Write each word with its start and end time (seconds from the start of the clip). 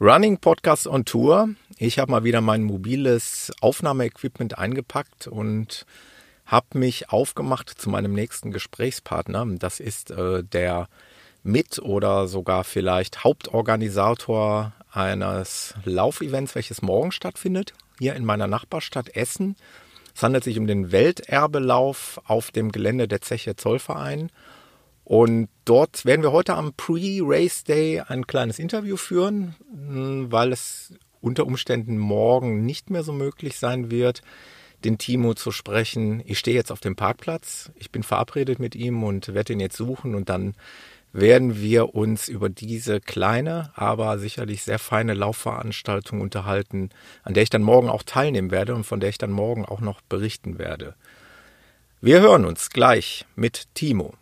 Running 0.00 0.38
Podcast 0.38 0.88
on 0.88 1.04
Tour. 1.04 1.50
Ich 1.78 2.00
habe 2.00 2.10
mal 2.10 2.24
wieder 2.24 2.40
mein 2.40 2.64
mobiles 2.64 3.52
Aufnahmeequipment 3.60 4.58
eingepackt 4.58 5.28
und 5.28 5.86
habe 6.46 6.78
mich 6.78 7.10
aufgemacht 7.10 7.70
zu 7.70 7.90
meinem 7.90 8.12
nächsten 8.12 8.50
Gesprächspartner. 8.50 9.46
Das 9.56 9.78
ist 9.78 10.10
äh, 10.10 10.42
der 10.42 10.88
Mit- 11.44 11.78
oder 11.78 12.26
sogar 12.26 12.64
vielleicht 12.64 13.22
Hauptorganisator 13.22 14.72
eines 14.90 15.74
Laufevents, 15.84 16.56
welches 16.56 16.82
morgen 16.82 17.12
stattfindet, 17.12 17.72
hier 18.00 18.16
in 18.16 18.24
meiner 18.24 18.48
Nachbarstadt 18.48 19.14
Essen. 19.14 19.54
Es 20.12 20.24
handelt 20.24 20.42
sich 20.42 20.58
um 20.58 20.66
den 20.66 20.90
Welterbelauf 20.90 22.20
auf 22.24 22.50
dem 22.50 22.72
Gelände 22.72 23.06
der 23.06 23.20
Zeche 23.20 23.54
Zollverein. 23.54 24.32
Und 25.04 25.48
dort 25.66 26.04
werden 26.06 26.22
wir 26.22 26.32
heute 26.32 26.54
am 26.54 26.72
Pre-Race 26.72 27.64
Day 27.64 28.00
ein 28.00 28.26
kleines 28.26 28.58
Interview 28.58 28.96
führen, 28.96 29.54
hm, 29.70 30.32
weil 30.32 30.52
es 30.52 30.94
unter 31.20 31.46
Umständen 31.46 31.98
morgen 31.98 32.64
nicht 32.64 32.90
mehr 32.90 33.02
so 33.02 33.12
möglich 33.12 33.58
sein 33.58 33.90
wird, 33.90 34.22
den 34.84 34.98
Timo 34.98 35.34
zu 35.34 35.50
sprechen. 35.50 36.22
Ich 36.26 36.38
stehe 36.38 36.56
jetzt 36.56 36.70
auf 36.70 36.80
dem 36.80 36.96
Parkplatz, 36.96 37.70
ich 37.76 37.90
bin 37.90 38.02
verabredet 38.02 38.58
mit 38.58 38.74
ihm 38.74 39.02
und 39.02 39.32
werde 39.34 39.52
ihn 39.52 39.60
jetzt 39.60 39.76
suchen 39.76 40.14
und 40.14 40.28
dann 40.28 40.54
werden 41.12 41.60
wir 41.60 41.94
uns 41.94 42.28
über 42.28 42.48
diese 42.48 43.00
kleine, 43.00 43.70
aber 43.76 44.18
sicherlich 44.18 44.64
sehr 44.64 44.80
feine 44.80 45.14
Laufveranstaltung 45.14 46.20
unterhalten, 46.20 46.90
an 47.22 47.34
der 47.34 47.44
ich 47.44 47.50
dann 47.50 47.62
morgen 47.62 47.88
auch 47.88 48.02
teilnehmen 48.02 48.50
werde 48.50 48.74
und 48.74 48.84
von 48.84 49.00
der 49.00 49.10
ich 49.10 49.18
dann 49.18 49.30
morgen 49.30 49.64
auch 49.64 49.80
noch 49.80 50.00
berichten 50.02 50.58
werde. 50.58 50.96
Wir 52.00 52.20
hören 52.20 52.44
uns 52.44 52.70
gleich 52.70 53.26
mit 53.36 53.68
Timo. 53.74 54.14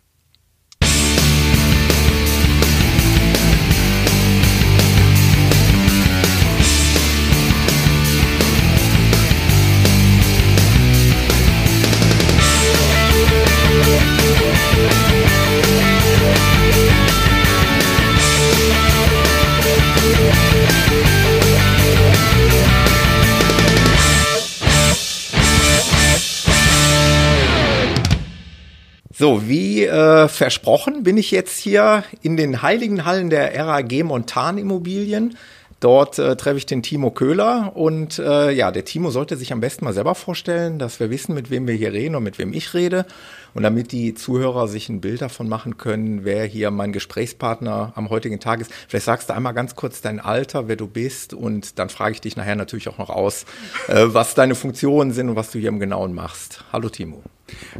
So, 29.23 29.47
wie 29.47 29.85
äh, 29.85 30.27
versprochen 30.27 31.03
bin 31.03 31.15
ich 31.15 31.31
jetzt 31.31 31.57
hier 31.57 32.03
in 32.21 32.35
den 32.35 32.61
heiligen 32.61 33.05
Hallen 33.05 33.29
der 33.29 33.57
RAG 33.57 34.03
Montan 34.03 34.57
Immobilien. 34.57 35.37
Dort 35.79 36.19
äh, 36.19 36.35
treffe 36.35 36.57
ich 36.57 36.65
den 36.65 36.83
Timo 36.83 37.09
Köhler 37.09 37.71
und 37.73 38.19
äh, 38.19 38.51
ja, 38.51 38.69
der 38.71 38.83
Timo 38.83 39.11
sollte 39.11 39.37
sich 39.37 39.53
am 39.53 39.61
besten 39.61 39.85
mal 39.85 39.93
selber 39.93 40.13
vorstellen, 40.13 40.77
dass 40.77 40.99
wir 40.99 41.09
wissen, 41.09 41.33
mit 41.33 41.49
wem 41.49 41.67
wir 41.67 41.73
hier 41.73 41.93
reden 41.93 42.15
und 42.15 42.23
mit 42.23 42.37
wem 42.37 42.51
ich 42.51 42.73
rede. 42.73 43.05
Und 43.53 43.63
damit 43.63 43.93
die 43.93 44.13
Zuhörer 44.13 44.67
sich 44.67 44.89
ein 44.89 44.99
Bild 44.99 45.21
davon 45.21 45.47
machen 45.47 45.77
können, 45.77 46.25
wer 46.25 46.43
hier 46.43 46.69
mein 46.69 46.91
Gesprächspartner 46.91 47.93
am 47.95 48.09
heutigen 48.09 48.41
Tag 48.41 48.59
ist. 48.59 48.73
Vielleicht 48.89 49.05
sagst 49.05 49.29
du 49.29 49.33
einmal 49.33 49.53
ganz 49.53 49.75
kurz 49.77 50.01
dein 50.01 50.19
Alter, 50.19 50.67
wer 50.67 50.75
du 50.75 50.85
bist 50.87 51.33
und 51.33 51.79
dann 51.79 51.87
frage 51.87 52.15
ich 52.15 52.19
dich 52.19 52.35
nachher 52.35 52.57
natürlich 52.57 52.89
auch 52.89 52.97
noch 52.97 53.09
aus, 53.09 53.45
äh, 53.87 54.03
was 54.07 54.35
deine 54.35 54.55
Funktionen 54.55 55.13
sind 55.13 55.29
und 55.29 55.37
was 55.37 55.51
du 55.51 55.59
hier 55.59 55.69
im 55.69 55.79
Genauen 55.79 56.13
machst. 56.13 56.65
Hallo 56.73 56.89
Timo. 56.89 57.23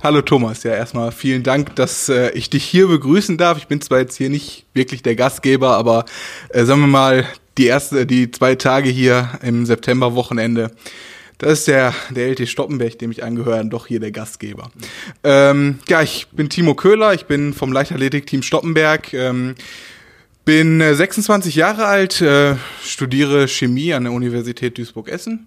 Hallo 0.01 0.21
Thomas, 0.21 0.63
ja 0.63 0.73
erstmal 0.73 1.11
vielen 1.11 1.43
Dank, 1.43 1.75
dass 1.75 2.09
äh, 2.09 2.31
ich 2.31 2.49
dich 2.49 2.63
hier 2.63 2.87
begrüßen 2.87 3.37
darf. 3.37 3.57
Ich 3.57 3.67
bin 3.67 3.81
zwar 3.81 3.99
jetzt 3.99 4.17
hier 4.17 4.29
nicht 4.29 4.65
wirklich 4.73 5.03
der 5.03 5.15
Gastgeber, 5.15 5.77
aber 5.77 6.05
äh, 6.49 6.65
sagen 6.65 6.81
wir 6.81 6.87
mal 6.87 7.25
die 7.57 7.67
erste, 7.67 8.05
die 8.05 8.31
zwei 8.31 8.55
Tage 8.55 8.89
hier 8.89 9.39
im 9.41 9.65
September-Wochenende. 9.65 10.71
Das 11.37 11.59
ist 11.59 11.67
der, 11.67 11.93
der 12.09 12.29
LT 12.29 12.47
Stoppenberg, 12.47 12.97
dem 12.99 13.11
ich 13.11 13.23
angehöre, 13.23 13.63
doch 13.65 13.87
hier 13.87 13.99
der 13.99 14.11
Gastgeber. 14.11 14.71
Ähm, 15.23 15.79
ja, 15.87 16.01
ich 16.01 16.27
bin 16.31 16.49
Timo 16.49 16.75
Köhler, 16.75 17.13
ich 17.13 17.25
bin 17.25 17.53
vom 17.53 17.71
Leichtathletik-Team 17.71 18.43
Stoppenberg. 18.43 19.13
Ähm, 19.13 19.55
bin 20.45 20.79
26 20.79 21.55
äh, 21.55 21.59
Jahre 21.59 21.85
alt, 21.85 22.21
äh, 22.21 22.55
studiere 22.83 23.47
Chemie 23.47 23.93
an 23.93 24.03
der 24.03 24.13
Universität 24.13 24.77
Duisburg-Essen 24.77 25.45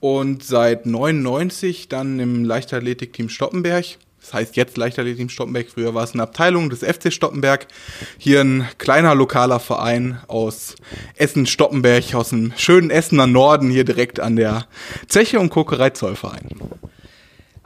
und 0.00 0.44
seit 0.44 0.86
99 0.86 1.88
dann 1.88 2.20
im 2.20 2.44
Leichtathletik-Team 2.44 3.28
Stoppenberg. 3.28 3.84
Das 4.20 4.34
heißt 4.34 4.56
jetzt 4.56 4.76
Leichtathletik-Team 4.76 5.28
Stoppenberg. 5.28 5.68
Früher 5.70 5.94
war 5.94 6.04
es 6.04 6.12
eine 6.12 6.22
Abteilung 6.22 6.70
des 6.70 6.80
FC 6.80 7.12
Stoppenberg. 7.12 7.66
Hier 8.18 8.40
ein 8.40 8.68
kleiner 8.78 9.14
lokaler 9.14 9.60
Verein 9.60 10.20
aus 10.28 10.76
Essen-Stoppenberg, 11.16 12.14
aus 12.14 12.30
dem 12.30 12.52
schönen 12.56 12.90
Essener 12.90 13.26
Norden, 13.26 13.70
hier 13.70 13.84
direkt 13.84 14.20
an 14.20 14.36
der 14.36 14.66
Zeche 15.06 15.40
und 15.40 15.50
Kokerei 15.50 15.90
Zollverein. 15.90 16.48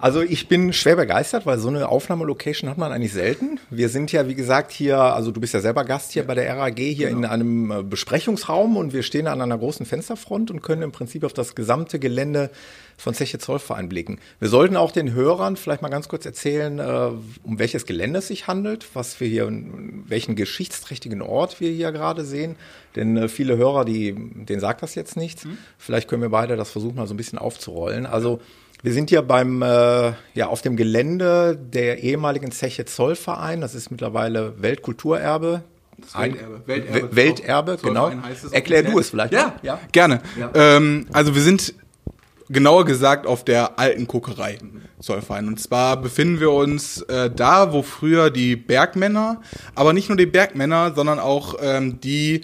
Also 0.03 0.21
ich 0.21 0.49
bin 0.49 0.73
schwer 0.73 0.97
begeistert, 0.97 1.47
weil 1.47 1.61
so 1.61 1.69
eine 1.69 1.89
Aufnahmelocation 1.89 2.69
hat 2.69 2.77
man 2.77 2.91
eigentlich 2.91 3.13
selten. 3.13 3.61
Wir 3.71 3.89
sind 3.89 4.11
ja, 4.11 4.27
wie 4.27 4.35
gesagt, 4.35 4.73
hier, 4.73 4.99
also 4.99 5.31
du 5.31 5.41
bist 5.41 5.55
ja 5.55 5.61
selber 5.61 5.85
Gast 5.85 6.11
hier 6.11 6.27
bei 6.27 6.35
der 6.35 6.57
RAG, 6.57 6.77
hier 6.77 7.07
genau. 7.07 7.19
in 7.21 7.25
einem 7.25 7.71
äh, 7.71 7.83
Besprechungsraum 7.85 8.77
und 8.77 8.93
wir 8.93 9.05
stehen 9.05 9.29
an 9.29 9.41
einer 9.41 9.57
großen 9.57 9.87
Fensterfront 9.87 10.51
und 10.51 10.61
können 10.61 10.83
im 10.83 10.91
Prinzip 10.91 11.23
auf 11.23 11.33
das 11.33 11.55
gesamte 11.55 12.01
Gelände 12.01 12.51
von 12.97 13.15
Zeche 13.15 13.39
Zollverein 13.39 13.89
blicken. 13.89 14.19
Wir 14.41 14.49
sollten 14.49 14.77
auch 14.77 14.91
den 14.91 15.13
Hörern 15.13 15.55
vielleicht 15.55 15.83
mal 15.83 15.89
ganz 15.89 16.09
kurz 16.09 16.27
erzählen, 16.27 16.81
äh, 16.81 17.11
um 17.45 17.61
welches 17.61 17.87
Gelände 17.87 18.19
es 18.19 18.27
sich 18.27 18.49
handelt, 18.49 18.85
was 18.95 19.21
wir 19.21 19.29
hier, 19.29 19.49
welchen 20.09 20.35
geschichtsträchtigen 20.35 21.23
Ort 21.23 21.61
wir 21.61 21.71
hier 21.71 21.93
gerade 21.93 22.25
sehen. 22.25 22.57
Denn 22.97 23.17
äh, 23.17 23.29
viele 23.29 23.57
Hörer, 23.57 23.85
die, 23.85 24.17
denen 24.17 24.59
sagt 24.59 24.83
das 24.83 24.97
jetzt 24.97 25.17
nichts. 25.17 25.45
Mhm. 25.45 25.59
Vielleicht 25.79 26.09
können 26.09 26.23
wir 26.23 26.31
beide 26.31 26.57
das 26.57 26.73
versuchen, 26.73 26.97
mal 26.97 27.07
so 27.07 27.15
ein 27.15 27.19
bisschen 27.19 27.39
aufzurollen. 27.39 28.05
Also 28.05 28.41
wir 28.83 28.93
sind 28.93 29.11
hier 29.11 29.23
beim, 29.23 29.63
äh, 29.63 30.13
ja, 30.35 30.49
auf 30.49 30.61
dem 30.63 30.77
Gelände 30.77 31.57
der 31.57 32.03
ehemaligen 32.03 32.51
Zeche 32.51 32.85
Zollverein. 32.85 33.61
Das 33.61 33.75
ist 33.75 33.91
mittlerweile 33.91 34.61
Weltkulturerbe. 34.61 35.63
Welterbe. 36.15 36.63
Welterbe, 36.67 37.17
Welterbe 37.17 37.79
genau. 37.81 38.11
Erklär 38.51 38.83
du 38.83 38.99
es 38.99 39.11
vielleicht. 39.11 39.33
Ja, 39.33 39.55
ja. 39.63 39.79
gerne. 39.93 40.21
Ja. 40.39 40.51
Ähm, 40.55 41.07
also 41.13 41.35
wir 41.35 41.43
sind 41.43 41.75
genauer 42.49 42.85
gesagt 42.85 43.27
auf 43.27 43.45
der 43.45 43.79
alten 43.79 44.09
Kokerei 44.09 44.59
Zollverein. 45.01 45.47
Und 45.47 45.61
zwar 45.61 45.97
befinden 45.97 46.41
wir 46.41 46.51
uns 46.51 47.03
äh, 47.03 47.31
da, 47.31 47.73
wo 47.73 47.83
früher 47.83 48.31
die 48.31 48.57
Bergmänner, 48.57 49.43
aber 49.75 49.93
nicht 49.93 50.09
nur 50.09 50.19
die 50.19 50.27
Bergmänner, 50.27 50.93
sondern 50.95 51.19
auch 51.19 51.55
ähm, 51.61 52.01
die, 52.01 52.43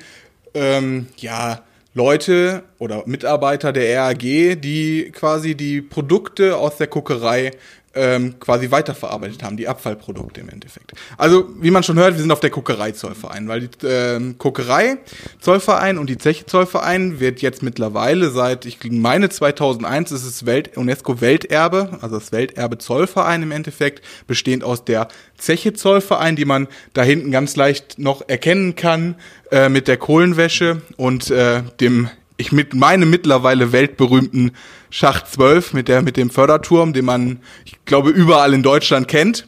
ähm, 0.54 1.09
ja, 1.16 1.62
Leute 1.98 2.62
oder 2.78 3.03
Mitarbeiter 3.06 3.72
der 3.72 3.98
RAG, 3.98 4.20
die 4.20 5.10
quasi 5.12 5.56
die 5.56 5.82
Produkte 5.82 6.56
aus 6.56 6.76
der 6.76 6.86
Kokerei 6.86 7.50
ähm, 7.98 8.38
quasi 8.38 8.70
weiterverarbeitet 8.70 9.42
haben, 9.42 9.56
die 9.56 9.66
Abfallprodukte 9.66 10.41
im 10.41 10.48
Endeffekt. 10.48 10.92
Also, 11.16 11.48
wie 11.60 11.72
man 11.72 11.82
schon 11.82 11.98
hört, 11.98 12.14
wir 12.14 12.20
sind 12.20 12.31
auf 12.31 12.41
der 12.41 12.50
Kokerei-Zollverein, 12.50 13.48
weil 13.48 13.62
die 13.62 13.86
ähm, 13.86 14.38
Kokerei-Zollverein 14.38 15.98
und 15.98 16.09
die 16.09 16.16
Zeche-Zollverein 16.16 17.19
wird 17.19 17.42
jetzt 17.42 17.62
mittlerweile 17.62 18.31
seit, 18.31 18.66
ich 18.66 18.78
meine 18.91 19.28
2001, 19.28 20.12
ist 20.12 20.25
es 20.25 20.47
Welt 20.47 20.76
UNESCO-Welterbe, 20.76 21.98
also 22.00 22.19
das 22.19 22.31
Welterbe-Zollverein 22.31 23.42
im 23.42 23.50
Endeffekt, 23.50 24.04
bestehend 24.28 24.62
aus 24.62 24.84
der 24.84 25.09
Zeche-Zollverein, 25.36 26.36
die 26.36 26.44
man 26.44 26.69
da 26.94 27.03
hinten 27.03 27.32
ganz 27.32 27.56
leicht 27.56 27.98
noch 27.98 28.28
erkennen 28.28 28.76
kann, 28.76 29.16
äh, 29.50 29.69
mit 29.69 29.88
der 29.88 29.97
Kohlenwäsche 29.97 30.82
und 30.97 31.30
äh, 31.30 31.62
dem 31.80 32.09
ich 32.38 32.53
mit 32.53 32.75
meinem 32.75 33.10
mittlerweile 33.10 33.72
weltberühmten 33.72 34.53
Schacht 34.88 35.26
12 35.28 35.75
mit 35.75 35.88
der 35.88 36.00
mit 36.00 36.16
dem 36.16 36.31
Förderturm, 36.31 36.94
den 36.94 37.04
man 37.04 37.41
ich 37.66 37.84
glaube 37.84 38.10
überall 38.10 38.54
in 38.54 38.62
Deutschland 38.62 39.09
kennt. 39.09 39.44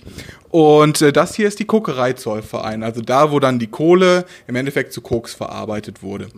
Und 0.51 1.01
äh, 1.01 1.13
das 1.13 1.37
hier 1.37 1.49
ist 1.49 1.61
die 1.61 1.65
Kokereizollverein, 1.65 2.83
also 2.83 3.01
da, 3.01 3.31
wo 3.31 3.39
dann 3.39 3.59
die 3.61 3.69
Kohle 3.69 4.27
im 4.49 4.57
Endeffekt 4.57 4.93
zu 4.93 5.01
Koks 5.01 5.33
verarbeitet 5.33 6.03
wurde. 6.03 6.29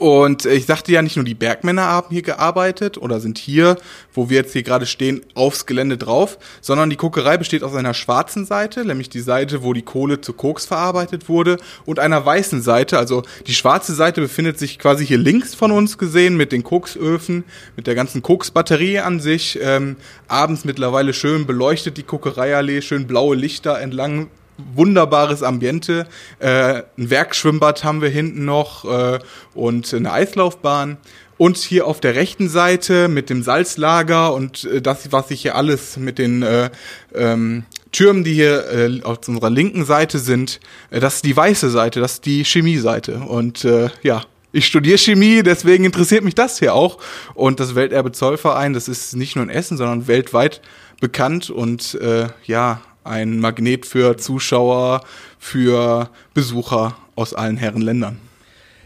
Und 0.00 0.46
ich 0.46 0.64
sagte 0.64 0.92
ja, 0.92 1.02
nicht 1.02 1.16
nur 1.16 1.26
die 1.26 1.34
Bergmänner 1.34 1.82
haben 1.82 2.06
hier 2.08 2.22
gearbeitet 2.22 2.96
oder 2.96 3.20
sind 3.20 3.36
hier, 3.36 3.76
wo 4.14 4.30
wir 4.30 4.38
jetzt 4.38 4.54
hier 4.54 4.62
gerade 4.62 4.86
stehen, 4.86 5.20
aufs 5.34 5.66
Gelände 5.66 5.98
drauf, 5.98 6.38
sondern 6.62 6.88
die 6.88 6.96
Kokerei 6.96 7.36
besteht 7.36 7.62
aus 7.62 7.74
einer 7.74 7.92
schwarzen 7.92 8.46
Seite, 8.46 8.86
nämlich 8.86 9.10
die 9.10 9.20
Seite, 9.20 9.62
wo 9.62 9.74
die 9.74 9.82
Kohle 9.82 10.22
zu 10.22 10.32
Koks 10.32 10.64
verarbeitet 10.64 11.28
wurde, 11.28 11.58
und 11.84 11.98
einer 11.98 12.24
weißen 12.24 12.62
Seite. 12.62 12.96
Also 12.98 13.24
die 13.46 13.52
schwarze 13.52 13.92
Seite 13.92 14.22
befindet 14.22 14.58
sich 14.58 14.78
quasi 14.78 15.04
hier 15.06 15.18
links 15.18 15.54
von 15.54 15.70
uns 15.70 15.98
gesehen 15.98 16.34
mit 16.38 16.50
den 16.50 16.62
Koksöfen, 16.62 17.44
mit 17.76 17.86
der 17.86 17.94
ganzen 17.94 18.22
Koksbatterie 18.22 19.00
an 19.00 19.20
sich. 19.20 19.58
Ähm, 19.60 19.96
abends 20.28 20.64
mittlerweile 20.64 21.12
schön 21.12 21.44
beleuchtet 21.44 21.98
die 21.98 22.04
Kokereiallee, 22.04 22.80
schön 22.80 23.06
blaue 23.06 23.36
Lichter 23.36 23.78
entlang 23.78 24.28
wunderbares 24.74 25.42
Ambiente. 25.42 26.06
Äh, 26.38 26.82
ein 26.96 27.10
Werkschwimmbad 27.10 27.84
haben 27.84 28.02
wir 28.02 28.08
hinten 28.08 28.44
noch 28.44 28.84
äh, 28.84 29.18
und 29.54 29.92
eine 29.92 30.12
Eislaufbahn. 30.12 30.98
Und 31.38 31.56
hier 31.56 31.86
auf 31.86 32.00
der 32.00 32.16
rechten 32.16 32.50
Seite 32.50 33.08
mit 33.08 33.30
dem 33.30 33.42
Salzlager 33.42 34.34
und 34.34 34.64
äh, 34.64 34.82
das, 34.82 35.10
was 35.10 35.30
ich 35.30 35.40
hier 35.40 35.54
alles 35.54 35.96
mit 35.96 36.18
den 36.18 36.42
äh, 36.42 36.68
ähm, 37.14 37.64
Türmen, 37.92 38.24
die 38.24 38.34
hier 38.34 38.70
äh, 38.70 39.02
auf 39.02 39.26
unserer 39.26 39.48
linken 39.48 39.86
Seite 39.86 40.18
sind, 40.18 40.60
äh, 40.90 41.00
das 41.00 41.16
ist 41.16 41.24
die 41.24 41.34
weiße 41.34 41.70
Seite, 41.70 42.00
das 42.00 42.14
ist 42.14 42.26
die 42.26 42.44
Chemieseite. 42.44 43.20
Und 43.20 43.64
äh, 43.64 43.88
ja, 44.02 44.22
ich 44.52 44.66
studiere 44.66 44.98
Chemie, 44.98 45.42
deswegen 45.42 45.84
interessiert 45.84 46.24
mich 46.24 46.34
das 46.34 46.58
hier 46.58 46.74
auch. 46.74 46.98
Und 47.34 47.60
das 47.60 47.74
Welterbe 47.74 48.12
Zollverein, 48.12 48.74
das 48.74 48.88
ist 48.88 49.16
nicht 49.16 49.36
nur 49.36 49.44
in 49.44 49.50
Essen, 49.50 49.76
sondern 49.76 50.08
weltweit 50.08 50.60
bekannt 51.00 51.50
und 51.50 51.94
äh, 51.94 52.26
ja, 52.44 52.82
ein 53.04 53.38
Magnet 53.38 53.86
für 53.86 54.16
Zuschauer, 54.16 55.02
für 55.38 56.10
Besucher 56.34 56.96
aus 57.16 57.34
allen 57.34 57.56
Herren 57.56 57.82
Ländern. 57.82 58.18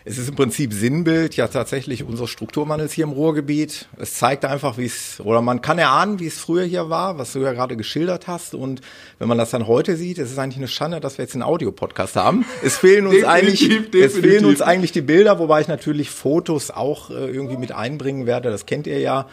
Es 0.06 0.18
ist 0.18 0.28
im 0.28 0.34
Prinzip 0.34 0.74
Sinnbild 0.74 1.34
ja 1.34 1.48
tatsächlich 1.48 2.04
unseres 2.04 2.28
Strukturwandels 2.28 2.92
hier 2.92 3.04
im 3.04 3.12
Ruhrgebiet. 3.12 3.88
Es 3.96 4.12
zeigt 4.12 4.44
einfach, 4.44 4.76
wie 4.76 4.84
es, 4.84 5.18
oder 5.24 5.40
man 5.40 5.62
kann 5.62 5.78
erahnen, 5.78 6.20
wie 6.20 6.26
es 6.26 6.38
früher 6.38 6.64
hier 6.64 6.90
war, 6.90 7.16
was 7.16 7.32
du 7.32 7.38
ja 7.38 7.54
gerade 7.54 7.74
geschildert 7.74 8.26
hast. 8.26 8.54
Und 8.54 8.82
wenn 9.18 9.28
man 9.28 9.38
das 9.38 9.48
dann 9.48 9.66
heute 9.66 9.96
sieht, 9.96 10.18
es 10.18 10.30
ist 10.30 10.38
eigentlich 10.38 10.58
eine 10.58 10.68
Schande, 10.68 11.00
dass 11.00 11.16
wir 11.16 11.24
jetzt 11.24 11.32
einen 11.32 11.42
Audiopodcast 11.42 12.16
haben. 12.16 12.44
Es 12.62 12.76
fehlen 12.76 13.06
uns 13.06 13.24
eigentlich, 13.24 13.60
definitiv. 13.60 14.04
es 14.04 14.18
fehlen 14.18 14.44
uns 14.44 14.60
eigentlich 14.60 14.92
die 14.92 15.00
Bilder, 15.00 15.38
wobei 15.38 15.62
ich 15.62 15.68
natürlich 15.68 16.10
Fotos 16.10 16.70
auch 16.70 17.08
äh, 17.08 17.30
irgendwie 17.30 17.56
mit 17.56 17.72
einbringen 17.72 18.26
werde. 18.26 18.50
Das 18.50 18.66
kennt 18.66 18.86
ihr 18.86 19.00
ja. 19.00 19.26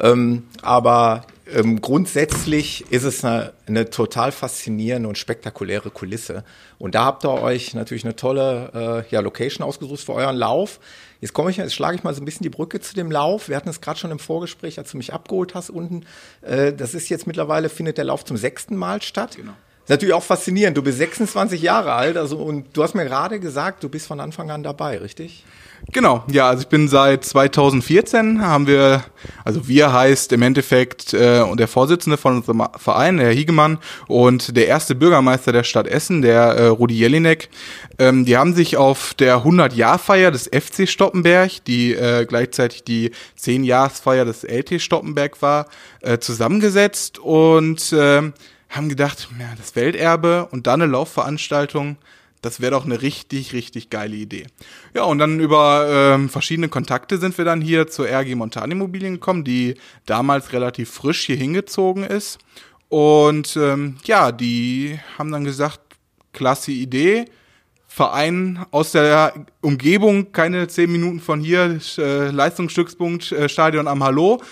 Ähm, 0.00 0.44
aber 0.62 1.26
ähm, 1.52 1.80
grundsätzlich 1.80 2.90
ist 2.90 3.04
es 3.04 3.24
eine, 3.24 3.52
eine, 3.66 3.90
total 3.90 4.32
faszinierende 4.32 5.08
und 5.08 5.18
spektakuläre 5.18 5.90
Kulisse. 5.90 6.44
Und 6.78 6.94
da 6.94 7.04
habt 7.04 7.24
ihr 7.24 7.32
euch 7.32 7.74
natürlich 7.74 8.04
eine 8.04 8.16
tolle 8.16 9.04
äh, 9.08 9.12
ja, 9.12 9.20
Location 9.20 9.66
ausgesucht 9.66 10.00
für 10.00 10.14
euren 10.14 10.36
Lauf. 10.36 10.80
Jetzt 11.20 11.32
komme 11.32 11.50
ich, 11.50 11.58
jetzt 11.58 11.74
schlage 11.74 11.96
ich 11.96 12.02
mal 12.02 12.14
so 12.14 12.22
ein 12.22 12.24
bisschen 12.24 12.44
die 12.44 12.50
Brücke 12.50 12.80
zu 12.80 12.94
dem 12.94 13.10
Lauf. 13.10 13.48
Wir 13.48 13.56
hatten 13.56 13.68
es 13.68 13.80
gerade 13.80 13.98
schon 13.98 14.10
im 14.10 14.18
Vorgespräch, 14.18 14.78
als 14.78 14.90
du 14.90 14.96
mich 14.96 15.12
abgeholt 15.12 15.54
hast 15.54 15.70
unten. 15.70 16.06
Äh, 16.42 16.72
das 16.72 16.94
ist 16.94 17.08
jetzt 17.08 17.26
mittlerweile 17.26 17.68
findet 17.68 17.98
der 17.98 18.04
Lauf 18.04 18.24
zum 18.24 18.36
sechsten 18.36 18.76
Mal 18.76 19.02
statt. 19.02 19.36
Genau. 19.36 19.52
ist 19.82 19.90
natürlich 19.90 20.14
auch 20.14 20.22
faszinierend. 20.22 20.76
Du 20.76 20.82
bist 20.82 20.98
26 20.98 21.60
Jahre 21.60 21.92
alt, 21.92 22.16
also 22.16 22.38
und 22.38 22.74
du 22.74 22.82
hast 22.82 22.94
mir 22.94 23.04
gerade 23.04 23.38
gesagt, 23.38 23.82
du 23.84 23.88
bist 23.88 24.06
von 24.06 24.20
Anfang 24.20 24.50
an 24.50 24.62
dabei, 24.62 24.98
richtig? 24.98 25.44
Genau, 25.92 26.24
ja, 26.30 26.48
also 26.48 26.62
ich 26.62 26.68
bin 26.68 26.88
seit 26.88 27.24
2014 27.24 28.40
haben 28.40 28.66
wir, 28.66 29.04
also 29.44 29.68
wir 29.68 29.92
heißt 29.92 30.32
im 30.32 30.42
Endeffekt 30.42 31.12
äh, 31.12 31.40
und 31.40 31.60
der 31.60 31.68
Vorsitzende 31.68 32.16
von 32.16 32.36
unserem 32.36 32.66
Verein, 32.76 33.18
Herr 33.18 33.30
Hiegemann 33.30 33.78
und 34.08 34.56
der 34.56 34.66
erste 34.66 34.94
Bürgermeister 34.94 35.52
der 35.52 35.62
Stadt 35.62 35.86
Essen, 35.86 36.22
der 36.22 36.42
äh, 36.42 36.66
Rudi 36.66 36.94
Jelinek, 36.94 37.48
ähm, 37.98 38.24
die 38.24 38.36
haben 38.36 38.54
sich 38.54 38.76
auf 38.76 39.14
der 39.14 39.44
100-Jahr-Feier 39.44 40.30
des 40.30 40.48
FC 40.48 40.88
Stoppenberg, 40.88 41.64
die 41.66 41.94
äh, 41.94 42.24
gleichzeitig 42.26 42.84
die 42.84 43.10
10-Jahres-Feier 43.38 44.24
des 44.24 44.42
LT 44.42 44.80
Stoppenberg 44.80 45.42
war, 45.42 45.66
äh, 46.00 46.18
zusammengesetzt 46.18 47.18
und 47.18 47.92
äh, 47.92 48.32
haben 48.70 48.88
gedacht, 48.88 49.28
ja, 49.38 49.46
das 49.56 49.76
Welterbe 49.76 50.48
und 50.50 50.66
dann 50.66 50.82
eine 50.82 50.90
Laufveranstaltung, 50.90 51.96
das 52.44 52.60
wäre 52.60 52.72
doch 52.72 52.84
eine 52.84 53.00
richtig, 53.00 53.54
richtig 53.54 53.88
geile 53.88 54.16
Idee. 54.16 54.46
Ja, 54.92 55.04
und 55.04 55.18
dann 55.18 55.40
über 55.40 55.86
ähm, 55.88 56.28
verschiedene 56.28 56.68
Kontakte 56.68 57.16
sind 57.16 57.38
wir 57.38 57.44
dann 57.44 57.62
hier 57.62 57.86
zur 57.86 58.06
RG 58.06 58.34
Montan 58.34 58.70
Immobilien 58.70 59.14
gekommen, 59.14 59.44
die 59.44 59.76
damals 60.04 60.52
relativ 60.52 60.90
frisch 60.90 61.24
hier 61.24 61.36
hingezogen 61.36 62.04
ist. 62.04 62.38
Und 62.90 63.56
ähm, 63.56 63.96
ja, 64.04 64.30
die 64.30 64.98
haben 65.16 65.32
dann 65.32 65.44
gesagt, 65.44 65.80
klasse 66.32 66.72
Idee. 66.72 67.24
Verein 67.86 68.66
aus 68.72 68.92
der 68.92 69.46
Umgebung, 69.60 70.32
keine 70.32 70.66
zehn 70.68 70.90
Minuten 70.90 71.20
von 71.20 71.40
hier, 71.40 71.78
äh, 71.96 72.30
Leistungsstückspunkt, 72.30 73.32
äh, 73.32 73.48
Stadion 73.48 73.88
am 73.88 74.02
Hallo. 74.02 74.42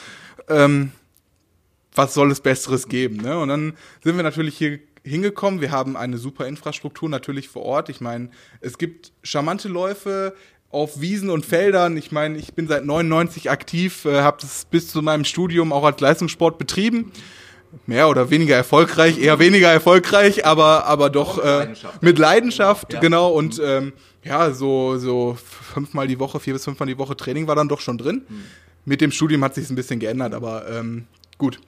Ähm, 0.49 0.93
was 1.95 2.15
soll 2.15 2.31
es 2.31 2.41
Besseres 2.41 2.89
geben? 2.89 3.17
Ne? 3.17 3.39
Und 3.39 3.49
dann 3.49 3.75
sind 4.03 4.17
wir 4.17 4.23
natürlich 4.23 4.57
hier 4.57 4.79
hingekommen. 5.05 5.61
Wir 5.61 5.71
haben 5.71 5.97
eine 5.97 6.19
super 6.19 6.47
Infrastruktur 6.47 7.09
natürlich 7.09 7.49
vor 7.49 7.63
Ort. 7.63 7.89
Ich 7.89 8.01
meine, 8.01 8.31
es 8.61 8.79
gibt 8.79 9.13
charmante 9.23 9.69
Läufe 9.69 10.35
auf 10.71 11.01
Wiesen 11.01 11.31
und 11.31 11.45
Feldern. 11.45 11.97
Ich 11.97 12.13
meine, 12.13 12.39
ich 12.39 12.55
bin 12.55 12.67
seit 12.67 12.85
99 12.85 13.51
aktiv, 13.51 14.05
äh, 14.05 14.23
habe 14.23 14.39
das 14.41 14.65
bis 14.65 14.89
zu 14.89 15.03
meinem 15.03 15.25
Studium 15.25 15.73
auch 15.73 15.85
als 15.85 16.01
Leistungssport 16.01 16.59
betrieben. 16.59 17.13
Mehr 17.87 18.09
oder 18.09 18.29
weniger 18.29 18.55
erfolgreich, 18.55 19.19
eher 19.19 19.39
weniger 19.39 19.71
erfolgreich, 19.71 20.45
aber 20.45 20.85
aber 20.85 21.09
doch 21.09 21.43
äh, 21.43 21.47
Leidenschaft. 21.47 22.03
mit 22.03 22.19
Leidenschaft, 22.19 22.89
genau. 22.91 22.97
Ja. 22.97 23.01
genau. 23.01 23.29
Und 23.31 23.59
mhm. 23.59 23.65
ähm, 23.65 23.93
ja, 24.25 24.51
so 24.51 24.99
so 24.99 25.39
fünfmal 25.73 26.07
die 26.07 26.19
Woche, 26.19 26.39
vier 26.39 26.53
bis 26.53 26.65
fünfmal 26.65 26.87
die 26.87 26.99
Woche 26.99 27.17
Training 27.17 27.47
war 27.47 27.57
dann 27.57 27.69
doch 27.69 27.81
schon 27.81 27.97
drin. 27.97 28.27
Mhm. 28.29 28.45
Mit 28.85 29.01
dem 29.01 29.11
Studium 29.11 29.43
hat 29.43 29.55
sich 29.55 29.71
ein 29.71 29.77
bisschen 29.77 30.01
geändert, 30.01 30.35
aber 30.35 30.69
ähm, 30.69 31.07
gut. 31.39 31.61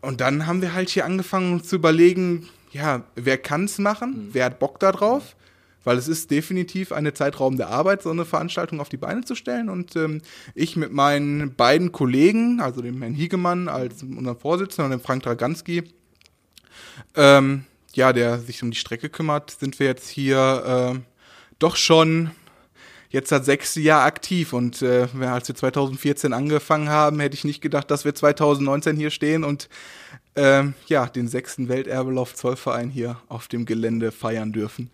Und 0.00 0.20
dann 0.20 0.46
haben 0.46 0.62
wir 0.62 0.74
halt 0.74 0.88
hier 0.90 1.04
angefangen 1.04 1.62
zu 1.62 1.76
überlegen, 1.76 2.48
ja, 2.70 3.04
wer 3.14 3.38
kann 3.38 3.64
es 3.64 3.78
machen? 3.78 4.10
Mhm. 4.10 4.28
Wer 4.32 4.44
hat 4.46 4.58
Bock 4.58 4.78
darauf? 4.78 5.34
Weil 5.84 5.96
es 5.96 6.08
ist 6.08 6.30
definitiv 6.30 6.92
eine 6.92 7.14
Zeitraum 7.14 7.56
der 7.56 7.68
Arbeit, 7.68 8.02
so 8.02 8.10
eine 8.10 8.24
Veranstaltung 8.24 8.80
auf 8.80 8.88
die 8.88 8.96
Beine 8.96 9.22
zu 9.24 9.34
stellen. 9.34 9.68
Und 9.68 9.96
ähm, 9.96 10.20
ich 10.54 10.76
mit 10.76 10.92
meinen 10.92 11.54
beiden 11.54 11.92
Kollegen, 11.92 12.60
also 12.60 12.82
dem 12.82 13.00
Herrn 13.00 13.14
Hiegemann 13.14 13.68
als 13.68 14.02
unserem 14.02 14.38
Vorsitzenden 14.38 14.92
und 14.92 14.98
dem 14.98 15.04
Frank 15.04 15.22
Draganski, 15.22 15.84
ähm, 17.14 17.64
ja, 17.94 18.12
der 18.12 18.38
sich 18.38 18.62
um 18.62 18.70
die 18.70 18.76
Strecke 18.76 19.08
kümmert, 19.08 19.50
sind 19.50 19.78
wir 19.80 19.86
jetzt 19.86 20.08
hier 20.08 20.94
äh, 20.94 21.00
doch 21.58 21.76
schon 21.76 22.30
jetzt 23.10 23.30
seit 23.30 23.44
sechs 23.44 23.74
Jahren 23.74 24.06
aktiv 24.06 24.52
und 24.52 24.82
äh, 24.82 25.08
als 25.20 25.48
wir 25.48 25.54
2014 25.54 26.32
angefangen 26.32 26.88
haben, 26.88 27.20
hätte 27.20 27.34
ich 27.34 27.44
nicht 27.44 27.60
gedacht, 27.60 27.90
dass 27.90 28.04
wir 28.04 28.14
2019 28.14 28.96
hier 28.96 29.10
stehen 29.10 29.44
und 29.44 29.68
ähm, 30.36 30.74
ja, 30.86 31.06
den 31.06 31.28
sechsten 31.28 31.68
Welterbelauf 31.68 32.34
Zollverein 32.34 32.90
hier 32.90 33.16
auf 33.28 33.48
dem 33.48 33.66
Gelände 33.66 34.12
feiern 34.12 34.52
dürfen. 34.52 34.90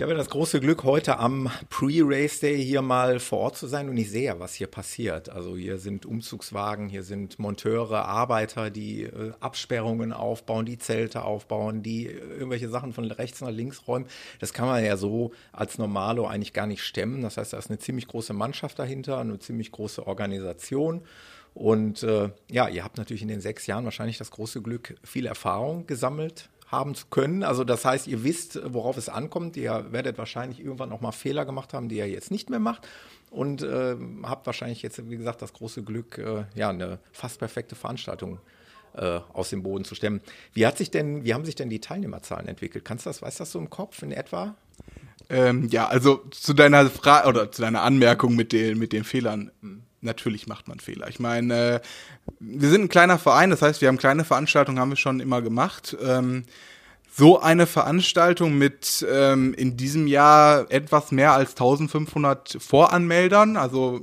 Ich 0.00 0.02
habe 0.02 0.14
das 0.14 0.30
große 0.30 0.60
Glück, 0.60 0.84
heute 0.84 1.18
am 1.18 1.50
Pre-Race 1.68 2.40
Day 2.40 2.64
hier 2.64 2.80
mal 2.80 3.20
vor 3.20 3.40
Ort 3.40 3.58
zu 3.58 3.66
sein 3.66 3.90
und 3.90 3.98
ich 3.98 4.10
sehe 4.10 4.24
ja, 4.24 4.40
was 4.40 4.54
hier 4.54 4.66
passiert. 4.66 5.28
Also 5.28 5.58
hier 5.58 5.76
sind 5.76 6.06
Umzugswagen, 6.06 6.88
hier 6.88 7.02
sind 7.02 7.38
Monteure, 7.38 8.06
Arbeiter, 8.06 8.70
die 8.70 9.02
äh, 9.02 9.32
Absperrungen 9.40 10.14
aufbauen, 10.14 10.64
die 10.64 10.78
Zelte 10.78 11.22
aufbauen, 11.22 11.82
die 11.82 12.06
äh, 12.06 12.12
irgendwelche 12.12 12.70
Sachen 12.70 12.94
von 12.94 13.10
rechts 13.10 13.42
nach 13.42 13.50
links 13.50 13.86
räumen. 13.86 14.06
Das 14.38 14.54
kann 14.54 14.68
man 14.68 14.82
ja 14.82 14.96
so 14.96 15.32
als 15.52 15.76
Normalo 15.76 16.26
eigentlich 16.26 16.54
gar 16.54 16.66
nicht 16.66 16.82
stemmen. 16.82 17.20
Das 17.20 17.36
heißt, 17.36 17.52
da 17.52 17.58
ist 17.58 17.68
eine 17.68 17.78
ziemlich 17.78 18.08
große 18.08 18.32
Mannschaft 18.32 18.78
dahinter, 18.78 19.18
eine 19.18 19.38
ziemlich 19.38 19.70
große 19.70 20.06
Organisation. 20.06 21.02
Und 21.52 22.04
äh, 22.04 22.30
ja, 22.50 22.68
ihr 22.68 22.84
habt 22.84 22.96
natürlich 22.96 23.20
in 23.20 23.28
den 23.28 23.42
sechs 23.42 23.66
Jahren 23.66 23.84
wahrscheinlich 23.84 24.16
das 24.16 24.30
große 24.30 24.62
Glück, 24.62 24.94
viel 25.04 25.26
Erfahrung 25.26 25.86
gesammelt 25.86 26.48
haben 26.70 26.94
zu 26.94 27.06
können. 27.10 27.42
Also 27.42 27.64
das 27.64 27.84
heißt, 27.84 28.06
ihr 28.06 28.22
wisst, 28.22 28.60
worauf 28.64 28.96
es 28.96 29.08
ankommt. 29.08 29.56
Ihr 29.56 29.86
werdet 29.90 30.18
wahrscheinlich 30.18 30.60
irgendwann 30.60 30.92
auch 30.92 31.00
mal 31.00 31.12
Fehler 31.12 31.44
gemacht 31.44 31.74
haben, 31.74 31.88
die 31.88 31.96
ihr 31.96 32.08
jetzt 32.08 32.30
nicht 32.30 32.48
mehr 32.48 32.60
macht. 32.60 32.86
Und 33.30 33.62
äh, 33.62 33.96
habt 34.22 34.46
wahrscheinlich 34.46 34.82
jetzt, 34.82 35.10
wie 35.10 35.16
gesagt, 35.16 35.42
das 35.42 35.52
große 35.52 35.82
Glück, 35.82 36.18
äh, 36.18 36.44
ja, 36.54 36.70
eine 36.70 36.98
fast 37.12 37.38
perfekte 37.38 37.74
Veranstaltung 37.74 38.38
äh, 38.94 39.20
aus 39.32 39.50
dem 39.50 39.62
Boden 39.62 39.84
zu 39.84 39.94
stemmen. 39.94 40.20
Wie 40.52 40.66
hat 40.66 40.78
sich 40.78 40.90
denn, 40.90 41.24
wie 41.24 41.34
haben 41.34 41.44
sich 41.44 41.54
denn 41.54 41.70
die 41.70 41.80
Teilnehmerzahlen 41.80 42.48
entwickelt? 42.48 42.84
Kannst 42.84 43.06
du 43.06 43.10
das, 43.10 43.22
weißt 43.22 43.38
du 43.38 43.42
das 43.42 43.52
so 43.52 43.58
im 43.58 43.70
Kopf 43.70 44.02
in 44.02 44.12
etwa? 44.12 44.54
Ähm, 45.28 45.68
ja, 45.68 45.86
also 45.86 46.24
zu 46.30 46.54
deiner 46.54 46.88
Frage 46.90 47.28
oder 47.28 47.52
zu 47.52 47.62
deiner 47.62 47.82
Anmerkung 47.82 48.34
mit 48.34 48.52
den, 48.52 48.78
mit 48.78 48.92
den 48.92 49.04
Fehlern. 49.04 49.50
Natürlich 50.02 50.46
macht 50.46 50.68
man 50.68 50.80
Fehler. 50.80 51.08
Ich 51.08 51.20
meine, 51.20 51.54
äh, 51.54 51.80
wir 52.38 52.70
sind 52.70 52.82
ein 52.82 52.88
kleiner 52.88 53.18
Verein, 53.18 53.50
das 53.50 53.60
heißt, 53.60 53.80
wir 53.80 53.88
haben 53.88 53.98
kleine 53.98 54.24
Veranstaltungen, 54.24 54.78
haben 54.78 54.90
wir 54.90 54.96
schon 54.96 55.20
immer 55.20 55.42
gemacht. 55.42 55.96
Ähm, 56.02 56.44
so 57.12 57.40
eine 57.40 57.66
Veranstaltung 57.66 58.56
mit 58.56 59.06
ähm, 59.10 59.52
in 59.54 59.76
diesem 59.76 60.06
Jahr 60.06 60.70
etwas 60.70 61.12
mehr 61.12 61.32
als 61.32 61.50
1500 61.50 62.56
Voranmeldern, 62.60 63.56
also 63.56 64.00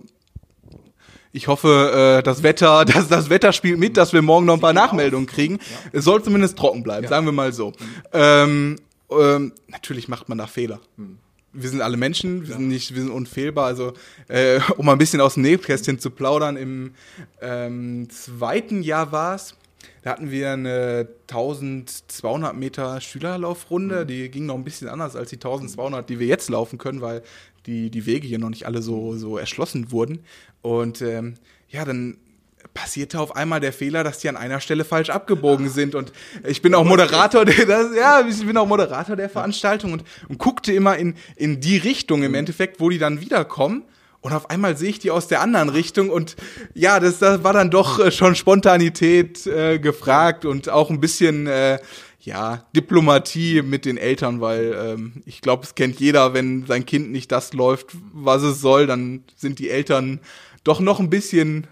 ich 1.32 1.48
hoffe, 1.48 2.18
äh, 2.20 2.24
das 2.24 2.44
Wetter, 2.44 2.86
das, 2.86 3.08
das 3.08 3.30
Wetter 3.30 3.54
spielt 3.54 3.80
mit, 3.80 3.98
dass 3.98 4.14
wir 4.14 4.22
morgen 4.22 4.46
noch 4.46 4.56
ein 4.56 4.62
paar 4.62 4.74
Nachmeldungen 4.74 5.28
kriegen. 5.28 5.56
Ja. 5.56 6.00
Es 6.00 6.06
soll 6.06 6.24
zumindest 6.24 6.58
trocken 6.58 6.84
bleiben, 6.84 7.04
ja. 7.04 7.10
sagen 7.10 7.26
wir 7.26 7.32
mal 7.32 7.54
so. 7.54 7.70
Mhm. 7.70 7.74
Ähm, 8.14 8.76
ähm, 9.10 9.54
natürlich 9.68 10.08
macht 10.08 10.30
man 10.30 10.38
da 10.38 10.48
Fehler. 10.48 10.80
Mhm 10.98 11.20
wir 11.54 11.70
sind 11.70 11.82
alle 11.82 11.98
Menschen, 11.98 12.44
wir 12.44 12.50
ja. 12.50 12.58
sind 12.58 12.68
nicht, 12.68 12.94
wir 12.94 13.02
sind 13.02 13.12
unfehlbar. 13.12 13.66
Also, 13.66 13.94
äh, 14.28 14.60
um 14.78 14.86
mal 14.86 14.94
ein 14.94 14.98
bisschen 14.98 15.22
aus 15.22 15.36
dem 15.36 15.44
Nähkästchen 15.44 16.00
zu 16.00 16.12
plaudern, 16.12 16.58
im 16.58 16.94
ähm, 17.42 18.10
zweiten 18.10 18.82
Jahr 18.84 19.12
war 19.12 19.36
es, 19.36 19.56
da 20.04 20.12
hatten 20.12 20.32
wir 20.32 20.52
eine 20.52 21.08
1200 21.30 22.56
Meter 22.56 23.02
Schülerlaufrunde, 23.02 24.04
mhm. 24.04 24.08
die 24.08 24.30
ging 24.30 24.46
noch 24.46 24.56
ein 24.56 24.64
bisschen 24.64 24.88
anders 24.88 25.16
als 25.16 25.30
die 25.30 25.36
1200, 25.36 26.10
die 26.10 26.20
wir 26.20 26.28
jetzt 26.28 26.50
laufen 26.50 26.78
können, 26.78 27.02
weil 27.02 27.24
die, 27.66 27.90
die 27.90 28.06
Wege 28.06 28.28
hier 28.28 28.40
noch 28.40 28.50
nicht 28.50 28.66
alle 28.66 28.82
so, 28.82 29.18
so 29.18 29.38
erschlossen 29.38 29.92
wurden. 29.92 30.20
Und 30.62 31.02
ähm, 31.02 31.36
ja, 31.70 31.84
dann 31.84 32.18
passierte 32.78 33.20
auf 33.20 33.36
einmal 33.36 33.60
der 33.60 33.74
Fehler, 33.74 34.04
dass 34.04 34.20
die 34.20 34.30
an 34.30 34.38
einer 34.38 34.60
Stelle 34.60 34.86
falsch 34.86 35.10
abgebogen 35.10 35.68
sind. 35.70 35.96
Und 35.96 36.12
ich 36.46 36.62
bin 36.62 36.76
auch 36.76 36.84
Moderator 36.84 37.44
der, 37.44 37.66
das, 37.66 37.88
ja, 37.96 38.24
ich 38.28 38.46
bin 38.46 38.56
auch 38.56 38.68
Moderator 38.68 39.16
der 39.16 39.30
Veranstaltung 39.30 39.94
und, 39.94 40.04
und 40.30 40.38
guckte 40.38 40.72
immer 40.74 40.96
in, 40.96 41.16
in 41.36 41.60
die 41.60 41.78
Richtung 41.78 42.22
im. 42.24 42.36
Endeffekt, 42.38 42.80
wo 42.80 42.90
die 42.90 43.00
dann 43.00 43.20
wiederkommen. 43.20 43.84
Und 44.22 44.32
auf 44.34 44.52
einmal 44.52 44.78
sehe 44.78 44.90
ich 44.90 45.00
die 45.00 45.10
aus 45.10 45.28
der 45.28 45.42
anderen 45.42 45.70
Richtung 45.70 46.10
und 46.12 46.36
ja, 46.76 47.00
das, 47.00 47.18
das 47.18 47.44
war 47.44 47.54
dann 47.54 47.72
doch 47.72 48.00
äh, 48.00 48.12
schon 48.12 48.36
Spontanität 48.36 49.48
äh, 49.48 49.80
gefragt 49.80 50.46
und 50.46 50.70
auch 50.70 50.90
ein 50.92 51.00
bisschen, 51.00 51.48
äh, 51.48 51.80
ja, 52.20 52.66
Diplomatie 52.76 53.62
mit 53.62 53.86
den 53.86 53.98
Eltern, 53.98 54.42
weil 54.42 54.76
ähm, 54.78 55.24
ich 55.26 55.42
glaube, 55.42 55.64
es 55.64 55.76
kennt 55.76 56.00
jeder, 56.00 56.34
wenn 56.34 56.66
sein 56.66 56.86
Kind 56.86 57.12
nicht 57.12 57.32
das 57.32 57.54
läuft, 57.54 57.96
was 58.14 58.44
es 58.44 58.60
soll, 58.60 58.86
dann 58.86 59.24
sind 59.36 59.60
die 59.60 59.70
Eltern 59.70 60.20
doch 60.64 60.80
noch 60.80 61.00
ein 61.00 61.10
bisschen 61.10 61.68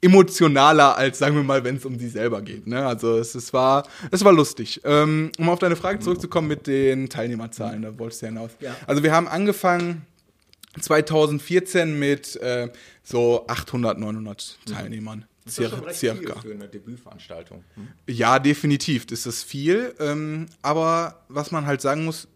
emotionaler 0.00 0.96
als, 0.96 1.18
sagen 1.18 1.34
wir 1.34 1.42
mal, 1.42 1.64
wenn 1.64 1.76
es 1.76 1.84
um 1.84 1.98
sie 1.98 2.08
selber 2.08 2.40
geht. 2.42 2.66
Ne? 2.66 2.86
Also 2.86 3.18
es, 3.18 3.34
es, 3.34 3.52
war, 3.52 3.86
es 4.10 4.24
war 4.24 4.32
lustig. 4.32 4.80
Ähm, 4.84 5.32
um 5.38 5.48
auf 5.48 5.58
deine 5.58 5.76
Frage 5.76 5.98
zurückzukommen 5.98 6.48
mit 6.48 6.66
den 6.66 7.08
Teilnehmerzahlen, 7.08 7.82
da 7.82 7.98
wolltest 7.98 8.22
du 8.22 8.26
hinaus. 8.26 8.50
Ja. 8.60 8.76
Also 8.86 9.02
wir 9.02 9.12
haben 9.12 9.26
angefangen 9.26 10.06
2014 10.80 11.98
mit 11.98 12.36
äh, 12.36 12.70
so 13.02 13.44
800, 13.48 13.98
900 13.98 14.58
mhm. 14.66 14.72
Teilnehmern. 14.72 15.24
Das 15.44 15.58
ist 15.58 15.70
schon 15.70 15.80
recht 15.80 15.98
circa. 15.98 16.40
Viel 16.40 16.50
für 16.50 16.54
eine 16.54 16.68
Debütveranstaltung. 16.68 17.64
Hm? 17.74 17.88
Ja, 18.06 18.38
definitiv. 18.38 19.06
Das 19.06 19.24
ist 19.24 19.44
viel. 19.44 19.94
Ähm, 19.98 20.46
aber 20.60 21.24
was 21.28 21.50
man 21.50 21.66
halt 21.66 21.80
sagen 21.80 22.04
muss, 22.04 22.28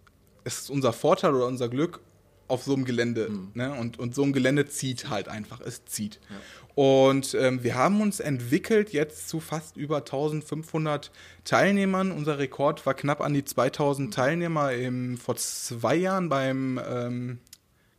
es 0.44 0.60
ist 0.60 0.70
unser 0.70 0.92
Vorteil 0.92 1.34
oder 1.34 1.46
unser 1.46 1.68
Glück 1.68 2.00
auf 2.48 2.64
so 2.64 2.74
einem 2.74 2.84
Gelände. 2.84 3.28
Mhm. 3.28 3.50
Ne? 3.54 3.72
Und, 3.72 3.98
und 3.98 4.14
so 4.14 4.22
ein 4.22 4.32
Gelände 4.32 4.66
zieht 4.66 5.08
halt 5.10 5.28
einfach. 5.28 5.60
Es 5.60 5.84
zieht. 5.84 6.20
Ja. 6.28 6.36
Und 6.74 7.34
ähm, 7.34 7.62
wir 7.62 7.74
haben 7.74 8.00
uns 8.00 8.20
entwickelt 8.20 8.92
jetzt 8.92 9.28
zu 9.28 9.40
fast 9.40 9.76
über 9.76 9.98
1500 9.98 11.10
Teilnehmern. 11.44 12.10
Unser 12.10 12.38
Rekord 12.38 12.84
war 12.86 12.94
knapp 12.94 13.20
an 13.20 13.34
die 13.34 13.44
2000 13.44 14.14
Teilnehmer 14.14 14.72
im, 14.72 15.18
vor 15.18 15.36
zwei 15.36 15.96
Jahren 15.96 16.28
beim, 16.28 16.80
ähm, 16.88 17.38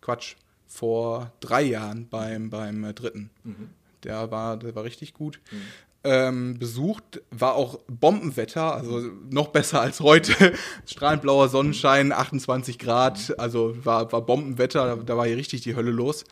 Quatsch, 0.02 0.36
vor 0.68 1.32
drei 1.40 1.62
Jahren 1.62 2.08
beim, 2.10 2.50
beim 2.50 2.84
äh, 2.84 2.94
dritten. 2.94 3.30
Mhm. 3.44 3.70
Der, 4.04 4.32
war, 4.32 4.58
der 4.58 4.76
war 4.76 4.84
richtig 4.84 5.14
gut. 5.14 5.40
Mhm. 5.52 5.62
Ähm, 6.06 6.60
besucht, 6.60 7.22
war 7.32 7.56
auch 7.56 7.80
Bombenwetter, 7.88 8.76
also 8.76 9.00
noch 9.30 9.48
besser 9.50 9.80
als 9.80 10.02
heute. 10.02 10.54
Strahlend 10.86 11.22
blauer 11.22 11.48
Sonnenschein, 11.48 12.12
28 12.12 12.78
Grad, 12.78 13.40
also 13.40 13.74
war, 13.86 14.12
war 14.12 14.22
Bombenwetter, 14.22 14.98
da, 14.98 15.02
da 15.02 15.16
war 15.16 15.26
hier 15.26 15.38
richtig 15.38 15.62
die 15.62 15.78
Hölle 15.78 15.92
los. 15.92 16.26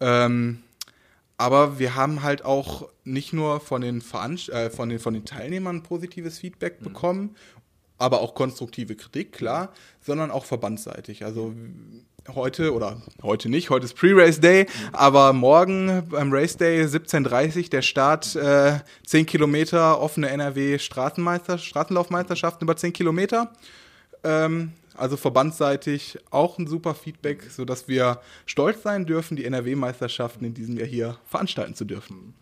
Ähm, 0.00 0.62
aber 1.40 1.78
wir 1.78 1.94
haben 1.94 2.22
halt 2.22 2.44
auch 2.44 2.90
nicht 3.02 3.32
nur 3.32 3.60
von 3.60 3.80
den, 3.80 4.02
Veranst 4.02 4.50
äh, 4.50 4.68
von 4.68 4.90
den, 4.90 4.98
von 4.98 5.14
den 5.14 5.24
Teilnehmern 5.24 5.82
positives 5.82 6.38
Feedback 6.38 6.80
mhm. 6.80 6.84
bekommen, 6.84 7.36
aber 7.96 8.20
auch 8.20 8.34
konstruktive 8.34 8.94
Kritik, 8.94 9.32
klar, 9.32 9.72
sondern 10.02 10.30
auch 10.30 10.44
verbandsseitig. 10.44 11.24
Also 11.24 11.54
heute 12.34 12.74
oder 12.74 13.00
heute 13.22 13.48
nicht, 13.48 13.70
heute 13.70 13.86
ist 13.86 13.94
Pre-Race 13.94 14.40
Day, 14.40 14.64
mhm. 14.64 14.94
aber 14.94 15.32
morgen 15.32 16.02
beim 16.10 16.30
Race 16.30 16.58
Day 16.58 16.84
17.30 16.84 17.70
der 17.70 17.80
Start, 17.80 18.36
äh, 18.36 18.80
10 19.06 19.24
Kilometer 19.24 19.98
offene 19.98 20.28
NRW 20.28 20.78
Straßenmeister, 20.78 21.56
Straßenlaufmeisterschaften 21.56 22.66
über 22.66 22.76
10 22.76 22.92
Kilometer. 22.92 23.50
Ähm, 24.24 24.72
also 25.00 25.16
verbandsseitig 25.16 26.18
auch 26.30 26.58
ein 26.58 26.66
super 26.66 26.94
Feedback, 26.94 27.44
sodass 27.50 27.88
wir 27.88 28.20
stolz 28.46 28.82
sein 28.82 29.06
dürfen, 29.06 29.36
die 29.36 29.44
NRW-Meisterschaften 29.44 30.44
in 30.44 30.54
diesem 30.54 30.76
Jahr 30.76 30.86
hier 30.86 31.16
veranstalten 31.26 31.74
zu 31.74 31.84
dürfen. 31.84 32.34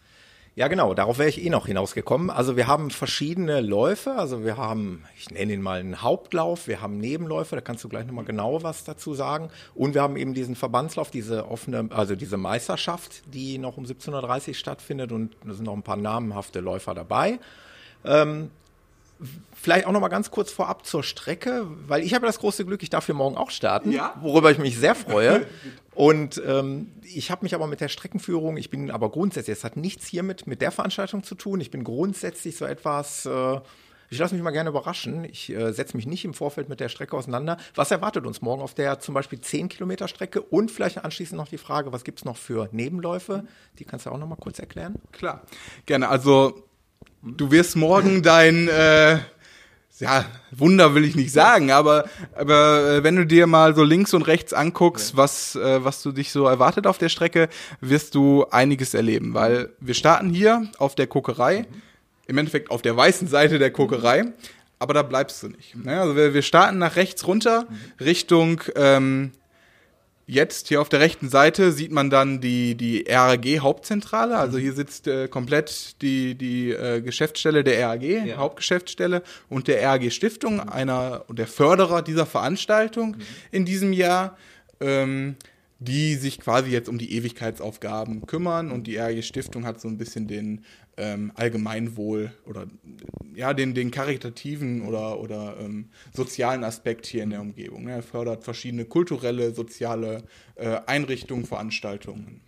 Ja, 0.58 0.66
genau, 0.66 0.92
darauf 0.92 1.18
wäre 1.18 1.28
ich 1.28 1.44
eh 1.44 1.50
noch 1.50 1.68
hinausgekommen. 1.68 2.30
Also 2.30 2.56
wir 2.56 2.66
haben 2.66 2.90
verschiedene 2.90 3.60
Läufe, 3.60 4.14
also 4.14 4.44
wir 4.44 4.56
haben, 4.56 5.04
ich 5.16 5.30
nenne 5.30 5.52
ihn 5.52 5.62
mal 5.62 5.78
einen 5.78 6.02
Hauptlauf, 6.02 6.66
wir 6.66 6.80
haben 6.80 6.98
Nebenläufe, 6.98 7.54
da 7.54 7.60
kannst 7.60 7.84
du 7.84 7.88
gleich 7.88 8.04
nochmal 8.04 8.24
genau 8.24 8.60
was 8.64 8.82
dazu 8.82 9.14
sagen. 9.14 9.50
Und 9.76 9.94
wir 9.94 10.02
haben 10.02 10.16
eben 10.16 10.34
diesen 10.34 10.56
Verbandslauf, 10.56 11.12
diese 11.12 11.48
offene, 11.48 11.88
also 11.90 12.16
diese 12.16 12.38
Meisterschaft, 12.38 13.22
die 13.32 13.58
noch 13.58 13.76
um 13.76 13.84
17.30 13.84 14.48
Uhr 14.48 14.54
stattfindet 14.54 15.12
und 15.12 15.36
da 15.46 15.54
sind 15.54 15.64
noch 15.64 15.74
ein 15.74 15.84
paar 15.84 15.96
namenhafte 15.96 16.58
Läufer 16.58 16.92
dabei. 16.92 17.38
Ähm, 18.04 18.50
Vielleicht 19.52 19.86
auch 19.86 19.92
noch 19.92 20.00
mal 20.00 20.08
ganz 20.08 20.30
kurz 20.30 20.52
vorab 20.52 20.86
zur 20.86 21.02
Strecke, 21.02 21.66
weil 21.86 22.04
ich 22.04 22.14
habe 22.14 22.26
das 22.26 22.38
große 22.38 22.64
Glück, 22.64 22.82
ich 22.82 22.90
darf 22.90 23.06
hier 23.06 23.14
morgen 23.14 23.36
auch 23.36 23.50
starten, 23.50 23.90
ja? 23.90 24.14
worüber 24.20 24.50
ich 24.50 24.58
mich 24.58 24.78
sehr 24.78 24.94
freue. 24.94 25.46
Und 25.94 26.40
ähm, 26.46 26.92
ich 27.02 27.32
habe 27.32 27.44
mich 27.44 27.56
aber 27.56 27.66
mit 27.66 27.80
der 27.80 27.88
Streckenführung, 27.88 28.56
ich 28.56 28.70
bin 28.70 28.92
aber 28.92 29.10
grundsätzlich, 29.10 29.56
es 29.56 29.64
hat 29.64 29.76
nichts 29.76 30.06
hiermit 30.06 30.46
mit 30.46 30.62
der 30.62 30.70
Veranstaltung 30.70 31.24
zu 31.24 31.34
tun. 31.34 31.60
Ich 31.60 31.72
bin 31.72 31.82
grundsätzlich 31.82 32.56
so 32.56 32.66
etwas, 32.66 33.26
äh, 33.26 33.60
ich 34.10 34.18
lasse 34.18 34.34
mich 34.34 34.42
mal 34.42 34.52
gerne 34.52 34.70
überraschen. 34.70 35.24
Ich 35.24 35.50
äh, 35.50 35.72
setze 35.72 35.96
mich 35.96 36.06
nicht 36.06 36.24
im 36.24 36.34
Vorfeld 36.34 36.68
mit 36.68 36.80
der 36.80 36.88
Strecke 36.88 37.16
auseinander. 37.16 37.58
Was 37.74 37.90
erwartet 37.90 38.26
uns 38.26 38.40
morgen 38.40 38.62
auf 38.62 38.74
der 38.74 39.00
zum 39.00 39.14
Beispiel 39.14 39.40
10 39.40 39.68
Kilometer 39.68 40.08
Strecke? 40.08 40.40
Und 40.40 40.70
vielleicht 40.70 41.04
anschließend 41.04 41.36
noch 41.36 41.48
die 41.48 41.58
Frage, 41.58 41.92
was 41.92 42.04
gibt 42.04 42.20
es 42.20 42.24
noch 42.24 42.36
für 42.36 42.68
Nebenläufe? 42.72 43.44
Die 43.78 43.84
kannst 43.84 44.06
du 44.06 44.10
auch 44.10 44.18
noch 44.18 44.28
mal 44.28 44.36
kurz 44.36 44.58
erklären. 44.58 44.94
Klar, 45.12 45.42
gerne. 45.84 46.08
Also 46.08 46.67
du 47.22 47.50
wirst 47.50 47.76
morgen 47.76 48.22
dein 48.22 48.68
äh, 48.68 49.18
ja, 50.00 50.24
Wunder 50.50 50.94
will 50.94 51.04
ich 51.04 51.16
nicht 51.16 51.32
sagen, 51.32 51.70
aber, 51.70 52.08
aber 52.36 52.98
äh, 52.98 53.04
wenn 53.04 53.16
du 53.16 53.26
dir 53.26 53.46
mal 53.46 53.74
so 53.74 53.82
links 53.82 54.14
und 54.14 54.22
rechts 54.22 54.52
anguckst, 54.52 55.16
was, 55.16 55.56
äh, 55.56 55.84
was 55.84 56.02
du 56.02 56.12
dich 56.12 56.30
so 56.30 56.46
erwartet 56.46 56.86
auf 56.86 56.98
der 56.98 57.08
Strecke, 57.08 57.48
wirst 57.80 58.14
du 58.14 58.46
einiges 58.50 58.94
erleben, 58.94 59.34
weil 59.34 59.70
wir 59.80 59.94
starten 59.94 60.30
hier 60.30 60.68
auf 60.78 60.94
der 60.94 61.06
Kokerei, 61.06 61.66
im 62.26 62.38
Endeffekt 62.38 62.70
auf 62.70 62.82
der 62.82 62.96
weißen 62.96 63.26
Seite 63.26 63.58
der 63.58 63.72
Kokerei, 63.72 64.24
aber 64.78 64.94
da 64.94 65.02
bleibst 65.02 65.42
du 65.42 65.48
nicht. 65.48 65.74
Ne? 65.74 66.00
Also 66.00 66.14
wir, 66.14 66.34
wir 66.34 66.42
starten 66.42 66.78
nach 66.78 66.96
rechts 66.96 67.26
runter. 67.26 67.66
Richtung 67.98 68.60
ähm, 68.76 69.32
Jetzt 70.30 70.68
hier 70.68 70.82
auf 70.82 70.90
der 70.90 71.00
rechten 71.00 71.30
Seite 71.30 71.72
sieht 71.72 71.90
man 71.90 72.10
dann 72.10 72.42
die, 72.42 72.74
die 72.74 73.06
RAG-Hauptzentrale. 73.08 74.36
Also 74.36 74.58
hier 74.58 74.74
sitzt 74.74 75.06
äh, 75.06 75.26
komplett 75.26 76.02
die, 76.02 76.34
die 76.34 76.70
äh, 76.70 77.00
Geschäftsstelle 77.00 77.64
der 77.64 77.88
RAG, 77.88 78.02
ja. 78.02 78.36
Hauptgeschäftsstelle 78.36 79.22
und 79.48 79.68
der 79.68 79.82
RAG 79.82 80.10
Stiftung, 80.10 80.56
mhm. 80.56 80.68
einer 80.68 81.24
der 81.30 81.46
Förderer 81.46 82.02
dieser 82.02 82.26
Veranstaltung 82.26 83.12
mhm. 83.12 83.22
in 83.52 83.64
diesem 83.64 83.94
Jahr. 83.94 84.36
Ähm, 84.80 85.36
die 85.80 86.16
sich 86.16 86.40
quasi 86.40 86.70
jetzt 86.70 86.88
um 86.88 86.98
die 86.98 87.12
Ewigkeitsaufgaben 87.16 88.26
kümmern 88.26 88.72
und 88.72 88.88
die 88.88 88.96
RG 88.96 89.22
Stiftung 89.22 89.64
hat 89.64 89.80
so 89.80 89.86
ein 89.86 89.96
bisschen 89.96 90.26
den 90.26 90.64
ähm, 90.98 91.32
Allgemeinwohl 91.34 92.32
oder 92.44 92.66
ja, 93.34 93.54
den, 93.54 93.74
den 93.74 93.90
karitativen 93.90 94.82
oder, 94.82 95.20
oder 95.20 95.56
ähm, 95.60 95.90
sozialen 96.12 96.64
Aspekt 96.64 97.06
hier 97.06 97.22
in 97.22 97.30
der 97.30 97.40
Umgebung. 97.40 97.84
Ne? 97.84 97.92
Er 97.92 98.02
fördert 98.02 98.44
verschiedene 98.44 98.84
kulturelle, 98.84 99.54
soziale 99.54 100.24
äh, 100.56 100.80
Einrichtungen, 100.86 101.46
Veranstaltungen. 101.46 102.40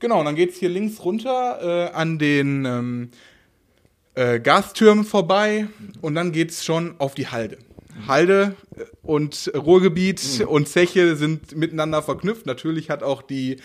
Genau, 0.00 0.18
und 0.18 0.24
dann 0.24 0.34
geht 0.34 0.50
es 0.50 0.56
hier 0.56 0.68
links 0.68 1.04
runter 1.04 1.90
äh, 1.90 1.94
an 1.94 2.18
den 2.18 2.64
ähm, 2.64 3.10
äh, 4.14 4.40
Gastürmen 4.40 5.04
vorbei 5.04 5.68
und 6.00 6.16
dann 6.16 6.32
geht 6.32 6.50
es 6.50 6.64
schon 6.64 6.96
auf 6.98 7.14
die 7.14 7.28
Halde. 7.28 7.58
Halde 8.08 8.56
und 9.02 9.52
Ruhrgebiet 9.54 10.40
mhm. 10.40 10.48
und 10.48 10.68
Zeche 10.68 11.14
sind 11.14 11.54
miteinander 11.54 12.02
verknüpft. 12.02 12.46
Natürlich 12.46 12.90
hat 12.90 13.02
auch 13.02 13.22
die 13.22 13.58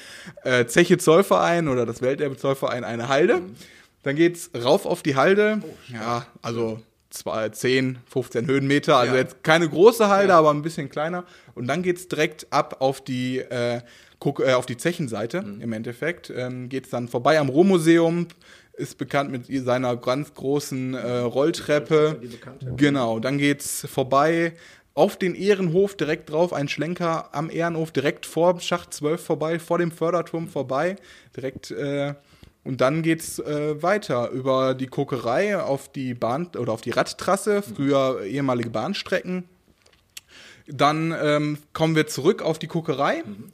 äh, 0.44 0.66
Zeche 0.66 0.98
Zollverein 0.98 1.68
oder 1.68 1.86
das 1.86 2.02
Welterbe 2.02 2.38
Zollverein 2.38 2.84
eine 2.84 3.08
Halde. 3.08 3.38
Mhm. 3.38 3.56
Dann 4.04 4.16
geht's 4.16 4.52
rauf 4.56 4.86
auf 4.86 5.04
die 5.04 5.16
Halde. 5.16 5.60
Oh, 5.62 5.94
ja, 5.94 6.26
also 6.42 6.80
zwei, 7.10 7.50
10, 7.50 8.00
15 8.10 8.48
Höhenmeter. 8.48 8.98
Also 8.98 9.14
ja. 9.14 9.22
jetzt 9.22 9.44
keine 9.44 9.68
große 9.68 10.08
Halde, 10.08 10.30
ja. 10.30 10.40
aber 10.40 10.52
ein 10.52 10.62
bisschen 10.62 10.90
kleiner. 10.90 11.26
Und 11.56 11.68
dann 11.68 11.84
geht's 11.84 12.08
direkt 12.08 12.48
ab 12.52 12.78
auf 12.80 13.02
die, 13.02 13.40
äh, 13.40 13.78
äh 13.78 14.54
auf 14.54 14.66
die 14.66 14.78
Zechenseite 14.78 15.42
mhm. 15.42 15.62
im 15.62 15.74
Endeffekt. 15.74 16.32
Ähm, 16.36 16.70
geht's 16.70 16.90
dann 16.90 17.08
vorbei 17.08 17.40
am 17.40 17.50
Ruhrmuseum 17.50 18.28
ist 18.78 19.00
bekannt 19.00 19.32
mit 19.32 19.48
seiner 19.66 19.98
ganz 19.98 20.34
großen 20.36 20.94
äh, 20.94 21.18
Rolltreppe. 21.18 22.22
Genau, 22.76 23.20
dann 23.20 23.40
geht's 23.40 23.88
vorbei 23.90 24.54
auf 24.94 25.18
den 25.18 25.36
Ehrenhof 25.36 25.96
direkt 25.96 26.32
drauf, 26.32 26.54
ein 26.54 26.68
Schlenker 26.68 27.30
am 27.32 27.50
Ehrenhof 27.52 27.92
direkt 27.92 28.26
vor 28.26 28.60
Schacht 28.60 28.94
12 28.94 29.24
vorbei, 29.24 29.60
vor 29.60 29.78
dem 29.78 29.92
Förderturm 29.92 30.48
vorbei, 30.48 30.96
direkt 31.36 31.72
äh, 31.72 32.16
und 32.68 32.82
dann 32.82 33.02
geht's 33.02 33.40
äh, 33.40 33.82
weiter 33.82 34.30
über 34.32 34.76
die 34.76 34.88
Kokerei 34.88 35.58
auf 35.58 35.90
die 35.90 36.14
Bahn 36.14 36.50
oder 36.58 36.74
auf 36.74 36.82
die 36.82 36.92
Radtrasse, 36.92 37.62
früher 37.62 38.24
ehemalige 38.24 38.70
Bahnstrecken. 38.70 39.46
Dann 40.68 41.16
ähm, 41.18 41.60
kommen 41.72 41.96
wir 41.96 42.08
zurück 42.08 42.42
auf 42.42 42.60
die 42.60 42.68
Kokerei. 42.68 43.24
Mhm 43.26 43.54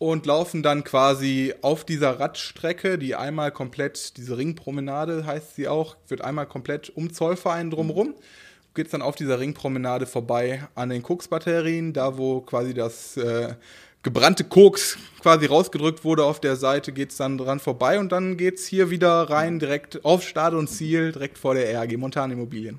und 0.00 0.26
laufen 0.26 0.62
dann 0.62 0.82
quasi 0.82 1.54
auf 1.62 1.84
dieser 1.84 2.18
Radstrecke, 2.18 2.98
die 2.98 3.14
einmal 3.14 3.52
komplett, 3.52 4.16
diese 4.16 4.36
Ringpromenade 4.36 5.24
heißt 5.24 5.54
sie 5.54 5.68
auch, 5.68 5.96
wird 6.08 6.20
einmal 6.20 6.46
komplett 6.46 6.90
um 6.96 7.12
Zollverein 7.12 7.70
drumherum. 7.70 8.14
Geht 8.74 8.86
es 8.86 8.92
dann 8.92 9.02
auf 9.02 9.14
dieser 9.14 9.38
Ringpromenade 9.38 10.06
vorbei 10.06 10.66
an 10.74 10.88
den 10.88 11.02
Koksbatterien, 11.02 11.92
da 11.92 12.18
wo 12.18 12.40
quasi 12.40 12.74
das 12.74 13.16
äh, 13.16 13.54
gebrannte 14.04 14.44
Koks 14.44 14.96
quasi 15.20 15.46
rausgedrückt 15.46 16.04
wurde 16.04 16.24
auf 16.24 16.38
der 16.40 16.54
Seite, 16.56 16.92
geht 16.92 17.10
es 17.10 17.16
dann 17.16 17.38
dran 17.38 17.58
vorbei 17.58 17.98
und 17.98 18.12
dann 18.12 18.36
geht 18.36 18.58
es 18.58 18.66
hier 18.66 18.90
wieder 18.90 19.28
rein, 19.30 19.58
direkt 19.58 20.04
auf 20.04 20.22
Start 20.22 20.54
und 20.54 20.68
Ziel, 20.68 21.12
direkt 21.12 21.38
vor 21.38 21.54
der 21.54 21.72
RG 21.82 21.96
Montanimmobilien. 21.96 22.78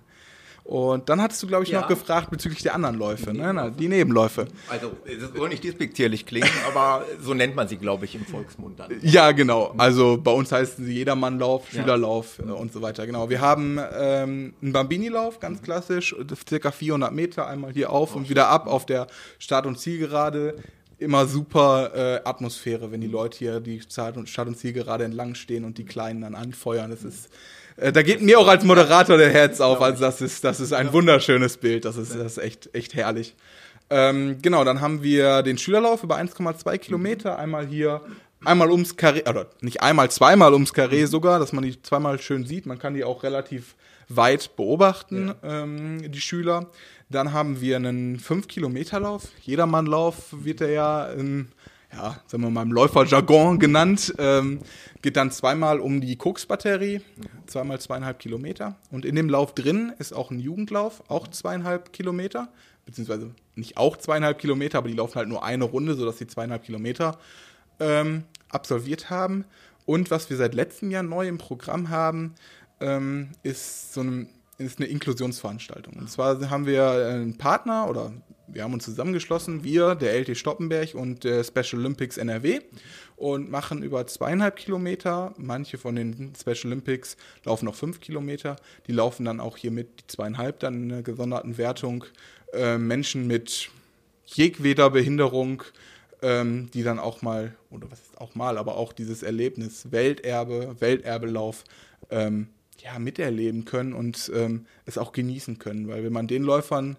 Und 0.63 1.09
dann 1.09 1.21
hattest 1.21 1.43
du, 1.43 1.47
glaube 1.47 1.63
ich, 1.63 1.69
Ja. 1.69 1.81
noch 1.81 1.87
gefragt 1.87 2.31
bezüglich 2.31 2.63
der 2.63 2.73
anderen 2.73 2.95
Läufe, 2.97 3.31
ne? 3.33 3.53
Na, 3.53 3.69
die 3.69 3.87
Nebenläufe. 3.87 4.47
Also, 4.67 4.93
es 5.05 5.31
soll 5.37 5.49
nicht 5.49 5.63
despektierlich 5.63 6.25
klingen, 6.25 6.49
aber 6.67 7.05
so 7.21 7.35
nennt 7.35 7.55
man 7.55 7.67
sie, 7.67 7.77
glaube 7.77 8.05
ich, 8.05 8.15
im 8.15 8.25
Volksmund 8.25 8.79
dann. 8.79 8.91
Ja, 9.03 9.31
genau. 9.31 9.75
Also 9.77 10.17
bei 10.19 10.31
uns 10.31 10.51
heißen 10.51 10.83
sie 10.83 10.93
Jedermannlauf, 10.93 11.71
Ja. 11.71 11.81
Schülerlauf 11.81 12.39
äh, 12.39 12.49
und 12.51 12.73
so 12.73 12.81
weiter. 12.81 13.05
Genau. 13.05 13.29
Wir 13.29 13.41
haben 13.41 13.79
ähm, 13.95 14.55
einen 14.59 14.73
Bambini-Lauf, 14.73 15.39
ganz 15.39 15.61
klassisch, 15.61 16.15
circa 16.49 16.71
400 16.71 17.11
Meter, 17.13 17.45
einmal 17.45 17.71
hier 17.71 17.91
auf 17.91 18.15
und 18.15 18.27
wieder 18.29 18.47
ab 18.49 18.65
auf 18.65 18.87
der 18.87 19.05
Start- 19.37 19.67
und 19.67 19.77
Zielgerade. 19.79 20.55
Immer 20.97 21.27
super 21.27 21.91
äh, 21.93 22.27
Atmosphäre, 22.27 22.91
wenn 22.91 23.01
die 23.01 23.07
Leute 23.07 23.37
hier 23.37 23.59
die 23.59 23.81
Start- 23.81 24.17
und, 24.17 24.29
Start 24.29 24.47
und 24.47 24.57
Zielgerade 24.57 25.03
entlang 25.03 25.35
stehen 25.35 25.65
und 25.65 25.77
die 25.77 25.85
Kleinen 25.85 26.21
dann 26.21 26.35
anfeuern. 26.35 26.89
Das 26.89 27.03
ist 27.03 27.29
äh, 27.77 27.91
da 27.91 28.01
geht 28.01 28.21
mir 28.21 28.39
auch 28.39 28.47
als 28.47 28.63
Moderator 28.63 29.17
der 29.17 29.29
Herz 29.29 29.59
auf. 29.59 29.81
Also 29.81 30.01
das 30.01 30.21
ist, 30.21 30.43
das 30.43 30.59
ist 30.59 30.73
ein 30.73 30.93
wunderschönes 30.93 31.57
Bild. 31.57 31.85
Das 31.85 31.97
ist, 31.97 32.15
das 32.15 32.37
ist 32.37 32.37
echt, 32.37 32.69
echt 32.73 32.93
herrlich. 32.93 33.35
Ähm, 33.89 34.37
genau, 34.41 34.63
dann 34.63 34.81
haben 34.81 35.03
wir 35.03 35.43
den 35.43 35.57
Schülerlauf 35.57 36.03
über 36.03 36.17
1,2 36.17 36.77
Kilometer. 36.77 37.37
Einmal 37.37 37.67
hier, 37.67 38.01
einmal 38.43 38.71
ums 38.71 38.97
Karree, 38.97 39.23
oder 39.27 39.47
nicht 39.61 39.81
einmal, 39.81 40.09
zweimal 40.09 40.53
ums 40.53 40.73
Karree 40.73 41.05
sogar, 41.05 41.39
dass 41.39 41.53
man 41.53 41.63
die 41.63 41.81
zweimal 41.81 42.19
schön 42.19 42.45
sieht. 42.45 42.65
Man 42.65 42.79
kann 42.79 42.93
die 42.93 43.03
auch 43.03 43.23
relativ 43.23 43.75
weit 44.07 44.55
beobachten, 44.55 45.33
ähm, 45.43 46.11
die 46.11 46.21
Schüler. 46.21 46.67
Dann 47.09 47.33
haben 47.33 47.61
wir 47.61 47.75
einen 47.75 48.19
5-Kilometer-Lauf. 48.19 49.29
Jedermannlauf 49.41 50.27
wird 50.31 50.61
er 50.61 50.71
ja 50.71 51.05
im, 51.11 51.49
ja, 51.91 52.19
sagen 52.25 52.43
wir 52.43 52.49
mal, 52.49 52.63
im 52.63 52.71
Läuferjargon 52.71 53.59
genannt. 53.59 54.13
Ähm, 54.17 54.59
geht 55.01 55.15
dann 55.15 55.31
zweimal 55.31 55.79
um 55.79 56.01
die 56.01 56.15
Koks-Batterie, 56.15 57.01
zweimal 57.45 57.79
zweieinhalb 57.79 58.19
Kilometer. 58.19 58.75
Und 58.91 59.05
in 59.05 59.15
dem 59.15 59.29
Lauf 59.29 59.53
drin 59.53 59.93
ist 59.99 60.13
auch 60.13 60.31
ein 60.31 60.39
Jugendlauf, 60.39 61.03
auch 61.07 61.27
zweieinhalb 61.27 61.93
Kilometer. 61.93 62.49
Beziehungsweise 62.85 63.31
nicht 63.55 63.77
auch 63.77 63.97
zweieinhalb 63.97 64.39
Kilometer, 64.39 64.79
aber 64.79 64.89
die 64.89 64.95
laufen 64.95 65.15
halt 65.15 65.29
nur 65.29 65.43
eine 65.43 65.63
Runde, 65.63 65.95
sodass 65.95 66.17
sie 66.17 66.27
zweieinhalb 66.27 66.63
Kilometer 66.63 67.17
ähm, 67.79 68.23
absolviert 68.49 69.09
haben. 69.09 69.45
Und 69.85 70.11
was 70.11 70.29
wir 70.29 70.37
seit 70.37 70.55
letztem 70.55 70.91
Jahr 70.91 71.03
neu 71.03 71.27
im 71.27 71.37
Programm 71.37 71.89
haben, 71.89 72.33
ähm, 72.79 73.29
ist 73.43 73.93
so 73.93 74.01
ein, 74.01 74.29
ist 74.57 74.79
eine 74.79 74.87
Inklusionsveranstaltung. 74.87 75.95
Und 75.95 76.09
zwar 76.09 76.49
haben 76.49 76.65
wir 76.65 76.89
einen 76.89 77.37
Partner 77.37 77.89
oder 77.89 78.13
wir 78.47 78.63
haben 78.63 78.73
uns 78.73 78.85
zusammengeschlossen, 78.85 79.63
wir, 79.63 79.95
der 79.95 80.13
LT 80.19 80.37
Stoppenberg 80.37 80.93
und 80.93 81.23
der 81.23 81.43
Special 81.43 81.79
Olympics 81.81 82.17
NRW 82.17 82.59
und 83.15 83.49
machen 83.49 83.81
über 83.83 84.05
zweieinhalb 84.07 84.55
Kilometer. 84.55 85.33
Manche 85.37 85.77
von 85.77 85.95
den 85.95 86.33
Special 86.39 86.67
Olympics 86.67 87.17
laufen 87.43 87.65
noch 87.65 87.75
fünf 87.75 87.99
Kilometer. 87.99 88.55
Die 88.87 88.91
laufen 88.93 89.25
dann 89.25 89.39
auch 89.39 89.57
hier 89.57 89.71
mit 89.71 90.01
die 90.01 90.07
zweieinhalb 90.07 90.59
dann 90.59 90.75
in 90.75 90.91
einer 90.91 91.01
gesonderten 91.01 91.57
Wertung. 91.57 92.05
Äh, 92.53 92.77
Menschen 92.77 93.27
mit 93.27 93.69
jegweder 94.25 94.89
Behinderung, 94.89 95.63
ähm, 96.21 96.69
die 96.71 96.83
dann 96.83 96.99
auch 96.99 97.21
mal, 97.21 97.55
oder 97.69 97.91
was 97.91 97.99
ist 97.99 98.21
auch 98.21 98.35
mal, 98.35 98.57
aber 98.57 98.77
auch 98.77 98.93
dieses 98.93 99.23
Erlebnis 99.23 99.91
Welterbe, 99.91 100.75
Welterbelauf 100.79 101.63
ähm, 102.09 102.47
ja, 102.85 102.99
miterleben 102.99 103.65
können 103.65 103.93
und 103.93 104.31
ähm, 104.33 104.67
es 104.85 104.99
auch 104.99 105.11
genießen 105.11 105.57
können. 105.57 105.87
Weil 105.87 106.03
wenn 106.03 106.13
man 106.13 106.27
den 106.27 106.43
Läufern 106.43 106.97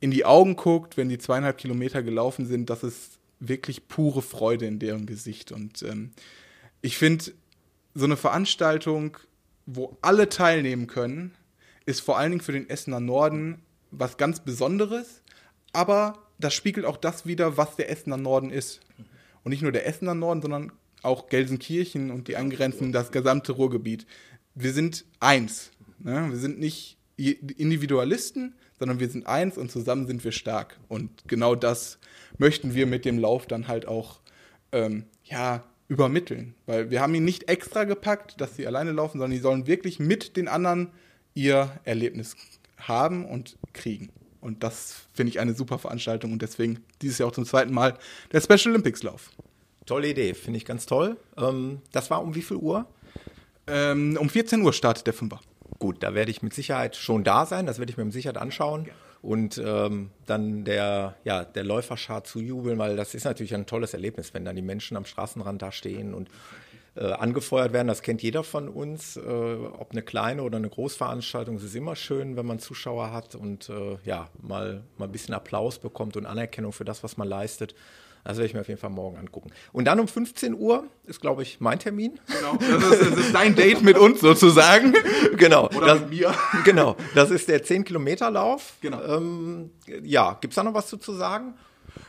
in 0.00 0.10
die 0.10 0.24
Augen 0.24 0.56
guckt, 0.56 0.96
wenn 0.96 1.10
die 1.10 1.18
zweieinhalb 1.18 1.58
Kilometer 1.58 2.02
gelaufen 2.02 2.46
sind, 2.46 2.70
das 2.70 2.82
ist 2.82 3.18
wirklich 3.38 3.88
pure 3.88 4.22
Freude 4.22 4.66
in 4.66 4.78
deren 4.78 5.04
Gesicht. 5.04 5.52
Und 5.52 5.82
ähm, 5.82 6.12
ich 6.80 6.96
finde, 6.96 7.26
so 7.94 8.06
eine 8.06 8.16
Veranstaltung, 8.16 9.18
wo 9.66 9.98
alle 10.00 10.30
teilnehmen 10.30 10.86
können, 10.86 11.34
ist 11.84 12.00
vor 12.00 12.16
allen 12.16 12.30
Dingen 12.30 12.42
für 12.42 12.52
den 12.52 12.70
Essener 12.70 13.00
Norden 13.00 13.60
was 13.90 14.16
ganz 14.16 14.40
Besonderes, 14.40 15.20
aber 15.74 16.18
das 16.38 16.54
spiegelt 16.54 16.86
auch 16.86 16.96
das 16.96 17.26
wider, 17.26 17.58
was 17.58 17.76
der 17.76 17.90
Essener 17.90 18.16
Norden 18.16 18.50
ist. 18.50 18.80
Und 19.44 19.50
nicht 19.50 19.62
nur 19.62 19.72
der 19.72 19.86
Essener 19.86 20.14
Norden, 20.14 20.40
sondern 20.40 20.72
auch 21.02 21.28
Gelsenkirchen 21.28 22.10
und 22.10 22.28
die 22.28 22.36
angrenzenden, 22.36 22.92
das 22.92 23.12
gesamte 23.12 23.52
Ruhrgebiet. 23.52 24.06
Wir 24.54 24.72
sind 24.72 25.04
eins. 25.20 25.70
Ne? 25.98 26.28
Wir 26.30 26.38
sind 26.38 26.58
nicht 26.58 26.96
Individualisten, 27.16 28.54
sondern 28.78 29.00
wir 29.00 29.08
sind 29.08 29.26
eins 29.26 29.58
und 29.58 29.70
zusammen 29.70 30.06
sind 30.06 30.24
wir 30.24 30.32
stark. 30.32 30.78
Und 30.88 31.10
genau 31.26 31.54
das 31.54 31.98
möchten 32.38 32.74
wir 32.74 32.86
mit 32.86 33.04
dem 33.04 33.18
Lauf 33.18 33.46
dann 33.46 33.68
halt 33.68 33.86
auch 33.86 34.20
ähm, 34.72 35.04
ja, 35.24 35.64
übermitteln. 35.88 36.54
Weil 36.66 36.90
wir 36.90 37.00
haben 37.00 37.14
ihn 37.14 37.24
nicht 37.24 37.48
extra 37.48 37.84
gepackt, 37.84 38.40
dass 38.40 38.56
sie 38.56 38.66
alleine 38.66 38.92
laufen, 38.92 39.18
sondern 39.18 39.30
die 39.30 39.42
sollen 39.42 39.66
wirklich 39.66 39.98
mit 39.98 40.36
den 40.36 40.48
anderen 40.48 40.90
ihr 41.34 41.70
Erlebnis 41.84 42.36
haben 42.76 43.24
und 43.24 43.56
kriegen. 43.72 44.10
Und 44.40 44.64
das 44.64 45.06
finde 45.12 45.30
ich 45.30 45.38
eine 45.38 45.54
super 45.54 45.78
Veranstaltung 45.78 46.32
und 46.32 46.42
deswegen 46.42 46.80
dieses 47.00 47.18
Jahr 47.18 47.28
auch 47.28 47.34
zum 47.34 47.44
zweiten 47.44 47.72
Mal 47.72 47.96
der 48.32 48.40
Special 48.40 48.72
Olympics 48.72 49.04
Lauf. 49.04 49.30
Tolle 49.86 50.08
Idee, 50.08 50.34
finde 50.34 50.56
ich 50.56 50.64
ganz 50.64 50.86
toll. 50.86 51.16
Ähm, 51.36 51.80
das 51.92 52.10
war 52.10 52.22
um 52.22 52.34
wie 52.34 52.42
viel 52.42 52.56
Uhr? 52.56 52.86
Ähm, 53.66 54.16
um 54.20 54.28
14 54.28 54.62
Uhr 54.62 54.72
startet 54.72 55.06
der 55.06 55.14
Fünfer. 55.14 55.40
Gut, 55.78 56.02
da 56.02 56.14
werde 56.14 56.30
ich 56.30 56.42
mit 56.42 56.54
Sicherheit 56.54 56.96
schon 56.96 57.24
da 57.24 57.46
sein, 57.46 57.66
das 57.66 57.78
werde 57.78 57.90
ich 57.90 57.96
mir 57.96 58.04
mit 58.04 58.12
Sicherheit 58.12 58.38
anschauen 58.38 58.88
und 59.22 59.60
ähm, 59.64 60.10
dann 60.26 60.64
der, 60.64 61.16
ja, 61.24 61.44
der 61.44 61.64
Läuferschar 61.64 62.24
zu 62.24 62.40
jubeln, 62.40 62.78
weil 62.78 62.96
das 62.96 63.14
ist 63.14 63.24
natürlich 63.24 63.54
ein 63.54 63.66
tolles 63.66 63.94
Erlebnis, 63.94 64.34
wenn 64.34 64.44
dann 64.44 64.56
die 64.56 64.62
Menschen 64.62 64.96
am 64.96 65.04
Straßenrand 65.04 65.62
da 65.62 65.70
stehen 65.72 66.12
und 66.12 66.28
äh, 66.96 67.04
angefeuert 67.04 67.72
werden. 67.72 67.88
Das 67.88 68.02
kennt 68.02 68.22
jeder 68.22 68.44
von 68.44 68.68
uns, 68.68 69.16
äh, 69.16 69.20
ob 69.20 69.92
eine 69.92 70.02
kleine 70.02 70.42
oder 70.42 70.58
eine 70.58 70.68
Großveranstaltung. 70.68 71.56
Es 71.56 71.62
ist 71.62 71.74
immer 71.74 71.96
schön, 71.96 72.36
wenn 72.36 72.46
man 72.46 72.58
Zuschauer 72.58 73.12
hat 73.12 73.34
und 73.34 73.68
äh, 73.68 73.96
ja, 74.04 74.28
mal, 74.42 74.82
mal 74.98 75.06
ein 75.06 75.12
bisschen 75.12 75.34
Applaus 75.34 75.78
bekommt 75.78 76.16
und 76.16 76.26
Anerkennung 76.26 76.72
für 76.72 76.84
das, 76.84 77.02
was 77.02 77.16
man 77.16 77.28
leistet. 77.28 77.74
Das 78.24 78.36
werde 78.36 78.46
ich 78.46 78.54
mir 78.54 78.60
auf 78.60 78.68
jeden 78.68 78.80
Fall 78.80 78.90
morgen 78.90 79.16
angucken. 79.16 79.50
Und 79.72 79.86
dann 79.86 79.98
um 79.98 80.06
15 80.06 80.54
Uhr 80.54 80.86
ist, 81.06 81.20
glaube 81.20 81.42
ich, 81.42 81.60
mein 81.60 81.78
Termin. 81.78 82.20
Genau, 82.26 82.56
das 82.56 83.00
ist, 83.00 83.10
das 83.10 83.18
ist 83.18 83.34
dein 83.34 83.54
Date 83.54 83.82
mit 83.82 83.98
uns 83.98 84.20
sozusagen. 84.20 84.94
genau. 85.36 85.66
Oder 85.70 85.86
das, 85.86 86.00
mit 86.02 86.10
mir. 86.10 86.34
Genau, 86.64 86.96
das 87.14 87.30
ist 87.30 87.48
der 87.48 87.64
10-Kilometer-Lauf. 87.64 88.74
Genau. 88.80 89.02
Ähm, 89.02 89.70
ja, 90.02 90.38
gibt 90.40 90.52
es 90.52 90.56
da 90.56 90.62
noch 90.62 90.74
was 90.74 90.86
zu, 90.86 90.98
zu 90.98 91.12
sagen? 91.14 91.54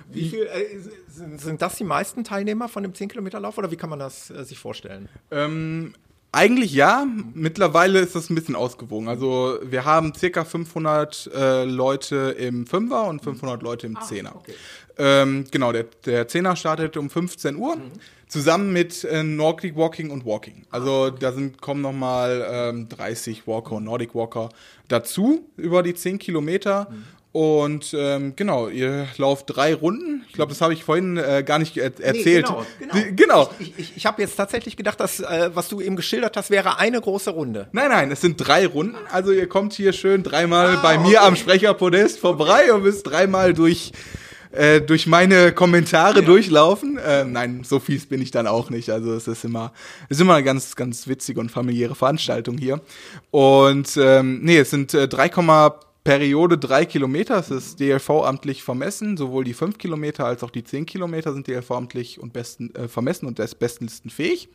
Wie 0.10 0.30
viel, 0.30 0.44
äh, 0.44 0.80
sind, 1.08 1.42
sind 1.42 1.62
das 1.62 1.76
die 1.78 1.84
meisten 1.84 2.24
Teilnehmer 2.24 2.70
von 2.70 2.84
dem 2.84 2.94
10-Kilometer-Lauf 2.94 3.58
oder 3.58 3.72
wie 3.72 3.78
kann 3.78 3.90
man 3.90 4.00
das 4.00 4.30
äh, 4.30 4.44
sich 4.44 4.60
vorstellen? 4.60 5.10
Ähm, 5.32 5.94
eigentlich 6.34 6.74
ja. 6.74 7.06
Mittlerweile 7.34 8.00
ist 8.00 8.16
das 8.16 8.30
ein 8.30 8.36
bisschen 8.36 8.56
ausgewogen. 8.56 9.08
Also 9.08 9.60
wir 9.64 9.86
haben 9.86 10.14
circa 10.14 10.44
500 10.44 11.30
äh, 11.34 11.64
Leute 11.64 12.36
im 12.38 12.68
Fünfer 12.68 13.08
und 13.08 13.24
500 13.24 13.62
Leute 13.62 13.88
im 13.88 14.02
Zehner. 14.02 14.36
okay. 14.36 14.54
Ähm, 14.98 15.46
genau, 15.50 15.72
der, 15.72 15.86
der 16.06 16.28
Zehner 16.28 16.56
startet 16.56 16.98
um 16.98 17.10
15 17.10 17.56
Uhr 17.56 17.78
zusammen 18.28 18.74
mit 18.74 19.04
äh, 19.04 19.24
Nordic 19.24 19.76
Walking 19.76 20.12
und 20.12 20.26
Walking. 20.26 20.66
Also 20.70 21.10
da 21.10 21.32
sind, 21.32 21.62
kommen 21.62 21.82
nochmal 21.82 22.46
ähm, 22.50 22.90
30 22.90 23.48
Walker 23.48 23.74
und 23.74 23.86
Nordic 23.86 24.14
Walker 24.14 24.50
dazu 24.88 25.48
über 25.58 25.82
die 25.84 25.94
10 25.94 26.20
Kilometer. 26.20 26.92
Und 27.34 27.96
ähm, 27.98 28.34
genau, 28.36 28.68
ihr 28.68 29.08
lauft 29.18 29.46
drei 29.48 29.74
Runden. 29.74 30.24
Ich 30.28 30.34
glaube, 30.34 30.50
das 30.52 30.62
habe 30.62 30.72
ich 30.74 30.84
vorhin 30.84 31.18
äh, 31.18 31.44
gar 31.44 31.58
nicht 31.58 31.76
er 31.78 31.86
erzählt. 32.00 32.48
Nee, 32.48 32.86
genau, 32.86 32.94
Die- 32.94 33.16
genau. 33.16 33.50
Ich, 33.58 33.74
ich, 33.76 33.98
ich 33.98 34.06
habe 34.06 34.22
jetzt 34.22 34.36
tatsächlich 34.36 34.78
gedacht, 34.78 35.00
dass, 35.00 35.20
äh, 35.20 35.50
was 35.52 35.68
du 35.68 35.82
eben 35.82 35.96
geschildert 35.96 36.38
hast, 36.38 36.52
wäre 36.52 36.78
eine 36.78 37.02
große 37.02 37.32
Runde. 37.32 37.70
Nein, 37.72 37.90
nein, 37.90 38.12
es 38.12 38.22
sind 38.22 38.38
drei 38.38 38.68
Runden. 38.68 38.96
Also 39.12 39.32
ihr 39.32 39.50
kommt 39.50 39.74
hier 39.74 39.94
schön 39.94 40.22
dreimal 40.22 40.78
bei 40.84 41.00
mir 41.00 41.24
am 41.24 41.36
Sprecherpodest 41.36 42.20
vorbei 42.20 42.72
und 42.72 42.84
müsst 42.84 43.08
dreimal 43.08 43.56
durch, 43.56 43.94
äh, 44.52 44.80
durch 44.80 45.08
meine 45.08 45.54
Kommentare 45.54 46.22
durchlaufen. 46.22 47.00
Äh, 47.00 47.26
nein, 47.26 47.64
so 47.64 47.80
fies 47.80 48.06
bin 48.06 48.22
ich 48.22 48.30
dann 48.30 48.46
auch 48.46 48.70
nicht. 48.70 48.92
Also 48.92 49.12
es 49.12 49.28
ist 49.28 49.44
immer, 49.44 49.74
es 50.08 50.18
ist 50.18 50.22
immer 50.22 50.36
eine 50.36 50.44
ganz, 50.44 50.76
ganz 50.76 51.08
witzige 51.08 51.40
und 51.40 51.50
familiäre 51.50 51.96
Veranstaltung 51.96 52.60
hier. 52.60 52.80
Und 53.32 53.98
ähm, 53.98 54.42
nee, 54.44 54.60
es 54.60 54.70
sind 54.70 54.94
äh, 54.94 55.08
3, 55.08 55.30
Periode 56.04 56.58
drei 56.58 56.86
Kilometer, 56.86 57.40
es 57.40 57.50
ist 57.50 57.80
DLV-amtlich 57.80 58.62
vermessen, 58.62 59.16
sowohl 59.16 59.46
die 59.46 59.54
fünf 59.54 59.78
Kilometer 59.78 60.26
als 60.26 60.44
auch 60.44 60.50
die 60.50 60.66
zehn 60.66 60.86
Kilometer 60.86 61.34
sind 61.34 61.48
DLV-amtlich 61.48 62.20
und 62.20 62.34
besten, 62.34 62.76
äh, 62.76 62.90
vermessen 62.90 63.26
und 63.26 63.40
des 63.40 63.56
bestensten 63.56 64.10
fähig. 64.10 64.50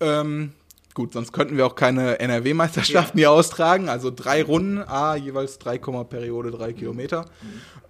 Ähm, 0.00 0.52
gut, 0.92 1.14
sonst 1.14 1.32
könnten 1.32 1.56
wir 1.56 1.66
auch 1.66 1.74
keine 1.74 2.20
NRW-Meisterschaften 2.20 3.16
hier 3.16 3.30
austragen. 3.30 3.88
Also 3.88 4.10
drei 4.14 4.42
Runden, 4.42 4.78
A, 4.78 5.16
jeweils 5.16 5.58
3, 5.58 5.78
Periode, 5.78 6.50
drei 6.50 6.74
Kilometer. 6.74 7.24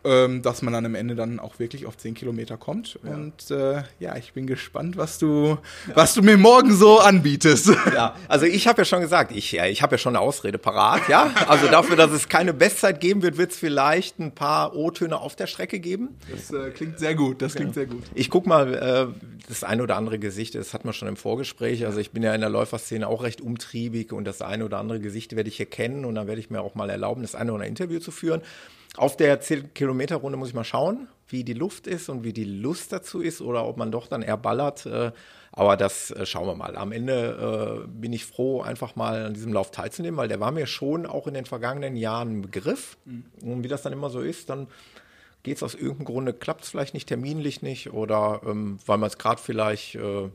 Ähm, 0.04 0.42
dass 0.42 0.62
man 0.62 0.74
dann 0.74 0.84
am 0.86 0.94
Ende 0.94 1.14
dann 1.14 1.40
auch 1.40 1.58
wirklich 1.58 1.86
auf 1.86 1.96
10 1.96 2.14
Kilometer 2.14 2.56
kommt. 2.56 2.98
Ja. 3.02 3.14
Und 3.14 3.50
äh, 3.50 3.82
ja, 3.98 4.16
ich 4.16 4.32
bin 4.32 4.46
gespannt, 4.46 4.96
was 4.96 5.18
du, 5.18 5.58
ja. 5.88 5.96
was 5.96 6.14
du 6.14 6.22
mir 6.22 6.36
morgen 6.36 6.74
so 6.74 6.98
anbietest. 6.98 7.70
Ja, 7.94 8.16
also 8.28 8.46
ich 8.46 8.66
habe 8.66 8.80
ja 8.80 8.84
schon 8.84 9.00
gesagt, 9.00 9.30
ich, 9.30 9.52
ja, 9.52 9.66
ich 9.66 9.82
habe 9.82 9.94
ja 9.94 9.98
schon 9.98 10.16
eine 10.16 10.20
Ausrede 10.20 10.58
parat, 10.58 11.08
ja. 11.08 11.32
Also 11.46 11.68
dafür, 11.68 11.96
dass 11.96 12.10
es 12.10 12.28
keine 12.28 12.52
Bestzeit 12.52 13.00
geben 13.00 13.22
wird, 13.22 13.36
wird 13.36 13.52
es 13.52 13.58
vielleicht 13.58 14.18
ein 14.18 14.32
paar 14.32 14.74
O-Töne 14.74 15.20
auf 15.20 15.36
der 15.36 15.46
Strecke 15.46 15.78
geben. 15.78 16.16
Das 16.30 16.50
äh, 16.50 16.70
klingt 16.70 16.98
sehr 16.98 17.14
gut, 17.14 17.40
das 17.40 17.54
klingt 17.54 17.74
sehr 17.74 17.86
gut. 17.86 18.02
Ich 18.14 18.30
guck 18.30 18.46
mal, 18.46 18.74
äh, 18.74 19.06
das 19.48 19.62
eine 19.62 19.82
oder 19.82 19.96
andere 19.96 20.18
Gesicht, 20.18 20.54
das 20.54 20.74
hat 20.74 20.84
man 20.84 20.94
schon 20.94 21.08
im 21.08 21.16
Vorgespräch. 21.16 21.86
Also 21.86 22.00
ich 22.00 22.10
bin 22.10 22.22
ja 22.22 22.34
in 22.34 22.40
der 22.40 22.50
Läuferszene 22.50 23.06
auch 23.06 23.22
recht 23.22 23.40
umtriebig 23.40 24.12
und 24.12 24.24
das 24.24 24.42
eine 24.42 24.64
oder 24.64 24.78
andere 24.78 24.98
Gesicht 24.98 25.36
werde 25.36 25.48
ich 25.48 25.56
hier 25.56 25.66
kennen 25.66 26.04
und 26.04 26.16
dann 26.16 26.26
werde 26.26 26.40
ich 26.40 26.50
mir 26.50 26.62
auch 26.62 26.74
mal 26.74 26.90
erlauben, 26.90 27.22
das 27.22 27.34
eine 27.34 27.52
oder 27.52 27.64
andere 27.64 27.68
Interview 27.68 28.00
zu 28.00 28.10
führen. 28.10 28.42
Auf 28.96 29.16
der 29.16 29.40
10-Kilometer-Runde 29.40 30.38
muss 30.38 30.48
ich 30.48 30.54
mal 30.54 30.64
schauen, 30.64 31.08
wie 31.28 31.42
die 31.42 31.54
Luft 31.54 31.86
ist 31.86 32.08
und 32.08 32.22
wie 32.22 32.32
die 32.32 32.44
Lust 32.44 32.92
dazu 32.92 33.20
ist 33.20 33.40
oder 33.40 33.66
ob 33.66 33.76
man 33.76 33.90
doch 33.90 34.06
dann 34.06 34.22
eher 34.22 34.36
ballert. 34.36 34.86
Äh, 34.86 35.10
aber 35.52 35.76
das 35.76 36.10
äh, 36.10 36.26
schauen 36.26 36.46
wir 36.46 36.54
mal. 36.54 36.76
Am 36.76 36.92
Ende 36.92 37.84
äh, 37.84 37.88
bin 37.88 38.12
ich 38.12 38.24
froh, 38.24 38.60
einfach 38.60 38.94
mal 38.96 39.26
an 39.26 39.34
diesem 39.34 39.52
Lauf 39.52 39.70
teilzunehmen, 39.70 40.16
weil 40.16 40.28
der 40.28 40.40
war 40.40 40.52
mir 40.52 40.66
schon 40.66 41.06
auch 41.06 41.26
in 41.26 41.34
den 41.34 41.44
vergangenen 41.44 41.96
Jahren 41.96 42.38
ein 42.38 42.42
Begriff. 42.42 42.96
Mhm. 43.04 43.24
Und 43.42 43.64
wie 43.64 43.68
das 43.68 43.82
dann 43.82 43.92
immer 43.92 44.10
so 44.10 44.20
ist, 44.20 44.48
dann 44.48 44.68
geht 45.42 45.56
es 45.56 45.62
aus 45.62 45.74
irgendeinem 45.74 46.06
Grunde, 46.06 46.32
klappt 46.32 46.64
es 46.64 46.70
vielleicht 46.70 46.94
nicht, 46.94 47.08
terminlich 47.08 47.62
nicht 47.62 47.92
oder 47.92 48.40
ähm, 48.46 48.78
weil 48.86 48.98
man 48.98 49.08
es 49.08 49.18
gerade 49.18 49.40
vielleicht 49.40 49.96
äh, 49.96 50.30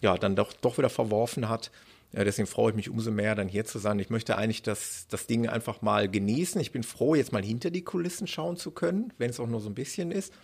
ja, 0.00 0.16
dann 0.16 0.34
doch, 0.34 0.52
doch 0.52 0.78
wieder 0.78 0.90
verworfen 0.90 1.48
hat. 1.48 1.70
Ja, 2.12 2.24
deswegen 2.24 2.48
freue 2.48 2.70
ich 2.70 2.76
mich 2.76 2.90
umso 2.90 3.12
mehr, 3.12 3.34
dann 3.34 3.48
hier 3.48 3.64
zu 3.64 3.78
sein. 3.78 3.98
Ich 4.00 4.10
möchte 4.10 4.36
eigentlich 4.36 4.62
das, 4.62 5.06
das 5.08 5.26
Ding 5.26 5.48
einfach 5.48 5.80
mal 5.80 6.08
genießen. 6.08 6.60
Ich 6.60 6.72
bin 6.72 6.82
froh, 6.82 7.14
jetzt 7.14 7.32
mal 7.32 7.42
hinter 7.42 7.70
die 7.70 7.82
Kulissen 7.82 8.26
schauen 8.26 8.56
zu 8.56 8.72
können, 8.72 9.12
wenn 9.18 9.30
es 9.30 9.38
auch 9.38 9.46
nur 9.46 9.60
so 9.60 9.68
ein 9.68 9.74
bisschen 9.74 10.10
ist. 10.10 10.34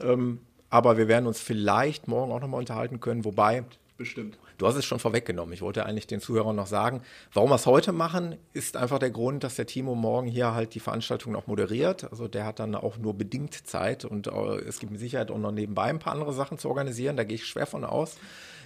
Ähm, 0.00 0.40
aber 0.70 0.96
wir 0.96 1.06
werden 1.06 1.26
uns 1.26 1.40
vielleicht 1.40 2.08
morgen 2.08 2.32
auch 2.32 2.40
nochmal 2.40 2.58
unterhalten 2.58 2.98
können, 2.98 3.24
wobei. 3.24 3.64
Bestimmt. 3.96 4.38
Du 4.58 4.66
hast 4.66 4.76
es 4.76 4.84
schon 4.84 4.98
vorweggenommen. 4.98 5.52
Ich 5.52 5.62
wollte 5.62 5.86
eigentlich 5.86 6.06
den 6.06 6.20
Zuhörern 6.20 6.56
noch 6.56 6.66
sagen, 6.66 7.02
warum 7.32 7.50
wir 7.50 7.56
es 7.56 7.66
heute 7.66 7.92
machen, 7.92 8.36
ist 8.52 8.76
einfach 8.76 8.98
der 8.98 9.10
Grund, 9.10 9.44
dass 9.44 9.56
der 9.56 9.66
Timo 9.66 9.94
morgen 9.94 10.28
hier 10.28 10.54
halt 10.54 10.74
die 10.74 10.80
Veranstaltung 10.80 11.32
noch 11.32 11.46
moderiert. 11.46 12.10
Also 12.10 12.28
der 12.28 12.44
hat 12.44 12.58
dann 12.58 12.74
auch 12.74 12.98
nur 12.98 13.14
bedingt 13.14 13.66
Zeit 13.66 14.04
und 14.04 14.28
äh, 14.28 14.56
es 14.66 14.78
gibt 14.78 14.92
mit 14.92 15.00
Sicherheit 15.00 15.30
auch 15.30 15.38
noch 15.38 15.52
nebenbei 15.52 15.84
ein 15.84 15.98
paar 15.98 16.12
andere 16.12 16.32
Sachen 16.32 16.58
zu 16.58 16.68
organisieren. 16.68 17.16
Da 17.16 17.24
gehe 17.24 17.36
ich 17.36 17.46
schwer 17.46 17.66
von 17.66 17.84
aus. 17.84 18.16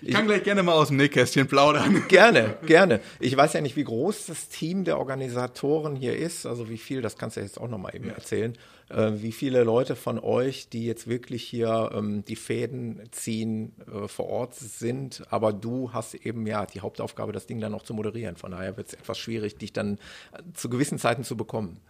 Ich 0.03 0.15
kann 0.15 0.27
gleich 0.27 0.45
gerne 0.45 0.63
mal 0.63 0.75
aus 0.75 0.89
dem 0.89 0.97
Nähkästchen 0.97 1.49
plaudern. 1.49 2.05
Gerne, 2.09 2.57
gerne. 2.65 3.01
Ich 3.21 3.37
weiß 3.37 3.53
ja 3.55 3.61
nicht, 3.61 3.77
wie 3.77 3.85
groß 3.85 4.27
das 4.27 4.49
Team 4.49 4.85
der 4.85 4.99
Organisatoren 4.99 5.97
hier 5.97 6.17
ist, 6.17 6.47
also 6.47 6.69
wie 6.69 6.79
viel, 6.79 7.03
das 7.03 7.17
kannst 7.17 7.37
du 7.37 7.41
jetzt 7.41 7.61
auch 7.61 7.69
noch 7.69 7.79
mal 7.79 7.95
eben 7.95 8.11
erzählen, 8.11 8.57
äh, 8.91 9.13
wie 9.17 9.33
viele 9.33 9.65
Leute 9.65 9.97
von 9.97 10.19
euch, 10.19 10.69
die 10.69 10.87
jetzt 10.87 11.09
wirklich 11.09 11.43
hier 11.43 11.91
ähm, 11.95 12.25
die 12.25 12.37
Fäden 12.37 13.03
ziehen, 13.11 13.73
äh, 13.87 14.09
vor 14.09 14.29
Ort 14.29 14.55
sind, 14.55 15.23
aber 15.31 15.53
du 15.53 15.88
hast 15.93 16.15
eben 16.15 16.47
ja 16.47 16.67
die 16.67 16.81
Hauptaufgabe, 16.81 17.33
das 17.33 17.47
Ding 17.47 17.61
dann 17.61 17.73
noch 17.73 17.83
zu 17.83 17.95
moderieren. 17.95 18.37
Von 18.37 18.53
daher 18.53 18.77
wird 18.77 18.89
es 18.89 18.95
etwas 18.95 19.19
schwierig, 19.19 19.57
dich 19.57 19.73
dann 19.73 19.95
äh, 20.33 20.43
zu 20.55 20.69
gewissen 20.69 20.99
Zeiten 20.99 21.25
zu 21.25 21.37
bekommen. 21.37 21.81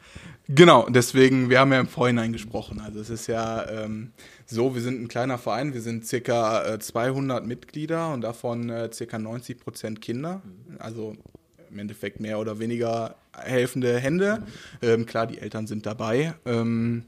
Genau, 0.48 0.86
deswegen, 0.88 1.50
wir 1.50 1.60
haben 1.60 1.72
ja 1.72 1.80
im 1.80 1.88
Vorhinein 1.88 2.32
gesprochen. 2.32 2.80
Also 2.80 3.00
es 3.00 3.10
ist 3.10 3.26
ja 3.26 3.68
ähm, 3.68 4.12
so, 4.46 4.74
wir 4.74 4.82
sind 4.82 5.00
ein 5.00 5.08
kleiner 5.08 5.38
Verein, 5.38 5.74
wir 5.74 5.82
sind 5.82 6.06
circa 6.06 6.74
äh, 6.74 6.78
200 6.78 7.46
Mitglieder 7.46 8.12
und 8.12 8.22
davon 8.22 8.70
äh, 8.70 8.90
circa 8.92 9.18
90 9.18 9.58
Prozent 9.58 10.00
Kinder. 10.00 10.42
Also 10.78 11.16
im 11.70 11.78
Endeffekt 11.78 12.20
mehr 12.20 12.38
oder 12.38 12.58
weniger 12.58 13.16
helfende 13.36 13.98
Hände. 13.98 14.42
Ähm, 14.82 15.06
klar, 15.06 15.26
die 15.26 15.38
Eltern 15.38 15.66
sind 15.66 15.86
dabei. 15.86 16.34
Ähm, 16.44 17.04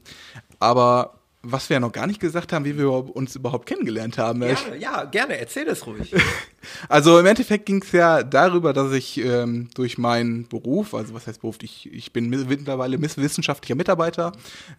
aber 0.59 1.20
was 1.43 1.69
wir 1.69 1.75
ja 1.75 1.79
noch 1.79 1.91
gar 1.91 2.05
nicht 2.05 2.19
gesagt 2.19 2.53
haben, 2.53 2.65
wie 2.65 2.77
wir 2.77 2.89
uns 2.89 3.35
überhaupt 3.35 3.65
kennengelernt 3.65 4.17
haben. 4.17 4.43
Ja, 4.43 4.55
ja 4.79 5.03
gerne, 5.05 5.37
erzähl 5.37 5.65
das 5.65 5.87
ruhig. 5.87 6.13
also 6.89 7.17
im 7.17 7.25
Endeffekt 7.25 7.65
ging 7.65 7.81
es 7.81 7.91
ja 7.91 8.21
darüber, 8.21 8.73
dass 8.73 8.91
ich 8.91 9.17
ähm, 9.17 9.69
durch 9.73 9.97
meinen 9.97 10.47
Beruf, 10.47 10.93
also 10.93 11.13
was 11.15 11.25
heißt 11.25 11.41
Beruf, 11.41 11.57
ich, 11.63 11.91
ich 11.91 12.13
bin 12.13 12.29
mittlerweile 12.29 13.01
wissenschaftlicher 13.01 13.75
Mitarbeiter 13.75 14.33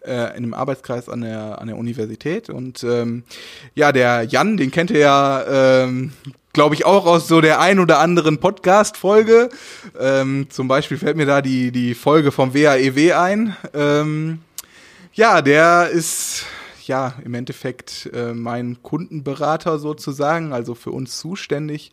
äh, 0.05 0.37
in 0.37 0.43
einem 0.43 0.53
Arbeitskreis 0.53 1.09
an 1.09 1.21
der, 1.21 1.59
an 1.59 1.67
der 1.67 1.77
Universität 1.77 2.49
und 2.49 2.83
ähm, 2.83 3.23
ja, 3.75 3.91
der 3.91 4.23
Jan, 4.23 4.55
den 4.55 4.71
kennt 4.71 4.91
ihr 4.91 4.99
ja 4.99 5.83
ähm, 5.83 6.13
glaube 6.53 6.75
ich, 6.75 6.85
auch 6.85 7.07
aus 7.07 7.27
so 7.27 7.41
der 7.41 7.59
ein 7.59 7.79
oder 7.79 7.97
anderen 7.99 8.37
Podcast-Folge. 8.37 9.49
Ähm, 9.99 10.45
zum 10.49 10.67
Beispiel 10.67 10.99
fällt 10.99 11.17
mir 11.17 11.25
da 11.25 11.41
die, 11.41 11.71
die 11.71 11.95
Folge 11.95 12.31
vom 12.31 12.53
WAEW 12.53 12.99
e 12.99 13.13
ein. 13.13 13.55
Ähm, 13.73 14.39
ja, 15.13 15.41
der 15.41 15.89
ist 15.89 16.45
ja 16.85 17.13
im 17.23 17.33
Endeffekt 17.33 18.09
äh, 18.13 18.33
mein 18.33 18.81
Kundenberater 18.81 19.79
sozusagen, 19.79 20.53
also 20.53 20.75
für 20.75 20.91
uns 20.91 21.17
zuständig. 21.17 21.91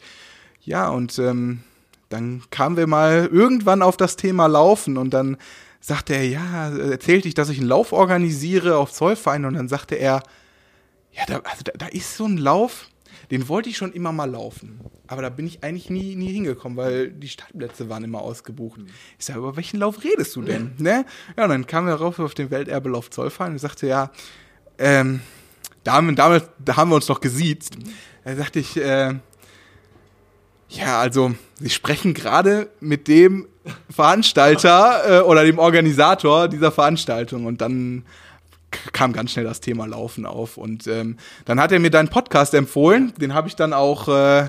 Ja, 0.62 0.88
und 0.88 1.18
ähm, 1.18 1.60
dann 2.08 2.42
kamen 2.50 2.76
wir 2.76 2.86
mal 2.86 3.28
irgendwann 3.32 3.82
auf 3.82 3.96
das 3.96 4.16
Thema 4.16 4.46
Laufen 4.46 4.96
und 4.96 5.10
dann 5.10 5.36
sagte 5.80 6.14
er, 6.14 6.28
ja, 6.28 6.70
erzählte 6.76 7.28
ich, 7.28 7.34
dass 7.34 7.48
ich 7.48 7.58
einen 7.58 7.68
Lauf 7.68 7.92
organisiere 7.92 8.76
auf 8.76 8.92
Zollverein 8.92 9.44
und 9.44 9.54
dann 9.54 9.68
sagte 9.68 9.94
er, 9.94 10.22
ja, 11.12 11.24
da, 11.26 11.38
also 11.38 11.62
da, 11.64 11.72
da 11.78 11.86
ist 11.86 12.16
so 12.16 12.26
ein 12.26 12.36
Lauf, 12.36 12.89
den 13.30 13.48
wollte 13.48 13.68
ich 13.68 13.76
schon 13.76 13.92
immer 13.92 14.12
mal 14.12 14.30
laufen. 14.30 14.80
Aber 15.06 15.22
da 15.22 15.28
bin 15.28 15.46
ich 15.46 15.62
eigentlich 15.62 15.90
nie, 15.90 16.16
nie 16.16 16.32
hingekommen, 16.32 16.76
weil 16.76 17.10
die 17.10 17.28
Startplätze 17.28 17.88
waren 17.88 18.04
immer 18.04 18.20
ausgebucht. 18.20 18.80
Ich 19.18 19.24
sage, 19.24 19.38
über 19.38 19.56
welchen 19.56 19.78
Lauf 19.78 20.02
redest 20.02 20.34
du 20.36 20.42
denn? 20.42 20.72
ne? 20.78 21.04
Ja, 21.36 21.44
und 21.44 21.50
dann 21.50 21.66
kam 21.66 21.86
er 21.88 21.94
rauf 21.94 22.18
auf 22.18 22.34
den 22.34 22.50
Welterbelauf 22.50 23.10
Zollfahren 23.10 23.52
und 23.52 23.58
sagte, 23.58 23.86
ja, 23.86 24.10
ähm, 24.78 25.20
damit, 25.84 26.18
damit, 26.18 26.44
da 26.58 26.76
haben 26.76 26.90
wir 26.90 26.96
uns 26.96 27.06
doch 27.06 27.20
gesiezt. 27.20 27.76
Da 28.24 28.36
sagte 28.36 28.58
ich, 28.58 28.76
äh, 28.76 29.14
ja, 30.68 31.00
also, 31.00 31.34
Sie 31.58 31.70
sprechen 31.70 32.14
gerade 32.14 32.70
mit 32.80 33.08
dem 33.08 33.46
Veranstalter 33.90 35.20
äh, 35.20 35.22
oder 35.22 35.44
dem 35.44 35.58
Organisator 35.58 36.48
dieser 36.48 36.72
Veranstaltung 36.72 37.44
und 37.44 37.60
dann 37.60 38.04
kam 38.92 39.12
ganz 39.12 39.32
schnell 39.32 39.44
das 39.44 39.60
Thema 39.60 39.86
Laufen 39.86 40.26
auf. 40.26 40.56
Und 40.56 40.86
ähm, 40.86 41.16
dann 41.44 41.60
hat 41.60 41.72
er 41.72 41.80
mir 41.80 41.90
deinen 41.90 42.08
Podcast 42.08 42.54
empfohlen. 42.54 43.12
Den 43.20 43.34
habe 43.34 43.48
ich 43.48 43.56
dann 43.56 43.72
auch 43.72 44.08
äh, 44.08 44.48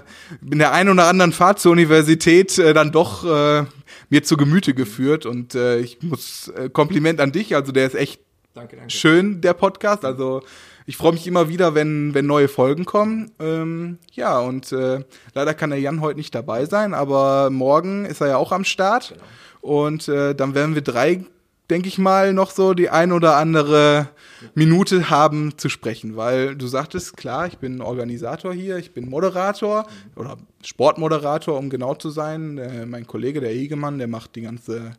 in 0.50 0.60
der 0.60 0.72
einen 0.74 0.90
oder 0.90 1.08
anderen 1.08 1.32
Fahrt 1.32 1.60
zur 1.60 1.72
Universität 1.72 2.58
äh, 2.58 2.74
dann 2.74 2.92
doch 2.92 3.26
äh, 3.26 3.66
mir 4.10 4.24
zu 4.24 4.38
Gemüte 4.38 4.74
geführt. 4.74 5.26
Und 5.26 5.56
äh, 5.56 5.80
ich 5.80 6.02
muss 6.02 6.50
äh, 6.50 6.70
Kompliment 6.70 7.20
an 7.20 7.32
dich. 7.32 7.56
Also 7.56 7.72
der 7.72 7.88
ist 7.88 7.96
echt 7.96 8.22
danke, 8.54 8.76
danke. 8.76 8.92
schön, 8.92 9.42
der 9.42 9.54
Podcast. 9.54 10.06
Also 10.06 10.42
ich 10.86 10.98
freue 10.98 11.14
mich 11.14 11.28
immer 11.28 11.48
wieder, 11.50 11.76
wenn, 11.76 12.14
wenn 12.14 12.26
neue 12.26 12.48
Folgen 12.48 12.86
kommen. 12.86 13.32
Ähm, 13.40 13.98
ja, 14.14 14.40
und 14.40 14.72
äh, 14.72 15.04
leider 15.34 15.54
kann 15.54 15.70
der 15.70 15.80
Jan 15.80 16.02
heute 16.02 16.18
nicht 16.18 16.34
dabei 16.34 16.66
sein, 16.66 16.94
aber 16.94 17.50
morgen 17.50 18.06
ist 18.06 18.22
er 18.22 18.28
ja 18.28 18.38
auch 18.38 18.52
am 18.52 18.66
Start. 18.66 19.10
Genau. 19.10 19.24
Und 19.62 20.08
äh, 20.08 20.34
dann 20.34 20.56
werden 20.56 20.74
wir 20.76 20.82
drei 20.82 21.24
denke 21.72 21.88
ich 21.88 21.98
mal, 21.98 22.34
noch 22.34 22.52
so 22.52 22.74
die 22.74 22.90
ein 22.90 23.14
oder 23.14 23.38
andere 23.38 24.10
Minute 24.54 25.10
haben 25.10 25.58
zu 25.58 25.70
sprechen, 25.70 26.18
weil 26.18 26.56
du 26.56 26.68
sagtest, 26.68 27.16
klar, 27.16 27.48
ich 27.48 27.58
bin 27.60 27.82
Organisator 27.82 28.54
hier, 28.54 28.78
ich 28.78 28.92
bin 28.92 29.10
Moderator 29.10 29.88
oder 30.16 30.38
Sportmoderator, 30.64 31.58
um 31.58 31.70
genau 31.70 31.96
zu 31.96 32.10
sein. 32.10 32.58
Äh, 32.58 32.86
mein 32.86 33.08
Kollege, 33.08 33.40
der 33.40 33.54
Egemann, 33.54 34.00
der 34.00 34.08
macht 34.08 34.36
die 34.36 34.42
ganze 34.42 34.98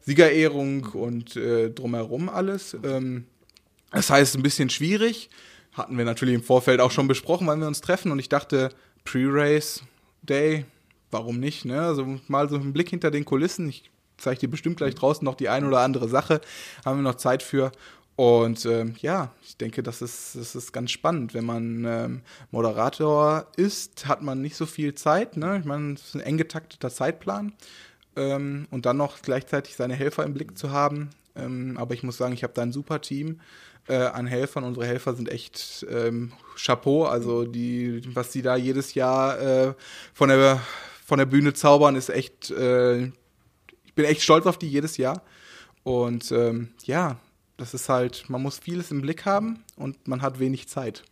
Siegerehrung 0.00 0.84
und 0.92 1.36
äh, 1.36 1.70
drumherum 1.70 2.28
alles. 2.28 2.76
Ähm, 2.84 3.24
das 3.90 4.08
heißt, 4.08 4.36
ein 4.36 4.42
bisschen 4.42 4.70
schwierig. 4.70 5.28
Hatten 5.72 5.98
wir 5.98 6.04
natürlich 6.04 6.34
im 6.34 6.42
Vorfeld 6.42 6.80
auch 6.80 6.90
schon 6.90 7.08
besprochen, 7.08 7.46
wann 7.46 7.60
wir 7.60 7.66
uns 7.66 7.80
treffen 7.80 8.12
und 8.12 8.18
ich 8.18 8.28
dachte, 8.28 8.70
Pre-Race 9.04 9.82
Day, 10.22 10.66
warum 11.10 11.40
nicht? 11.40 11.64
Ne? 11.64 11.80
Also 11.80 12.20
mal 12.28 12.48
so 12.48 12.56
einen 12.56 12.72
Blick 12.72 12.90
hinter 12.90 13.10
den 13.10 13.24
Kulissen. 13.24 13.68
Ich 13.68 13.90
zeige 14.22 14.40
dir 14.40 14.50
bestimmt 14.50 14.78
gleich 14.78 14.94
draußen 14.94 15.24
noch 15.24 15.34
die 15.34 15.48
ein 15.48 15.66
oder 15.66 15.80
andere 15.80 16.08
Sache. 16.08 16.40
Haben 16.84 16.98
wir 16.98 17.02
noch 17.02 17.16
Zeit 17.16 17.42
für. 17.42 17.72
Und 18.16 18.66
ähm, 18.66 18.94
ja, 19.00 19.32
ich 19.42 19.56
denke, 19.56 19.82
das 19.82 20.02
ist, 20.02 20.36
das 20.36 20.54
ist 20.54 20.72
ganz 20.72 20.90
spannend. 20.90 21.34
Wenn 21.34 21.44
man 21.44 21.84
ähm, 21.84 22.22
Moderator 22.50 23.46
ist, 23.56 24.06
hat 24.06 24.22
man 24.22 24.42
nicht 24.42 24.56
so 24.56 24.66
viel 24.66 24.94
Zeit. 24.94 25.36
Ne? 25.36 25.58
Ich 25.58 25.64
meine, 25.64 25.94
es 25.94 26.08
ist 26.08 26.14
ein 26.14 26.20
eng 26.20 26.36
getakteter 26.36 26.90
Zeitplan. 26.90 27.52
Ähm, 28.14 28.68
und 28.70 28.84
dann 28.86 28.98
noch 28.98 29.22
gleichzeitig 29.22 29.76
seine 29.76 29.94
Helfer 29.94 30.24
im 30.24 30.34
Blick 30.34 30.58
zu 30.58 30.70
haben. 30.70 31.10
Ähm, 31.34 31.76
aber 31.78 31.94
ich 31.94 32.02
muss 32.02 32.18
sagen, 32.18 32.34
ich 32.34 32.42
habe 32.42 32.52
da 32.52 32.62
ein 32.62 32.72
super 32.72 33.00
Team 33.00 33.40
äh, 33.88 33.96
an 33.96 34.26
Helfern. 34.26 34.64
Unsere 34.64 34.86
Helfer 34.86 35.14
sind 35.14 35.30
echt 35.30 35.86
ähm, 35.90 36.32
Chapeau. 36.56 37.06
Also 37.06 37.44
die, 37.44 38.02
was 38.14 38.30
die 38.30 38.42
da 38.42 38.56
jedes 38.56 38.92
Jahr 38.94 39.40
äh, 39.40 39.74
von 40.12 40.28
der 40.28 40.60
von 41.04 41.18
der 41.18 41.26
Bühne 41.26 41.52
zaubern, 41.52 41.96
ist 41.96 42.08
echt 42.08 42.50
äh, 42.52 43.10
ich 43.92 43.96
bin 43.96 44.06
echt 44.06 44.22
stolz 44.22 44.46
auf 44.46 44.56
die 44.56 44.68
jedes 44.68 44.96
Jahr. 44.96 45.20
Und 45.82 46.32
ähm, 46.32 46.70
ja, 46.84 47.18
das 47.58 47.74
ist 47.74 47.90
halt, 47.90 48.24
man 48.30 48.40
muss 48.40 48.58
vieles 48.58 48.90
im 48.90 49.02
Blick 49.02 49.26
haben 49.26 49.62
und 49.76 50.08
man 50.08 50.22
hat 50.22 50.38
wenig 50.38 50.66
Zeit. 50.66 51.02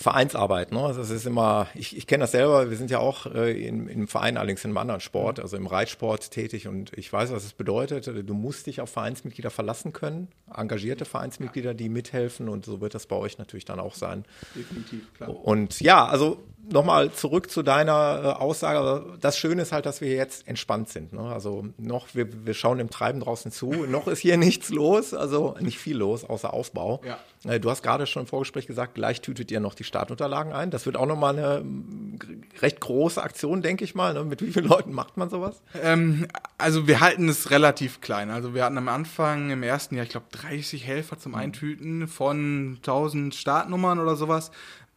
Vereinsarbeit, 0.00 0.72
ne? 0.72 0.94
Das 0.96 1.10
ist 1.10 1.26
immer, 1.26 1.68
ich, 1.74 1.94
ich 1.94 2.06
kenne 2.06 2.22
das 2.22 2.32
selber, 2.32 2.70
wir 2.70 2.76
sind 2.78 2.90
ja 2.90 3.00
auch 3.00 3.26
äh, 3.26 3.52
in, 3.52 3.86
im 3.86 4.08
Verein, 4.08 4.38
allerdings 4.38 4.64
in 4.64 4.70
einem 4.70 4.78
anderen 4.78 5.02
Sport, 5.02 5.40
also 5.40 5.58
im 5.58 5.66
Reitsport 5.66 6.30
tätig 6.30 6.66
und 6.66 6.96
ich 6.96 7.12
weiß, 7.12 7.32
was 7.32 7.44
es 7.44 7.52
bedeutet. 7.52 8.10
Du 8.26 8.32
musst 8.32 8.66
dich 8.66 8.80
auf 8.80 8.88
Vereinsmitglieder 8.88 9.50
verlassen 9.50 9.92
können, 9.92 10.28
engagierte 10.56 11.04
Vereinsmitglieder, 11.04 11.74
die 11.74 11.90
mithelfen 11.90 12.48
und 12.48 12.64
so 12.64 12.80
wird 12.80 12.94
das 12.94 13.06
bei 13.06 13.16
euch 13.16 13.36
natürlich 13.36 13.66
dann 13.66 13.78
auch 13.78 13.94
sein. 13.94 14.24
Definitiv, 14.54 15.12
klar. 15.12 15.28
Und 15.44 15.80
ja, 15.80 16.06
also 16.06 16.38
nochmal 16.68 17.12
zurück 17.12 17.50
zu 17.50 17.62
deiner 17.62 18.20
äh, 18.22 18.26
Aussage. 18.40 19.18
Das 19.20 19.38
Schöne 19.38 19.62
ist 19.62 19.72
halt, 19.72 19.86
dass 19.86 20.00
wir 20.00 20.12
jetzt 20.14 20.46
entspannt 20.48 20.88
sind. 20.88 21.12
Ne? 21.12 21.20
Also 21.20 21.66
noch, 21.78 22.14
wir, 22.14 22.46
wir 22.46 22.54
schauen 22.54 22.78
dem 22.78 22.90
Treiben 22.90 23.20
draußen 23.20 23.52
zu. 23.52 23.70
noch 23.88 24.08
ist 24.08 24.20
hier 24.20 24.36
nichts 24.36 24.70
los, 24.70 25.14
also 25.14 25.56
nicht 25.60 25.78
viel 25.78 25.96
los, 25.96 26.24
außer 26.24 26.52
Aufbau. 26.52 27.00
Ja. 27.04 27.18
Äh, 27.50 27.60
du 27.60 27.70
hast 27.70 27.82
gerade 27.82 28.06
schon 28.06 28.22
im 28.22 28.26
Vorgespräch 28.26 28.66
gesagt, 28.66 28.94
gleich 28.94 29.20
tütet 29.20 29.50
ihr 29.50 29.60
noch 29.60 29.74
die 29.74 29.84
Startunterlagen 29.90 30.52
ein. 30.52 30.70
Das 30.70 30.86
wird 30.86 30.96
auch 30.96 31.06
nochmal 31.06 31.38
eine 31.38 31.62
mm, 31.62 32.18
recht 32.62 32.80
große 32.80 33.22
Aktion, 33.22 33.60
denke 33.60 33.84
ich 33.84 33.94
mal. 33.94 34.14
Ne? 34.14 34.24
Mit 34.24 34.40
wie 34.40 34.52
vielen 34.52 34.66
Leuten 34.66 34.92
macht 34.92 35.16
man 35.16 35.28
sowas? 35.28 35.60
Ähm, 35.82 36.26
also 36.56 36.86
wir 36.86 37.00
halten 37.00 37.28
es 37.28 37.50
relativ 37.50 38.00
klein. 38.00 38.30
Also 38.30 38.54
wir 38.54 38.64
hatten 38.64 38.78
am 38.78 38.88
Anfang 38.88 39.50
im 39.50 39.62
ersten 39.62 39.96
Jahr, 39.96 40.04
ich 40.04 40.10
glaube, 40.10 40.26
30 40.32 40.86
Helfer 40.86 41.18
zum 41.18 41.32
mhm. 41.32 41.38
Eintüten 41.38 42.08
von 42.08 42.76
1000 42.76 43.34
Startnummern 43.34 43.98
oder 43.98 44.16
sowas. 44.16 44.50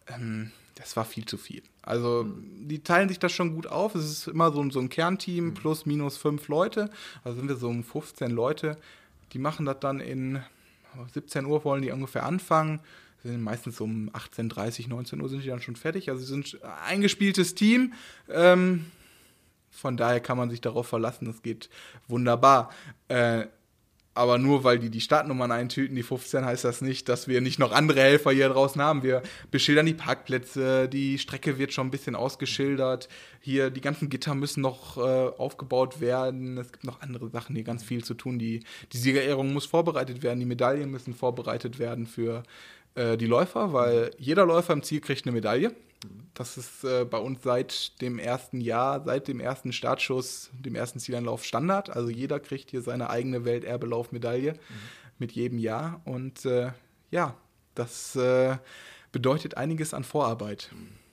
Ähm, 0.07 0.51
das 0.75 0.95
war 0.95 1.05
viel 1.05 1.25
zu 1.25 1.37
viel. 1.37 1.63
Also 1.81 2.23
mhm. 2.23 2.67
die 2.67 2.83
teilen 2.83 3.09
sich 3.09 3.19
das 3.19 3.31
schon 3.31 3.55
gut 3.55 3.67
auf. 3.67 3.95
Es 3.95 4.05
ist 4.05 4.27
immer 4.27 4.51
so, 4.51 4.69
so 4.69 4.79
ein 4.79 4.89
Kernteam 4.89 5.47
mhm. 5.47 5.53
plus 5.55 5.85
minus 5.85 6.17
fünf 6.17 6.47
Leute. 6.47 6.89
Also 7.23 7.39
sind 7.39 7.49
wir 7.49 7.57
so 7.57 7.67
um 7.67 7.83
15 7.83 8.31
Leute. 8.31 8.77
Die 9.33 9.39
machen 9.39 9.65
das 9.65 9.79
dann 9.79 9.99
in 9.99 10.43
17 11.13 11.45
Uhr 11.45 11.63
wollen 11.63 11.81
die 11.81 11.91
ungefähr 11.91 12.25
anfangen. 12.25 12.79
Sind 13.23 13.41
meistens 13.41 13.79
um 13.79 14.09
18.30, 14.11 14.89
19 14.89 15.21
Uhr 15.21 15.29
sind 15.29 15.43
die 15.43 15.47
dann 15.47 15.61
schon 15.61 15.75
fertig. 15.75 16.09
Also 16.09 16.21
sie 16.21 16.27
sind 16.27 16.59
ein 16.61 16.71
eingespieltes 16.87 17.55
Team. 17.55 17.93
Ähm, 18.29 18.85
von 19.71 19.97
daher 19.97 20.19
kann 20.19 20.37
man 20.37 20.49
sich 20.49 20.61
darauf 20.61 20.87
verlassen, 20.87 21.25
das 21.25 21.41
geht 21.41 21.69
wunderbar. 22.07 22.69
Äh, 23.07 23.47
aber 24.15 24.37
nur 24.37 24.63
weil 24.63 24.77
die 24.77 24.91
die 24.91 25.01
Startnummern 25.01 25.51
eintüten, 25.51 25.95
die 25.95 26.03
15, 26.03 26.45
heißt 26.45 26.63
das 26.63 26.81
nicht, 26.81 27.09
dass 27.09 27.27
wir 27.27 27.41
nicht 27.41 27.57
noch 27.57 27.71
andere 27.71 28.01
Helfer 28.01 28.31
hier 28.31 28.49
draußen 28.49 28.79
haben. 28.79 29.01
Wir 29.01 29.23
beschildern 29.49 29.87
die 29.87 29.95
Parkplätze, 29.95 30.87
die 30.87 31.17
Strecke 31.17 31.57
wird 31.57 31.73
schon 31.73 31.87
ein 31.87 31.91
bisschen 31.91 32.15
ausgeschildert. 32.15 33.09
Hier, 33.39 33.71
die 33.71 33.81
ganzen 33.81 34.09
Gitter 34.09 34.35
müssen 34.35 34.61
noch 34.61 34.97
äh, 34.97 35.01
aufgebaut 35.01 35.99
werden. 35.99 36.59
Es 36.59 36.71
gibt 36.71 36.83
noch 36.83 37.01
andere 37.01 37.29
Sachen, 37.29 37.55
hier 37.55 37.65
ganz 37.65 37.83
viel 37.83 38.03
zu 38.03 38.13
tun. 38.13 38.37
Die, 38.37 38.63
die 38.91 38.97
Siegerehrung 38.97 39.51
muss 39.51 39.65
vorbereitet 39.65 40.21
werden, 40.21 40.39
die 40.39 40.45
Medaillen 40.45 40.91
müssen 40.91 41.15
vorbereitet 41.15 41.79
werden 41.79 42.05
für 42.05 42.43
äh, 42.95 43.17
die 43.17 43.25
Läufer, 43.25 43.73
weil 43.73 44.11
jeder 44.17 44.45
Läufer 44.45 44.73
im 44.73 44.83
Ziel 44.83 45.01
kriegt 45.01 45.25
eine 45.25 45.33
Medaille. 45.33 45.75
Das 46.33 46.57
ist 46.57 46.83
äh, 46.83 47.05
bei 47.05 47.17
uns 47.17 47.43
seit 47.43 48.01
dem 48.01 48.19
ersten 48.19 48.59
Jahr, 48.59 49.03
seit 49.03 49.27
dem 49.27 49.39
ersten 49.39 49.71
Startschuss, 49.71 50.49
dem 50.53 50.75
ersten 50.75 50.99
Zielanlauf 50.99 51.43
Standard. 51.43 51.89
Also 51.89 52.09
jeder 52.09 52.39
kriegt 52.39 52.71
hier 52.71 52.81
seine 52.81 53.09
eigene 53.09 53.45
Welterbelaufmedaille 53.45 54.53
mhm. 54.53 54.57
mit 55.19 55.31
jedem 55.31 55.59
Jahr. 55.59 56.01
Und 56.05 56.45
äh, 56.45 56.71
ja, 57.11 57.35
das 57.75 58.15
äh, 58.15 58.57
bedeutet 59.11 59.57
einiges 59.57 59.93
an 59.93 60.03
Vorarbeit. 60.03 60.69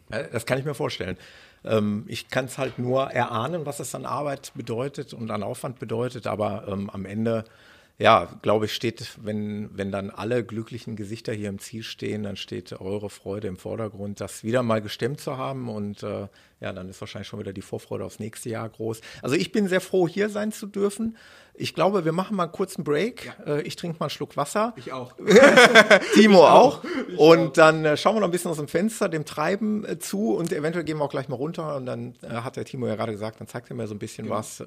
Das 0.09 0.45
kann 0.47 0.59
ich 0.59 0.64
mir 0.64 0.75
vorstellen. 0.75 1.16
Ähm, 1.64 2.05
ich 2.09 2.29
kann 2.29 2.47
es 2.47 2.59
halt 2.59 2.79
nur 2.79 3.11
erahnen, 3.11 3.66
was 3.66 3.81
es 3.81 3.95
an 3.95 4.07
Arbeit 4.07 4.53
bedeutet 4.55 5.14
und 5.14 5.31
an 5.31 5.43
Aufwand 5.43 5.79
bedeutet, 5.79 6.27
aber 6.27 6.66
ähm, 6.69 6.90
am 6.90 7.05
Ende 7.05 7.45
ja, 8.01 8.29
glaube 8.41 8.65
ich, 8.65 8.73
steht, 8.73 9.19
wenn, 9.23 9.69
wenn 9.77 9.93
dann 9.93 10.09
alle 10.09 10.43
glücklichen 10.43 10.97
Gesichter 10.97 11.35
hier 11.35 11.51
im 11.51 11.59
Ziel 11.59 11.83
stehen, 11.83 12.23
dann 12.23 12.37
steht 12.37 12.73
eure 12.81 13.11
Freude 13.11 13.49
im 13.49 13.59
Vordergrund, 13.59 14.23
das 14.23 14.43
wieder 14.43 14.63
mal 14.63 14.81
gestemmt 14.81 15.21
zu 15.21 15.37
haben. 15.37 15.69
Und 15.69 16.03
äh, 16.03 16.29
ja, 16.61 16.73
dann 16.73 16.88
ist 16.88 17.01
wahrscheinlich 17.01 17.29
schon 17.29 17.40
wieder 17.40 17.53
die 17.53 17.62
Vorfreude 17.62 18.05
aufs 18.05 18.18
nächste 18.18 18.51
Jahr 18.51 18.68
groß. 18.68 19.01
Also 19.23 19.35
ich 19.35 19.51
bin 19.51 19.66
sehr 19.66 19.81
froh, 19.81 20.07
hier 20.07 20.29
sein 20.29 20.53
zu 20.53 20.66
dürfen. 20.66 21.16
Ich 21.55 21.75
glaube, 21.75 22.05
wir 22.05 22.12
machen 22.12 22.37
mal 22.37 22.44
einen 22.44 22.53
kurzen 22.53 22.85
Break. 22.85 23.27
Ja. 23.27 23.57
Äh, 23.57 23.62
ich 23.62 23.77
trinke 23.77 23.99
mal 23.99 24.07
einen 24.07 24.11
Schluck 24.11 24.37
Wasser. 24.37 24.75
Ich 24.77 24.92
auch. 24.92 25.14
Timo 26.14 26.38
ich 26.38 26.44
auch. 26.44 26.85
Ich 27.09 27.18
und 27.18 27.38
auch. 27.38 27.53
dann 27.53 27.85
äh, 27.85 27.96
schauen 27.96 28.16
wir 28.16 28.20
noch 28.20 28.29
ein 28.29 28.31
bisschen 28.31 28.51
aus 28.51 28.59
dem 28.59 28.68
Fenster 28.68 29.09
dem 29.09 29.25
Treiben 29.25 29.85
äh, 29.85 29.99
zu 29.99 30.35
und 30.35 30.53
eventuell 30.53 30.85
gehen 30.85 30.99
wir 30.99 31.05
auch 31.05 31.11
gleich 31.11 31.29
mal 31.29 31.37
runter. 31.37 31.77
Und 31.77 31.87
dann 31.87 32.14
hat 32.23 32.57
der 32.57 32.64
Timo 32.64 32.87
ja 32.87 32.94
gerade 32.94 33.12
gesagt, 33.12 33.40
dann 33.40 33.49
zeigt 33.49 33.70
er 33.70 33.77
mir 33.77 33.87
so 33.87 33.94
ein 33.94 33.99
bisschen 33.99 34.25
genau. 34.25 34.38
was, 34.38 34.62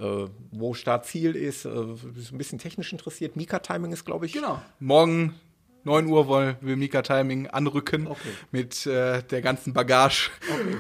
wo 0.52 0.74
Startziel 0.74 1.36
ist. 1.36 1.66
Ist 1.66 2.32
ein 2.32 2.38
bisschen 2.38 2.60
technisch 2.60 2.92
interessiert. 2.92 3.36
Mika-Timing 3.36 3.92
ist, 3.92 4.06
glaube 4.06 4.26
ich. 4.26 4.34
Genau. 4.34 4.62
Morgen 4.80 5.36
9 5.84 6.08
Uhr 6.08 6.28
wollen 6.28 6.56
wir 6.62 6.78
Mika 6.78 7.02
Timing 7.02 7.48
anrücken 7.48 8.08
okay. 8.08 8.30
mit 8.52 8.86
äh, 8.86 9.22
der 9.24 9.42
ganzen 9.42 9.74
Bagage. 9.74 10.32
Okay. 10.50 10.78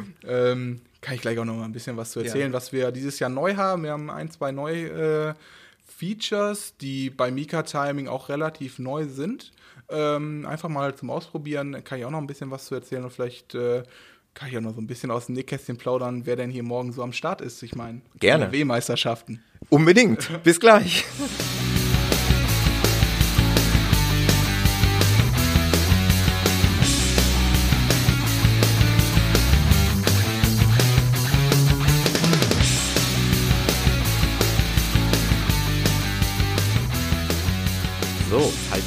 Ähm, 0.52 0.82
kann 1.04 1.16
ich 1.16 1.22
gleich 1.22 1.38
auch 1.38 1.46
noch 1.46 1.56
mal 1.56 1.66
ein 1.66 1.74
bisschen 1.74 1.98
was 1.98 2.12
zu 2.12 2.22
erzählen, 2.22 2.52
ja. 2.52 2.54
was 2.54 2.72
wir 2.72 2.92
dieses 2.92 3.20
Jahr 3.20 3.30
neu 3.30 3.56
haben. 3.56 3.84
Wir 3.84 3.92
haben 3.92 4.10
ein, 4.10 4.32
zwei 4.32 4.52
neue 4.52 4.88
äh, 4.88 5.34
Features, 5.86 6.76
die 6.78 7.10
bei 7.10 7.30
Mika 7.30 7.63
Timing 7.63 8.08
auch 8.08 8.30
relativ 8.30 8.80
neu 8.80 9.06
sind. 9.06 9.52
Ähm, 9.89 10.46
einfach 10.46 10.70
mal 10.70 10.96
zum 10.96 11.10
Ausprobieren, 11.10 11.84
kann 11.84 12.00
ich 12.00 12.06
auch 12.06 12.10
noch 12.10 12.20
ein 12.20 12.28
bisschen 12.28 12.52
was 12.52 12.66
zu 12.66 12.76
erzählen 12.76 13.04
und 13.04 13.12
vielleicht 13.12 13.54
äh, 13.54 13.84
kann 14.34 14.50
ich 14.50 14.58
auch 14.58 14.62
noch 14.62 14.74
so 14.74 14.82
ein 14.82 14.88
bisschen 14.88 15.12
aus 15.12 15.28
dem 15.28 15.36
Nähkästchen 15.36 15.78
plaudern, 15.78 16.26
wer 16.26 16.38
denn 16.38 16.50
hier 16.50 16.63
morgen 16.63 16.94
so 16.94 17.04
am 17.04 17.13
Start 17.13 17.42
ist. 17.42 17.62
Ich 17.63 17.76
meine, 17.76 18.02
gerne. 18.20 18.52
W-Meisterschaften. 18.52 19.44
Unbedingt. 19.70 20.42
Bis 20.44 20.60
gleich. 20.60 21.06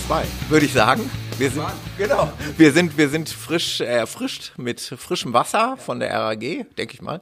2, 0.07 0.25
würde 0.49 0.67
ich 0.67 0.73
sagen. 0.73 1.11
Wir 1.37 1.51
sind, 1.51 1.67
genau, 1.99 2.33
wir 2.57 2.73
sind, 2.73 2.97
wir 2.97 3.09
sind 3.09 3.29
frisch 3.29 3.81
erfrischt 3.81 4.53
mit 4.57 4.81
frischem 4.81 5.33
Wasser 5.33 5.77
von 5.77 5.99
der 5.99 6.13
RAG, 6.15 6.39
denke 6.39 6.95
ich 6.95 7.03
mal. 7.03 7.21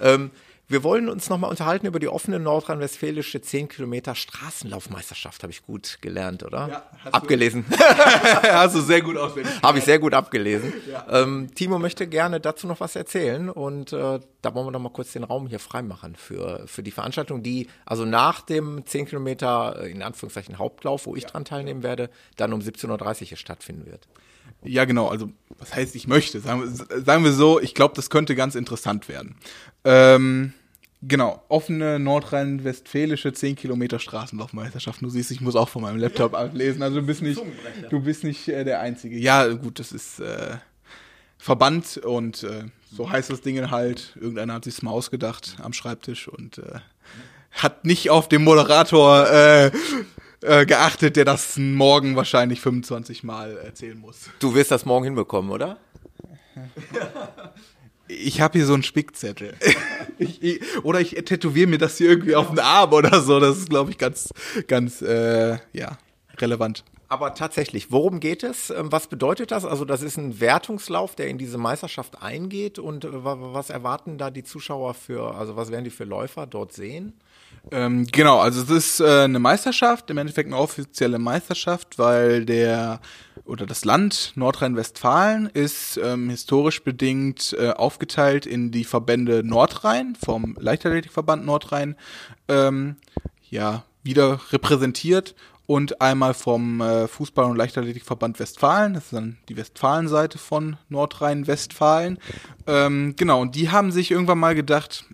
Ja, 0.00 0.14
ähm, 0.14 0.30
wir 0.68 0.82
wollen 0.82 1.08
uns 1.08 1.28
nochmal 1.28 1.50
unterhalten 1.50 1.86
über 1.86 2.00
die 2.00 2.08
offene 2.08 2.40
nordrhein-westfälische 2.40 3.40
10 3.40 3.68
Kilometer 3.68 4.16
Straßenlaufmeisterschaft. 4.16 5.44
Habe 5.44 5.52
ich 5.52 5.62
gut 5.62 5.98
gelernt, 6.00 6.42
oder? 6.42 6.68
Ja, 6.68 6.82
hast 7.04 7.14
abgelesen. 7.14 7.64
Du, 7.68 7.76
hast 7.78 8.74
du 8.74 8.80
sehr 8.80 9.00
gut 9.00 9.16
auswendig. 9.16 9.52
Habe 9.62 9.78
ich 9.78 9.84
sehr 9.84 10.00
gut 10.00 10.12
abgelesen. 10.12 10.72
Ja. 10.90 11.06
Ähm, 11.08 11.50
Timo 11.54 11.78
möchte 11.78 12.08
gerne 12.08 12.40
dazu 12.40 12.66
noch 12.66 12.80
was 12.80 12.96
erzählen 12.96 13.48
und 13.48 13.92
äh, 13.92 14.18
da 14.42 14.54
wollen 14.54 14.66
wir 14.66 14.72
noch 14.72 14.80
mal 14.80 14.90
kurz 14.90 15.12
den 15.12 15.22
Raum 15.22 15.46
hier 15.46 15.60
freimachen 15.60 16.16
für, 16.16 16.66
für 16.66 16.82
die 16.82 16.90
Veranstaltung, 16.90 17.44
die 17.44 17.68
also 17.84 18.04
nach 18.04 18.40
dem 18.40 18.84
10 18.84 19.06
Kilometer, 19.06 19.82
äh, 19.82 19.90
in 19.90 20.02
Anführungszeichen 20.02 20.58
Hauptlauf, 20.58 21.06
wo 21.06 21.14
ich 21.14 21.24
ja. 21.24 21.30
dran 21.30 21.44
teilnehmen 21.44 21.84
werde, 21.84 22.10
dann 22.36 22.52
um 22.52 22.60
17.30 22.60 22.90
Uhr 22.90 23.14
hier 23.28 23.36
stattfinden 23.36 23.86
wird. 23.86 24.08
Ja, 24.66 24.84
genau. 24.84 25.08
Also, 25.08 25.30
was 25.58 25.74
heißt, 25.74 25.94
ich 25.94 26.06
möchte? 26.06 26.40
Sagen 26.40 26.62
wir, 26.62 27.02
sagen 27.04 27.24
wir 27.24 27.32
so, 27.32 27.60
ich 27.60 27.74
glaube, 27.74 27.94
das 27.94 28.10
könnte 28.10 28.34
ganz 28.34 28.54
interessant 28.54 29.08
werden. 29.08 29.36
Ähm, 29.84 30.52
genau, 31.02 31.42
offene 31.48 31.98
nordrhein-westfälische 31.98 33.32
10 33.32 33.56
Kilometer 33.56 33.98
Straßenlaufmeisterschaft. 33.98 35.02
Du 35.02 35.08
siehst, 35.08 35.30
ich 35.30 35.40
muss 35.40 35.56
auch 35.56 35.68
von 35.68 35.82
meinem 35.82 35.98
Laptop 35.98 36.34
ablesen. 36.38 36.82
Also, 36.82 37.00
du 37.00 37.06
bist 37.06 37.22
nicht, 37.22 37.40
du 37.90 38.00
bist 38.00 38.24
nicht 38.24 38.48
äh, 38.48 38.64
der 38.64 38.80
Einzige. 38.80 39.16
Ja, 39.18 39.46
gut, 39.48 39.78
das 39.78 39.92
ist 39.92 40.20
äh, 40.20 40.56
Verband 41.38 41.98
und 41.98 42.42
äh, 42.42 42.64
so 42.90 43.10
heißt 43.10 43.30
das 43.30 43.40
Ding 43.40 43.70
halt. 43.70 44.16
Irgendeiner 44.16 44.54
hat 44.54 44.64
sich's 44.64 44.82
mal 44.82 44.90
ausgedacht 44.90 45.56
am 45.62 45.72
Schreibtisch 45.72 46.28
und 46.28 46.58
äh, 46.58 46.80
hat 47.52 47.84
nicht 47.84 48.10
auf 48.10 48.28
dem 48.28 48.44
Moderator 48.44 49.26
äh, 50.46 50.66
geachtet, 50.66 51.16
der 51.16 51.24
das 51.24 51.56
morgen 51.56 52.16
wahrscheinlich 52.16 52.60
25 52.60 53.24
Mal 53.24 53.56
erzählen 53.58 53.98
muss. 53.98 54.30
Du 54.38 54.54
wirst 54.54 54.70
das 54.70 54.84
morgen 54.84 55.04
hinbekommen, 55.04 55.50
oder? 55.50 55.78
Ich 58.08 58.40
habe 58.40 58.58
hier 58.58 58.66
so 58.66 58.74
einen 58.74 58.82
Spickzettel. 58.82 59.54
ich, 60.18 60.42
ich, 60.42 60.84
oder 60.84 61.00
ich 61.00 61.10
tätowiere 61.10 61.68
mir 61.68 61.78
das 61.78 61.98
hier 61.98 62.10
irgendwie 62.10 62.36
auf 62.36 62.48
den 62.48 62.60
Arm 62.60 62.92
oder 62.92 63.20
so. 63.20 63.40
Das 63.40 63.58
ist, 63.58 63.68
glaube 63.68 63.90
ich, 63.90 63.98
ganz, 63.98 64.32
ganz, 64.68 65.02
äh, 65.02 65.58
ja, 65.72 65.98
relevant. 66.38 66.84
Aber 67.08 67.34
tatsächlich, 67.34 67.92
worum 67.92 68.20
geht 68.20 68.42
es? 68.42 68.70
Ähm, 68.70 68.90
was 68.90 69.06
bedeutet 69.06 69.50
das? 69.50 69.64
Also 69.64 69.84
das 69.84 70.02
ist 70.02 70.16
ein 70.16 70.40
Wertungslauf, 70.40 71.14
der 71.14 71.28
in 71.28 71.38
diese 71.38 71.58
Meisterschaft 71.58 72.22
eingeht. 72.22 72.78
Und 72.78 73.04
äh, 73.04 73.08
was 73.12 73.70
erwarten 73.70 74.18
da 74.18 74.30
die 74.30 74.44
Zuschauer 74.44 74.94
für, 74.94 75.34
also 75.34 75.56
was 75.56 75.70
werden 75.70 75.84
die 75.84 75.90
für 75.90 76.04
Läufer 76.04 76.46
dort 76.46 76.72
sehen? 76.72 77.12
Ähm, 77.70 78.06
genau, 78.06 78.38
also 78.38 78.62
es 78.62 78.70
ist 78.70 79.00
äh, 79.00 79.22
eine 79.22 79.38
Meisterschaft, 79.38 80.10
im 80.10 80.18
Endeffekt 80.18 80.48
eine 80.48 80.58
offizielle 80.58 81.18
Meisterschaft, 81.18 81.98
weil 81.98 82.44
der 82.44 83.00
oder 83.44 83.66
das 83.66 83.84
Land 83.84 84.32
Nordrhein-Westfalen 84.34 85.46
ist 85.46 85.98
ähm, 86.02 86.30
historisch 86.30 86.82
bedingt 86.82 87.56
äh, 87.58 87.70
aufgeteilt 87.70 88.46
in 88.46 88.70
die 88.70 88.84
Verbände 88.84 89.42
Nordrhein 89.44 90.16
vom 90.16 90.56
Leichtathletikverband 90.58 91.44
Nordrhein 91.44 91.96
ähm, 92.48 92.96
ja 93.48 93.84
wieder 94.02 94.40
repräsentiert 94.52 95.34
und 95.66 96.00
einmal 96.00 96.34
vom 96.34 96.80
äh, 96.80 97.08
Fußball- 97.08 97.50
und 97.50 97.56
Leichtathletikverband 97.56 98.38
Westfalen. 98.38 98.94
Das 98.94 99.04
ist 99.04 99.12
dann 99.12 99.36
die 99.48 99.56
Westfalenseite 99.56 100.38
von 100.38 100.76
Nordrhein-Westfalen. 100.88 102.18
Ähm, 102.66 103.14
genau, 103.16 103.40
und 103.40 103.56
die 103.56 103.70
haben 103.70 103.90
sich 103.90 104.12
irgendwann 104.12 104.38
mal 104.38 104.54
gedacht, 104.54 105.04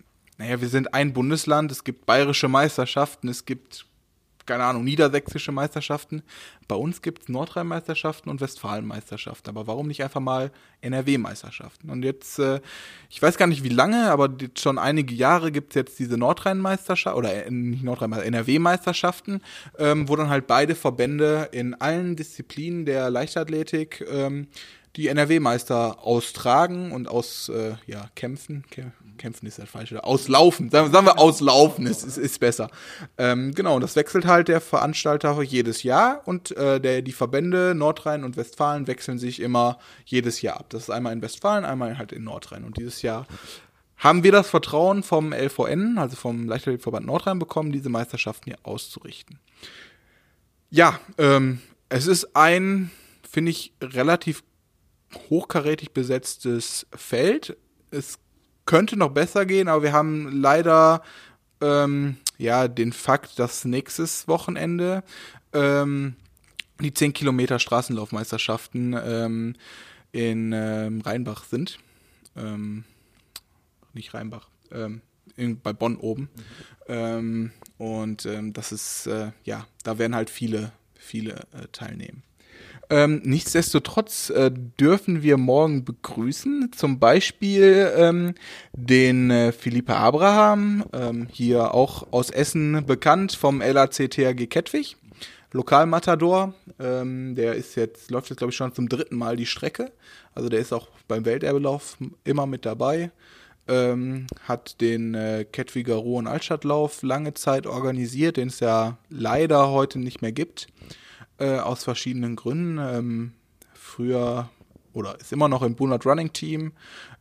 naja, 0.43 0.59
wir 0.59 0.67
sind 0.67 0.93
ein 0.93 1.13
Bundesland, 1.13 1.71
es 1.71 1.85
gibt 1.85 2.05
bayerische 2.05 2.49
Meisterschaften, 2.49 3.29
es 3.29 3.45
gibt 3.45 3.85
keine 4.45 4.65
Ahnung, 4.65 4.83
niedersächsische 4.83 5.53
Meisterschaften. 5.53 6.21
Bei 6.67 6.75
uns 6.75 7.01
gibt 7.01 7.21
es 7.21 7.29
Nordrhein-Meisterschaften 7.29 8.29
und 8.29 8.41
Westfalen-Meisterschaften. 8.41 9.47
Aber 9.47 9.67
warum 9.67 9.87
nicht 9.87 10.03
einfach 10.03 10.19
mal 10.19 10.51
NRW-Meisterschaften? 10.81 11.89
Und 11.89 12.03
jetzt, 12.03 12.39
äh, 12.39 12.59
ich 13.09 13.21
weiß 13.21 13.37
gar 13.37 13.47
nicht 13.47 13.63
wie 13.63 13.69
lange, 13.69 14.11
aber 14.11 14.27
schon 14.57 14.77
einige 14.77 15.15
Jahre 15.15 15.53
gibt 15.53 15.69
es 15.69 15.75
jetzt 15.75 15.97
diese 15.97 16.17
Nordrhein-Meisterschaft 16.17 17.15
oder 17.15 17.45
äh, 17.45 17.49
nicht 17.49 17.85
Nordrhein, 17.85 18.11
NRW-Meisterschaften, 18.11 19.39
ähm, 19.79 20.09
wo 20.09 20.17
dann 20.17 20.27
halt 20.27 20.45
beide 20.45 20.75
Verbände 20.75 21.47
in 21.53 21.73
allen 21.75 22.17
Disziplinen 22.17 22.85
der 22.85 23.09
Leichtathletik 23.09 24.05
ähm, 24.11 24.47
die 24.95 25.07
NRW-Meister 25.07 26.05
austragen 26.05 26.91
und 26.91 27.07
aus 27.07 27.49
äh, 27.49 27.75
ja, 27.87 28.09
kämpfen. 28.15 28.63
Kämpfen 29.17 29.47
ist 29.47 29.57
das 29.57 29.69
falsche. 29.69 30.03
Auslaufen. 30.03 30.69
Sagen, 30.69 30.91
sagen 30.91 31.07
wir 31.07 31.17
auslaufen, 31.17 31.87
ist, 31.87 32.03
ist, 32.03 32.17
ist 32.17 32.39
besser. 32.39 32.69
Ähm, 33.17 33.53
genau, 33.55 33.75
und 33.75 33.81
das 33.81 33.95
wechselt 33.95 34.25
halt 34.25 34.47
der 34.47 34.61
Veranstalter 34.61 35.41
jedes 35.41 35.83
Jahr 35.83 36.21
und 36.25 36.55
äh, 36.57 36.79
der, 36.79 37.01
die 37.01 37.11
Verbände 37.11 37.73
Nordrhein 37.75 38.23
und 38.23 38.37
Westfalen 38.37 38.87
wechseln 38.87 39.17
sich 39.17 39.39
immer 39.39 39.79
jedes 40.05 40.41
Jahr 40.41 40.59
ab. 40.59 40.67
Das 40.69 40.83
ist 40.83 40.89
einmal 40.89 41.13
in 41.13 41.21
Westfalen, 41.21 41.65
einmal 41.65 41.97
halt 41.97 42.11
in 42.11 42.23
Nordrhein. 42.23 42.63
Und 42.63 42.77
dieses 42.77 43.01
Jahr 43.01 43.25
haben 43.97 44.23
wir 44.23 44.31
das 44.31 44.49
Vertrauen 44.49 45.01
vom 45.01 45.33
LVN, 45.33 45.97
also 45.97 46.15
vom 46.15 46.47
Leichtathletikverband 46.47 47.05
Nordrhein, 47.05 47.39
bekommen, 47.39 47.71
diese 47.71 47.89
Meisterschaften 47.89 48.45
hier 48.45 48.59
auszurichten. 48.63 49.39
Ja, 50.69 50.99
ähm, 51.17 51.61
es 51.89 52.07
ist 52.07 52.35
ein, 52.35 52.91
finde 53.27 53.51
ich, 53.51 53.73
relativ 53.81 54.43
hochkarätig 55.29 55.91
besetztes 55.91 56.87
Feld. 56.95 57.57
Es 57.91 58.19
könnte 58.65 58.97
noch 58.97 59.11
besser 59.11 59.45
gehen, 59.45 59.67
aber 59.67 59.83
wir 59.83 59.93
haben 59.93 60.41
leider 60.41 61.03
ähm, 61.61 62.17
ja 62.37 62.67
den 62.67 62.93
Fakt, 62.93 63.39
dass 63.39 63.65
nächstes 63.65 64.27
Wochenende 64.27 65.03
ähm, 65.53 66.15
die 66.79 66.93
10 66.93 67.13
Kilometer 67.13 67.59
Straßenlaufmeisterschaften 67.59 68.95
ähm, 69.01 69.55
in 70.11 70.51
ähm, 70.53 71.01
Rheinbach 71.01 71.43
sind. 71.45 71.79
Ähm, 72.35 72.83
nicht 73.93 74.13
Rheinbach, 74.13 74.49
ähm, 74.71 75.01
in, 75.35 75.59
bei 75.59 75.73
Bonn 75.73 75.97
oben. 75.97 76.29
Mhm. 76.85 77.51
und 77.77 78.27
das 78.51 78.73
ist, 78.73 79.07
äh, 79.07 79.31
ja, 79.45 79.65
da 79.83 79.97
werden 79.97 80.15
halt 80.15 80.29
viele, 80.29 80.73
viele 80.95 81.35
äh, 81.53 81.67
teilnehmen. 81.71 82.23
Ähm, 82.93 83.21
nichtsdestotrotz 83.23 84.29
äh, 84.29 84.51
dürfen 84.79 85.23
wir 85.23 85.37
morgen 85.37 85.83
begrüßen, 85.83 86.69
zum 86.77 86.99
Beispiel 86.99 87.91
ähm, 87.97 88.35
den 88.73 89.31
äh, 89.31 89.51
Philippe 89.51 89.95
Abraham, 89.95 90.85
ähm, 90.93 91.27
hier 91.31 91.73
auch 91.73 92.13
aus 92.13 92.29
Essen 92.29 92.85
bekannt 92.85 93.31
vom 93.31 93.61
LAC 93.61 94.11
THG 94.11 94.45
Kettwig, 94.45 94.95
Lokalmatador. 95.53 96.53
Ähm, 96.79 97.33
der 97.33 97.55
ist 97.55 97.73
jetzt, 97.73 98.11
läuft 98.11 98.29
jetzt 98.29 98.37
glaube 98.37 98.51
ich 98.51 98.57
schon 98.57 98.75
zum 98.75 98.87
dritten 98.87 99.15
Mal 99.15 99.37
die 99.37 99.47
Strecke. 99.47 99.91
Also 100.35 100.49
der 100.49 100.59
ist 100.59 100.71
auch 100.71 100.87
beim 101.07 101.25
Welterbelauf 101.25 101.97
immer 102.23 102.45
mit 102.45 102.63
dabei. 102.63 103.09
Ähm, 103.67 104.27
hat 104.43 104.81
den 104.81 105.15
äh, 105.15 105.47
Kettwiger 105.51 105.95
Ruhr- 105.95 106.19
und 106.19 106.27
Altstadtlauf 106.27 107.01
lange 107.01 107.33
Zeit 107.33 107.65
organisiert, 107.65 108.37
den 108.37 108.49
es 108.49 108.59
ja 108.59 108.99
leider 109.09 109.71
heute 109.71 109.97
nicht 109.97 110.21
mehr 110.21 110.31
gibt. 110.31 110.67
Äh, 111.39 111.57
aus 111.57 111.83
verschiedenen 111.83 112.35
Gründen. 112.35 112.77
Ähm, 112.77 113.31
früher 113.73 114.49
oder 114.93 115.19
ist 115.19 115.33
immer 115.33 115.49
noch 115.49 115.63
im 115.63 115.75
Bunat 115.75 116.05
Running 116.05 116.31
Team 116.31 116.73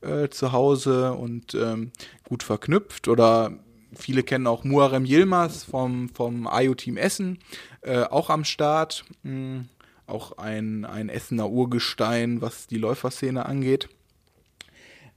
äh, 0.02 0.28
zu 0.28 0.52
Hause 0.52 1.14
und 1.14 1.54
ähm, 1.54 1.92
gut 2.28 2.42
verknüpft. 2.42 3.08
Oder 3.08 3.52
viele 3.94 4.22
kennen 4.22 4.46
auch 4.46 4.64
Muarem 4.64 5.06
Yilmaz 5.06 5.64
vom, 5.64 6.10
vom 6.10 6.48
IO 6.52 6.74
Team 6.74 6.98
Essen, 6.98 7.38
äh, 7.80 8.02
auch 8.02 8.28
am 8.28 8.44
Start. 8.44 9.04
Mhm. 9.22 9.68
Auch 10.06 10.36
ein, 10.36 10.84
ein 10.84 11.08
Essener 11.08 11.48
Urgestein, 11.48 12.42
was 12.42 12.66
die 12.66 12.76
Läuferszene 12.76 13.46
angeht. 13.46 13.88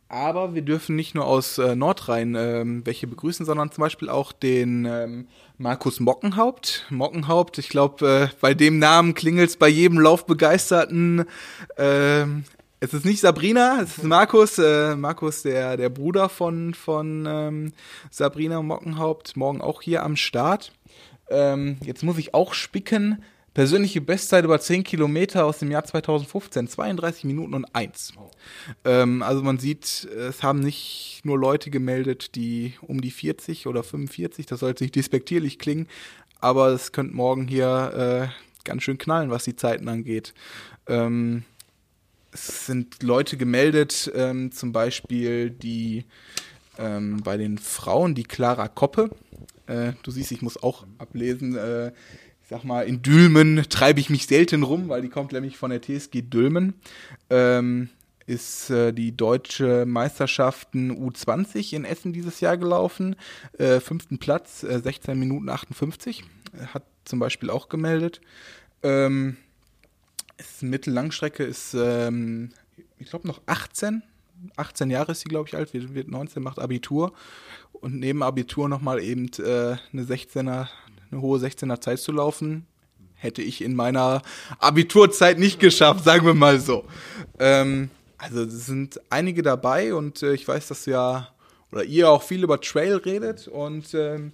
Aber 0.07 0.53
wir 0.53 0.61
dürfen 0.61 0.95
nicht 0.95 1.15
nur 1.15 1.25
aus 1.25 1.57
äh, 1.57 1.75
Nordrhein 1.75 2.35
ähm, 2.35 2.85
welche 2.85 3.07
begrüßen, 3.07 3.45
sondern 3.45 3.71
zum 3.71 3.81
Beispiel 3.81 4.07
auch 4.07 4.31
den 4.31 4.85
ähm, 4.85 5.27
Markus 5.57 6.01
Mockenhaupt. 6.01 6.85
Mockenhaupt, 6.89 7.57
ich 7.59 7.69
glaube, 7.69 8.29
äh, 8.31 8.35
bei 8.41 8.53
dem 8.53 8.77
Namen 8.77 9.13
klingelt 9.13 9.49
es 9.49 9.57
bei 9.57 9.69
jedem 9.69 9.99
Laufbegeisterten. 9.99 11.25
Äh, 11.77 12.23
es 12.81 12.93
ist 12.93 13.05
nicht 13.05 13.21
Sabrina, 13.21 13.79
es 13.81 13.97
ist 13.97 14.03
Markus. 14.03 14.57
Äh, 14.57 14.95
Markus, 14.97 15.43
der, 15.43 15.77
der 15.77 15.89
Bruder 15.89 16.27
von, 16.27 16.73
von 16.73 17.25
ähm, 17.27 17.73
Sabrina 18.11 18.61
Mockenhaupt, 18.61 19.37
morgen 19.37 19.61
auch 19.61 19.81
hier 19.81 20.03
am 20.03 20.17
Start. 20.17 20.73
Ähm, 21.29 21.77
jetzt 21.81 22.03
muss 22.03 22.17
ich 22.17 22.33
auch 22.33 22.53
spicken. 22.53 23.23
Persönliche 23.55 24.01
Bestzeit 24.01 24.43
über 24.43 24.59
10 24.59 24.83
Kilometer 24.83 25.45
aus 25.45 25.59
dem 25.59 25.71
Jahr 25.71 25.85
2015, 25.85 26.67
32 26.67 27.23
Minuten 27.23 27.53
und 27.53 27.65
1. 27.73 28.11
Ähm, 28.83 29.23
also 29.23 29.41
man 29.43 29.59
sieht, 29.59 30.03
es 30.03 30.43
haben 30.43 30.59
nicht 30.59 31.21
nur 31.23 31.39
Leute 31.39 31.71
gemeldet, 31.71 32.35
die 32.35 32.73
um 32.81 32.99
die 32.99 33.11
40 33.11 33.65
oder 33.67 33.81
45, 33.81 34.45
das 34.45 34.59
sollte 34.59 34.83
nicht 34.83 34.97
despektierlich 34.97 35.57
klingen, 35.57 35.87
aber 36.41 36.67
es 36.67 36.91
könnte 36.91 37.15
morgen 37.15 37.47
hier 37.47 38.29
äh, 38.29 38.65
ganz 38.65 38.83
schön 38.83 38.97
knallen, 38.97 39.29
was 39.29 39.45
die 39.45 39.55
Zeiten 39.55 39.87
angeht. 39.87 40.33
Ähm, 40.87 41.43
es 42.33 42.65
sind 42.65 43.01
Leute 43.03 43.37
gemeldet, 43.37 44.11
ähm, 44.13 44.51
zum 44.51 44.73
Beispiel 44.73 45.49
die 45.49 46.03
ähm, 46.77 47.21
bei 47.23 47.37
den 47.37 47.57
Frauen, 47.57 48.15
die 48.15 48.25
Clara 48.25 48.67
Koppe, 48.67 49.11
äh, 49.67 49.93
du 50.03 50.11
siehst, 50.11 50.33
ich 50.33 50.41
muss 50.41 50.61
auch 50.61 50.85
ablesen, 50.97 51.55
äh, 51.55 51.93
ich 52.45 52.49
sag 52.49 52.63
mal, 52.63 52.81
in 52.81 53.01
Dülmen 53.01 53.65
treibe 53.69 53.99
ich 53.99 54.11
mich 54.11 54.27
selten 54.27 54.61
rum, 54.61 54.87
weil 54.87 55.01
die 55.01 55.09
kommt 55.09 55.31
nämlich 55.31 55.57
von 55.57 55.71
der 55.71 55.81
TSG 55.81 56.21
Dülmen. 56.21 56.75
Ähm, 57.31 57.89
ist 58.27 58.69
äh, 58.69 58.93
die 58.93 59.17
deutsche 59.17 59.87
Meisterschaften 59.87 60.91
U20 60.91 61.73
in 61.73 61.85
Essen 61.85 62.13
dieses 62.13 62.41
Jahr 62.41 62.57
gelaufen. 62.57 63.15
Äh, 63.57 63.79
fünften 63.79 64.19
Platz, 64.19 64.61
äh, 64.61 64.79
16 64.79 65.17
Minuten 65.17 65.49
58. 65.49 66.23
Hat 66.71 66.83
zum 67.03 67.17
Beispiel 67.17 67.49
auch 67.49 67.67
gemeldet. 67.67 68.21
Ähm, 68.83 69.37
ist 70.37 70.61
Mittellangstrecke 70.61 71.43
ist, 71.43 71.73
ähm, 71.73 72.51
ich 72.99 73.09
glaube, 73.09 73.27
noch 73.27 73.41
18. 73.47 74.03
18 74.55 74.91
Jahre 74.91 75.13
ist 75.13 75.21
sie, 75.21 75.29
glaube 75.29 75.49
ich, 75.49 75.55
alt, 75.55 75.73
wird 75.73 76.09
19, 76.09 76.43
macht 76.43 76.59
Abitur. 76.59 77.11
Und 77.71 77.95
neben 77.95 78.21
Abitur 78.21 78.69
nochmal 78.69 79.01
eben 79.01 79.31
äh, 79.39 79.77
eine 79.91 80.03
16er 80.03 80.67
eine 81.15 81.21
hohe 81.21 81.39
16er 81.39 81.79
Zeit 81.81 81.99
zu 81.99 82.11
laufen, 82.11 82.65
hätte 83.15 83.41
ich 83.41 83.63
in 83.63 83.75
meiner 83.75 84.21
Abiturzeit 84.59 85.39
nicht 85.39 85.59
geschafft, 85.59 86.03
sagen 86.03 86.25
wir 86.25 86.33
mal 86.33 86.59
so. 86.59 86.85
Ähm, 87.39 87.89
also 88.17 88.43
es 88.43 88.65
sind 88.65 88.99
einige 89.09 89.41
dabei 89.41 89.93
und 89.93 90.21
äh, 90.23 90.33
ich 90.33 90.47
weiß, 90.47 90.67
dass 90.67 90.85
ja 90.85 91.29
oder 91.71 91.83
ihr 91.83 92.09
auch 92.09 92.23
viel 92.23 92.43
über 92.43 92.61
Trail 92.61 92.95
redet 92.97 93.47
und 93.47 93.93
ähm, 93.93 94.33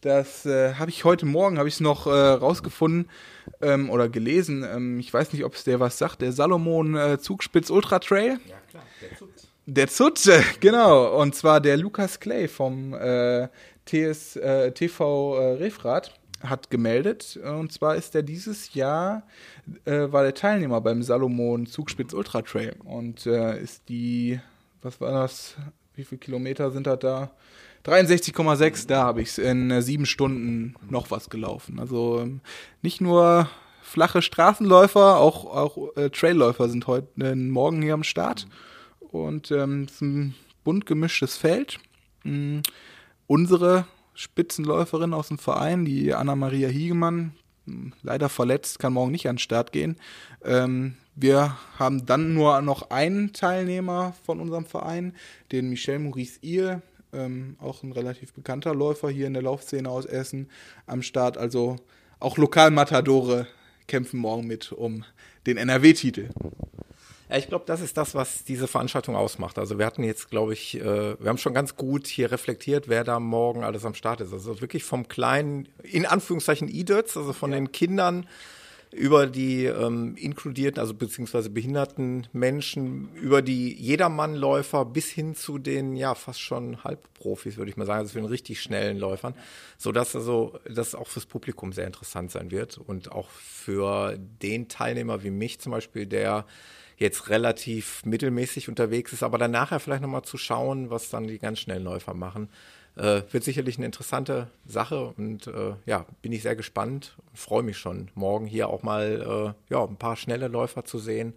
das 0.00 0.44
äh, 0.46 0.74
habe 0.74 0.90
ich 0.90 1.04
heute 1.04 1.26
Morgen 1.26 1.58
habe 1.58 1.68
ich 1.68 1.74
es 1.74 1.80
noch 1.80 2.06
äh, 2.06 2.10
rausgefunden 2.10 3.08
ähm, 3.60 3.88
oder 3.88 4.08
gelesen. 4.08 4.64
Ähm, 4.64 4.98
ich 4.98 5.14
weiß 5.14 5.32
nicht, 5.32 5.44
ob 5.44 5.54
es 5.54 5.62
der 5.64 5.78
was 5.78 5.96
sagt. 5.96 6.22
Der 6.22 6.32
Salomon 6.32 6.96
äh, 6.96 7.18
Zugspitz 7.20 7.70
Ultra 7.70 8.00
Trail. 8.00 8.40
Ja 8.48 8.56
klar, 8.68 8.82
der 9.00 9.16
Zut. 9.16 9.30
Der 9.66 9.88
Zut, 9.88 10.60
genau. 10.60 11.20
Und 11.20 11.36
zwar 11.36 11.60
der 11.60 11.76
Lukas 11.76 12.18
Clay 12.18 12.48
vom 12.48 12.94
äh, 12.94 13.46
TS, 13.84 14.36
äh, 14.36 14.72
TV 14.72 15.38
äh, 15.38 15.52
Refrat 15.54 16.12
hat 16.42 16.70
gemeldet. 16.70 17.36
Und 17.36 17.72
zwar 17.72 17.96
ist 17.96 18.14
er 18.14 18.22
dieses 18.22 18.74
Jahr, 18.74 19.24
äh, 19.84 20.12
war 20.12 20.22
der 20.22 20.34
Teilnehmer 20.34 20.80
beim 20.80 21.02
Salomon 21.02 21.66
Zugspitz 21.66 22.12
Ultra 22.12 22.42
Trail. 22.42 22.76
Und 22.84 23.26
äh, 23.26 23.60
ist 23.60 23.88
die, 23.88 24.40
was 24.82 25.00
war 25.00 25.12
das? 25.12 25.56
Wie 25.94 26.04
viele 26.04 26.20
Kilometer 26.20 26.70
sind 26.70 26.86
das 26.86 26.98
da? 27.00 27.30
63,6, 27.84 28.86
da 28.86 29.02
habe 29.02 29.22
ich 29.22 29.30
es 29.30 29.38
in 29.38 29.70
äh, 29.70 29.82
sieben 29.82 30.06
Stunden 30.06 30.74
noch 30.88 31.10
was 31.10 31.30
gelaufen. 31.30 31.80
Also 31.80 32.20
ähm, 32.20 32.40
nicht 32.80 33.00
nur 33.00 33.48
flache 33.82 34.22
Straßenläufer, 34.22 35.18
auch, 35.18 35.44
auch 35.44 35.96
äh, 35.96 36.10
Trailläufer 36.10 36.68
sind 36.68 36.86
heute 36.86 37.08
äh, 37.20 37.34
morgen 37.34 37.82
hier 37.82 37.94
am 37.94 38.04
Start. 38.04 38.46
Und 39.00 39.50
ähm, 39.50 39.84
es 39.84 39.94
ist 39.94 40.00
ein 40.00 40.34
bunt 40.64 40.86
gemischtes 40.86 41.36
Feld. 41.36 41.78
Mhm. 42.22 42.62
Unsere 43.26 43.86
Spitzenläuferin 44.14 45.14
aus 45.14 45.28
dem 45.28 45.38
Verein, 45.38 45.84
die 45.84 46.12
Anna-Maria 46.14 46.68
Hiegemann, 46.68 47.32
leider 48.02 48.28
verletzt, 48.28 48.78
kann 48.78 48.92
morgen 48.92 49.12
nicht 49.12 49.28
an 49.28 49.36
den 49.36 49.40
Start 49.40 49.72
gehen. 49.72 49.96
Ähm, 50.44 50.96
wir 51.14 51.56
haben 51.78 52.06
dann 52.06 52.34
nur 52.34 52.60
noch 52.62 52.90
einen 52.90 53.32
Teilnehmer 53.32 54.14
von 54.24 54.40
unserem 54.40 54.66
Verein, 54.66 55.14
den 55.52 55.68
Michel 55.68 55.98
Maurice 55.98 56.38
Ihr, 56.42 56.82
ähm, 57.12 57.56
auch 57.60 57.82
ein 57.82 57.92
relativ 57.92 58.32
bekannter 58.32 58.74
Läufer 58.74 59.10
hier 59.10 59.26
in 59.26 59.34
der 59.34 59.42
Laufszene 59.42 59.88
aus 59.88 60.06
Essen, 60.06 60.48
am 60.86 61.02
Start. 61.02 61.36
Also 61.36 61.76
auch 62.18 62.38
Lokalmatadore 62.38 63.46
kämpfen 63.86 64.20
morgen 64.20 64.46
mit 64.46 64.72
um 64.72 65.04
den 65.46 65.56
NRW-Titel. 65.56 66.30
Ja, 67.32 67.38
ich 67.38 67.48
glaube, 67.48 67.64
das 67.66 67.80
ist 67.80 67.96
das, 67.96 68.14
was 68.14 68.44
diese 68.44 68.68
Veranstaltung 68.68 69.16
ausmacht. 69.16 69.58
Also 69.58 69.78
wir 69.78 69.86
hatten 69.86 70.04
jetzt, 70.04 70.28
glaube 70.28 70.52
ich, 70.52 70.78
äh, 70.78 71.18
wir 71.18 71.30
haben 71.30 71.38
schon 71.38 71.54
ganz 71.54 71.76
gut 71.76 72.06
hier 72.06 72.30
reflektiert, 72.30 72.88
wer 72.88 73.04
da 73.04 73.20
morgen 73.20 73.64
alles 73.64 73.86
am 73.86 73.94
Start 73.94 74.20
ist. 74.20 74.34
Also 74.34 74.60
wirklich 74.60 74.84
vom 74.84 75.08
kleinen, 75.08 75.66
in 75.82 76.04
Anführungszeichen 76.04 76.68
E-Dirts, 76.68 77.16
also 77.16 77.32
von 77.32 77.52
ja. 77.52 77.56
den 77.56 77.72
Kindern 77.72 78.26
über 78.90 79.26
die 79.26 79.64
ähm, 79.64 80.14
inkludierten, 80.16 80.78
also 80.78 80.92
beziehungsweise 80.92 81.48
behinderten 81.48 82.26
Menschen, 82.34 83.08
über 83.14 83.40
die 83.40 83.72
Jedermannläufer 83.80 84.84
bis 84.84 85.08
hin 85.08 85.34
zu 85.34 85.56
den 85.56 85.96
ja 85.96 86.14
fast 86.14 86.42
schon 86.42 86.84
Halbprofis, 86.84 87.56
würde 87.56 87.70
ich 87.70 87.78
mal 87.78 87.86
sagen, 87.86 88.00
also 88.00 88.12
für 88.12 88.20
den 88.20 88.28
richtig 88.28 88.60
schnellen 88.60 88.98
Läufern, 88.98 89.32
so 89.78 89.90
dass 89.90 90.14
also 90.14 90.58
das 90.68 90.94
auch 90.94 91.08
fürs 91.08 91.24
Publikum 91.24 91.72
sehr 91.72 91.86
interessant 91.86 92.30
sein 92.30 92.50
wird 92.50 92.76
und 92.76 93.10
auch 93.10 93.30
für 93.30 94.18
den 94.18 94.68
Teilnehmer 94.68 95.22
wie 95.22 95.30
mich 95.30 95.60
zum 95.60 95.72
Beispiel, 95.72 96.04
der 96.04 96.44
jetzt 97.02 97.28
relativ 97.28 98.04
mittelmäßig 98.06 98.68
unterwegs 98.68 99.12
ist, 99.12 99.22
aber 99.22 99.36
dann 99.36 99.50
nachher 99.50 99.80
vielleicht 99.80 100.02
nochmal 100.02 100.22
zu 100.22 100.38
schauen, 100.38 100.88
was 100.90 101.10
dann 101.10 101.26
die 101.26 101.38
ganz 101.38 101.58
schnellen 101.58 101.84
Läufer 101.84 102.14
machen. 102.14 102.48
Äh, 102.96 103.22
wird 103.30 103.44
sicherlich 103.44 103.76
eine 103.76 103.86
interessante 103.86 104.48
Sache 104.66 105.14
und 105.16 105.46
äh, 105.46 105.74
ja, 105.86 106.06
bin 106.20 106.32
ich 106.32 106.42
sehr 106.42 106.56
gespannt 106.56 107.16
und 107.30 107.38
freue 107.38 107.62
mich 107.62 107.78
schon, 107.78 108.10
morgen 108.14 108.46
hier 108.46 108.68
auch 108.68 108.82
mal 108.82 109.54
äh, 109.68 109.72
ja, 109.72 109.84
ein 109.84 109.96
paar 109.96 110.16
schnelle 110.16 110.48
Läufer 110.48 110.84
zu 110.84 110.98
sehen. 110.98 111.34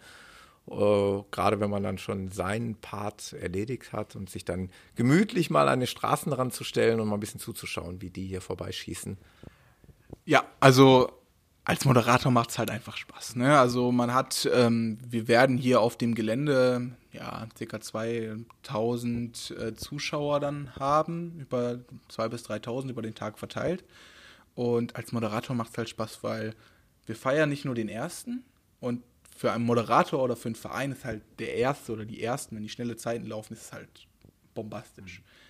Äh, 0.69 1.21
gerade 1.31 1.59
wenn 1.59 1.69
man 1.69 1.83
dann 1.83 1.97
schon 1.97 2.29
seinen 2.29 2.75
Part 2.75 3.33
erledigt 3.33 3.93
hat 3.93 4.15
und 4.15 4.29
sich 4.29 4.45
dann 4.45 4.69
gemütlich 4.95 5.49
mal 5.49 5.69
an 5.69 5.79
den 5.79 5.87
Straßenrand 5.87 6.53
zu 6.53 6.63
stellen 6.63 6.99
und 6.99 7.07
mal 7.07 7.15
ein 7.15 7.19
bisschen 7.21 7.39
zuzuschauen, 7.39 8.01
wie 8.01 8.09
die 8.09 8.27
hier 8.27 8.41
vorbeischießen. 8.41 9.17
Ja, 10.25 10.43
also 10.59 11.09
als 11.65 11.83
Moderator 11.83 12.31
macht 12.31 12.51
es 12.51 12.59
halt 12.59 12.69
einfach 12.69 12.95
Spaß. 12.95 13.35
Ne? 13.35 13.57
Also 13.59 13.91
man 13.91 14.13
hat, 14.13 14.47
ähm, 14.53 14.99
wir 15.05 15.27
werden 15.27 15.57
hier 15.57 15.81
auf 15.81 15.97
dem 15.97 16.13
Gelände 16.13 16.91
ja 17.11 17.47
ca. 17.57 17.81
2000 17.81 19.51
äh, 19.51 19.75
Zuschauer 19.75 20.39
dann 20.39 20.75
haben, 20.75 21.39
über 21.39 21.79
2.000 22.11 22.29
bis 22.29 22.45
3.000 22.45 22.89
über 22.89 23.01
den 23.01 23.15
Tag 23.15 23.39
verteilt. 23.39 23.83
Und 24.53 24.95
als 24.95 25.11
Moderator 25.11 25.55
macht 25.55 25.71
es 25.71 25.77
halt 25.77 25.89
Spaß, 25.89 26.23
weil 26.23 26.53
wir 27.07 27.15
feiern 27.15 27.49
nicht 27.49 27.65
nur 27.65 27.75
den 27.75 27.89
ersten 27.89 28.43
und 28.79 29.03
für 29.35 29.51
einen 29.51 29.65
Moderator 29.65 30.23
oder 30.23 30.35
für 30.35 30.47
einen 30.47 30.55
Verein 30.55 30.91
ist 30.93 31.03
halt 31.03 31.23
der 31.39 31.55
erste 31.55 31.91
oder 31.91 32.05
die 32.05 32.21
ersten, 32.21 32.55
wenn 32.55 32.63
die 32.63 32.69
schnelle 32.69 32.95
Zeiten 32.95 33.25
laufen, 33.25 33.53
ist 33.53 33.63
es 33.63 33.73
halt 33.73 34.07
bombastisch. 34.53 35.19
Mhm 35.19 35.44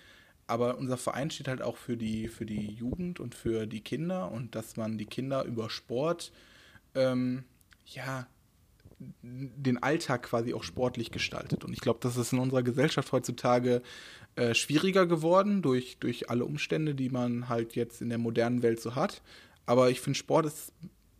aber 0.47 0.77
unser 0.77 0.97
Verein 0.97 1.31
steht 1.31 1.47
halt 1.47 1.61
auch 1.61 1.77
für 1.77 1.97
die, 1.97 2.27
für 2.27 2.45
die 2.45 2.73
Jugend 2.73 3.19
und 3.19 3.35
für 3.35 3.65
die 3.65 3.81
Kinder 3.81 4.31
und 4.31 4.55
dass 4.55 4.77
man 4.77 4.97
die 4.97 5.05
Kinder 5.05 5.43
über 5.43 5.69
Sport, 5.69 6.31
ähm, 6.93 7.43
ja, 7.85 8.27
den 9.21 9.81
Alltag 9.81 10.23
quasi 10.23 10.53
auch 10.53 10.63
sportlich 10.63 11.11
gestaltet. 11.11 11.65
Und 11.65 11.73
ich 11.73 11.81
glaube, 11.81 11.99
das 12.01 12.15
ist 12.15 12.31
in 12.31 12.39
unserer 12.39 12.63
Gesellschaft 12.63 13.11
heutzutage 13.11 13.81
äh, 14.35 14.53
schwieriger 14.53 15.05
geworden 15.05 15.61
durch, 15.61 15.97
durch 15.99 16.29
alle 16.29 16.45
Umstände, 16.45 16.95
die 16.95 17.09
man 17.09 17.49
halt 17.49 17.75
jetzt 17.75 18.01
in 18.01 18.09
der 18.09 18.17
modernen 18.17 18.61
Welt 18.61 18.79
so 18.79 18.95
hat. 18.95 19.21
Aber 19.65 19.89
ich 19.89 19.99
finde, 19.99 20.17
Sport 20.17 20.45
ist 20.45 20.71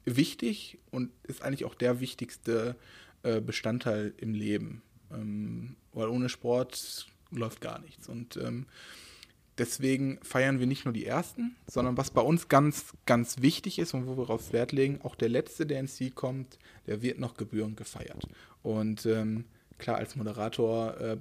wichtig 0.06 0.78
und 0.92 1.12
ist 1.24 1.42
eigentlich 1.42 1.66
auch 1.66 1.76
der 1.76 2.00
wichtigste 2.00 2.76
äh, 3.24 3.42
Bestandteil 3.42 4.14
im 4.18 4.34
Leben. 4.34 4.82
Ähm, 5.12 5.76
weil 5.94 6.08
ohne 6.08 6.30
Sport 6.30 7.08
läuft 7.32 7.62
gar 7.62 7.80
nichts. 7.80 8.08
Und 8.08 8.38
ähm, 8.38 8.68
Deswegen 9.58 10.20
feiern 10.22 10.60
wir 10.60 10.68
nicht 10.68 10.84
nur 10.84 10.94
die 10.94 11.06
ersten, 11.06 11.56
sondern 11.66 11.96
was 11.98 12.12
bei 12.12 12.22
uns 12.22 12.50
ganz, 12.50 12.94
ganz 13.06 13.42
wichtig 13.42 13.80
ist 13.80 13.94
und 13.94 14.06
wo 14.06 14.18
wir 14.18 14.26
darauf 14.26 14.52
Wert 14.52 14.74
legen, 14.74 15.00
auch 15.04 15.16
der 15.16 15.30
letzte, 15.30 15.66
der 15.66 15.80
ins 15.80 15.96
Ziel 15.96 16.12
kommt, 16.12 16.60
der 16.88 17.02
wird 17.02 17.20
noch 17.20 17.36
gebührend 17.36 17.78
gefeiert. 17.78 18.28
Und 18.64 19.06
ähm, 19.06 19.46
klar, 19.78 19.98
als 19.98 20.18
Moderator 20.18 21.00
äh, 21.00 21.18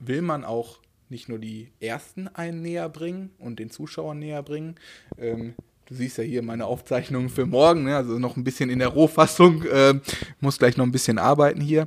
will 0.00 0.22
man 0.22 0.44
auch 0.44 0.80
nicht 1.08 1.28
nur 1.28 1.38
die 1.38 1.70
ersten 1.78 2.28
einen 2.28 2.62
näher 2.62 2.88
bringen 2.88 3.30
und 3.38 3.58
den 3.60 3.70
Zuschauern 3.70 4.18
näher 4.18 4.42
bringen. 4.42 4.74
Ähm, 5.16 5.54
du 5.86 5.94
siehst 5.94 6.18
ja 6.18 6.24
hier 6.24 6.42
meine 6.42 6.66
Aufzeichnungen 6.66 7.28
für 7.28 7.46
morgen, 7.46 7.84
ne? 7.84 7.96
also 7.96 8.18
noch 8.18 8.36
ein 8.36 8.42
bisschen 8.42 8.68
in 8.68 8.80
der 8.80 8.88
Rohfassung, 8.88 9.62
äh, 9.64 9.94
muss 10.40 10.58
gleich 10.58 10.76
noch 10.76 10.84
ein 10.84 10.92
bisschen 10.92 11.18
arbeiten 11.18 11.60
hier. 11.60 11.86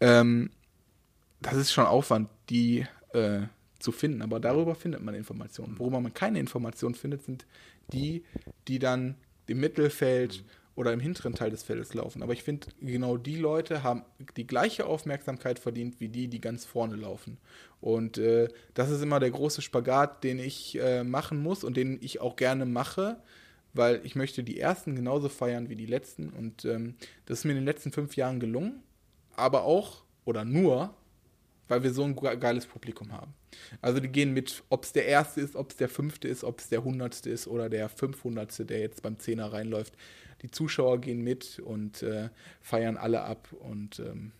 Ähm, 0.00 0.50
das 1.40 1.54
ist 1.54 1.72
schon 1.72 1.86
Aufwand, 1.86 2.28
die 2.50 2.86
äh, 3.14 3.42
zu 3.78 3.92
finden. 3.92 4.22
Aber 4.22 4.40
darüber 4.40 4.74
findet 4.74 5.02
man 5.02 5.14
Informationen. 5.14 5.78
Worüber 5.78 6.00
man 6.00 6.14
keine 6.14 6.40
Informationen 6.40 6.94
findet, 6.94 7.22
sind 7.22 7.46
die, 7.92 8.24
die 8.66 8.78
dann 8.78 9.16
im 9.46 9.60
Mittelfeld 9.60 10.44
oder 10.78 10.92
im 10.92 11.00
hinteren 11.00 11.34
Teil 11.34 11.50
des 11.50 11.64
Feldes 11.64 11.92
laufen. 11.94 12.22
Aber 12.22 12.32
ich 12.32 12.44
finde, 12.44 12.68
genau 12.80 13.16
die 13.16 13.36
Leute 13.36 13.82
haben 13.82 14.04
die 14.36 14.46
gleiche 14.46 14.86
Aufmerksamkeit 14.86 15.58
verdient 15.58 15.98
wie 15.98 16.08
die, 16.08 16.28
die 16.28 16.40
ganz 16.40 16.64
vorne 16.64 16.94
laufen. 16.94 17.38
Und 17.80 18.16
äh, 18.16 18.48
das 18.74 18.88
ist 18.90 19.02
immer 19.02 19.18
der 19.18 19.32
große 19.32 19.60
Spagat, 19.60 20.22
den 20.22 20.38
ich 20.38 20.78
äh, 20.80 21.02
machen 21.02 21.42
muss 21.42 21.64
und 21.64 21.76
den 21.76 21.98
ich 22.00 22.20
auch 22.20 22.36
gerne 22.36 22.64
mache, 22.64 23.20
weil 23.74 24.00
ich 24.04 24.14
möchte 24.14 24.44
die 24.44 24.60
ersten 24.60 24.94
genauso 24.94 25.28
feiern 25.28 25.68
wie 25.68 25.74
die 25.74 25.86
letzten. 25.86 26.28
Und 26.30 26.64
ähm, 26.64 26.94
das 27.26 27.40
ist 27.40 27.44
mir 27.44 27.52
in 27.52 27.58
den 27.58 27.66
letzten 27.66 27.90
fünf 27.90 28.14
Jahren 28.14 28.38
gelungen, 28.38 28.82
aber 29.34 29.64
auch 29.64 30.04
oder 30.24 30.44
nur, 30.44 30.94
weil 31.68 31.82
wir 31.82 31.92
so 31.92 32.04
ein 32.04 32.16
geiles 32.16 32.66
Publikum 32.66 33.12
haben. 33.12 33.34
Also 33.80 34.00
die 34.00 34.08
gehen 34.08 34.32
mit, 34.32 34.62
ob 34.68 34.84
es 34.84 34.92
der 34.92 35.06
erste 35.06 35.40
ist, 35.40 35.54
ob 35.56 35.70
es 35.70 35.76
der 35.76 35.88
fünfte 35.88 36.28
ist, 36.28 36.44
ob 36.44 36.60
es 36.60 36.68
der 36.68 36.82
hundertste 36.82 37.30
ist 37.30 37.46
oder 37.46 37.68
der 37.68 37.88
fünfhundertste, 37.88 38.64
der 38.64 38.80
jetzt 38.80 39.02
beim 39.02 39.18
Zehner 39.18 39.52
reinläuft. 39.52 39.94
Die 40.42 40.50
Zuschauer 40.50 41.00
gehen 41.00 41.22
mit 41.22 41.58
und 41.58 42.02
äh, 42.02 42.30
feiern 42.60 42.96
alle 42.96 43.22
ab 43.22 43.48
und 43.58 43.98
ähm, 44.00 44.32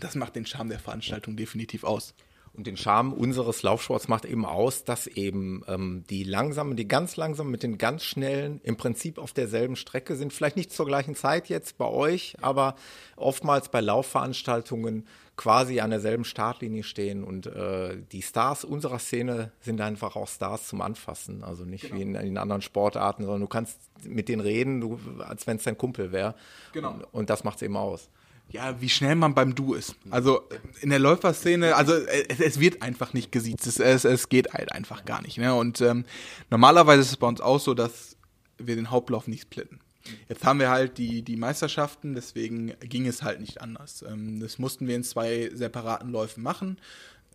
das 0.00 0.14
macht 0.14 0.36
den 0.36 0.46
Charme 0.46 0.70
der 0.70 0.78
Veranstaltung 0.78 1.36
definitiv 1.36 1.84
aus. 1.84 2.14
Und 2.56 2.68
den 2.68 2.76
Charme 2.76 3.12
unseres 3.12 3.64
Laufsports 3.64 4.06
macht 4.06 4.24
eben 4.24 4.46
aus, 4.46 4.84
dass 4.84 5.08
eben 5.08 5.62
ähm, 5.66 6.04
die 6.08 6.22
langsamen, 6.22 6.76
die 6.76 6.86
ganz 6.86 7.16
langsamen 7.16 7.50
mit 7.50 7.64
den 7.64 7.78
ganz 7.78 8.04
schnellen 8.04 8.60
im 8.62 8.76
Prinzip 8.76 9.18
auf 9.18 9.32
derselben 9.32 9.74
Strecke 9.74 10.14
sind. 10.14 10.32
Vielleicht 10.32 10.56
nicht 10.56 10.72
zur 10.72 10.86
gleichen 10.86 11.16
Zeit 11.16 11.48
jetzt 11.48 11.78
bei 11.78 11.86
euch, 11.86 12.36
aber 12.40 12.76
oftmals 13.16 13.70
bei 13.70 13.80
Laufveranstaltungen 13.80 15.04
quasi 15.36 15.80
an 15.80 15.90
derselben 15.90 16.24
Startlinie 16.24 16.84
stehen. 16.84 17.24
Und 17.24 17.46
äh, 17.46 17.96
die 18.12 18.22
Stars 18.22 18.64
unserer 18.64 19.00
Szene 19.00 19.50
sind 19.58 19.80
einfach 19.80 20.14
auch 20.14 20.28
Stars 20.28 20.68
zum 20.68 20.80
Anfassen. 20.80 21.42
Also 21.42 21.64
nicht 21.64 21.88
genau. 21.88 21.96
wie 21.96 22.02
in, 22.02 22.14
in, 22.14 22.38
anderen 22.38 22.62
Sportarten, 22.62 23.24
sondern 23.24 23.40
du 23.40 23.48
kannst 23.48 23.80
mit 24.04 24.28
denen 24.28 24.40
reden, 24.40 24.80
du, 24.80 25.00
als 25.18 25.48
wenn 25.48 25.56
es 25.56 25.64
dein 25.64 25.76
Kumpel 25.76 26.12
wäre. 26.12 26.36
Genau. 26.72 26.92
Und, 26.92 27.04
und 27.12 27.30
das 27.30 27.42
macht 27.42 27.56
es 27.56 27.62
eben 27.62 27.76
aus 27.76 28.08
ja, 28.50 28.80
wie 28.80 28.88
schnell 28.88 29.16
man 29.16 29.34
beim 29.34 29.54
Du 29.54 29.74
ist. 29.74 29.96
Also 30.10 30.48
in 30.80 30.90
der 30.90 31.00
Läuferszene, 31.00 31.74
also 31.74 31.94
es, 31.94 32.40
es 32.40 32.60
wird 32.60 32.82
einfach 32.82 33.12
nicht 33.12 33.32
gesiezt. 33.32 33.66
Es, 33.66 33.80
es, 33.80 34.04
es 34.04 34.28
geht 34.28 34.52
halt 34.52 34.72
einfach 34.72 35.04
gar 35.04 35.22
nicht. 35.22 35.38
Ne? 35.38 35.54
Und 35.54 35.80
ähm, 35.80 36.04
normalerweise 36.50 37.00
ist 37.00 37.10
es 37.10 37.16
bei 37.16 37.26
uns 37.26 37.40
auch 37.40 37.58
so, 37.58 37.74
dass 37.74 38.16
wir 38.58 38.76
den 38.76 38.90
Hauptlauf 38.90 39.26
nicht 39.26 39.42
splitten. 39.42 39.80
Jetzt 40.28 40.44
haben 40.44 40.60
wir 40.60 40.70
halt 40.70 40.98
die, 40.98 41.22
die 41.22 41.36
Meisterschaften, 41.36 42.14
deswegen 42.14 42.74
ging 42.80 43.06
es 43.06 43.22
halt 43.22 43.40
nicht 43.40 43.60
anders. 43.60 44.04
Ähm, 44.06 44.38
das 44.40 44.58
mussten 44.58 44.86
wir 44.86 44.96
in 44.96 45.02
zwei 45.02 45.50
separaten 45.52 46.10
Läufen 46.10 46.42
machen. 46.42 46.78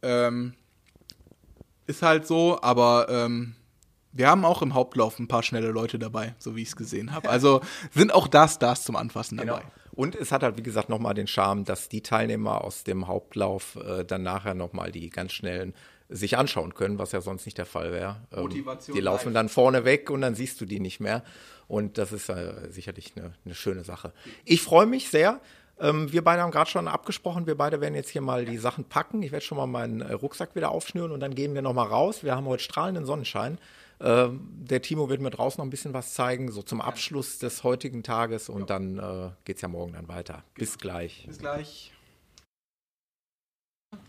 Ähm, 0.02 0.54
ist 1.88 2.04
halt 2.04 2.28
so, 2.28 2.62
aber 2.62 3.08
ähm, 3.10 3.56
wir 4.12 4.28
haben 4.28 4.46
auch 4.46 4.62
im 4.62 4.74
Hauptlauf 4.74 5.20
ein 5.20 5.28
paar 5.28 5.44
schnelle 5.44 5.72
Leute 5.72 6.00
dabei, 6.00 6.36
so 6.38 6.56
wie 6.56 6.62
ich 6.62 6.70
es 6.70 6.76
gesehen 6.76 7.12
habe. 7.12 7.30
Also 7.30 7.62
sind 7.94 8.14
auch 8.14 8.28
da 8.28 8.48
Stars 8.48 8.84
zum 8.84 8.96
Anfassen 8.96 9.38
dabei. 9.38 9.60
Genau. 9.60 9.72
Und 10.00 10.16
es 10.16 10.32
hat 10.32 10.44
halt, 10.44 10.56
wie 10.56 10.64
gesagt, 10.64 10.88
nochmal 10.88 11.14
den 11.14 11.28
Charme, 11.28 11.66
dass 11.66 11.90
die 11.90 12.00
Teilnehmer 12.00 12.64
aus 12.64 12.86
dem 12.86 13.10
Hauptlauf 13.10 13.76
äh, 13.76 14.06
dann 14.06 14.24
nachher 14.24 14.54
nochmal 14.54 14.94
die 14.94 15.10
ganz 15.10 15.34
schnellen 15.34 15.74
sich 16.08 16.38
anschauen 16.38 16.74
können, 16.74 16.98
was 17.00 17.12
ja 17.12 17.20
sonst 17.20 17.46
nicht 17.46 17.58
der 17.58 17.66
Fall 17.66 17.92
wäre. 17.92 18.16
Ähm, 18.32 18.44
Motivation 18.44 18.96
die 18.96 19.02
laufen 19.02 19.34
dann 19.34 19.50
vorne 19.50 19.84
weg 19.84 20.10
und 20.10 20.22
dann 20.22 20.36
siehst 20.36 20.62
du 20.62 20.66
die 20.66 20.80
nicht 20.80 21.02
mehr. 21.02 21.22
Und 21.68 21.98
das 21.98 22.14
ist 22.14 22.30
äh, 22.30 22.70
sicherlich 22.70 23.12
eine, 23.18 23.34
eine 23.44 23.56
schöne 23.56 23.84
Sache. 23.84 24.14
Ich 24.46 24.62
freue 24.62 24.86
mich 24.86 25.10
sehr. 25.10 25.42
Ähm, 25.82 26.10
wir 26.14 26.24
beide 26.24 26.44
haben 26.44 26.52
gerade 26.52 26.70
schon 26.70 26.88
abgesprochen, 26.88 27.46
wir 27.46 27.58
beide 27.58 27.82
werden 27.82 27.96
jetzt 27.96 28.12
hier 28.12 28.22
mal 28.22 28.46
die 28.46 28.58
Sachen 28.58 28.86
packen. 28.86 29.22
Ich 29.22 29.34
werde 29.34 29.44
schon 29.44 29.58
mal 29.58 29.68
meinen 29.68 30.00
äh, 30.00 30.14
Rucksack 30.14 30.56
wieder 30.56 30.72
aufschnüren 30.72 31.12
und 31.12 31.20
dann 31.20 31.36
gehen 31.36 31.56
wir 31.56 31.62
nochmal 31.62 31.88
raus. 31.88 32.24
Wir 32.24 32.38
haben 32.38 32.46
heute 32.46 32.64
strahlenden 32.64 33.06
Sonnenschein. 33.06 33.58
Ähm, 34.02 34.48
der 34.58 34.82
Timo 34.82 35.10
wird 35.10 35.22
mir 35.22 35.30
draußen 35.30 35.60
noch 35.60 35.66
ein 35.66 35.70
bisschen 35.70 35.94
was 35.94 36.14
zeigen, 36.14 36.52
so 36.52 36.62
zum 36.62 36.80
Abschluss 36.82 37.38
des 37.38 37.64
heutigen 37.64 38.04
Tages 38.04 38.50
und 38.50 38.70
dann 38.70 38.98
äh, 38.98 39.30
geht 39.44 39.58
es 39.58 39.62
ja 39.62 39.68
morgen 39.68 39.94
dann 39.94 40.08
weiter. 40.08 40.44
Bis 40.56 40.78
genau. 40.78 40.94
gleich. 40.94 41.26
Bis 41.28 41.38
gleich. 41.38 41.92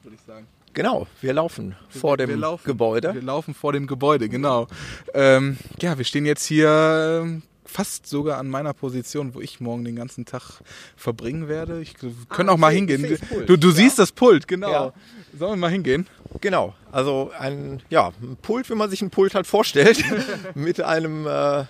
Würde 0.03 0.17
ich 0.17 0.23
sagen. 0.23 0.47
Genau, 0.73 1.09
wir 1.21 1.33
laufen 1.33 1.75
vor 1.89 2.17
dem 2.17 2.39
laufen, 2.39 2.65
Gebäude. 2.65 3.15
Wir 3.15 3.23
laufen 3.23 3.55
vor 3.55 3.73
dem 3.73 3.89
Gebäude, 3.89 4.29
genau. 4.29 4.69
Ähm, 5.15 5.59
ja, 5.81 5.99
wir 5.99 6.05
stehen 6.05 6.27
jetzt 6.27 6.45
hier 6.45 7.23
ähm, 7.25 7.43
fast 7.71 8.07
sogar 8.07 8.39
an 8.39 8.49
meiner 8.49 8.75
Position, 8.75 9.35
wo 9.35 9.41
ich 9.41 9.61
morgen 9.61 9.85
den 9.85 9.97
ganzen 9.97 10.25
Tag 10.25 10.61
verbringen 10.97 11.49
werde. 11.49 11.81
Ich 11.81 11.95
können 12.29 12.49
ah, 12.49 12.53
auch 12.53 12.59
mal 12.59 12.73
hingehen. 12.73 13.19
Du, 13.47 13.57
du 13.57 13.69
ja. 13.69 13.75
siehst 13.75 13.99
das 13.99 14.13
Pult, 14.13 14.49
genau. 14.49 14.71
Ja. 14.71 14.93
Sollen 15.39 15.53
wir 15.53 15.57
mal 15.57 15.71
hingehen? 15.71 16.07
Genau, 16.41 16.75
also 16.91 17.31
ein, 17.39 17.83
ja, 17.89 18.13
ein 18.21 18.37
Pult, 18.43 18.69
wie 18.71 18.75
man 18.75 18.91
sich 18.91 19.03
ein 19.03 19.11
Pult 19.11 19.35
halt 19.35 19.47
vorstellt, 19.47 20.05
mit 20.55 20.81
einem, 20.81 21.27
äh, 21.27 21.65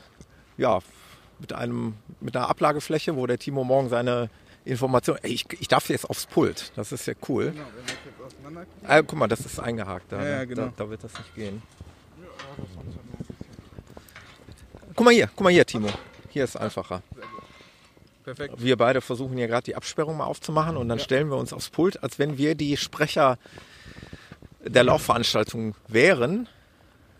ja, 0.56 0.80
mit 1.38 1.52
einem, 1.52 1.94
mit 2.20 2.36
einer 2.36 2.48
Ablagefläche, 2.48 3.16
wo 3.16 3.26
der 3.26 3.38
Timo 3.38 3.64
morgen 3.64 3.88
seine 3.88 4.30
Information. 4.64 5.18
Ey, 5.22 5.32
ich, 5.32 5.46
ich 5.58 5.68
darf 5.68 5.88
jetzt 5.88 6.08
aufs 6.08 6.26
Pult. 6.26 6.72
Das 6.76 6.92
ist 6.92 7.06
ja 7.06 7.14
cool. 7.28 7.52
Genau, 7.52 7.64
wenn 8.44 8.56
jetzt. 8.56 8.68
Ah, 8.86 9.02
guck 9.02 9.18
mal, 9.18 9.28
das 9.28 9.40
ist 9.40 9.58
eingehakt. 9.58 10.10
Da, 10.10 10.22
ja, 10.22 10.28
ja, 10.28 10.38
ne? 10.38 10.46
genau. 10.46 10.62
da, 10.66 10.72
da 10.76 10.90
wird 10.90 11.04
das 11.04 11.12
nicht 11.12 11.34
gehen. 11.34 11.62
Guck 15.00 15.06
mal 15.06 15.14
hier, 15.14 15.30
guck 15.34 15.44
mal 15.44 15.50
hier, 15.50 15.64
Timo. 15.64 15.88
Hier 16.28 16.44
ist 16.44 16.56
einfacher. 16.58 17.02
Perfekt. 18.22 18.56
Wir 18.58 18.76
beide 18.76 19.00
versuchen 19.00 19.34
hier 19.34 19.48
gerade 19.48 19.62
die 19.62 19.74
Absperrung 19.74 20.18
mal 20.18 20.26
aufzumachen 20.26 20.76
und 20.76 20.90
dann 20.90 20.98
ja. 20.98 21.04
stellen 21.04 21.30
wir 21.30 21.38
uns 21.38 21.54
aufs 21.54 21.70
Pult, 21.70 22.02
als 22.02 22.18
wenn 22.18 22.36
wir 22.36 22.54
die 22.54 22.76
Sprecher 22.76 23.38
der 24.62 24.84
Laufveranstaltung 24.84 25.74
wären. 25.88 26.50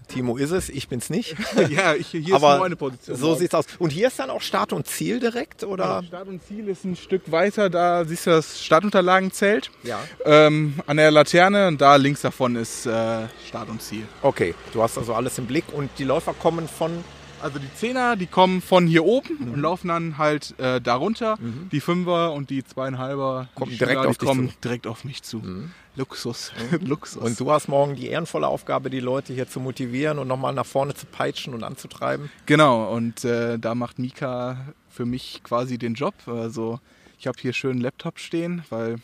Timo 0.08 0.36
ist 0.36 0.50
es, 0.50 0.68
ich 0.68 0.88
bin's 0.88 1.08
nicht. 1.08 1.34
ja, 1.70 1.94
ich, 1.94 2.08
hier 2.08 2.34
Aber 2.34 2.50
ist 2.52 2.56
nur 2.58 2.66
eine 2.66 2.76
Position. 2.76 3.16
So 3.16 3.34
sieht's 3.34 3.54
aus. 3.54 3.64
Und 3.78 3.88
hier 3.88 4.08
ist 4.08 4.18
dann 4.18 4.28
auch 4.28 4.42
Start 4.42 4.74
und 4.74 4.86
Ziel 4.86 5.18
direkt, 5.18 5.64
oder? 5.64 5.84
Ja, 5.84 6.02
Start 6.02 6.28
und 6.28 6.44
Ziel 6.44 6.68
ist 6.68 6.84
ein 6.84 6.96
Stück 6.96 7.32
weiter. 7.32 7.70
Da 7.70 8.04
siehst 8.04 8.26
du 8.26 8.30
das 8.30 8.62
Startunterlagenzelt. 8.62 9.70
Ja. 9.84 10.00
Ähm, 10.26 10.74
an 10.86 10.98
der 10.98 11.10
Laterne 11.10 11.68
und 11.68 11.80
da 11.80 11.96
links 11.96 12.20
davon 12.20 12.56
ist 12.56 12.84
äh, 12.84 13.26
Start 13.48 13.70
und 13.70 13.80
Ziel. 13.80 14.06
Okay, 14.20 14.54
du 14.74 14.82
hast 14.82 14.98
also 14.98 15.14
alles 15.14 15.38
im 15.38 15.46
Blick 15.46 15.64
und 15.72 15.88
die 15.96 16.04
Läufer 16.04 16.34
kommen 16.34 16.68
von 16.68 17.02
also 17.42 17.58
die 17.58 17.72
Zehner, 17.74 18.16
die 18.16 18.26
kommen 18.26 18.60
von 18.60 18.86
hier 18.86 19.04
oben 19.04 19.36
mhm. 19.38 19.52
und 19.52 19.60
laufen 19.60 19.88
dann 19.88 20.18
halt 20.18 20.58
äh, 20.58 20.80
darunter. 20.80 21.36
Mhm. 21.40 21.68
Die 21.70 21.80
Fünfer 21.80 22.32
und 22.32 22.50
die 22.50 22.64
Zweieinhalber 22.64 23.48
kommen 23.54 23.76
direkt, 23.76 24.06
auf, 24.06 24.18
kommen 24.18 24.52
direkt 24.62 24.86
auf 24.86 25.04
mich 25.04 25.22
zu. 25.22 25.38
Mhm. 25.38 25.72
Luxus. 25.96 26.52
Mhm. 26.70 26.86
Luxus. 26.86 27.22
Und 27.22 27.40
du 27.40 27.50
hast 27.50 27.68
morgen 27.68 27.96
die 27.96 28.08
ehrenvolle 28.08 28.46
Aufgabe, 28.46 28.90
die 28.90 29.00
Leute 29.00 29.32
hier 29.32 29.48
zu 29.48 29.60
motivieren 29.60 30.18
und 30.18 30.28
nochmal 30.28 30.54
nach 30.54 30.66
vorne 30.66 30.94
zu 30.94 31.06
peitschen 31.06 31.54
und 31.54 31.64
anzutreiben. 31.64 32.30
Genau, 32.46 32.92
und 32.92 33.24
äh, 33.24 33.58
da 33.58 33.74
macht 33.74 33.98
Mika 33.98 34.74
für 34.88 35.06
mich 35.06 35.42
quasi 35.42 35.78
den 35.78 35.94
Job. 35.94 36.14
Also 36.26 36.80
ich 37.18 37.26
habe 37.26 37.38
hier 37.40 37.52
schön 37.52 37.72
einen 37.72 37.80
Laptop 37.80 38.18
stehen, 38.18 38.64
weil 38.70 38.96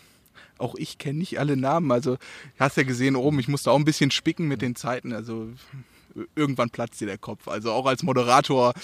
auch 0.59 0.75
ich 0.77 0.99
kenne 0.99 1.19
nicht 1.19 1.39
alle 1.39 1.57
Namen. 1.57 1.91
Also 1.91 2.15
du 2.15 2.21
hast 2.59 2.77
ja 2.77 2.83
gesehen 2.83 3.17
oben, 3.17 3.39
ich 3.39 3.49
musste 3.49 3.71
auch 3.71 3.79
ein 3.79 3.85
bisschen 3.85 4.11
spicken 4.11 4.49
mit 4.49 4.63
den 4.63 4.75
Zeiten. 4.75 5.13
Also 5.13 5.49
irgendwann 6.35 6.71
platzt 6.71 7.01
dir 7.01 7.07
der 7.07 7.19
Kopf. 7.19 7.49
Also 7.49 7.73
auch 7.73 7.87
als 7.87 8.03
Moderator, 8.03 8.75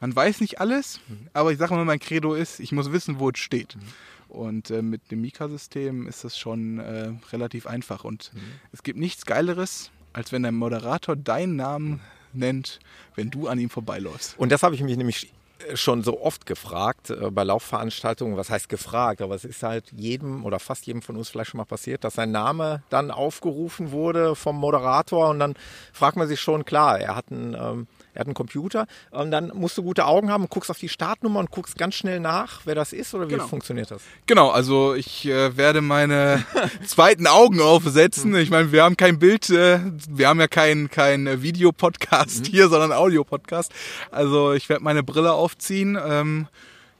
man 0.00 0.14
weiß 0.14 0.40
nicht 0.40 0.60
alles, 0.60 1.00
mhm. 1.08 1.28
aber 1.32 1.52
ich 1.52 1.58
sage 1.58 1.74
mal, 1.74 1.84
mein 1.84 2.00
Credo 2.00 2.34
ist, 2.34 2.60
ich 2.60 2.72
muss 2.72 2.92
wissen, 2.92 3.18
wo 3.18 3.30
es 3.30 3.38
steht. 3.38 3.76
Mhm. 3.76 3.82
Und 4.28 4.70
äh, 4.70 4.82
mit 4.82 5.10
dem 5.10 5.20
Mika-System 5.20 6.06
ist 6.06 6.24
das 6.24 6.36
schon 6.36 6.78
äh, 6.78 7.12
relativ 7.32 7.66
einfach. 7.66 8.04
Und 8.04 8.32
mhm. 8.34 8.40
es 8.72 8.82
gibt 8.82 8.98
nichts 8.98 9.24
Geileres, 9.24 9.90
als 10.12 10.32
wenn 10.32 10.42
der 10.42 10.52
Moderator 10.52 11.16
deinen 11.16 11.56
Namen 11.56 12.00
nennt, 12.32 12.80
wenn 13.14 13.30
du 13.30 13.48
an 13.48 13.58
ihm 13.58 13.70
vorbeiläufst. 13.70 14.38
Und 14.38 14.50
das 14.52 14.62
habe 14.62 14.74
ich 14.74 14.82
mich 14.82 14.96
nämlich 14.96 15.32
schon 15.74 16.02
so 16.02 16.20
oft 16.20 16.46
gefragt 16.46 17.10
äh, 17.10 17.30
bei 17.30 17.44
Laufveranstaltungen, 17.44 18.36
was 18.36 18.50
heißt 18.50 18.68
gefragt, 18.68 19.22
aber 19.22 19.34
es 19.34 19.44
ist 19.44 19.62
halt 19.62 19.92
jedem 19.92 20.44
oder 20.44 20.58
fast 20.58 20.86
jedem 20.86 21.02
von 21.02 21.16
uns 21.16 21.28
vielleicht 21.28 21.50
schon 21.50 21.58
mal 21.58 21.64
passiert, 21.64 22.04
dass 22.04 22.14
sein 22.14 22.30
Name 22.30 22.82
dann 22.90 23.10
aufgerufen 23.10 23.90
wurde 23.90 24.34
vom 24.34 24.56
Moderator 24.56 25.30
und 25.30 25.38
dann 25.38 25.54
fragt 25.92 26.16
man 26.16 26.28
sich 26.28 26.40
schon, 26.40 26.64
klar, 26.64 26.98
er 27.00 27.16
hat 27.16 27.30
einen 27.30 27.54
ähm, 27.54 27.86
er 28.16 28.20
hat 28.20 28.26
einen 28.28 28.34
Computer 28.34 28.86
und 29.10 29.30
dann 29.30 29.52
musst 29.54 29.76
du 29.76 29.82
gute 29.82 30.06
Augen 30.06 30.30
haben, 30.30 30.48
guckst 30.48 30.70
auf 30.70 30.78
die 30.78 30.88
Startnummer 30.88 31.38
und 31.38 31.50
guckst 31.50 31.76
ganz 31.76 31.94
schnell 31.94 32.18
nach, 32.18 32.62
wer 32.64 32.74
das 32.74 32.94
ist 32.94 33.14
oder 33.14 33.28
wie 33.28 33.34
genau. 33.34 33.46
funktioniert 33.46 33.90
das? 33.90 34.02
Genau, 34.26 34.48
also 34.48 34.94
ich 34.94 35.26
äh, 35.26 35.56
werde 35.56 35.82
meine 35.82 36.44
zweiten 36.86 37.26
Augen 37.26 37.60
aufsetzen. 37.60 38.34
Ich 38.36 38.50
meine, 38.50 38.72
wir 38.72 38.82
haben 38.82 38.96
kein 38.96 39.18
Bild, 39.18 39.50
äh, 39.50 39.80
wir 40.08 40.28
haben 40.28 40.40
ja 40.40 40.48
kein, 40.48 40.90
kein 40.90 41.42
Videopodcast 41.42 42.40
mhm. 42.40 42.50
hier, 42.50 42.68
sondern 42.68 42.92
Audio-Podcast. 42.92 43.70
Also 44.10 44.54
ich 44.54 44.68
werde 44.70 44.82
meine 44.82 45.02
Brille 45.02 45.32
aufziehen. 45.32 45.98
Ähm, 46.02 46.48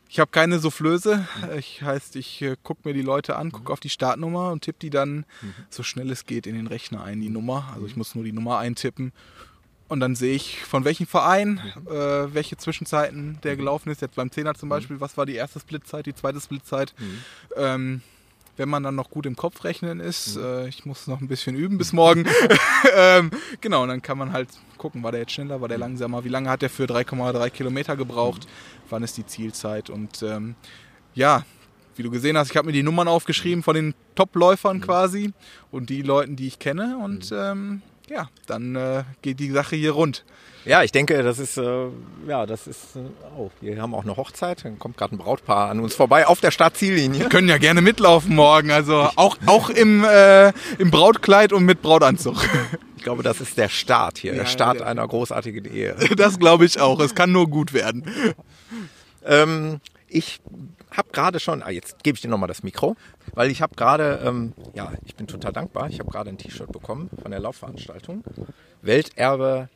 ich 0.09 0.21
habe 0.21 0.31
keine 0.31 0.59
Soufflöse. 0.59 1.27
Ich 1.59 1.83
heißt, 1.83 2.17
ich 2.17 2.43
äh, 2.43 2.57
gucke 2.63 2.83
mir 2.85 2.95
die 2.95 3.03
Leute 3.03 3.37
an, 3.37 3.53
gucke 3.53 3.73
auf 3.73 3.81
die 3.81 3.89
Startnummer 3.89 4.51
und 4.53 4.63
tippe 4.63 4.79
die 4.81 4.91
dann 4.91 5.25
mhm. 5.41 5.55
so 5.71 5.83
schnell 5.83 6.11
es 6.11 6.27
geht 6.27 6.47
in 6.47 6.55
den 6.55 6.67
Rechner 6.67 7.03
ein, 7.03 7.21
die 7.23 7.31
Nummer. 7.31 7.73
Also 7.75 7.87
ich 7.87 7.97
muss 7.97 8.15
nur 8.15 8.25
die 8.25 8.33
Nummer 8.33 8.59
eintippen 8.59 9.13
und 9.89 10.01
dann 10.01 10.17
sehe 10.17 10.35
ich, 10.35 10.65
von 10.65 10.85
welchem 10.85 11.07
Verein, 11.07 11.61
mhm. 11.75 11.89
äh, 11.89 12.35
welche 12.35 12.57
Zwischenzeiten 12.57 13.39
der 13.43 13.55
mhm. 13.55 13.59
gelaufen 13.59 13.91
ist. 13.91 14.01
Jetzt 14.01 14.17
beim 14.17 14.31
Zehner 14.31 14.55
zum 14.55 14.69
mhm. 14.69 14.71
Beispiel, 14.71 15.01
was 15.01 15.17
war 15.17 15.27
die 15.27 15.35
erste 15.35 15.61
Splitzeit, 15.61 16.07
die 16.07 16.15
zweite 16.15 16.41
Splitzeit. 16.41 16.95
Mhm. 16.99 17.19
Ähm, 17.57 18.03
wenn 18.57 18.69
man 18.71 18.83
dann 18.83 18.95
noch 18.95 19.11
gut 19.11 19.27
im 19.27 19.37
Kopf 19.37 19.65
rechnen 19.65 20.01
ist, 20.01 20.37
mhm. 20.37 20.45
äh, 20.45 20.69
ich 20.69 20.87
muss 20.87 21.07
noch 21.07 21.21
ein 21.21 21.29
bisschen 21.29 21.55
üben 21.55 21.79
bis 21.79 21.93
morgen. 21.93 22.27
ähm, 22.97 23.31
genau, 23.61 23.83
und 23.83 23.89
dann 23.89 24.03
kann 24.03 24.19
man 24.19 24.33
halt 24.33 24.49
gucken, 24.79 25.03
war 25.03 25.13
der 25.13 25.21
jetzt 25.21 25.33
schneller, 25.33 25.61
war 25.61 25.69
der 25.69 25.79
langsamer, 25.79 26.25
wie 26.25 26.29
lange 26.29 26.51
hat 26.51 26.63
der 26.63 26.71
für 26.71 26.85
3,3 26.85 27.51
Kilometer 27.51 27.97
gebraucht, 27.97 28.47
wann 28.89 29.03
ist 29.03 29.17
die 29.17 29.27
Zielzeit 29.27 29.91
und 29.91 30.23
ähm, 30.23 30.55
ja, 31.15 31.45
wie 31.97 32.03
du 32.03 32.11
gesehen 32.11 32.37
hast, 32.37 32.51
ich 32.51 32.57
habe 32.57 32.67
mir 32.67 32.73
die 32.73 32.83
Nummern 32.83 33.09
aufgeschrieben 33.09 33.63
von 33.63 33.75
den 33.75 33.95
Top-Läufern 34.17 34.81
quasi 34.81 35.33
und 35.71 35.89
die 35.89 36.03
Leuten, 36.03 36.37
die 36.37 36.47
ich 36.47 36.59
kenne 36.59 36.99
und 37.03 37.33
ähm, 37.35 37.83
ja, 38.09 38.29
dann 38.47 38.77
äh, 38.77 39.05
geht 39.23 39.41
die 39.41 39.51
Sache 39.51 39.77
hier 39.77 39.93
rund. 39.93 40.25
Ja, 40.67 40.83
ich 40.83 40.91
denke, 40.91 41.23
das 41.23 41.39
ist, 41.39 41.59
äh, 41.59 41.87
ja, 42.27 42.45
das 42.45 42.67
ist, 42.67 42.97
äh, 42.97 43.01
oh, 43.37 43.51
wir 43.61 43.81
haben 43.81 43.95
auch 43.95 44.03
eine 44.03 44.17
Hochzeit, 44.17 44.65
dann 44.65 44.81
kommt 44.81 44.97
gerade 44.97 45.15
ein 45.15 45.19
Brautpaar 45.19 45.71
an 45.71 45.79
uns 45.79 45.95
vorbei 45.95 46.27
auf 46.27 46.41
der 46.41 46.51
Startziellinie. 46.51 47.21
Wir 47.21 47.29
können 47.29 47.49
ja 47.49 47.59
gerne 47.59 47.81
mitlaufen 47.83 48.35
morgen, 48.35 48.73
also 48.73 49.09
auch, 49.15 49.37
auch 49.47 49.71
im, 49.71 50.03
äh, 50.03 50.49
im 50.79 50.91
Brautkleid 50.91 51.53
und 51.53 51.65
mit 51.65 51.83
Brautanzug. 51.83 52.37
Ich 52.97 53.05
glaube, 53.05 53.23
das 53.23 53.41
ist 53.41 53.57
der 53.57 53.69
Start 53.69 54.19
hier, 54.19 54.33
ja, 54.33 54.43
der 54.43 54.47
Start 54.47 54.81
ja. 54.81 54.87
einer 54.87 55.07
großartigen 55.07 55.65
Ehe. 55.73 55.95
Das 56.17 56.41
glaube 56.41 56.65
ich 56.65 56.81
auch, 56.81 56.99
es 56.99 57.15
kann 57.15 57.31
nur 57.31 57.49
gut 57.49 57.73
werden. 57.73 58.05
Ähm, 59.25 59.81
ich 60.09 60.41
habe 60.97 61.09
gerade 61.13 61.41
schon, 61.41 61.63
ah, 61.63 61.71
jetzt 61.71 62.03
gebe 62.03 62.17
ich 62.17 62.23
dir 62.23 62.29
nochmal 62.29 62.49
das 62.49 62.63
Mikro, 62.63 62.97
weil 63.35 63.51
ich 63.51 63.63
habe 63.63 63.75
gerade, 63.75 64.21
ähm, 64.25 64.53
ja, 64.75 64.93
ich 65.05 65.17
bin 65.17 65.27
total 65.27 65.53
dankbar, 65.53 65.89
ich 65.89 65.99
habe 65.99 66.11
gerade 66.11 66.31
ein 66.31 66.39
T-Shirt 66.39 66.73
bekommen 66.73 67.11
von 67.23 67.31
der 67.31 67.41
Laufveranstaltung. 67.41 68.25
Welterbe 68.83 69.69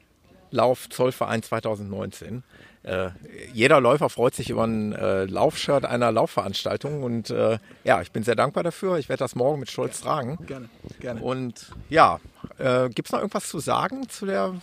Lauf 0.50 0.88
Zollverein 0.88 1.42
2019. 1.42 2.42
Äh, 2.82 3.10
jeder 3.52 3.80
Läufer 3.80 4.08
freut 4.08 4.34
sich 4.34 4.50
über 4.50 4.64
ein 4.64 4.92
äh, 4.92 5.24
Laufshirt 5.26 5.84
einer 5.84 6.10
Laufveranstaltung 6.10 7.02
und 7.02 7.28
äh, 7.30 7.58
ja, 7.84 8.00
ich 8.00 8.10
bin 8.10 8.22
sehr 8.22 8.36
dankbar 8.36 8.64
dafür. 8.64 8.96
Ich 8.98 9.08
werde 9.08 9.18
das 9.18 9.34
morgen 9.34 9.60
mit 9.60 9.70
Stolz 9.70 10.00
tragen. 10.00 10.38
Gerne, 10.46 10.70
gerne. 10.98 11.20
Und 11.20 11.72
ja, 11.90 12.20
äh, 12.58 12.88
gibt 12.88 13.08
es 13.08 13.12
noch 13.12 13.20
irgendwas 13.20 13.48
zu 13.48 13.58
sagen 13.58 14.08
zu 14.08 14.26
der 14.26 14.54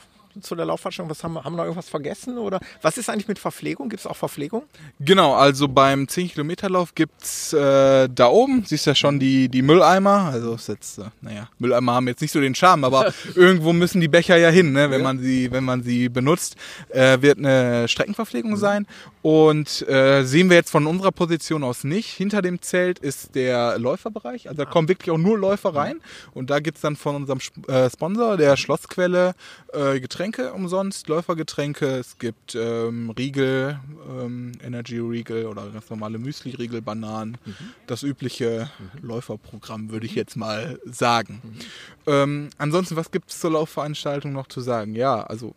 zu 0.42 0.56
der 0.56 0.66
Laufveranstaltung? 0.66 1.10
Was 1.10 1.24
haben, 1.24 1.36
haben 1.38 1.54
wir 1.54 1.58
noch 1.58 1.64
irgendwas 1.64 1.90
vergessen? 1.90 2.38
Oder 2.38 2.60
was 2.82 2.98
ist 2.98 3.10
eigentlich 3.10 3.28
mit 3.28 3.40
Verpflegung? 3.40 3.90
Gibt 3.90 4.02
es 4.02 4.08
auch 4.08 4.16
Verpflegung? 4.16 4.64
Genau, 5.00 5.34
also 5.34 5.68
beim 5.68 6.04
10-Kilometer-Lauf 6.04 6.96
gibt 6.96 7.24
es 7.24 7.54
äh, 7.54 8.10
da 8.10 8.28
oben, 8.28 8.64
siehst 8.66 8.86
du 8.86 8.92
ja 8.92 8.96
schon 8.96 9.20
die, 9.20 9.50
die 9.50 9.62
Mülleimer. 9.62 10.30
Also 10.32 10.56
ist 10.56 10.68
jetzt, 10.68 11.00
äh, 11.00 11.04
naja, 11.22 11.50
Mülleimer 11.60 11.94
haben 11.94 12.08
jetzt 12.08 12.22
nicht 12.22 12.32
so 12.32 12.40
den 12.40 12.56
Charme, 12.56 12.84
aber 12.84 13.14
irgendwo 13.36 13.74
müssen 13.74 14.02
die 14.02 14.08
Becher 14.08 14.38
ja 14.38 14.50
hin, 14.50 14.72
ne, 14.72 14.90
wenn, 14.92 15.02
ja. 15.02 15.08
man 15.08 15.20
sie, 15.20 15.52
wenn 15.52 15.64
man 15.64 15.84
sie 15.84 16.10
benutzt. 16.10 16.56
Äh, 16.90 17.22
wird 17.22 17.40
eine 17.40 17.88
Streckenverpflegung 17.88 18.52
mhm. 18.52 18.58
sein. 18.58 18.88
Und 19.22 19.88
äh, 19.90 20.24
sehen 20.24 20.50
wir 20.50 20.58
jetzt 20.58 20.72
von 20.72 20.88
unserer 20.88 21.12
Position 21.12 21.64
aus 21.64 21.84
nicht. 21.84 22.10
Hinter 22.10 22.42
dem 22.42 22.62
Zelt 22.62 23.00
ist 23.00 23.36
der 23.36 23.78
Läuferbereich. 23.78 24.48
Also 24.48 24.64
da 24.64 24.70
kommen 24.70 24.88
wirklich 24.88 25.12
auch 25.12 25.18
nur 25.18 25.38
Läufer 25.38 25.76
rein. 25.76 26.00
Und 26.34 26.50
da 26.50 26.60
gibt 26.60 26.78
es 26.78 26.82
dann 26.82 26.96
von 26.96 27.16
unserem 27.16 27.40
äh, 27.68 27.90
Sponsor, 27.90 28.38
der 28.38 28.56
Schlossquelle, 28.58 29.36
äh, 29.74 30.00
Getränke 30.00 30.27
Getränke 30.32 30.54
umsonst, 30.54 31.08
Läufergetränke. 31.08 31.86
Es 31.86 32.18
gibt 32.18 32.54
ähm, 32.54 33.12
Riegel, 33.12 33.80
ähm, 34.10 34.52
Energy 34.62 35.00
Riegel 35.00 35.46
oder 35.46 35.70
ganz 35.70 35.90
normale 35.90 36.18
Müsli-Riegel, 36.18 36.82
Bananen. 36.82 37.38
Mhm. 37.46 37.56
Das 37.88 38.04
übliche 38.04 38.70
mhm. 38.78 39.08
Läuferprogramm, 39.08 39.90
würde 39.90 40.06
ich 40.06 40.16
jetzt 40.16 40.36
mal 40.36 40.80
sagen. 40.86 41.42
Mhm. 41.44 41.60
Ähm, 42.08 42.50
ansonsten, 42.58 42.98
was 42.98 43.12
gibt 43.12 43.32
es 43.32 43.40
zur 43.40 43.52
Laufveranstaltung 43.52 44.34
noch 44.34 44.48
zu 44.48 44.60
sagen? 44.60 44.96
Ja, 44.96 45.22
also 45.22 45.56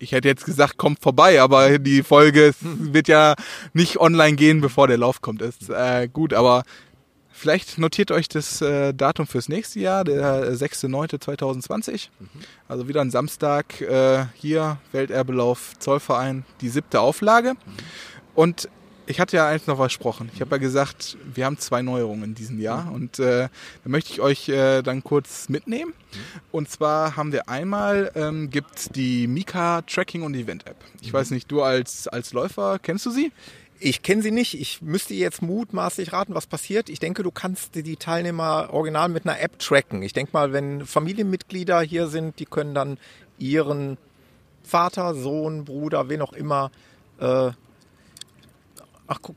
ich 0.00 0.10
hätte 0.10 0.26
jetzt 0.26 0.44
gesagt, 0.44 0.76
kommt 0.76 1.00
vorbei, 1.00 1.40
aber 1.40 1.78
die 1.78 2.02
Folge 2.02 2.54
wird 2.60 3.06
ja 3.06 3.36
nicht 3.74 4.00
online 4.00 4.34
gehen, 4.34 4.60
bevor 4.60 4.88
der 4.88 4.98
Lauf 4.98 5.20
kommt. 5.20 5.40
Ist 5.40 5.70
äh, 5.70 6.08
gut, 6.12 6.34
aber 6.34 6.64
Vielleicht 7.42 7.76
notiert 7.76 8.12
euch 8.12 8.28
das 8.28 8.62
äh, 8.62 8.94
Datum 8.94 9.26
fürs 9.26 9.48
nächste 9.48 9.80
Jahr, 9.80 10.04
der 10.04 10.54
6.9.2020. 10.54 12.08
Mhm. 12.20 12.28
Also 12.68 12.86
wieder 12.86 13.00
ein 13.00 13.10
Samstag 13.10 13.80
äh, 13.80 14.26
hier, 14.36 14.78
Welterbelauf 14.92 15.76
Zollverein, 15.80 16.44
die 16.60 16.68
siebte 16.68 17.00
Auflage. 17.00 17.54
Mhm. 17.54 17.58
Und 18.36 18.68
ich 19.06 19.18
hatte 19.18 19.36
ja 19.36 19.48
eigentlich 19.48 19.66
noch 19.66 19.78
versprochen. 19.78 20.30
Ich 20.32 20.40
habe 20.40 20.52
ja 20.52 20.58
gesagt, 20.58 21.16
wir 21.34 21.44
haben 21.44 21.58
zwei 21.58 21.82
Neuerungen 21.82 22.22
in 22.22 22.34
diesem 22.36 22.60
Jahr 22.60 22.84
mhm. 22.84 22.92
und 22.92 23.18
äh, 23.18 23.48
da 23.82 23.88
möchte 23.90 24.12
ich 24.12 24.20
euch 24.20 24.48
äh, 24.48 24.82
dann 24.82 25.02
kurz 25.02 25.48
mitnehmen. 25.48 25.94
Mhm. 25.94 26.40
Und 26.52 26.70
zwar 26.70 27.16
haben 27.16 27.32
wir 27.32 27.48
einmal, 27.48 28.12
ähm, 28.14 28.50
gibt 28.50 28.94
die 28.94 29.26
Mika 29.26 29.82
Tracking 29.82 30.22
und 30.22 30.34
Event 30.34 30.68
App. 30.68 30.76
Ich 31.00 31.08
mhm. 31.08 31.14
weiß 31.14 31.32
nicht, 31.32 31.50
du 31.50 31.60
als, 31.62 32.06
als 32.06 32.32
Läufer, 32.32 32.78
kennst 32.78 33.04
du 33.04 33.10
sie? 33.10 33.32
Ich 33.84 34.02
kenne 34.02 34.22
sie 34.22 34.30
nicht. 34.30 34.54
Ich 34.60 34.80
müsste 34.80 35.12
jetzt 35.14 35.42
mutmaßlich 35.42 36.12
raten, 36.12 36.36
was 36.36 36.46
passiert. 36.46 36.88
Ich 36.88 37.00
denke, 37.00 37.24
du 37.24 37.32
kannst 37.32 37.74
die 37.74 37.96
Teilnehmer 37.96 38.68
original 38.70 39.08
mit 39.08 39.26
einer 39.26 39.40
App 39.40 39.58
tracken. 39.58 40.02
Ich 40.02 40.12
denke 40.12 40.30
mal, 40.32 40.52
wenn 40.52 40.86
Familienmitglieder 40.86 41.80
hier 41.80 42.06
sind, 42.06 42.38
die 42.38 42.44
können 42.44 42.74
dann 42.74 42.96
ihren 43.38 43.98
Vater, 44.62 45.14
Sohn, 45.14 45.64
Bruder, 45.64 46.08
wen 46.08 46.22
auch 46.22 46.32
immer. 46.32 46.70
Äh, 47.18 47.50
ach, 49.08 49.18
guck. 49.20 49.34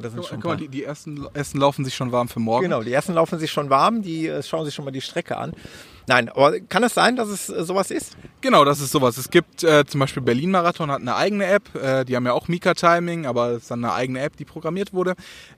Das 0.00 0.12
sind 0.12 0.24
schon 0.24 0.40
Guck 0.40 0.50
mal, 0.50 0.56
die, 0.56 0.66
die 0.66 0.82
ersten, 0.82 1.24
ersten 1.32 1.58
laufen 1.58 1.84
sich 1.84 1.94
schon 1.94 2.10
warm 2.10 2.28
für 2.28 2.40
morgen. 2.40 2.64
Genau, 2.64 2.82
die 2.82 2.92
ersten 2.92 3.14
laufen 3.14 3.38
sich 3.38 3.52
schon 3.52 3.70
warm, 3.70 4.02
die 4.02 4.26
äh, 4.26 4.42
schauen 4.42 4.64
sich 4.64 4.74
schon 4.74 4.84
mal 4.84 4.90
die 4.90 5.00
Strecke 5.00 5.36
an. 5.36 5.52
Nein, 6.08 6.28
aber 6.28 6.60
kann 6.60 6.84
es 6.84 6.94
sein, 6.94 7.16
dass 7.16 7.28
es 7.28 7.48
äh, 7.48 7.64
sowas 7.64 7.90
ist? 7.90 8.16
Genau, 8.40 8.64
das 8.64 8.80
ist 8.80 8.92
sowas. 8.92 9.16
Es 9.18 9.30
gibt 9.30 9.64
äh, 9.64 9.84
zum 9.86 10.00
Beispiel 10.00 10.22
Berlin 10.22 10.50
Marathon 10.50 10.90
hat 10.90 11.00
eine 11.00 11.16
eigene 11.16 11.46
App. 11.46 11.74
Äh, 11.74 12.04
die 12.04 12.14
haben 12.14 12.26
ja 12.26 12.32
auch 12.32 12.48
Mika 12.48 12.74
Timing, 12.74 13.26
aber 13.26 13.50
es 13.50 13.62
ist 13.62 13.70
dann 13.70 13.84
eine 13.84 13.92
eigene 13.92 14.20
App, 14.20 14.36
die 14.36 14.44
programmiert 14.44 14.92
wurde. 14.92 15.14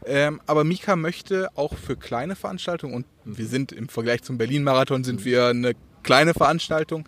Ähm, 0.06 0.40
aber 0.46 0.64
Mika 0.64 0.96
möchte 0.96 1.48
auch 1.54 1.74
für 1.76 1.96
kleine 1.96 2.34
Veranstaltungen 2.34 2.94
und 2.94 3.06
wir 3.24 3.46
sind 3.46 3.72
im 3.72 3.88
Vergleich 3.88 4.22
zum 4.22 4.38
Berlin 4.38 4.64
Marathon 4.64 5.04
sind 5.04 5.24
wir 5.24 5.48
eine 5.48 5.74
kleine 6.02 6.32
Veranstaltung 6.32 7.06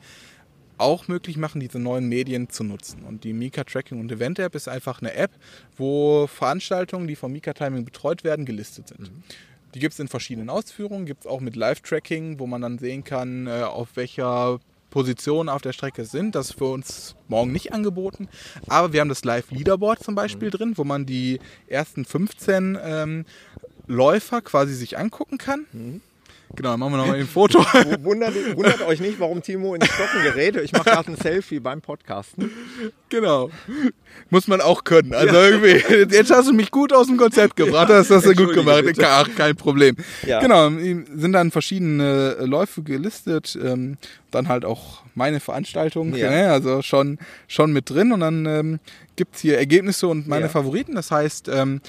auch 0.76 1.08
möglich 1.08 1.36
machen, 1.36 1.60
diese 1.60 1.78
neuen 1.78 2.08
Medien 2.08 2.48
zu 2.48 2.64
nutzen. 2.64 3.04
Und 3.04 3.24
die 3.24 3.32
Mika 3.32 3.64
Tracking 3.64 4.00
und 4.00 4.10
Event 4.10 4.38
App 4.38 4.54
ist 4.54 4.66
einfach 4.68 5.00
eine 5.00 5.14
App, 5.14 5.30
wo 5.76 6.26
Veranstaltungen, 6.26 7.06
die 7.06 7.16
vom 7.16 7.32
Mika 7.32 7.52
Timing 7.52 7.84
betreut 7.84 8.24
werden, 8.24 8.46
gelistet 8.46 8.88
sind. 8.88 9.00
Mhm. 9.00 9.22
Die 9.74 9.78
gibt 9.78 9.92
es 9.94 10.00
in 10.00 10.08
verschiedenen 10.08 10.50
Ausführungen, 10.50 11.06
gibt 11.06 11.24
es 11.24 11.26
auch 11.26 11.40
mit 11.40 11.56
Live-Tracking, 11.56 12.38
wo 12.38 12.46
man 12.46 12.62
dann 12.62 12.78
sehen 12.78 13.04
kann, 13.04 13.46
äh, 13.46 13.62
auf 13.62 13.90
welcher 13.94 14.60
Position 14.90 15.48
auf 15.48 15.62
der 15.62 15.72
Strecke 15.72 16.04
sind. 16.04 16.34
Das 16.34 16.50
ist 16.50 16.58
für 16.58 16.66
uns 16.66 17.14
morgen 17.28 17.52
nicht 17.52 17.72
angeboten. 17.72 18.28
Aber 18.66 18.92
wir 18.92 19.00
haben 19.00 19.08
das 19.08 19.24
Live-Leaderboard 19.24 20.02
zum 20.02 20.14
Beispiel 20.14 20.48
mhm. 20.48 20.52
drin, 20.52 20.72
wo 20.76 20.84
man 20.84 21.06
die 21.06 21.40
ersten 21.68 22.04
15 22.04 22.78
ähm, 22.82 23.24
Läufer 23.86 24.42
quasi 24.42 24.74
sich 24.74 24.98
angucken 24.98 25.38
kann. 25.38 25.66
Mhm. 25.72 26.00
Genau, 26.56 26.70
dann 26.70 26.80
machen 26.80 26.92
wir 26.92 26.96
nochmal 26.98 27.16
ein 27.16 27.26
Foto. 27.26 27.58
wundert, 28.02 28.34
wundert, 28.56 28.82
euch 28.82 29.00
nicht, 29.00 29.20
warum 29.20 29.42
Timo 29.42 29.74
in 29.74 29.80
die 29.80 29.86
Stocken 29.86 30.22
gerät. 30.22 30.56
Ich 30.56 30.72
mache 30.72 30.84
gerade 30.84 31.12
ein 31.12 31.16
Selfie 31.16 31.60
beim 31.60 31.80
Podcasten. 31.80 32.50
Genau. 33.08 33.50
Muss 34.30 34.48
man 34.48 34.60
auch 34.60 34.84
können. 34.84 35.14
Also 35.14 35.34
ja. 35.34 35.48
irgendwie, 35.48 36.14
jetzt 36.14 36.30
hast 36.30 36.48
du 36.48 36.52
mich 36.52 36.70
gut 36.70 36.92
aus 36.92 37.06
dem 37.06 37.16
Konzept 37.16 37.56
gebracht, 37.56 37.88
ja, 37.88 37.96
hast 37.96 38.10
das 38.10 38.24
ja 38.24 38.32
gut 38.32 38.52
gemacht. 38.52 38.84
Bitte. 38.84 39.06
Ach, 39.06 39.28
kein 39.36 39.56
Problem. 39.56 39.96
Ja. 40.26 40.40
Genau, 40.40 40.70
sind 40.70 41.32
dann 41.32 41.50
verschiedene 41.50 42.36
Läufe 42.40 42.82
gelistet. 42.82 43.58
Ähm, 43.62 43.96
dann 44.30 44.48
halt 44.48 44.64
auch 44.64 45.02
meine 45.14 45.40
Veranstaltung. 45.40 46.14
Ja. 46.14 46.30
Ne? 46.30 46.50
Also 46.50 46.82
schon, 46.82 47.18
schon 47.48 47.72
mit 47.72 47.90
drin. 47.90 48.12
Und 48.12 48.20
dann 48.20 48.46
ähm, 48.46 48.80
gibt 49.16 49.36
es 49.36 49.42
hier 49.42 49.58
Ergebnisse 49.58 50.08
und 50.08 50.28
meine 50.28 50.48
Favoriten. 50.48 50.94
Das 50.94 51.10
heißt, 51.10 51.48
ähm, 51.48 51.80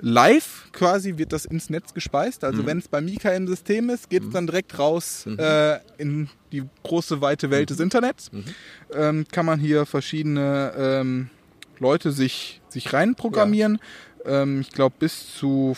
live 0.00 0.68
quasi 0.72 1.16
wird 1.16 1.32
das 1.32 1.44
ins 1.44 1.70
Netz 1.70 1.94
gespeist. 1.94 2.44
Also 2.44 2.62
mhm. 2.62 2.66
wenn 2.66 2.78
es 2.78 2.88
bei 2.88 3.00
Mika 3.00 3.30
im 3.30 3.46
System 3.46 3.90
ist, 3.90 4.10
geht 4.10 4.22
es 4.22 4.28
mhm. 4.28 4.32
dann 4.32 4.46
direkt 4.46 4.78
raus 4.78 5.24
mhm. 5.26 5.38
äh, 5.38 5.78
in 5.98 6.28
die 6.52 6.64
große, 6.82 7.20
weite 7.20 7.50
Welt 7.50 7.70
des 7.70 7.78
mhm. 7.78 7.84
Internets. 7.84 8.32
Mhm. 8.32 8.44
Ähm, 8.92 9.24
kann 9.30 9.46
man 9.46 9.58
hier 9.58 9.86
verschiedene 9.86 10.72
ähm, 10.76 11.30
Leute 11.78 12.12
sich, 12.12 12.60
sich 12.68 12.92
reinprogrammieren. 12.92 13.78
Ja. 14.24 14.42
Ähm, 14.42 14.60
ich 14.60 14.70
glaube 14.70 14.96
bis 14.98 15.34
zu 15.34 15.76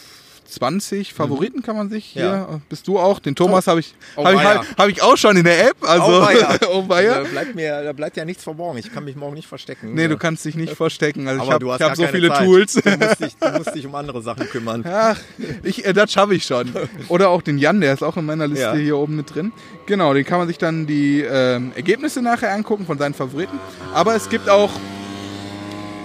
20 0.49 1.13
Favoriten 1.13 1.59
mhm. 1.59 1.63
kann 1.63 1.77
man 1.77 1.91
sich 1.91 2.05
hier. 2.05 2.25
Ja. 2.25 2.61
Bist 2.69 2.89
du 2.89 2.99
auch? 2.99 3.19
Den 3.19 3.35
Thomas 3.35 3.67
habe 3.67 3.81
ich, 3.81 3.95
oh, 4.17 4.25
hab 4.25 4.35
ich, 4.35 4.43
hab, 4.43 4.79
hab 4.79 4.89
ich 4.89 5.03
auch 5.03 5.17
schon 5.17 5.37
in 5.37 5.45
der 5.45 5.69
App. 5.69 5.77
Also, 5.83 6.23
oh, 6.23 6.27
oh 6.73 6.85
Da, 6.89 7.25
bleibt 7.25 7.55
mir, 7.55 7.83
da 7.83 7.93
bleibt 7.93 8.17
ja 8.17 8.25
nichts 8.25 8.45
verborgen. 8.45 8.79
Ich 8.79 8.93
kann 8.93 9.05
mich 9.05 9.17
morgen 9.17 9.35
nicht 9.35 9.49
verstecken. 9.49 9.95
Nee, 9.95 10.09
du 10.09 10.17
kannst 10.17 10.45
dich 10.45 10.55
nicht 10.55 10.75
verstecken. 10.75 11.29
Also 11.29 11.43
Aber 11.43 11.57
ich 11.57 11.73
habe 11.73 11.85
hab 11.85 11.97
so 11.97 12.07
viele 12.07 12.29
Zeit. 12.29 12.47
Tools. 12.47 12.75
Du 12.75 12.97
musst, 12.97 13.21
dich, 13.21 13.37
du 13.37 13.51
musst 13.51 13.75
dich 13.75 13.87
um 13.87 13.95
andere 13.95 14.23
Sachen 14.23 14.49
kümmern. 14.49 14.85
Ach, 14.87 15.19
ich, 15.63 15.85
äh, 15.85 15.93
das 15.93 16.13
schaffe 16.13 16.35
ich 16.35 16.45
schon. 16.45 16.73
Oder 17.09 17.29
auch 17.29 17.43
den 17.43 17.59
Jan, 17.59 17.81
der 17.81 17.93
ist 17.93 18.03
auch 18.03 18.17
in 18.17 18.25
meiner 18.25 18.47
Liste 18.47 18.65
ja. 18.65 18.75
hier 18.75 18.97
oben 18.97 19.17
mit 19.17 19.35
drin. 19.35 19.53
Genau, 19.87 20.15
den 20.15 20.25
kann 20.25 20.39
man 20.39 20.49
sich 20.49 20.59
dann 20.59 20.87
die 20.87 21.21
ähm, 21.21 21.73
Ergebnisse 21.75 22.23
nachher 22.23 22.53
angucken 22.53 22.87
von 22.87 22.99
seinen 22.99 23.15
Favoriten. 23.15 23.59
Aber 23.93 24.15
es 24.15 24.29
gibt 24.29 24.49
auch, 24.49 24.71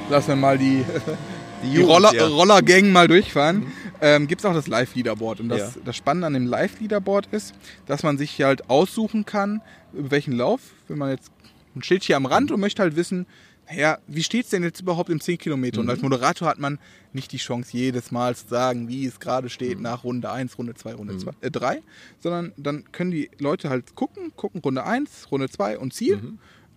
lassen 0.10 0.30
wir 0.30 0.36
mal 0.36 0.58
die, 0.58 0.86
die, 1.64 1.78
die 1.78 1.82
Roller, 1.82 2.12
Rollergang 2.28 2.92
mal 2.92 3.08
durchfahren. 3.08 3.58
Mhm 3.58 3.72
ähm, 4.04 4.28
gibt 4.28 4.42
es 4.42 4.46
auch 4.46 4.54
das 4.54 4.68
Live-Leaderboard. 4.68 5.40
Und 5.40 5.50
das, 5.50 5.76
ja. 5.76 5.82
das 5.86 5.96
Spannende 5.96 6.28
an 6.28 6.34
dem 6.34 6.46
Live-Leaderboard 6.46 7.28
ist, 7.32 7.54
dass 7.86 8.04
man 8.04 8.18
sich 8.18 8.42
halt 8.42 8.70
aussuchen 8.70 9.26
kann, 9.26 9.62
über 9.94 10.12
welchen 10.12 10.34
Lauf, 10.34 10.60
wenn 10.90 10.98
man 10.98 11.12
jetzt 11.12 11.32
ein 11.74 11.84
Schild 11.84 12.04
hier 12.04 12.18
am 12.18 12.26
Rand 12.26 12.52
und 12.52 12.60
möchte 12.60 12.82
halt 12.82 12.98
wissen, 12.98 13.26
naja, 13.70 13.98
wie 14.08 14.24
steht 14.24 14.44
es 14.44 14.52
denn 14.52 14.62
jetzt 14.62 14.82
überhaupt 14.82 15.10
im 15.10 15.22
10 15.22 15.38
Kilometer? 15.38 15.78
Mhm. 15.78 15.86
Und 15.86 15.90
als 15.90 16.02
Moderator 16.02 16.50
hat 16.50 16.60
man 16.60 16.80
nicht 17.14 17.32
die 17.32 17.38
Chance, 17.38 17.70
jedes 17.72 18.12
Mal 18.12 18.36
zu 18.36 18.50
sagen, 18.50 18.90
wie 18.90 19.06
es 19.06 19.22
gerade 19.22 19.50
steht 19.50 19.78
mhm. 19.78 19.84
nach 19.84 20.04
Runde 20.04 20.30
1, 20.30 20.58
Runde 20.58 20.74
2, 20.74 20.96
Runde 20.96 21.18
2, 21.18 21.32
mhm. 21.32 21.38
äh, 21.40 21.50
3, 21.52 21.82
sondern 22.20 22.52
dann 22.58 22.92
können 22.92 23.12
die 23.12 23.32
Leute 23.40 23.70
halt 23.70 23.96
gucken, 23.96 24.34
gucken 24.36 24.60
Runde 24.60 24.84
1, 24.84 25.32
Runde 25.32 25.50
2 25.50 25.80
und 25.80 25.94
Ziel. 25.94 26.20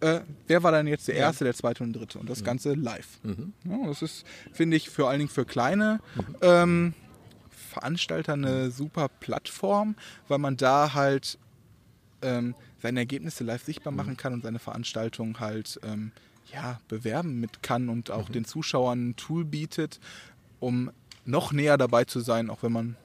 Mhm. 0.00 0.06
Äh, 0.08 0.20
wer 0.46 0.62
war 0.62 0.72
dann 0.72 0.86
jetzt 0.86 1.08
der 1.08 1.16
erste, 1.16 1.44
der 1.44 1.54
zweite 1.54 1.82
und 1.82 1.92
dritte? 1.92 2.18
Und 2.18 2.28
das 2.28 2.40
mhm. 2.40 2.44
Ganze 2.44 2.74
live. 2.74 3.18
Mhm. 3.22 3.52
Ja, 3.64 3.86
das 3.86 4.02
ist, 4.02 4.24
finde 4.52 4.76
ich, 4.76 4.90
vor 4.90 5.08
allen 5.08 5.18
Dingen 5.18 5.30
für 5.30 5.44
kleine 5.44 6.00
ähm, 6.40 6.94
Veranstalter 7.50 8.34
eine 8.34 8.70
super 8.70 9.08
Plattform, 9.08 9.96
weil 10.28 10.38
man 10.38 10.56
da 10.56 10.94
halt 10.94 11.38
ähm, 12.22 12.54
seine 12.80 13.00
Ergebnisse 13.00 13.44
live 13.44 13.62
sichtbar 13.62 13.92
mhm. 13.92 13.96
machen 13.96 14.16
kann 14.16 14.32
und 14.32 14.42
seine 14.42 14.58
Veranstaltung 14.58 15.40
halt 15.40 15.80
ähm, 15.82 16.12
ja, 16.52 16.78
bewerben 16.88 17.40
mit 17.40 17.62
kann 17.62 17.88
und 17.88 18.10
auch 18.10 18.28
mhm. 18.28 18.32
den 18.32 18.44
Zuschauern 18.44 19.10
ein 19.10 19.16
Tool 19.16 19.44
bietet, 19.44 20.00
um 20.60 20.90
noch 21.24 21.52
näher 21.52 21.76
dabei 21.76 22.04
zu 22.04 22.20
sein, 22.20 22.50
auch 22.50 22.62
wenn 22.62 22.72
man 22.72 22.96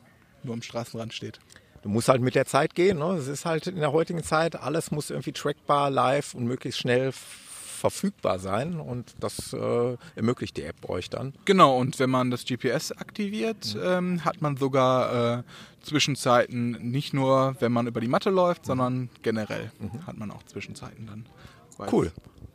nur 0.43 0.53
am 0.53 0.61
Straßenrand 0.61 1.13
steht. 1.13 1.39
Du 1.81 1.89
musst 1.89 2.09
halt 2.09 2.21
mit 2.21 2.35
der 2.35 2.45
Zeit 2.45 2.75
gehen. 2.75 2.99
Ne? 2.99 3.13
Es 3.13 3.27
ist 3.27 3.45
halt 3.45 3.67
in 3.67 3.77
der 3.77 3.91
heutigen 3.91 4.23
Zeit, 4.23 4.55
alles 4.55 4.91
muss 4.91 5.09
irgendwie 5.09 5.31
trackbar, 5.31 5.89
live 5.89 6.33
und 6.33 6.45
möglichst 6.45 6.79
schnell 6.79 7.11
verfügbar 7.81 8.37
sein 8.37 8.79
und 8.79 9.15
das 9.19 9.53
äh, 9.53 9.97
ermöglicht 10.15 10.55
die 10.55 10.63
App 10.63 10.87
euch 10.87 11.09
dann. 11.09 11.33
Genau, 11.45 11.77
und 11.79 11.97
wenn 11.97 12.11
man 12.11 12.29
das 12.29 12.45
GPS 12.45 12.91
aktiviert, 12.91 13.73
mhm. 13.73 13.81
ähm, 13.83 14.25
hat 14.25 14.41
man 14.41 14.55
sogar 14.55 15.39
äh, 15.39 15.43
Zwischenzeiten, 15.81 16.91
nicht 16.91 17.13
nur 17.13 17.55
wenn 17.59 17.71
man 17.71 17.87
über 17.87 17.99
die 17.99 18.07
Matte 18.07 18.29
läuft, 18.29 18.67
sondern 18.67 19.09
generell 19.23 19.71
mhm. 19.79 20.05
hat 20.05 20.15
man 20.17 20.29
auch 20.29 20.43
Zwischenzeiten 20.43 21.07
dann. 21.07 21.25
Cool 21.91 22.11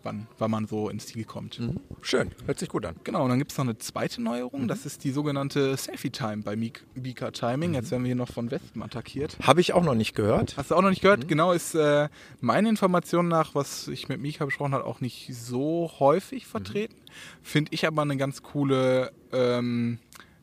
wann, 0.07 0.27
wann 0.39 0.51
man 0.51 0.67
so 0.67 0.89
ins 0.89 1.07
Ziel 1.07 1.25
kommt. 1.25 1.61
Mhm. 1.61 1.81
Schön, 2.01 2.31
hört 2.47 2.59
sich 2.59 2.71
gut 2.71 2.87
an. 2.87 2.97
Genau, 3.05 3.25
und 3.25 3.29
dann 3.29 3.39
gibt 3.39 3.53
es 3.53 3.59
noch 3.59 3.65
eine 3.65 3.77
zweite 3.77 4.23
Neuerung, 4.23 4.63
mhm. 4.63 4.69
das 4.69 4.87
ist 4.87 5.05
die 5.05 5.11
sogenannte 5.11 5.77
Selfie-Time 5.77 6.39
bei 6.39 6.57
Mika 6.57 7.31
Timing. 7.33 7.71
Mhm. 7.71 7.75
Jetzt 7.75 7.91
werden 7.91 8.05
wir 8.05 8.09
hier 8.09 8.17
noch 8.17 8.33
von 8.33 8.51
Wespen 8.51 8.83
attackiert. 8.83 9.37
Habe 9.43 9.61
ich 9.61 9.75
auch 9.75 9.85
noch 9.85 9.95
nicht 9.95 10.15
gehört. 10.15 10.57
Hast 10.57 10.71
du 10.71 10.77
auch 10.77 10.83
noch 10.83 10.91
nicht 10.91 11.03
gehört? 11.03 11.25
Mhm. 11.25 11.29
Genau, 11.29 11.53
ist 11.53 11.75
äh, 11.75 12.09
meine 12.41 12.71
Information 12.71 13.29
nach, 13.29 13.55
was 13.55 13.89
ich 13.89 14.09
mit 14.09 14.21
Mika 14.21 14.47
besprochen 14.47 14.73
habe, 14.73 14.85
auch 14.85 15.01
nicht 15.01 15.35
so 15.35 15.91
häufig 15.99 16.45
mhm. 16.45 16.51
vertreten. 16.51 16.97
Finde 17.43 17.73
ich 17.75 17.87
aber 17.87 18.03
eine 18.03 18.17
ganz 18.17 18.43
coole, 18.43 19.13
ähm, 19.33 19.99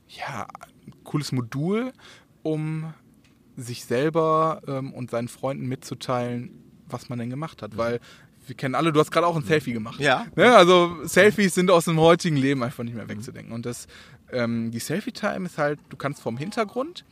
ja, 0.10 0.48
cooles 1.04 1.32
Modul, 1.32 1.94
um 2.44 2.94
sich 3.56 3.86
selber 3.86 4.62
ähm, 4.68 4.94
und 4.94 5.12
seinen 5.12 5.28
Freunden 5.30 5.68
mitzuteilen, 5.68 6.52
was 6.88 7.08
man 7.08 7.20
denn 7.20 7.30
gemacht 7.30 7.62
hat. 7.62 7.74
Mhm. 7.74 7.78
Weil 7.78 8.00
wir 8.48 8.56
kennen 8.56 8.76
alle, 8.76 8.92
du 8.92 9.00
hast 9.00 9.12
gerade 9.12 9.28
auch 9.28 9.36
ein 9.36 9.44
Selfie 9.44 9.74
gemacht. 9.74 10.00
Ja. 10.00 10.26
Ne? 10.36 10.56
Also 10.56 11.06
Selfies 11.06 11.56
sind 11.56 11.72
aus 11.72 11.86
dem 11.86 12.00
heutigen 12.00 12.36
Leben 12.36 12.64
einfach 12.64 12.84
nicht 12.84 12.96
mehr 12.96 13.08
wegzudenken. 13.08 13.54
Und 13.54 13.66
das, 13.66 13.88
ähm, 14.32 14.72
die 14.72 14.80
Selfie-Time 14.80 15.46
ist 15.46 15.58
halt, 15.58 15.80
du 15.90 15.98
kannst 15.98 16.22
vom 16.22 16.38
Hintergrund, 16.38 17.06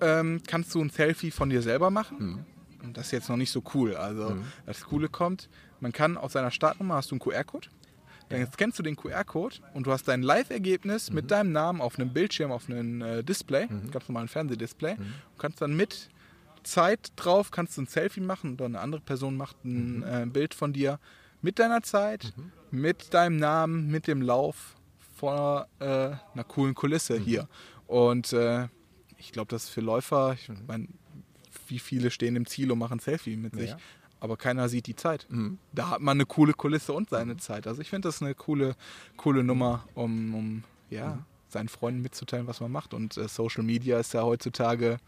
ähm, 0.00 0.42
kannst 0.46 0.74
du 0.74 0.80
ein 0.80 0.90
Selfie 0.90 1.30
von 1.30 1.50
dir 1.50 1.62
selber 1.62 1.90
machen. 1.90 2.16
Mhm. 2.18 2.44
Und 2.84 2.96
das 2.96 3.06
ist 3.06 3.12
jetzt 3.12 3.28
noch 3.28 3.36
nicht 3.36 3.50
so 3.50 3.62
cool. 3.74 3.96
Also 3.96 4.30
mhm. 4.30 4.44
das 4.64 4.84
Coole 4.84 5.08
kommt, 5.08 5.48
man 5.80 5.92
kann 5.92 6.16
auf 6.16 6.32
seiner 6.32 6.50
Startnummer 6.50 6.94
hast 6.94 7.10
du 7.10 7.14
einen 7.14 7.20
QR-Code. 7.20 7.68
Dann 8.28 8.40
ja. 8.40 8.46
kennst 8.56 8.78
du 8.78 8.82
den 8.82 8.96
QR-Code 8.96 9.56
und 9.74 9.86
du 9.86 9.92
hast 9.92 10.08
dein 10.08 10.22
Live-Ergebnis 10.22 11.10
mhm. 11.10 11.16
mit 11.16 11.30
deinem 11.30 11.52
Namen 11.52 11.80
auf 11.80 11.98
einem 11.98 12.12
Bildschirm, 12.12 12.50
auf 12.50 12.68
einem 12.68 13.02
äh, 13.02 13.22
Display, 13.22 13.66
mhm. 13.68 13.90
ganz 13.90 14.08
normalen 14.08 14.28
Fernsehdisplay. 14.28 14.94
Mhm. 14.94 15.02
Du 15.02 15.38
kannst 15.38 15.60
dann 15.60 15.76
mit 15.76 16.08
Zeit 16.66 17.12
drauf, 17.16 17.50
kannst 17.50 17.76
du 17.76 17.82
ein 17.82 17.86
Selfie 17.86 18.20
machen 18.20 18.54
oder 18.54 18.66
eine 18.66 18.80
andere 18.80 19.00
Person 19.00 19.36
macht 19.36 19.64
ein 19.64 19.98
mhm. 19.98 20.04
äh, 20.04 20.26
Bild 20.26 20.54
von 20.54 20.72
dir 20.72 20.98
mit 21.40 21.58
deiner 21.58 21.82
Zeit, 21.82 22.32
mhm. 22.36 22.52
mit 22.70 23.14
deinem 23.14 23.36
Namen, 23.36 23.88
mit 23.90 24.06
dem 24.06 24.20
Lauf 24.20 24.74
vor 25.16 25.68
äh, 25.78 25.84
einer 25.84 26.44
coolen 26.46 26.74
Kulisse 26.74 27.18
mhm. 27.18 27.24
hier. 27.24 27.48
Und 27.86 28.32
äh, 28.32 28.68
ich 29.16 29.32
glaube, 29.32 29.48
das 29.48 29.64
ist 29.64 29.70
für 29.70 29.80
Läufer, 29.80 30.34
ich 30.34 30.48
mhm. 30.48 30.66
meine, 30.66 30.88
wie 31.68 31.78
viele 31.78 32.10
stehen 32.10 32.36
im 32.36 32.46
Ziel 32.46 32.70
und 32.70 32.78
machen 32.78 32.98
Selfie 32.98 33.36
mit 33.36 33.54
sich. 33.54 33.70
Ja. 33.70 33.78
Aber 34.18 34.36
keiner 34.36 34.68
sieht 34.68 34.86
die 34.86 34.96
Zeit. 34.96 35.26
Mhm. 35.28 35.58
Da 35.72 35.90
hat 35.90 36.00
man 36.00 36.16
eine 36.16 36.26
coole 36.26 36.52
Kulisse 36.52 36.92
und 36.92 37.10
seine 37.10 37.34
mhm. 37.34 37.38
Zeit. 37.38 37.66
Also 37.66 37.80
ich 37.80 37.90
finde 37.90 38.08
das 38.08 38.22
eine 38.22 38.34
coole, 38.34 38.76
coole 39.16 39.44
Nummer, 39.44 39.86
um, 39.94 40.34
um 40.34 40.64
ja, 40.90 41.18
seinen 41.48 41.68
Freunden 41.68 42.02
mitzuteilen, 42.02 42.46
was 42.46 42.60
man 42.60 42.72
macht. 42.72 42.94
Und 42.94 43.16
äh, 43.16 43.28
Social 43.28 43.62
Media 43.62 43.98
ist 43.98 44.14
ja 44.14 44.22
heutzutage 44.22 44.98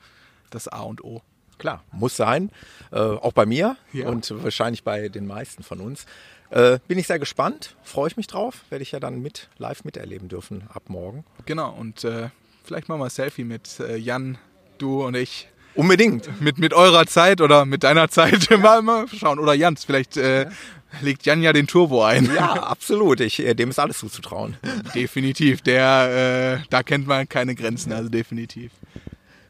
das 0.50 0.68
A 0.68 0.82
und 0.82 1.02
O. 1.04 1.22
Klar, 1.58 1.84
muss 1.92 2.16
sein. 2.16 2.50
Äh, 2.90 2.98
auch 2.98 3.32
bei 3.32 3.46
mir 3.46 3.76
ja. 3.92 4.08
und 4.08 4.32
wahrscheinlich 4.42 4.84
bei 4.84 5.08
den 5.08 5.26
meisten 5.26 5.62
von 5.62 5.80
uns. 5.80 6.06
Äh, 6.50 6.78
bin 6.88 6.98
ich 6.98 7.06
sehr 7.06 7.18
gespannt, 7.18 7.76
freue 7.82 8.08
ich 8.08 8.16
mich 8.16 8.26
drauf. 8.26 8.62
Werde 8.70 8.82
ich 8.82 8.92
ja 8.92 9.00
dann 9.00 9.20
mit 9.20 9.48
live 9.58 9.84
miterleben 9.84 10.28
dürfen 10.28 10.64
ab 10.72 10.84
morgen. 10.88 11.24
Genau, 11.44 11.72
und 11.72 12.04
äh, 12.04 12.30
vielleicht 12.64 12.88
machen 12.88 13.00
wir 13.00 13.04
ein 13.04 13.10
Selfie 13.10 13.44
mit 13.44 13.80
äh, 13.80 13.96
Jan, 13.96 14.38
du 14.78 15.04
und 15.04 15.14
ich. 15.14 15.48
Unbedingt. 15.74 16.40
Mit, 16.40 16.58
mit 16.58 16.72
eurer 16.72 17.06
Zeit 17.06 17.40
oder 17.40 17.64
mit 17.64 17.84
deiner 17.84 18.08
Zeit. 18.08 18.48
mal, 18.58 18.82
mal 18.82 19.06
schauen. 19.08 19.38
Oder 19.38 19.54
Jans, 19.54 19.84
vielleicht 19.84 20.16
äh, 20.16 20.44
ja. 20.44 20.50
legt 21.02 21.26
Jan 21.26 21.42
ja 21.42 21.52
den 21.52 21.66
Turbo 21.66 22.02
ein. 22.02 22.32
Ja, 22.34 22.52
absolut. 22.62 23.20
Ich, 23.20 23.40
äh, 23.40 23.54
dem 23.54 23.70
ist 23.70 23.78
alles 23.78 23.98
zuzutrauen. 23.98 24.56
definitiv. 24.94 25.60
Der, 25.60 26.62
da 26.70 26.82
kennt 26.82 27.06
man 27.06 27.28
keine 27.28 27.54
Grenzen, 27.54 27.92
also 27.92 28.08
definitiv. 28.08 28.72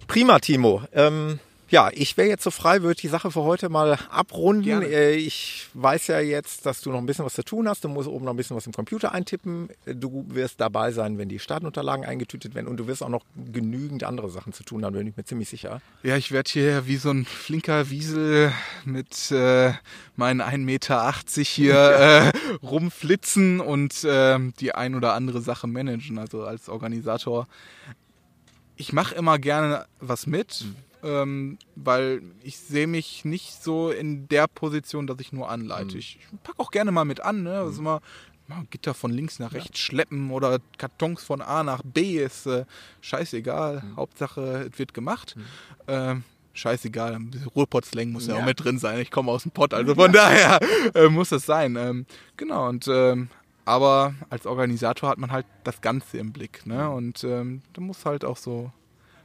Prima, 0.08 0.38
Timo. 0.40 0.82
Ähm, 0.92 1.38
ja, 1.70 1.90
ich 1.92 2.16
wäre 2.16 2.28
jetzt 2.28 2.44
so 2.44 2.50
frei, 2.50 2.82
würde 2.82 3.00
die 3.00 3.08
Sache 3.08 3.30
für 3.30 3.42
heute 3.42 3.68
mal 3.68 3.98
abrunden. 4.10 4.62
Gerne. 4.64 4.86
Äh, 4.86 5.16
Ich 5.16 5.66
weiß 5.74 6.06
ja 6.06 6.20
jetzt, 6.20 6.64
dass 6.64 6.80
du 6.80 6.90
noch 6.90 6.98
ein 6.98 7.06
bisschen 7.06 7.24
was 7.24 7.34
zu 7.34 7.44
tun 7.44 7.68
hast. 7.68 7.84
Du 7.84 7.88
musst 7.88 8.08
oben 8.08 8.24
noch 8.24 8.32
ein 8.32 8.36
bisschen 8.36 8.56
was 8.56 8.66
im 8.66 8.72
Computer 8.72 9.12
eintippen. 9.12 9.68
Du 9.84 10.24
wirst 10.28 10.60
dabei 10.60 10.92
sein, 10.92 11.18
wenn 11.18 11.28
die 11.28 11.38
Startunterlagen 11.38 12.04
eingetütet 12.06 12.54
werden. 12.54 12.66
Und 12.66 12.78
du 12.78 12.86
wirst 12.86 13.02
auch 13.02 13.08
noch 13.08 13.24
genügend 13.52 14.04
andere 14.04 14.30
Sachen 14.30 14.52
zu 14.52 14.62
tun 14.62 14.84
haben, 14.84 14.94
bin 14.94 15.06
ich 15.06 15.16
mir 15.16 15.24
ziemlich 15.24 15.48
sicher. 15.48 15.82
Ja, 16.02 16.16
ich 16.16 16.32
werde 16.32 16.50
hier 16.50 16.86
wie 16.86 16.96
so 16.96 17.10
ein 17.10 17.24
flinker 17.24 17.90
Wiesel 17.90 18.52
mit 18.84 19.30
äh, 19.30 19.72
meinen 20.16 20.40
1,80 20.40 20.58
Meter 20.58 21.14
hier 21.42 21.74
äh, 22.32 22.32
rumflitzen 22.62 23.60
und 23.60 24.04
äh, 24.04 24.38
die 24.60 24.74
ein 24.74 24.94
oder 24.94 25.12
andere 25.12 25.42
Sache 25.42 25.66
managen. 25.66 26.18
Also 26.18 26.44
als 26.44 26.68
Organisator. 26.68 27.46
Ich 28.76 28.92
mache 28.92 29.14
immer 29.16 29.38
gerne 29.38 29.86
was 29.98 30.26
mit, 30.28 30.64
ähm, 31.02 31.58
weil 31.76 32.22
ich 32.42 32.58
sehe 32.58 32.86
mich 32.86 33.24
nicht 33.24 33.62
so 33.62 33.90
in 33.90 34.28
der 34.28 34.46
Position, 34.48 35.06
dass 35.06 35.20
ich 35.20 35.32
nur 35.32 35.48
anleite. 35.48 35.98
Ich 35.98 36.18
packe 36.42 36.58
auch 36.58 36.70
gerne 36.70 36.92
mal 36.92 37.04
mit 37.04 37.20
an. 37.20 37.42
Ne? 37.42 37.50
Das 37.50 37.72
ist 37.72 37.78
immer 37.78 38.00
mal 38.46 38.64
Gitter 38.70 38.94
von 38.94 39.10
links 39.10 39.38
nach 39.38 39.52
rechts 39.52 39.78
schleppen 39.78 40.30
oder 40.30 40.58
Kartons 40.78 41.22
von 41.22 41.42
A 41.42 41.62
nach 41.62 41.82
B 41.84 42.18
ist 42.18 42.46
äh, 42.46 42.64
scheißegal. 43.00 43.82
Hauptsache, 43.96 44.70
es 44.72 44.78
wird 44.78 44.94
gemacht. 44.94 45.36
Ähm, 45.86 46.24
scheißegal, 46.54 47.18
Ruhrpott-Slang 47.54 48.10
muss 48.10 48.26
ja. 48.26 48.34
Ja. 48.34 48.40
auch 48.40 48.46
mit 48.46 48.62
drin 48.62 48.78
sein. 48.78 49.00
Ich 49.00 49.10
komme 49.10 49.30
aus 49.30 49.42
dem 49.42 49.52
Pott, 49.52 49.74
also 49.74 49.94
von 49.94 50.12
daher 50.12 50.58
äh, 50.94 51.08
muss 51.08 51.28
das 51.28 51.46
sein. 51.46 51.76
Ähm, 51.76 52.06
genau, 52.36 52.68
und 52.68 52.88
ähm, 52.88 53.28
aber 53.64 54.14
als 54.30 54.46
Organisator 54.46 55.10
hat 55.10 55.18
man 55.18 55.30
halt 55.30 55.44
das 55.62 55.82
Ganze 55.82 56.16
im 56.16 56.32
Blick. 56.32 56.64
Ne? 56.64 56.88
Und 56.88 57.22
ähm, 57.22 57.60
du 57.74 57.82
musst 57.82 58.06
halt 58.06 58.24
auch 58.24 58.38
so 58.38 58.72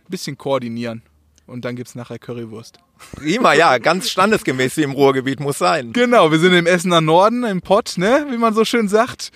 ein 0.06 0.10
bisschen 0.10 0.38
koordinieren. 0.38 1.02
Und 1.46 1.66
dann 1.66 1.76
gibt 1.76 1.90
es 1.90 1.96
nachher 1.96 2.20
Currywurst. 2.20 2.80
Prima, 3.16 3.54
ja, 3.54 3.78
ganz 3.78 4.10
standesgemäß 4.10 4.78
wie 4.78 4.84
im 4.84 4.92
Ruhrgebiet 4.92 5.40
muss 5.40 5.58
sein. 5.58 5.92
Genau, 5.92 6.32
wir 6.32 6.40
sind 6.40 6.54
im 6.54 6.66
Essener 6.66 7.02
Norden, 7.02 7.44
im 7.44 7.62
Pott, 7.62 7.96
ne? 7.98 8.28
wie 8.30 8.38
man 8.38 8.54
so 8.54 8.64
schön 8.64 8.88
sagt. 8.88 9.32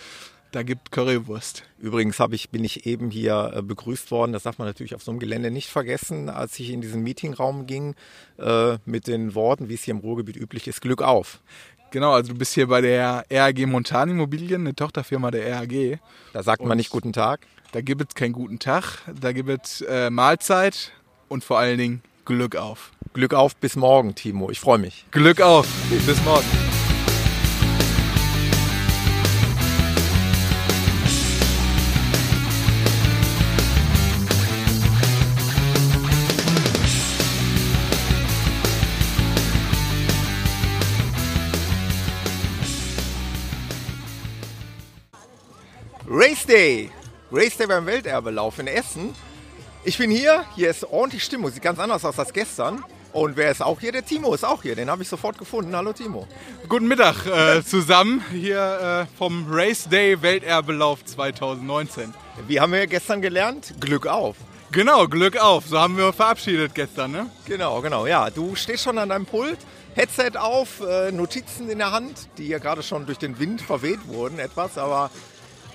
Da 0.52 0.64
gibt 0.64 0.92
Currywurst. 0.92 1.64
Übrigens 1.78 2.20
habe 2.20 2.36
ich, 2.36 2.50
bin 2.50 2.64
ich 2.64 2.86
eben 2.86 3.12
hier 3.12 3.52
äh, 3.54 3.62
begrüßt 3.62 4.10
worden, 4.12 4.32
das 4.32 4.44
darf 4.44 4.58
man 4.58 4.68
natürlich 4.68 4.96
auf 4.96 5.04
so 5.04 5.12
einem 5.12 5.20
Gelände 5.20 5.52
nicht 5.52 5.70
vergessen, 5.70 6.30
als 6.30 6.58
ich 6.60 6.70
in 6.70 6.80
diesen 6.80 7.04
Meetingraum 7.04 7.68
ging, 7.68 7.96
äh, 8.40 8.78
mit 8.86 9.08
den 9.08 9.36
Worten, 9.36 9.68
wie 9.68 9.74
es 9.74 9.84
hier 9.84 9.94
im 9.94 10.00
Ruhrgebiet 10.00 10.38
üblich 10.38 10.68
ist, 10.68 10.82
Glück 10.82 11.02
auf. 11.02 11.42
Genau, 11.92 12.14
also 12.14 12.32
du 12.34 12.40
bist 12.40 12.54
hier 12.54 12.68
bei 12.68 12.82
der 12.82 13.26
RAG 13.30 13.66
Montan 13.66 14.10
Immobilien, 14.10 14.62
eine 14.62 14.76
Tochterfirma 14.76 15.32
der 15.32 15.54
RAG. 15.54 16.00
Da 16.34 16.44
sagt 16.44 16.64
man 16.64 16.78
nicht 16.78 16.90
guten 16.90 17.14
Tag. 17.14 17.46
Da 17.72 17.82
gibt 17.82 18.02
es 18.02 18.16
keinen 18.16 18.34
guten 18.34 18.60
Tag, 18.60 19.02
da 19.20 19.34
gibt 19.34 19.66
es 19.66 19.82
äh, 19.82 20.10
Mahlzeit 20.10 20.94
und 21.30 21.44
vor 21.44 21.60
allen 21.60 21.78
Dingen 21.78 22.02
Glück 22.26 22.56
auf. 22.56 22.92
Glück 23.14 23.34
auf, 23.34 23.56
bis 23.56 23.76
morgen, 23.76 24.16
Timo. 24.16 24.52
Ich 24.52 24.60
freue 24.60 24.78
mich. 24.78 25.06
Glück 25.12 25.42
auf. 25.42 25.68
Bis 25.90 26.24
morgen. 26.24 26.46
Race 46.10 46.46
Day. 46.46 46.90
Race 47.32 47.58
Day 47.58 47.68
beim 47.68 47.86
Welterbelauf 47.86 48.60
in 48.60 48.68
Essen. 48.68 49.14
Ich 49.88 49.98
bin 49.98 50.12
hier, 50.12 50.44
hier 50.54 50.70
ist 50.70 50.84
ordentlich 50.84 51.24
Stimmung, 51.24 51.50
sieht 51.50 51.64
ganz 51.64 51.80
anders 51.80 52.04
aus 52.04 52.20
als 52.20 52.34
gestern. 52.34 52.84
Und 53.14 53.38
wer 53.38 53.50
ist 53.50 53.64
auch 53.64 53.80
hier? 53.80 53.94
Der 53.94 54.04
Timo 54.04 54.34
ist 54.34 54.44
auch 54.44 54.62
hier, 54.62 54.76
den 54.76 54.90
habe 54.90 55.02
ich 55.02 55.08
sofort 55.08 55.38
gefunden. 55.38 55.74
Hallo 55.74 55.94
Timo. 55.94 56.28
Guten 56.68 56.90
Mittag 56.90 57.26
äh, 57.26 57.64
zusammen 57.64 58.22
hier 58.34 59.08
äh, 59.10 59.18
vom 59.18 59.46
Race 59.50 59.88
Day 59.88 60.22
Welterbelauf 60.22 61.06
2019. 61.06 62.14
Wie 62.50 62.60
haben 62.60 62.74
wir 62.74 62.86
gestern 62.86 63.22
gelernt? 63.22 63.76
Glück 63.80 64.08
auf. 64.08 64.36
Genau, 64.74 65.08
Glück 65.08 65.38
auf. 65.38 65.68
So 65.68 65.80
haben 65.80 65.96
wir 65.96 66.12
verabschiedet 66.12 66.76
gestern, 66.76 67.12
ne? 67.12 67.28
Genau, 67.46 67.80
genau. 67.80 68.06
Ja, 68.08 68.30
du 68.30 68.56
stehst 68.56 68.84
schon 68.84 68.98
an 68.98 69.08
deinem 69.08 69.26
Pult, 69.26 69.60
Headset 69.96 70.32
auf, 70.38 70.82
äh, 70.82 71.14
Notizen 71.14 71.70
in 71.70 71.78
der 71.78 71.94
Hand, 71.94 72.28
die 72.38 72.50
ja 72.50 72.58
gerade 72.58 72.84
schon 72.84 73.06
durch 73.06 73.20
den 73.20 73.40
Wind 73.40 73.62
verweht 73.62 74.06
wurden 74.08 74.38
etwas. 74.38 74.78
Aber 74.78 75.12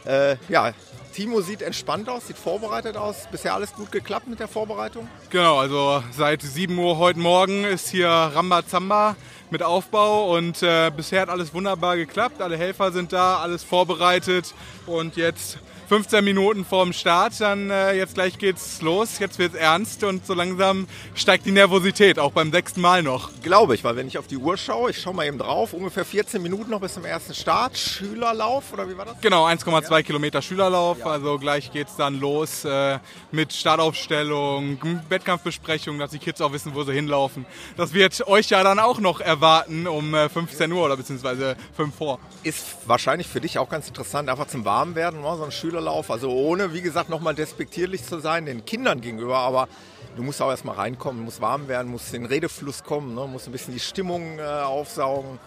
äh, 0.04 0.36
ja, 0.48 0.72
Timo 1.12 1.42
sieht 1.42 1.60
entspannt 1.60 2.08
aus, 2.08 2.26
sieht 2.26 2.38
vorbereitet 2.38 2.96
aus. 2.96 3.28
Bisher 3.30 3.54
alles 3.54 3.72
gut 3.74 3.92
geklappt 3.92 4.28
mit 4.28 4.40
der 4.40 4.48
Vorbereitung? 4.48 5.08
Genau, 5.30 5.58
also 5.58 6.02
seit 6.10 6.40
7 6.42 6.76
Uhr 6.78 6.96
heute 6.96 7.18
Morgen 7.18 7.64
ist 7.64 7.88
hier 7.88 8.08
Rambazamba 8.08 9.16
mit 9.50 9.62
Aufbau 9.62 10.34
und 10.34 10.62
äh, 10.62 10.90
bisher 10.96 11.20
hat 11.20 11.28
alles 11.28 11.52
wunderbar 11.52 11.96
geklappt. 11.96 12.40
Alle 12.40 12.56
Helfer 12.56 12.92
sind 12.92 13.12
da, 13.12 13.36
alles 13.36 13.62
vorbereitet 13.62 14.54
und 14.86 15.16
jetzt 15.16 15.58
15 15.92 16.24
Minuten 16.24 16.64
vorm 16.64 16.94
Start, 16.94 17.38
dann 17.38 17.68
äh, 17.68 17.92
jetzt 17.92 18.14
gleich 18.14 18.38
geht's 18.38 18.80
los, 18.80 19.18
jetzt 19.18 19.38
wird's 19.38 19.54
ernst 19.54 20.04
und 20.04 20.24
so 20.24 20.32
langsam 20.32 20.86
steigt 21.14 21.44
die 21.44 21.50
Nervosität, 21.50 22.18
auch 22.18 22.32
beim 22.32 22.50
sechsten 22.50 22.80
Mal 22.80 23.02
noch. 23.02 23.28
Glaube 23.42 23.74
ich, 23.74 23.84
weil 23.84 23.94
wenn 23.96 24.06
ich 24.06 24.16
auf 24.16 24.26
die 24.26 24.38
Uhr 24.38 24.56
schaue, 24.56 24.88
ich 24.88 24.98
schaue 24.98 25.12
mal 25.12 25.26
eben 25.26 25.36
drauf, 25.36 25.74
ungefähr 25.74 26.06
14 26.06 26.40
Minuten 26.40 26.70
noch 26.70 26.80
bis 26.80 26.94
zum 26.94 27.04
ersten 27.04 27.34
Start. 27.34 27.76
Schülerlauf 27.76 28.72
oder 28.72 28.88
wie 28.88 28.96
war 28.96 29.04
das? 29.04 29.20
Genau, 29.20 29.46
1,2 29.46 30.02
Kilometer 30.02 30.40
Schülerlauf, 30.40 31.04
also 31.04 31.38
gleich 31.38 31.70
geht's 31.70 31.94
dann 31.96 32.18
los 32.18 32.64
äh, 32.64 32.98
mit 33.30 33.52
Startaufstellung, 33.52 34.78
Wettkampfbesprechung, 35.10 35.98
dass 35.98 36.12
die 36.12 36.18
Kids 36.18 36.40
auch 36.40 36.54
wissen, 36.54 36.74
wo 36.74 36.84
sie 36.84 36.94
hinlaufen. 36.94 37.44
Das 37.76 37.92
wird 37.92 38.26
euch 38.26 38.48
ja 38.48 38.64
dann 38.64 38.78
auch 38.78 38.98
noch 38.98 39.20
erwarten 39.20 39.86
um 39.86 40.14
äh, 40.14 40.30
15 40.30 40.72
Uhr 40.72 40.86
oder 40.86 40.96
beziehungsweise 40.96 41.54
5 41.76 41.94
vor. 41.94 42.18
Ist 42.44 42.78
wahrscheinlich 42.86 43.28
für 43.28 43.42
dich 43.42 43.58
auch 43.58 43.68
ganz 43.68 43.88
interessant, 43.88 44.30
einfach 44.30 44.46
zum 44.46 44.64
Warmwerden, 44.64 45.20
ne? 45.20 45.36
so 45.36 45.44
ein 45.44 45.52
Schülerlauf. 45.82 46.10
Also 46.10 46.30
ohne, 46.30 46.72
wie 46.72 46.80
gesagt, 46.80 47.08
nochmal 47.10 47.34
despektierlich 47.34 48.04
zu 48.04 48.20
sein 48.20 48.46
den 48.46 48.64
Kindern 48.64 49.00
gegenüber, 49.00 49.38
aber 49.38 49.68
du 50.16 50.22
musst 50.22 50.40
auch 50.40 50.50
erstmal 50.50 50.76
reinkommen, 50.76 51.24
musst 51.24 51.40
warm 51.40 51.68
werden, 51.68 51.90
musst 51.90 52.14
in 52.14 52.22
den 52.22 52.30
Redefluss 52.30 52.84
kommen, 52.84 53.14
ne? 53.14 53.26
musst 53.26 53.48
ein 53.48 53.52
bisschen 53.52 53.74
die 53.74 53.80
Stimmung 53.80 54.38
äh, 54.38 54.42
aufsaugen. 54.42 55.38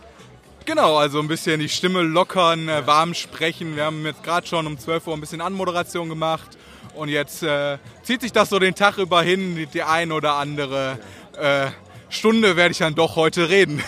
Genau, 0.66 0.98
also 0.98 1.20
ein 1.20 1.28
bisschen 1.28 1.60
die 1.60 1.70
Stimme 1.70 2.02
lockern, 2.02 2.68
äh, 2.68 2.86
warm 2.86 3.14
sprechen. 3.14 3.76
Wir 3.76 3.86
haben 3.86 4.06
jetzt 4.06 4.24
gerade 4.24 4.46
schon 4.46 4.68
um 4.68 4.78
12 4.78 5.08
Uhr 5.08 5.14
ein 5.14 5.22
bisschen 5.22 5.42
Anmoderation 5.42 6.10
gemacht 6.10 6.58
und 6.96 7.10
jetzt 7.10 7.44
äh, 7.44 7.78
zieht 8.04 8.22
sich 8.22 8.32
das 8.32 8.50
so 8.50 8.60
den 8.60 8.76
Tag 8.76 8.98
über 8.98 9.22
hin, 9.22 9.56
die, 9.56 9.68
die 9.68 9.84
ein 9.84 10.12
oder 10.12 10.34
andere 10.34 10.98
äh, 11.40 11.68
Stunde 12.10 12.56
werde 12.56 12.72
ich 12.72 12.80
dann 12.80 12.96
doch 12.96 13.16
heute 13.16 13.50
reden. 13.50 13.82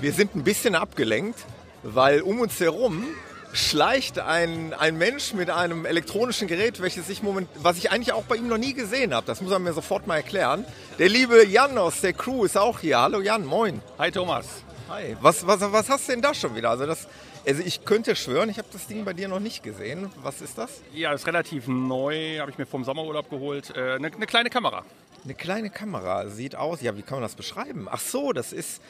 Wir 0.00 0.12
sind 0.12 0.34
ein 0.34 0.44
bisschen 0.44 0.74
abgelenkt, 0.74 1.38
weil 1.82 2.22
um 2.22 2.40
uns 2.40 2.58
herum 2.58 3.04
schleicht 3.52 4.18
ein, 4.18 4.74
ein 4.74 4.96
Mensch 4.96 5.32
mit 5.32 5.50
einem 5.50 5.84
elektronischen 5.84 6.46
Gerät, 6.48 6.80
welches 6.80 7.08
ich 7.08 7.22
moment, 7.22 7.48
was 7.56 7.78
ich 7.78 7.90
eigentlich 7.90 8.12
auch 8.12 8.24
bei 8.24 8.36
ihm 8.36 8.48
noch 8.48 8.58
nie 8.58 8.74
gesehen 8.74 9.14
habe. 9.14 9.26
Das 9.26 9.40
muss 9.40 9.50
er 9.52 9.58
mir 9.58 9.72
sofort 9.72 10.06
mal 10.06 10.16
erklären. 10.16 10.64
Der 10.98 11.08
liebe 11.08 11.44
Jan 11.46 11.76
aus 11.78 12.00
der 12.00 12.12
Crew 12.12 12.44
ist 12.44 12.56
auch 12.56 12.80
hier. 12.80 12.98
Hallo 13.00 13.20
Jan, 13.20 13.44
moin. 13.44 13.80
Hi 13.98 14.10
Thomas. 14.10 14.46
Hi. 14.88 15.16
Was, 15.20 15.46
was, 15.46 15.60
was 15.60 15.88
hast 15.88 16.08
du 16.08 16.12
denn 16.12 16.22
da 16.22 16.34
schon 16.34 16.54
wieder? 16.54 16.70
Also, 16.70 16.86
das, 16.86 17.06
also 17.46 17.62
ich 17.64 17.84
könnte 17.84 18.16
schwören, 18.16 18.48
ich 18.50 18.58
habe 18.58 18.68
das 18.72 18.86
Ding 18.86 19.04
bei 19.04 19.12
dir 19.12 19.28
noch 19.28 19.40
nicht 19.40 19.62
gesehen. 19.62 20.10
Was 20.22 20.40
ist 20.40 20.58
das? 20.58 20.70
Ja, 20.92 21.12
ist 21.12 21.26
relativ 21.26 21.66
neu, 21.68 22.38
habe 22.38 22.50
ich 22.50 22.58
mir 22.58 22.66
vom 22.66 22.84
Sommerurlaub 22.84 23.30
geholt. 23.30 23.70
Äh, 23.76 23.94
Eine 23.94 24.08
eine 24.12 24.26
kleine 24.26 24.50
Kamera. 24.50 24.84
Eine 25.24 25.34
kleine 25.34 25.70
Kamera, 25.70 26.28
sieht 26.28 26.56
aus. 26.56 26.80
Ja, 26.80 26.96
wie 26.96 27.02
kann 27.02 27.16
man 27.16 27.22
das 27.22 27.34
beschreiben? 27.34 27.88
Ach 27.90 28.00
so, 28.00 28.32
das 28.32 28.52
ist. 28.52 28.80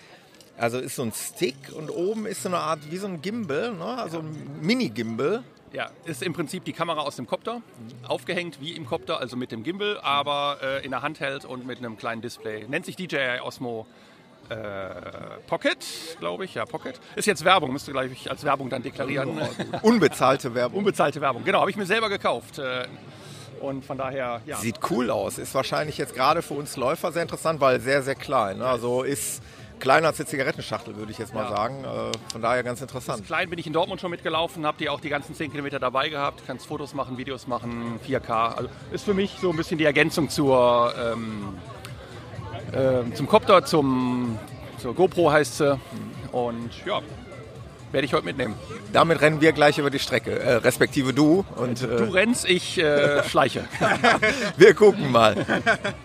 Also 0.60 0.78
ist 0.78 0.96
so 0.96 1.02
ein 1.02 1.12
Stick 1.12 1.56
und 1.74 1.88
oben 1.88 2.26
ist 2.26 2.42
so 2.42 2.50
eine 2.50 2.58
Art 2.58 2.80
wie 2.90 2.98
so 2.98 3.06
ein 3.06 3.22
Gimbal, 3.22 3.72
ne? 3.72 3.84
also 3.84 4.18
ein 4.18 4.58
Mini-Gimbal. 4.60 5.42
Ja, 5.72 5.90
ist 6.04 6.22
im 6.22 6.34
Prinzip 6.34 6.64
die 6.64 6.74
Kamera 6.74 7.00
aus 7.00 7.16
dem 7.16 7.26
Copter, 7.26 7.62
aufgehängt 8.06 8.60
wie 8.60 8.72
im 8.72 8.84
Copter, 8.84 9.20
also 9.20 9.36
mit 9.36 9.52
dem 9.52 9.62
Gimbal, 9.62 9.98
aber 10.02 10.58
äh, 10.62 10.84
in 10.84 10.90
der 10.90 11.00
Hand 11.00 11.20
hält 11.20 11.46
und 11.46 11.66
mit 11.66 11.78
einem 11.78 11.96
kleinen 11.96 12.20
Display. 12.20 12.66
Nennt 12.68 12.84
sich 12.84 12.96
DJI 12.96 13.40
Osmo 13.42 13.86
äh, 14.50 14.56
Pocket, 15.46 15.78
glaube 16.18 16.44
ich. 16.44 16.54
Ja, 16.54 16.66
Pocket. 16.66 17.00
Ist 17.16 17.26
jetzt 17.26 17.42
Werbung, 17.44 17.72
müsste 17.72 17.92
gleich 17.92 18.30
als 18.30 18.44
Werbung 18.44 18.68
dann 18.68 18.82
deklarieren. 18.82 19.40
Unbezahlte 19.82 20.54
Werbung. 20.54 20.80
Unbezahlte 20.80 21.22
Werbung, 21.22 21.42
genau, 21.42 21.60
habe 21.60 21.70
ich 21.70 21.76
mir 21.76 21.86
selber 21.86 22.10
gekauft. 22.10 22.58
Äh, 22.58 22.86
und 23.62 23.84
von 23.84 23.96
daher, 23.96 24.42
ja. 24.44 24.56
Sieht 24.56 24.80
cool 24.90 25.10
aus. 25.10 25.38
Ist 25.38 25.54
wahrscheinlich 25.54 25.96
jetzt 25.96 26.14
gerade 26.14 26.42
für 26.42 26.54
uns 26.54 26.76
Läufer 26.76 27.12
sehr 27.12 27.22
interessant, 27.22 27.60
weil 27.60 27.80
sehr, 27.80 28.02
sehr 28.02 28.14
klein. 28.14 28.58
Ne? 28.58 28.66
Also 28.66 29.02
ist 29.02 29.42
kleiner 29.80 30.08
als 30.08 30.20
eine 30.20 30.26
Zigarettenschachtel, 30.28 30.96
würde 30.96 31.10
ich 31.10 31.18
jetzt 31.18 31.34
mal 31.34 31.44
Ja. 31.44 31.50
sagen. 31.50 31.82
Äh, 31.84 32.12
Von 32.32 32.42
daher 32.42 32.62
ganz 32.62 32.80
interessant. 32.80 33.26
Klein 33.26 33.50
bin 33.50 33.58
ich 33.58 33.66
in 33.66 33.72
Dortmund 33.72 34.00
schon 34.00 34.10
mitgelaufen, 34.10 34.64
habe 34.66 34.76
die 34.78 34.88
auch 34.88 35.00
die 35.00 35.08
ganzen 35.08 35.34
10 35.34 35.50
Kilometer 35.50 35.78
dabei 35.80 36.08
gehabt, 36.08 36.42
kannst 36.46 36.66
Fotos 36.66 36.94
machen, 36.94 37.18
Videos 37.18 37.46
machen, 37.46 37.98
4K. 38.06 38.54
Also 38.56 38.68
ist 38.92 39.04
für 39.04 39.14
mich 39.14 39.36
so 39.40 39.50
ein 39.50 39.56
bisschen 39.56 39.78
die 39.78 39.84
Ergänzung 39.84 40.28
zur, 40.28 40.94
ähm, 40.96 41.58
ähm, 42.72 43.14
zum 43.14 43.26
Copter, 43.26 43.64
zum, 43.64 44.38
zur 44.78 44.94
GoPro 44.94 45.32
heißt 45.32 45.56
sie. 45.58 45.78
Und 46.32 46.70
ja, 46.86 47.00
Werde 47.92 48.04
ich 48.04 48.12
heute 48.12 48.24
mitnehmen. 48.24 48.54
Damit 48.92 49.20
rennen 49.20 49.40
wir 49.40 49.50
gleich 49.50 49.78
über 49.78 49.90
die 49.90 49.98
Strecke, 49.98 50.38
äh, 50.38 50.54
respektive 50.54 51.12
du. 51.12 51.44
Und, 51.56 51.82
Du 51.82 51.86
äh, 51.86 52.10
rennst, 52.10 52.48
ich 52.48 52.78
äh, 52.78 53.22
schleiche. 53.28 53.64
wir 54.56 54.74
gucken 54.74 55.10
mal. 55.10 55.44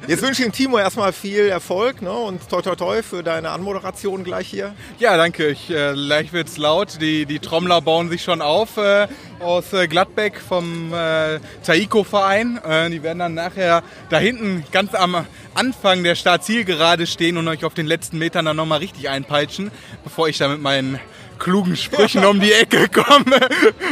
Jetzt 0.08 0.24
wünsche 0.24 0.42
ich 0.42 0.48
dem 0.48 0.52
Timo 0.52 0.80
erstmal 0.80 1.14
viel 1.14 1.48
Erfolg 1.48 2.02
ne? 2.02 2.12
und 2.12 2.50
toi 2.50 2.64
toi 2.64 2.76
toi 2.76 3.04
für 3.04 3.22
deine 3.22 3.50
Anmoderation 3.52 4.24
gleich 4.24 4.48
hier. 4.48 4.74
Ja, 4.98 5.16
danke. 5.16 5.50
Ich, 5.50 5.70
äh, 5.70 5.94
gleich 5.94 6.34
wird's 6.34 6.58
laut. 6.58 7.02
Die, 7.02 7.28
die 7.28 7.40
Trommler 7.40 7.82
bauen 7.82 8.10
sich 8.10 8.24
schon 8.24 8.42
auf 8.42 8.78
äh, 8.78 9.08
aus 9.40 9.72
äh, 9.74 9.88
Gladbeck 9.88 10.40
vom 10.40 10.92
äh, 10.92 11.40
Taiko-Verein. 11.64 12.60
Äh, 12.68 12.90
die 12.90 13.04
werden 13.04 13.20
dann 13.20 13.36
nachher 13.36 13.84
da 14.10 14.18
hinten 14.18 14.64
ganz 14.72 14.96
am 14.96 15.26
Anfang 15.54 16.04
der 16.04 16.16
Start-Zielgerade 16.16 17.06
stehen 17.06 17.38
und 17.38 17.48
euch 17.48 17.64
auf 17.64 17.76
den 17.76 17.86
letzten 17.86 18.18
Metern 18.18 18.46
dann 18.46 18.58
nochmal 18.58 18.80
richtig 18.80 19.10
einpeitschen, 19.10 19.72
bevor 20.04 20.28
ich 20.28 20.38
da 20.38 20.48
mit 20.48 20.62
meinen 20.62 21.00
klugen 21.40 21.76
Sprüchen 21.76 22.26
um 22.26 22.40
die 22.40 22.52
Ecke 22.52 22.88
komme. 22.90 23.40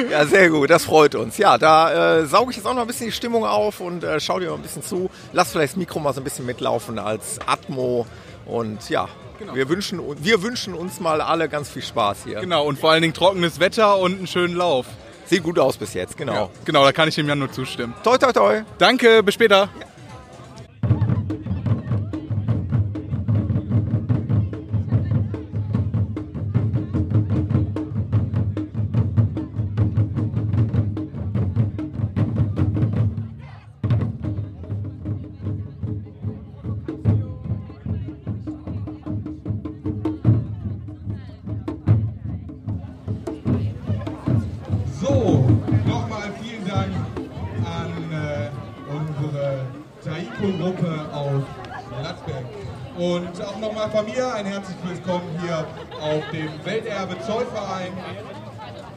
Ja, 0.09 0.25
sehr 0.25 0.49
gut, 0.49 0.69
das 0.69 0.85
freut 0.85 1.15
uns. 1.15 1.37
Ja, 1.37 1.57
da 1.57 2.19
äh, 2.19 2.25
sauge 2.25 2.51
ich 2.51 2.57
jetzt 2.57 2.65
auch 2.65 2.73
noch 2.73 2.81
ein 2.81 2.87
bisschen 2.87 3.07
die 3.07 3.11
Stimmung 3.11 3.45
auf 3.45 3.79
und 3.79 4.03
äh, 4.03 4.19
schau 4.19 4.39
dir 4.39 4.49
mal 4.49 4.55
ein 4.55 4.61
bisschen 4.61 4.83
zu. 4.83 5.09
Lass 5.31 5.51
vielleicht 5.51 5.73
das 5.73 5.77
Mikro 5.77 5.99
mal 5.99 6.13
so 6.13 6.21
ein 6.21 6.23
bisschen 6.23 6.45
mitlaufen 6.45 6.99
als 6.99 7.39
Atmo. 7.45 8.05
Und 8.45 8.89
ja, 8.89 9.07
wir, 9.53 9.69
wünschen, 9.69 10.01
wir 10.23 10.41
wünschen 10.41 10.73
uns 10.73 10.99
mal 10.99 11.21
alle 11.21 11.49
ganz 11.49 11.69
viel 11.69 11.81
Spaß 11.81 12.19
hier. 12.25 12.39
genau, 12.41 12.65
und 12.65 12.79
vor 12.79 12.91
allen 12.91 13.01
Dingen 13.01 13.13
trockenes 13.13 13.59
Wetter 13.59 13.97
und 13.97 14.17
einen 14.17 14.27
schönen 14.27 14.55
Lauf. 14.55 14.85
Sieht 15.25 15.43
gut 15.43 15.57
aus 15.57 15.77
bis 15.77 15.93
jetzt, 15.93 16.17
genau. 16.17 16.33
Ja, 16.33 16.49
genau, 16.65 16.83
da 16.83 16.91
kann 16.91 17.07
ich 17.07 17.15
dem 17.15 17.27
Jan 17.27 17.39
nur 17.39 17.51
zustimmen. 17.51 17.93
Toi, 18.03 18.17
toi, 18.17 18.33
toi. 18.33 18.61
Danke, 18.77 19.23
bis 19.23 19.33
später. 19.35 19.69
So, 19.79 19.92
dem 56.33 56.49
Welterbe 56.63 57.15
Zollverein. 57.25 57.93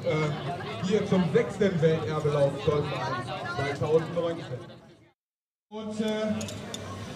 Äh, 0.04 0.86
hier 0.86 1.06
zum 1.06 1.24
sechsten 1.32 1.80
Welterbelauf 1.80 2.52
Zollverein 2.64 3.22
2019. 3.78 4.44
Und 5.68 6.00
äh, 6.00 6.04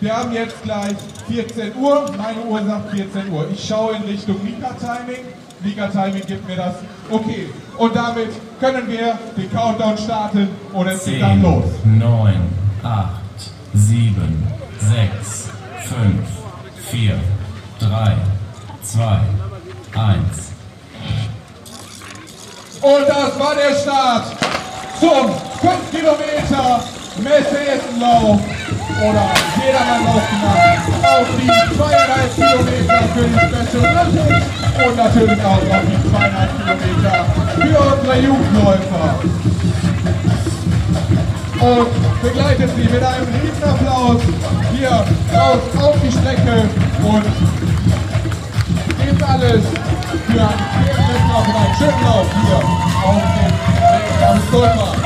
wir 0.01 0.17
haben 0.17 0.33
jetzt 0.33 0.63
gleich 0.63 0.97
14 1.29 1.75
Uhr. 1.77 2.11
Meine 2.17 2.41
Uhr 2.43 2.65
sagt 2.65 2.91
14 2.91 3.33
Uhr. 3.33 3.49
Ich 3.53 3.67
schaue 3.67 3.97
in 3.97 4.03
Richtung 4.03 4.43
Mika-Timing. 4.43 5.25
Mika-Timing 5.63 6.27
gibt 6.27 6.47
mir 6.47 6.57
das. 6.57 6.77
Okay. 7.11 7.49
Und 7.77 7.95
damit 7.97 8.31
können 8.59 8.89
wir 8.89 9.19
den 9.37 9.51
Countdown 9.51 9.97
starten 9.97 10.49
und 10.73 10.87
es 10.87 11.05
geht 11.05 11.23
dann 11.23 11.41
10, 11.41 11.43
los. 11.43 11.65
9, 11.85 12.35
8, 12.83 13.11
7, 13.75 14.47
6, 14.81 15.49
5, 15.85 16.29
4, 16.91 17.19
3, 17.79 18.17
2, 18.83 19.21
1. 19.95 20.51
Und 22.83 23.09
das 23.09 23.39
war 23.39 23.55
der 23.55 23.75
Start 23.77 24.25
zum 24.99 25.35
5 25.61 25.91
Kilometer 25.91 26.83
Messeessenlauf 27.19 28.41
oder 29.01 29.25
Jedermannlauf 29.61 30.23
genannt 30.31 30.83
auf 31.03 31.27
die 31.37 31.49
2,5 31.49 32.35
Kilometer 32.35 33.01
für 33.15 33.25
die 33.25 33.35
Special 33.35 33.83
Olympics 33.85 34.47
und 34.87 34.97
natürlich 34.97 35.41
auch 35.45 35.61
auf 35.61 35.85
die 35.85 35.99
2,5 36.09 36.79
Kilometer 36.81 37.19
für 37.55 37.81
unsere 37.93 38.17
Jugendläufer. 38.21 39.07
Und 41.61 42.23
begleitet 42.23 42.71
sie 42.75 42.89
mit 42.89 43.03
einem 43.03 43.29
Riesenapplaus 43.43 44.23
hier 44.73 45.05
raus 45.37 45.61
auf 45.83 45.97
die 46.03 46.11
Strecke 46.11 46.69
und 47.03 47.25
gebt 49.11 49.23
alles 49.23 49.65
für 50.27 50.41
einen 50.41 51.31
und 51.31 51.55
einen 51.55 51.75
schönen 51.77 52.05
Lauf 52.05 52.27
hier 52.45 52.57
auf 53.05 53.23
dem 54.23 54.51
Golfer. 54.51 54.97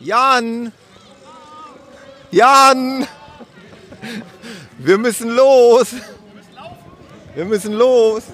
Jan! 0.00 0.72
Jan! 2.30 3.06
Wir 4.78 4.96
müssen 4.96 5.30
los! 5.30 5.88
Wir 7.34 7.44
müssen 7.44 7.74
los! 7.74 8.24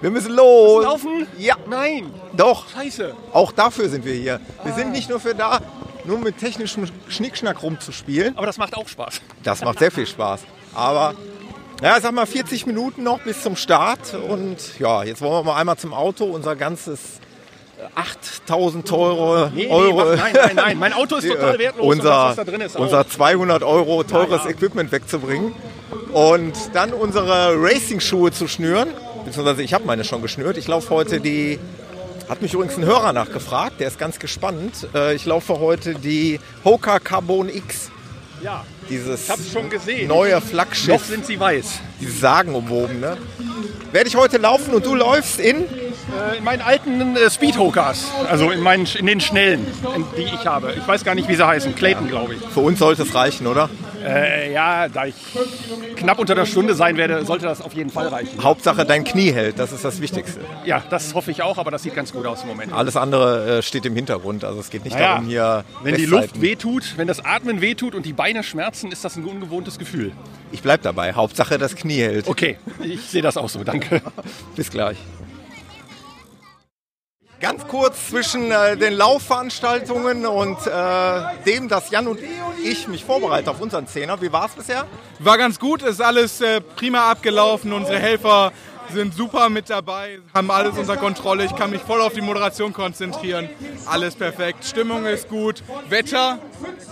Wir 0.00 0.10
müssen 0.10 0.32
los! 0.34 0.84
Laufen? 0.84 1.26
Ja, 1.38 1.56
Nein! 1.68 2.12
doch! 2.36 2.68
Scheiße! 2.70 3.14
Auch 3.32 3.50
dafür 3.52 3.88
sind 3.88 4.04
wir 4.04 4.14
hier. 4.14 4.40
Wir 4.62 4.72
sind 4.74 4.92
nicht 4.92 5.10
nur 5.10 5.18
für 5.18 5.34
da, 5.34 5.60
nur 6.04 6.18
mit 6.18 6.38
technischem 6.38 6.86
Schnickschnack 7.08 7.62
rumzuspielen. 7.62 8.36
Aber 8.36 8.46
das 8.46 8.58
macht 8.58 8.76
auch 8.76 8.86
Spaß. 8.86 9.20
Das 9.42 9.62
macht 9.62 9.80
sehr 9.80 9.90
viel 9.90 10.06
Spaß. 10.06 10.42
Aber, 10.74 11.14
ja, 11.82 12.00
sag 12.00 12.12
mal 12.12 12.26
40 12.26 12.66
Minuten 12.66 13.02
noch 13.02 13.20
bis 13.20 13.42
zum 13.42 13.56
Start. 13.56 14.14
Und 14.14 14.78
ja, 14.78 15.02
jetzt 15.02 15.20
wollen 15.20 15.32
wir 15.32 15.42
mal 15.52 15.56
einmal 15.60 15.76
zum 15.76 15.92
Auto. 15.92 16.24
Unser 16.26 16.54
ganzes 16.54 17.20
8000 17.94 18.90
Euro. 18.92 19.46
Nee, 19.54 19.64
nee, 19.66 19.68
Euro 19.70 19.96
mach- 20.04 20.16
nein, 20.16 20.32
nein, 20.34 20.56
nein. 20.56 20.78
Mein 20.78 20.92
Auto 20.92 21.16
ist 21.16 21.28
total 21.28 21.58
wertlos. 21.58 21.86
unser, 21.86 22.02
das, 22.10 22.28
was 22.28 22.36
da 22.36 22.44
drin 22.44 22.60
ist, 22.60 22.76
auch. 22.76 22.80
unser 22.80 23.08
200 23.08 23.62
Euro 23.62 24.02
teures 24.04 24.42
Ja, 24.44 24.50
ja. 24.50 24.50
Equipment 24.50 24.92
wegzubringen. 24.92 25.54
Und 26.12 26.54
dann 26.74 26.92
unsere 26.92 27.54
Racing-Schuhe 27.56 28.32
zu 28.32 28.48
schnüren. 28.48 28.88
Beziehungsweise 29.24 29.62
ich 29.62 29.74
habe 29.74 29.84
meine 29.84 30.04
schon 30.04 30.22
geschnürt. 30.22 30.56
Ich 30.56 30.66
laufe 30.68 30.90
heute 30.90 31.20
die. 31.20 31.58
Hat 32.28 32.42
mich 32.42 32.52
übrigens 32.52 32.76
ein 32.76 32.84
Hörer 32.84 33.14
nachgefragt, 33.14 33.80
der 33.80 33.88
ist 33.88 33.98
ganz 33.98 34.18
gespannt. 34.18 34.86
Äh, 34.94 35.14
Ich 35.14 35.24
laufe 35.24 35.58
heute 35.60 35.94
die 35.94 36.40
Hoka 36.64 36.98
Carbon 36.98 37.48
X. 37.48 37.90
Ja, 38.42 38.64
Dieses 38.88 39.24
ich 39.24 39.30
hab's 39.30 39.52
schon 39.52 39.68
gesehen. 39.70 40.08
neue 40.08 40.34
Noch 40.36 40.42
Flaggschiff, 40.42 41.04
sind 41.04 41.26
sie 41.26 41.38
weiß. 41.38 41.80
dieses 42.00 42.20
sagenumwobene. 42.20 43.16
Werde 43.92 44.08
ich 44.08 44.16
heute 44.16 44.36
laufen 44.38 44.74
und 44.74 44.84
du 44.84 44.94
läufst 44.94 45.40
in? 45.40 45.64
Äh, 45.64 46.38
in 46.38 46.44
meinen 46.44 46.62
alten 46.62 47.16
äh, 47.16 47.30
Speedhokers, 47.30 48.06
also 48.30 48.50
in, 48.50 48.60
meinen, 48.60 48.86
in 48.98 49.06
den 49.06 49.20
schnellen, 49.20 49.66
in, 49.94 50.04
die 50.16 50.22
ich 50.22 50.46
habe. 50.46 50.72
Ich 50.76 50.86
weiß 50.86 51.04
gar 51.04 51.14
nicht, 51.14 51.28
wie 51.28 51.34
sie 51.34 51.46
heißen. 51.46 51.74
Clayton, 51.74 52.08
glaube 52.08 52.34
ich. 52.34 52.40
Für 52.52 52.60
uns 52.60 52.78
sollte 52.78 53.02
es 53.02 53.14
reichen, 53.14 53.46
oder? 53.46 53.68
Äh, 54.04 54.52
ja, 54.52 54.88
da 54.88 55.06
ich 55.06 55.14
knapp 55.96 56.18
unter 56.18 56.34
der 56.34 56.46
Stunde 56.46 56.74
sein 56.74 56.96
werde, 56.96 57.24
sollte 57.26 57.46
das 57.46 57.60
auf 57.60 57.74
jeden 57.74 57.90
Fall 57.90 58.06
reichen. 58.08 58.42
Hauptsache 58.42 58.84
dein 58.86 59.04
Knie 59.04 59.32
hält, 59.32 59.58
das 59.58 59.72
ist 59.72 59.84
das 59.84 60.00
Wichtigste. 60.00 60.40
Ja, 60.64 60.82
das 60.88 61.14
hoffe 61.14 61.30
ich 61.32 61.42
auch, 61.42 61.58
aber 61.58 61.70
das 61.72 61.82
sieht 61.82 61.94
ganz 61.96 62.12
gut 62.12 62.24
aus 62.24 62.42
im 62.42 62.48
Moment. 62.48 62.72
Alles 62.72 62.96
andere 62.96 63.58
äh, 63.58 63.62
steht 63.62 63.84
im 63.84 63.96
Hintergrund, 63.96 64.44
also 64.44 64.60
es 64.60 64.70
geht 64.70 64.84
nicht 64.84 64.94
Naja, 64.94 65.08
darum 65.14 65.26
hier. 65.26 65.64
wenn 65.82 65.96
die 65.96 66.02
festhalten. 66.02 66.28
Luft 66.34 66.40
wehtut, 66.40 66.84
wenn 66.96 67.08
das 67.08 67.24
Atmen 67.24 67.60
wehtut 67.60 67.94
und 67.94 68.06
die 68.06 68.12
Beine 68.12 68.44
schmerzen, 68.44 68.77
ist 68.84 69.04
das 69.04 69.16
ein 69.16 69.24
ungewohntes 69.24 69.78
Gefühl. 69.78 70.12
Ich 70.52 70.62
bleib 70.62 70.82
dabei, 70.82 71.12
Hauptsache 71.12 71.58
das 71.58 71.74
Knie 71.74 72.00
hält. 72.00 72.28
Okay, 72.28 72.58
ich 72.82 73.02
sehe 73.02 73.22
das 73.22 73.36
auch 73.36 73.48
so, 73.48 73.64
danke. 73.64 74.00
Bis 74.56 74.70
gleich. 74.70 74.98
Ganz 77.40 77.68
kurz 77.68 78.08
zwischen 78.08 78.50
äh, 78.50 78.76
den 78.76 78.94
Laufveranstaltungen 78.94 80.26
und 80.26 80.58
äh, 80.66 81.20
dem, 81.46 81.68
dass 81.68 81.88
Jan 81.90 82.08
und 82.08 82.18
ich 82.64 82.88
mich 82.88 83.04
vorbereiten 83.04 83.48
auf 83.48 83.60
unseren 83.60 83.86
Zehner. 83.86 84.20
Wie 84.20 84.32
war 84.32 84.46
es 84.46 84.52
bisher? 84.52 84.86
War 85.20 85.38
ganz 85.38 85.60
gut, 85.60 85.82
ist 85.82 86.02
alles 86.02 86.40
äh, 86.40 86.60
prima 86.60 87.10
abgelaufen. 87.12 87.72
Unsere 87.72 88.00
Helfer 88.00 88.52
sind 88.92 89.14
super 89.14 89.48
mit 89.48 89.70
dabei, 89.70 90.20
haben 90.34 90.50
alles 90.50 90.76
unter 90.78 90.96
Kontrolle. 90.96 91.44
Ich 91.44 91.54
kann 91.56 91.70
mich 91.70 91.82
voll 91.82 92.00
auf 92.00 92.12
die 92.12 92.20
Moderation 92.20 92.72
konzentrieren. 92.72 93.48
Alles 93.86 94.14
perfekt. 94.14 94.64
Stimmung 94.64 95.06
ist 95.06 95.28
gut. 95.28 95.62
Wetter 95.88 96.38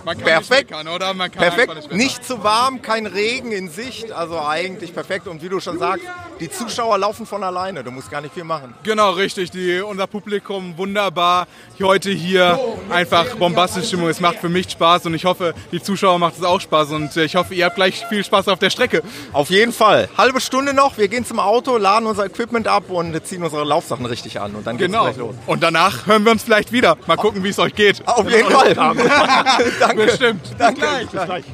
Man 0.05 0.15
kann 0.17 0.25
Perfekt. 0.25 0.69
nicht 0.69 0.71
meckern, 0.71 0.87
oder? 0.87 1.13
Man 1.13 1.31
kann 1.31 1.41
Perfekt, 1.41 1.91
nicht 1.91 2.17
nicht 2.17 2.25
zu 2.25 2.43
warm, 2.43 2.81
kein 2.81 3.05
Regen 3.05 3.51
in 3.51 3.69
Sicht, 3.69 4.11
also 4.11 4.39
eigentlich 4.39 4.93
perfekt. 4.93 5.27
Und 5.27 5.41
wie 5.43 5.49
du 5.49 5.59
schon 5.59 5.77
sagst, 5.77 6.05
die 6.39 6.49
Zuschauer 6.49 6.97
laufen 6.97 7.25
von 7.25 7.43
alleine, 7.43 7.83
du 7.83 7.91
musst 7.91 8.09
gar 8.09 8.21
nicht 8.21 8.33
viel 8.33 8.43
machen. 8.43 8.73
Genau, 8.83 9.11
richtig. 9.11 9.51
Die, 9.51 9.81
unser 9.81 10.07
Publikum 10.07 10.77
wunderbar. 10.77 11.47
Heute 11.81 12.09
hier 12.11 12.59
einfach 12.89 13.35
bombastische 13.35 13.87
Stimmung. 13.87 14.07
Es 14.09 14.19
macht 14.19 14.37
für 14.39 14.49
mich 14.49 14.69
Spaß 14.71 15.05
und 15.07 15.13
ich 15.13 15.25
hoffe, 15.25 15.53
die 15.71 15.81
Zuschauer 15.81 16.17
macht 16.19 16.37
es 16.37 16.43
auch 16.43 16.61
Spaß. 16.61 16.91
Und 16.91 17.15
äh, 17.17 17.25
ich 17.25 17.35
hoffe, 17.35 17.53
ihr 17.53 17.65
habt 17.65 17.75
gleich 17.75 18.05
viel 18.07 18.23
Spaß 18.23 18.47
auf 18.47 18.59
der 18.59 18.69
Strecke. 18.69 19.03
Auf 19.33 19.49
jeden 19.49 19.73
Fall. 19.73 20.09
Halbe 20.17 20.39
Stunde 20.41 20.73
noch, 20.73 20.97
wir 20.97 21.07
gehen 21.07 21.25
zum 21.25 21.39
Auto, 21.39 21.77
laden 21.87 22.05
unser 22.07 22.25
Equipment 22.25 22.67
ab 22.67 22.83
und 22.89 23.25
ziehen 23.25 23.43
unsere 23.43 23.63
Laufsachen 23.63 24.05
richtig 24.05 24.39
an. 24.41 24.55
Und 24.55 24.67
dann 24.67 24.77
geht's 24.77 24.91
Genau. 24.91 25.05
gleich 25.05 25.17
los. 25.17 25.35
Und 25.45 25.63
danach 25.63 26.05
hören 26.05 26.25
wir 26.25 26.31
uns 26.33 26.43
vielleicht 26.43 26.71
wieder. 26.73 26.97
Mal 27.07 27.15
gucken, 27.15 27.43
wie 27.43 27.49
es 27.49 27.59
euch 27.59 27.73
geht. 27.75 28.05
Auf 28.07 28.29
jeden 28.29 28.49
Fall. 28.51 28.73
Danke. 29.79 30.05
Bestimmt. 30.05 30.41
Danke. 30.57 30.81
Bis 31.11 31.23
gleich. 31.23 31.45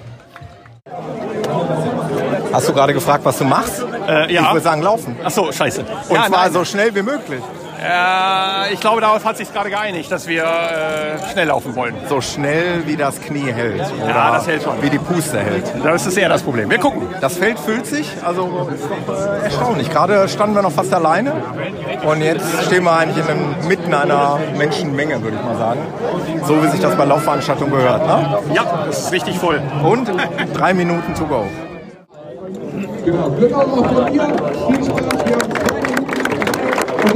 Hast 2.51 2.67
du 2.69 2.73
gerade 2.73 2.93
gefragt, 2.93 3.23
was 3.25 3.37
du 3.37 3.43
machst? 3.45 3.83
Äh, 4.07 4.25
Ich 4.27 4.31
ja. 4.33 4.51
würde 4.51 4.61
sagen, 4.61 4.81
laufen. 4.81 5.15
Ach 5.23 5.31
so, 5.31 5.51
scheiße. 5.51 5.81
Und 5.81 6.15
ja, 6.15 6.27
zwar 6.27 6.43
nein. 6.43 6.53
so 6.53 6.65
schnell 6.65 6.93
wie 6.95 7.01
möglich. 7.03 7.41
Äh, 7.81 8.73
ich 8.73 8.79
glaube, 8.79 9.01
darauf 9.01 9.23
hat 9.25 9.37
sich 9.37 9.51
gerade 9.51 9.69
geeinigt, 9.69 10.11
dass 10.11 10.27
wir 10.27 10.43
äh, 10.43 11.31
schnell 11.31 11.47
laufen 11.47 11.75
wollen. 11.75 11.95
So 12.09 12.21
schnell 12.21 12.85
wie 12.85 12.95
das 12.95 13.21
Knie 13.21 13.51
hält. 13.51 13.81
Oder 14.03 14.31
das 14.33 14.47
hält 14.47 14.63
schon. 14.63 14.81
Wie 14.81 14.89
die 14.89 14.99
Puste 14.99 15.39
hält. 15.39 15.65
Das 15.83 16.05
ist 16.05 16.17
eher 16.17 16.29
das 16.29 16.43
Problem. 16.43 16.69
Wir 16.69 16.79
gucken. 16.79 17.07
Das 17.21 17.37
Feld 17.37 17.59
füllt 17.59 17.85
sich, 17.85 18.09
also 18.23 18.69
ist 18.73 18.83
doch 19.07 19.13
äh, 19.13 19.45
erstaunlich. 19.45 19.89
Gerade 19.89 20.27
standen 20.27 20.55
wir 20.55 20.61
noch 20.61 20.71
fast 20.71 20.93
alleine 20.93 21.33
und 22.03 22.21
jetzt 22.21 22.63
stehen 22.65 22.83
wir 22.83 22.93
eigentlich 22.93 23.17
in 23.17 23.31
einem, 23.31 23.67
mitten 23.67 23.93
einer 23.93 24.39
Menschenmenge, 24.57 25.21
würde 25.21 25.37
ich 25.37 25.43
mal 25.43 25.57
sagen. 25.57 25.81
So 26.45 26.61
wie 26.63 26.67
sich 26.67 26.79
das 26.79 26.95
bei 26.95 27.05
Laufveranstaltungen 27.05 27.73
gehört. 27.73 28.05
Ne? 28.05 28.39
Ja, 28.53 28.85
das 28.85 29.05
ist 29.05 29.11
richtig 29.11 29.37
voll. 29.37 29.61
Und 29.83 30.11
drei 30.53 30.73
Minuten 30.73 31.13
to 31.15 31.25
go. 31.25 31.45
Genau, 33.05 33.29
Glück 33.31 33.53
auf 33.53 33.63
auch 33.63 33.93
von 33.93 34.13
dir. 34.13 34.27
Viel 34.67 34.85
Spaß, 34.85 35.25
wir 35.25 35.35
haben 35.35 35.72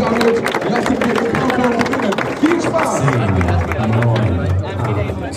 damit 0.10 0.70
lassen 0.70 0.98
wir 1.00 1.14
den 1.14 1.34
Countdown 1.34 1.78
beginnen. 1.78 2.14
Viel 2.40 2.62
Spaß! 2.62 3.02
9, 3.02 4.48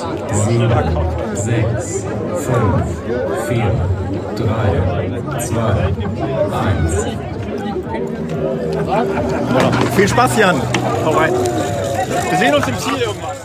8, 0.01 0.21
7, 0.45 0.71
6, 1.35 2.05
5, 2.37 2.59
4, 3.49 3.73
3, 4.37 5.23
2, 5.41 5.55
1. 6.53 7.07
Viel 9.97 10.09
Spaß, 10.09 10.39
Jan. 10.39 10.63
Hau 11.05 11.11
rein. 11.11 11.33
Wir 11.33 12.39
sehen 12.39 12.55
uns 12.55 12.69
im 12.69 12.79
Ziel 12.79 13.01
irgendwann. 13.01 13.37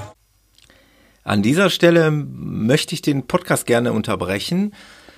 An 1.24 1.42
dieser 1.42 1.72
Stelle 1.72 2.12
möchte 2.12 2.94
ich 2.94 3.02
den 3.02 3.26
Podcast 3.26 3.66
gerne 3.66 3.94
unterbrechen 3.94 4.74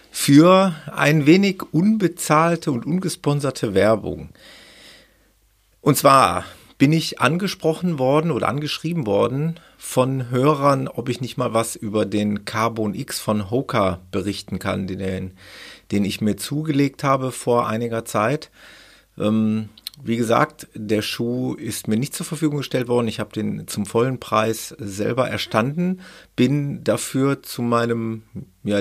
für 0.09 0.73
ein 0.95 1.25
wenig 1.25 1.63
unbezahlte 1.73 2.71
und 2.71 2.85
ungesponserte 2.85 3.73
Werbung. 3.73 4.29
Und 5.81 5.97
zwar 5.97 6.45
bin 6.77 6.93
ich 6.93 7.19
angesprochen 7.19 7.97
worden 7.97 8.31
oder 8.31 8.47
angeschrieben 8.47 9.05
worden 9.05 9.59
von 9.77 10.29
Hörern, 10.29 10.87
ob 10.87 11.09
ich 11.09 11.21
nicht 11.21 11.37
mal 11.37 11.53
was 11.53 11.75
über 11.75 12.05
den 12.05 12.45
Carbon 12.45 12.93
X 12.93 13.19
von 13.19 13.49
Hoka 13.49 14.01
berichten 14.11 14.59
kann, 14.59 14.87
den, 14.87 15.31
den 15.91 16.05
ich 16.05 16.21
mir 16.21 16.37
zugelegt 16.37 17.03
habe 17.03 17.31
vor 17.31 17.67
einiger 17.67 18.05
Zeit. 18.05 18.51
Ähm, 19.17 19.69
wie 20.03 20.17
gesagt, 20.17 20.67
der 20.75 21.01
Schuh 21.01 21.55
ist 21.55 21.87
mir 21.87 21.97
nicht 21.97 22.13
zur 22.13 22.25
Verfügung 22.25 22.57
gestellt 22.57 22.87
worden. 22.87 23.07
Ich 23.07 23.19
habe 23.19 23.33
den 23.33 23.67
zum 23.67 23.87
vollen 23.87 24.19
Preis 24.19 24.75
selber 24.77 25.27
erstanden, 25.27 26.01
bin 26.35 26.83
dafür 26.83 27.41
zu 27.41 27.63
meinem 27.63 28.21
ja, 28.63 28.77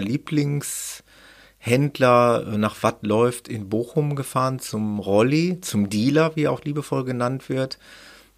Lieblingshändler 1.67 2.57
nach 2.59 2.83
Watt 2.83 3.05
läuft 3.05 3.49
in 3.49 3.69
Bochum 3.69 4.15
gefahren, 4.15 4.59
zum 4.61 5.01
Rolli, 5.01 5.61
zum 5.61 5.89
Dealer, 5.89 6.37
wie 6.37 6.45
er 6.45 6.53
auch 6.53 6.65
liebevoll 6.65 7.05
genannt 7.05 7.49
wird, 7.49 7.79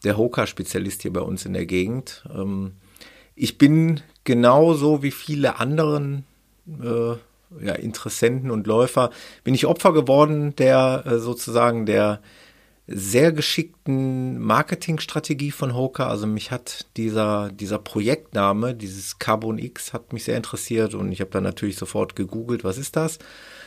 der 0.05 0.17
Hoka-Spezialist 0.17 1.03
hier 1.03 1.13
bei 1.13 1.21
uns 1.21 1.45
in 1.45 1.53
der 1.53 1.67
Gegend. 1.67 2.25
Ähm, 2.35 2.73
ich 3.35 3.59
bin 3.59 4.01
genauso 4.25 5.03
wie 5.03 5.11
viele 5.11 5.59
anderen 5.59 6.25
äh, 6.83 7.17
ja, 7.65 7.75
Interessenten 7.75 8.51
und 8.51 8.67
Läufer, 8.67 9.11
bin 9.45 9.55
ich 9.55 9.67
Opfer 9.67 9.93
geworden 9.93 10.55
der 10.57 11.05
äh, 11.07 11.19
sozusagen 11.19 11.87
der 11.87 12.21
sehr 12.91 13.33
geschickten 13.33 14.39
Marketingstrategie 14.41 15.51
von 15.51 15.75
Hoka. 15.75 16.09
Also 16.09 16.27
mich 16.27 16.51
hat 16.51 16.87
dieser, 16.97 17.51
dieser 17.53 17.79
Projektname, 17.79 18.75
dieses 18.75 19.19
Carbon 19.19 19.59
X, 19.59 19.93
hat 19.93 20.15
mich 20.15 20.25
sehr 20.25 20.39
interessiert 20.39 20.95
und 20.95 21.13
ich 21.13 21.21
habe 21.21 21.31
dann 21.31 21.45
natürlich 21.45 21.77
sofort 21.77 22.17
gegoogelt, 22.17 22.65
was 22.65 22.79
ist 22.79 22.97
das? 22.97 23.19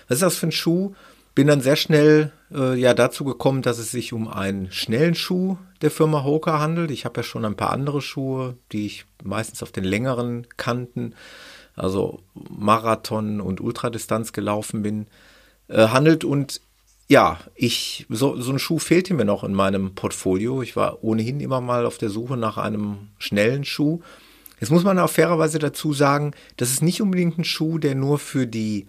Was 0.07 0.15
ist 0.17 0.23
das 0.23 0.37
für 0.37 0.47
ein 0.47 0.51
Schuh? 0.51 0.93
Bin 1.35 1.47
dann 1.47 1.61
sehr 1.61 1.75
schnell 1.75 2.33
äh, 2.51 2.73
ja 2.77 2.95
dazu 2.95 3.23
gekommen, 3.23 3.61
dass 3.61 3.77
es 3.77 3.91
sich 3.91 4.11
um 4.11 4.27
einen 4.27 4.71
schnellen 4.71 5.15
Schuh 5.15 5.57
der 5.81 5.91
Firma 5.91 6.23
Hoka 6.23 6.59
handelt. 6.59 6.89
Ich 6.89 7.05
habe 7.05 7.19
ja 7.19 7.23
schon 7.23 7.45
ein 7.45 7.55
paar 7.55 7.71
andere 7.71 8.01
Schuhe, 8.01 8.57
die 8.71 8.87
ich 8.87 9.05
meistens 9.23 9.61
auf 9.61 9.71
den 9.71 9.83
längeren 9.83 10.47
Kanten, 10.57 11.13
also 11.75 12.19
Marathon 12.33 13.39
und 13.39 13.61
Ultradistanz 13.61 14.33
gelaufen 14.33 14.81
bin, 14.81 15.05
äh, 15.67 15.89
handelt 15.89 16.25
und 16.25 16.59
ja, 17.11 17.41
ich, 17.55 18.05
so, 18.07 18.39
so 18.39 18.53
ein 18.53 18.59
Schuh 18.59 18.79
fehlte 18.79 19.13
mir 19.13 19.25
noch 19.25 19.43
in 19.43 19.53
meinem 19.53 19.95
Portfolio. 19.95 20.61
Ich 20.61 20.77
war 20.77 21.03
ohnehin 21.03 21.41
immer 21.41 21.59
mal 21.59 21.85
auf 21.85 21.97
der 21.97 22.09
Suche 22.09 22.37
nach 22.37 22.57
einem 22.57 23.09
schnellen 23.17 23.65
Schuh. 23.65 23.99
Jetzt 24.61 24.69
muss 24.69 24.85
man 24.85 24.97
auch 24.97 25.09
fairerweise 25.09 25.59
dazu 25.59 25.91
sagen, 25.91 26.31
das 26.55 26.71
ist 26.71 26.81
nicht 26.81 27.01
unbedingt 27.01 27.37
ein 27.37 27.43
Schuh, 27.43 27.79
der 27.79 27.95
nur 27.95 28.17
für 28.17 28.47
die 28.47 28.87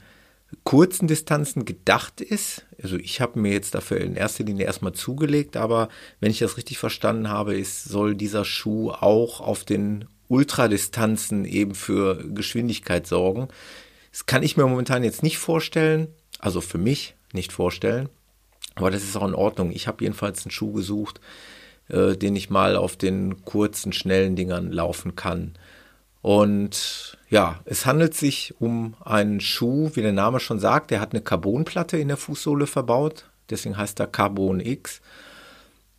kurzen 0.63 1.09
Distanzen 1.09 1.65
gedacht 1.65 2.21
ist. 2.21 2.65
Also 2.81 2.97
ich 2.97 3.21
habe 3.21 3.41
mir 3.41 3.51
jetzt 3.51 3.75
dafür 3.75 4.01
in 4.01 4.15
erster 4.15 4.45
Linie 4.45 4.67
erstmal 4.67 4.93
zugelegt, 4.93 5.57
aber 5.57 5.89
wenn 6.21 6.31
ich 6.31 6.39
das 6.39 6.57
richtig 6.57 6.79
verstanden 6.79 7.29
habe, 7.29 7.57
ist, 7.57 7.83
soll 7.83 8.15
dieser 8.15 8.45
Schuh 8.45 8.93
auch 8.93 9.41
auf 9.41 9.65
den 9.65 10.05
Ultradistanzen 10.29 11.45
eben 11.45 11.75
für 11.75 12.23
Geschwindigkeit 12.33 13.05
sorgen. 13.05 13.49
Das 14.13 14.27
kann 14.27 14.45
ich 14.45 14.57
mir 14.57 14.65
momentan 14.65 15.03
jetzt 15.03 15.25
nicht 15.25 15.39
vorstellen, 15.39 16.07
also 16.39 16.61
für 16.61 16.79
mich 16.79 17.17
nicht 17.35 17.53
vorstellen, 17.53 18.09
aber 18.75 18.91
das 18.91 19.03
ist 19.03 19.17
auch 19.17 19.27
in 19.27 19.35
Ordnung. 19.35 19.71
Ich 19.73 19.87
habe 19.87 20.05
jedenfalls 20.05 20.45
einen 20.45 20.51
Schuh 20.51 20.73
gesucht, 20.73 21.21
äh, 21.89 22.17
den 22.17 22.37
ich 22.37 22.51
mal 22.51 22.77
auf 22.77 22.97
den 22.97 23.45
kurzen, 23.45 23.93
schnellen 23.93 24.37
Dingern 24.37 24.73
laufen 24.73 25.17
kann. 25.17 25.55
Und 26.23 27.19
ja, 27.29 27.61
es 27.65 27.85
handelt 27.85 28.15
sich 28.15 28.55
um 28.61 28.95
einen 29.05 29.41
Schuh, 29.41 29.91
wie 29.95 30.03
der 30.03 30.13
Name 30.13 30.39
schon 30.39 30.61
sagt, 30.61 30.91
der 30.91 31.01
hat 31.01 31.13
eine 31.13 31.21
Carbonplatte 31.23 31.99
in 31.99 32.09
der 32.09 32.17
Fußsohle 32.17 32.67
verbaut, 32.67 33.25
deswegen 33.51 33.77
heißt 33.77 33.99
er 33.99 34.07
Carbon 34.07 34.61
X. 34.61 35.01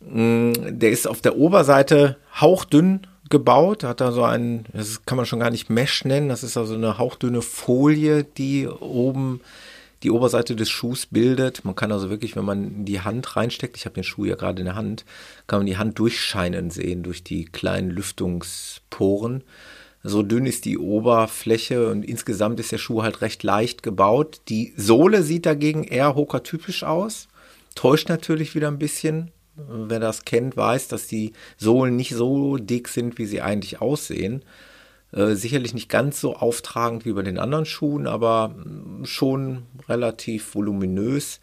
Mm, 0.00 0.52
Der 0.78 0.90
ist 0.90 1.06
auf 1.06 1.20
der 1.20 1.36
Oberseite 1.36 2.16
hauchdünn 2.40 3.06
gebaut, 3.28 3.84
hat 3.84 4.00
da 4.00 4.12
so 4.12 4.24
einen, 4.24 4.64
das 4.72 5.04
kann 5.04 5.16
man 5.16 5.26
schon 5.26 5.40
gar 5.40 5.50
nicht 5.50 5.68
Mesh 5.70 6.04
nennen, 6.04 6.28
das 6.28 6.42
ist 6.42 6.56
also 6.56 6.74
eine 6.74 6.98
hauchdünne 6.98 7.42
Folie, 7.42 8.24
die 8.24 8.66
oben 8.66 9.40
die 10.04 10.10
Oberseite 10.10 10.54
des 10.54 10.70
Schuhs 10.70 11.06
bildet. 11.06 11.64
Man 11.64 11.74
kann 11.74 11.90
also 11.90 12.10
wirklich, 12.10 12.36
wenn 12.36 12.44
man 12.44 12.84
die 12.84 13.00
Hand 13.00 13.36
reinsteckt, 13.36 13.76
ich 13.76 13.86
habe 13.86 13.94
den 13.94 14.04
Schuh 14.04 14.26
ja 14.26 14.36
gerade 14.36 14.60
in 14.60 14.66
der 14.66 14.76
Hand, 14.76 15.04
kann 15.46 15.60
man 15.60 15.66
die 15.66 15.78
Hand 15.78 15.98
durchscheinen 15.98 16.70
sehen 16.70 17.02
durch 17.02 17.24
die 17.24 17.46
kleinen 17.46 17.90
Lüftungsporen. 17.90 19.42
So 20.02 20.22
dünn 20.22 20.44
ist 20.44 20.66
die 20.66 20.76
Oberfläche 20.76 21.88
und 21.88 22.04
insgesamt 22.04 22.60
ist 22.60 22.70
der 22.70 22.78
Schuh 22.78 23.02
halt 23.02 23.22
recht 23.22 23.42
leicht 23.42 23.82
gebaut. 23.82 24.42
Die 24.50 24.74
Sohle 24.76 25.22
sieht 25.22 25.46
dagegen 25.46 25.84
eher 25.84 26.14
Hoka-typisch 26.14 26.84
aus. 26.84 27.28
Täuscht 27.74 28.10
natürlich 28.10 28.54
wieder 28.54 28.68
ein 28.68 28.78
bisschen. 28.78 29.30
Wer 29.56 30.00
das 30.00 30.26
kennt, 30.26 30.56
weiß, 30.56 30.88
dass 30.88 31.06
die 31.06 31.32
Sohlen 31.56 31.96
nicht 31.96 32.14
so 32.14 32.58
dick 32.58 32.88
sind, 32.88 33.16
wie 33.16 33.24
sie 33.24 33.40
eigentlich 33.40 33.80
aussehen. 33.80 34.44
Äh, 35.14 35.34
sicherlich 35.36 35.74
nicht 35.74 35.88
ganz 35.88 36.20
so 36.20 36.34
auftragend 36.36 37.04
wie 37.04 37.12
bei 37.12 37.22
den 37.22 37.38
anderen 37.38 37.66
Schuhen, 37.66 38.06
aber 38.06 38.48
mm, 38.48 39.04
schon 39.04 39.62
relativ 39.88 40.54
voluminös. 40.54 41.40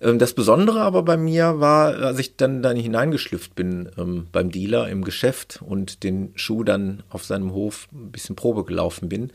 Ähm, 0.00 0.18
das 0.18 0.32
Besondere 0.32 0.80
aber 0.80 1.02
bei 1.02 1.16
mir 1.16 1.60
war, 1.60 1.94
als 1.96 2.18
ich 2.18 2.36
dann, 2.36 2.62
dann 2.62 2.76
hineingeschlüpft 2.76 3.54
bin 3.54 3.88
ähm, 3.96 4.26
beim 4.32 4.50
Dealer 4.50 4.88
im 4.88 5.04
Geschäft 5.04 5.60
und 5.64 6.02
den 6.02 6.32
Schuh 6.34 6.64
dann 6.64 7.02
auf 7.08 7.24
seinem 7.24 7.52
Hof 7.52 7.88
ein 7.92 8.10
bisschen 8.10 8.34
Probe 8.36 8.64
gelaufen 8.64 9.08
bin. 9.08 9.30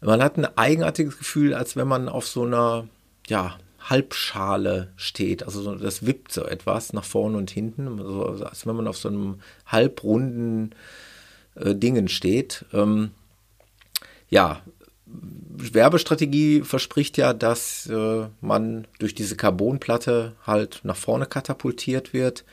Man 0.00 0.22
hat 0.22 0.36
ein 0.38 0.46
eigenartiges 0.56 1.18
Gefühl, 1.18 1.54
als 1.54 1.76
wenn 1.76 1.86
man 1.86 2.08
auf 2.08 2.26
so 2.26 2.42
einer, 2.44 2.88
ja, 3.28 3.56
Halbschale 3.82 4.88
steht. 4.96 5.42
Also 5.42 5.62
so- 5.62 5.74
das 5.74 6.04
wippt 6.06 6.32
so 6.32 6.44
etwas 6.44 6.92
nach 6.92 7.04
vorne 7.04 7.38
und 7.38 7.50
hinten, 7.50 7.98
also 8.00 8.24
als 8.44 8.66
wenn 8.66 8.76
man 8.76 8.86
auf 8.88 8.96
so 8.98 9.08
einem 9.08 9.36
halbrunden 9.66 10.70
äh, 11.60 11.74
Dingen 11.74 12.08
steht. 12.08 12.64
Ähm, 12.72 13.10
ja, 14.28 14.62
Werbestrategie 15.06 16.62
verspricht 16.62 17.16
ja, 17.16 17.32
dass 17.32 17.86
äh, 17.86 18.26
man 18.40 18.86
durch 18.98 19.14
diese 19.14 19.36
Carbonplatte 19.36 20.34
halt 20.46 20.80
nach 20.84 20.96
vorne 20.96 21.26
katapultiert 21.26 22.12
wird. 22.12 22.44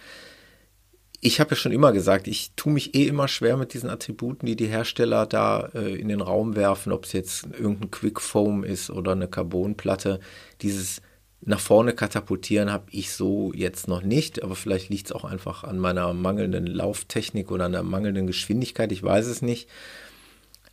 ich 1.19 1.39
habe 1.39 1.51
ja 1.51 1.55
schon 1.55 1.71
immer 1.71 1.93
gesagt, 1.93 2.27
ich 2.27 2.51
tue 2.55 2.73
mich 2.73 2.93
eh 2.95 3.07
immer 3.07 3.27
schwer 3.27 3.57
mit 3.57 3.73
diesen 3.73 3.89
Attributen, 3.89 4.45
die 4.45 4.55
die 4.55 4.67
Hersteller 4.67 5.25
da 5.25 5.69
äh, 5.73 5.95
in 5.95 6.09
den 6.09 6.21
Raum 6.21 6.55
werfen, 6.55 6.91
ob 6.91 7.05
es 7.05 7.13
jetzt 7.13 7.47
irgendein 7.57 7.91
Quick 7.91 8.21
Foam 8.21 8.63
ist 8.63 8.89
oder 8.89 9.13
eine 9.13 9.27
Carbonplatte. 9.27 10.19
Dieses 10.61 11.01
nach 11.41 11.59
vorne 11.59 11.93
katapultieren 11.93 12.71
habe 12.71 12.85
ich 12.91 13.11
so 13.11 13.53
jetzt 13.53 13.87
noch 13.87 14.01
nicht, 14.01 14.43
aber 14.43 14.55
vielleicht 14.55 14.89
liegt 14.89 15.07
es 15.07 15.11
auch 15.11 15.23
einfach 15.23 15.63
an 15.63 15.77
meiner 15.79 16.13
mangelnden 16.13 16.65
Lauftechnik 16.67 17.51
oder 17.51 17.65
an 17.65 17.71
der 17.73 17.83
mangelnden 17.83 18.27
Geschwindigkeit, 18.27 18.91
ich 18.91 19.03
weiß 19.03 19.27
es 19.27 19.41
nicht. 19.41 19.69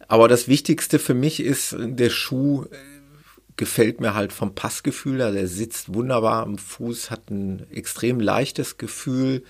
Aber 0.09 0.29
das 0.29 0.49
Wichtigste 0.49 0.99
für 0.99 1.15
mich 1.15 1.41
ist, 1.41 1.77
der 1.79 2.11
Schuh 2.11 2.65
äh, 2.65 2.77
gefällt 3.57 4.01
mir 4.01 4.15
halt 4.15 4.33
vom 4.33 4.55
Passgefühl, 4.55 5.23
also 5.23 5.39
der 5.39 5.49
sitzt 5.49 5.95
wunderbar 5.95 6.43
am 6.43 6.59
Fuß, 6.59 7.11
hat 7.11 7.31
ein 7.31 7.71
extrem 7.71 8.19
leichtes 8.21 8.79
Gefühl 8.79 9.45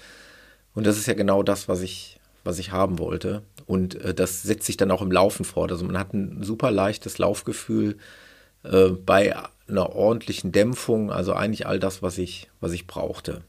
und 0.75 0.87
das 0.87 0.99
ist 0.99 1.07
ja 1.07 1.15
genau 1.15 1.43
das, 1.43 1.69
was 1.69 1.81
ich, 1.81 2.21
was 2.43 2.59
ich 2.59 2.73
haben 2.73 2.99
wollte. 2.99 3.43
Und 3.67 3.95
äh, 3.95 4.15
das 4.15 4.43
setzt 4.43 4.67
sich 4.67 4.77
dann 4.77 4.91
auch 4.91 5.01
im 5.01 5.13
Laufen 5.13 5.45
fort. 5.45 5.71
Also 5.71 5.85
man 5.85 5.99
hat 5.99 6.13
ein 6.13 6.43
super 6.43 6.71
leichtes 6.71 7.19
Laufgefühl 7.19 7.97
äh, 8.65 8.89
bei 8.89 9.35
einer 9.69 9.95
ordentlichen 9.95 10.53
Dämpfung, 10.53 11.11
also 11.11 11.33
eigentlich 11.33 11.67
all 11.67 11.79
das, 11.79 12.03
was 12.03 12.19
ich, 12.19 12.51
was 12.61 12.73
ich 12.73 12.87
brauchte. 12.87 13.43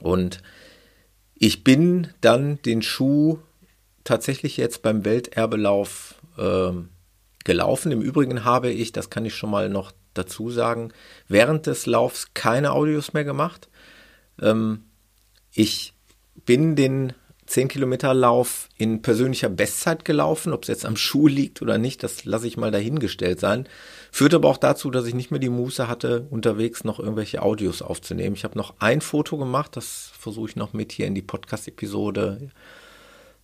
Und 0.00 0.42
ich 1.34 1.64
bin 1.64 2.08
dann 2.20 2.60
den 2.62 2.82
Schuh 2.82 3.38
tatsächlich 4.04 4.56
jetzt 4.56 4.82
beim 4.82 5.04
Welterbelauf 5.04 6.16
äh, 6.36 6.72
gelaufen. 7.44 7.92
Im 7.92 8.02
Übrigen 8.02 8.44
habe 8.44 8.70
ich, 8.70 8.92
das 8.92 9.10
kann 9.10 9.24
ich 9.24 9.34
schon 9.34 9.50
mal 9.50 9.68
noch 9.68 9.92
dazu 10.14 10.50
sagen, 10.50 10.92
während 11.28 11.66
des 11.66 11.86
Laufs 11.86 12.28
keine 12.34 12.72
Audios 12.72 13.12
mehr 13.12 13.24
gemacht. 13.24 13.68
Ähm, 14.40 14.84
ich 15.52 15.94
bin 16.44 16.76
den 16.76 17.12
10 17.46 17.68
Kilometer 17.68 18.14
Lauf 18.14 18.68
in 18.78 19.02
persönlicher 19.02 19.48
Bestzeit 19.48 20.04
gelaufen. 20.04 20.52
Ob 20.52 20.62
es 20.62 20.68
jetzt 20.68 20.86
am 20.86 20.96
Schuh 20.96 21.28
liegt 21.28 21.62
oder 21.62 21.78
nicht, 21.78 22.02
das 22.02 22.24
lasse 22.24 22.46
ich 22.46 22.56
mal 22.56 22.70
dahingestellt 22.70 23.40
sein. 23.40 23.68
Führt 24.14 24.32
aber 24.32 24.48
auch 24.48 24.58
dazu, 24.58 24.92
dass 24.92 25.06
ich 25.06 25.14
nicht 25.14 25.32
mehr 25.32 25.40
die 25.40 25.48
Muße 25.48 25.88
hatte, 25.88 26.28
unterwegs 26.30 26.84
noch 26.84 27.00
irgendwelche 27.00 27.42
Audios 27.42 27.82
aufzunehmen. 27.82 28.36
Ich 28.36 28.44
habe 28.44 28.56
noch 28.56 28.74
ein 28.78 29.00
Foto 29.00 29.36
gemacht, 29.36 29.76
das 29.76 30.12
versuche 30.16 30.50
ich 30.50 30.54
noch 30.54 30.72
mit 30.72 30.92
hier 30.92 31.08
in 31.08 31.16
die 31.16 31.20
Podcast-Episode 31.20 32.48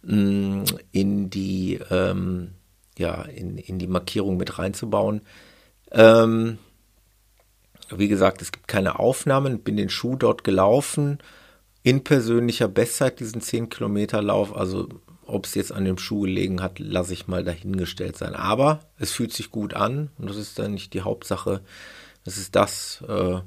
mm, 0.02 0.62
in 0.92 1.28
die 1.28 1.80
ähm, 1.90 2.52
ja 2.96 3.22
in, 3.22 3.58
in 3.58 3.80
die 3.80 3.88
Markierung 3.88 4.36
mit 4.36 4.60
reinzubauen. 4.60 5.22
Ähm, 5.90 6.58
wie 7.90 8.06
gesagt, 8.06 8.40
es 8.40 8.52
gibt 8.52 8.68
keine 8.68 9.00
Aufnahmen. 9.00 9.64
Bin 9.64 9.76
den 9.76 9.90
Schuh 9.90 10.14
dort 10.14 10.44
gelaufen 10.44 11.18
in 11.82 12.04
persönlicher 12.04 12.68
Bestzeit 12.68 13.18
diesen 13.18 13.40
10 13.40 13.70
Kilometer 13.70 14.22
Lauf. 14.22 14.54
Also 14.54 14.88
ob 15.30 15.46
es 15.46 15.54
jetzt 15.54 15.72
an 15.72 15.84
dem 15.84 15.98
Schuh 15.98 16.22
gelegen 16.22 16.62
hat, 16.62 16.78
lasse 16.78 17.12
ich 17.12 17.26
mal 17.26 17.44
dahingestellt 17.44 18.16
sein. 18.16 18.34
Aber 18.34 18.80
es 18.98 19.12
fühlt 19.12 19.32
sich 19.32 19.50
gut 19.50 19.74
an 19.74 20.10
und 20.18 20.28
das 20.28 20.36
ist 20.36 20.58
dann 20.58 20.72
nicht 20.72 20.94
die 20.94 21.02
Hauptsache. 21.02 21.60
Das 22.24 22.36
ist 22.36 22.54
das, 22.56 23.02
äh, 23.08 23.40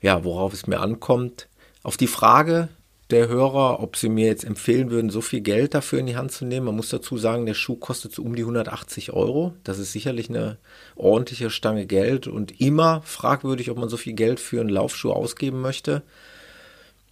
ja, 0.00 0.24
worauf 0.24 0.52
es 0.52 0.66
mir 0.66 0.80
ankommt. 0.80 1.48
Auf 1.82 1.96
die 1.96 2.06
Frage 2.06 2.68
der 3.10 3.28
Hörer, 3.28 3.80
ob 3.80 3.96
sie 3.96 4.08
mir 4.08 4.26
jetzt 4.26 4.44
empfehlen 4.44 4.90
würden, 4.90 5.10
so 5.10 5.20
viel 5.20 5.40
Geld 5.40 5.74
dafür 5.74 5.98
in 5.98 6.06
die 6.06 6.16
Hand 6.16 6.32
zu 6.32 6.44
nehmen. 6.44 6.66
Man 6.66 6.76
muss 6.76 6.90
dazu 6.90 7.18
sagen, 7.18 7.46
der 7.46 7.54
Schuh 7.54 7.76
kostet 7.76 8.14
so 8.14 8.22
um 8.22 8.36
die 8.36 8.42
180 8.42 9.12
Euro. 9.12 9.54
Das 9.64 9.78
ist 9.78 9.92
sicherlich 9.92 10.28
eine 10.28 10.58
ordentliche 10.96 11.50
Stange 11.50 11.86
Geld 11.86 12.26
und 12.26 12.60
immer 12.60 13.02
fragwürdig, 13.02 13.70
ob 13.70 13.78
man 13.78 13.88
so 13.88 13.96
viel 13.96 14.12
Geld 14.12 14.40
für 14.40 14.60
einen 14.60 14.70
Laufschuh 14.70 15.12
ausgeben 15.12 15.60
möchte. 15.60 16.02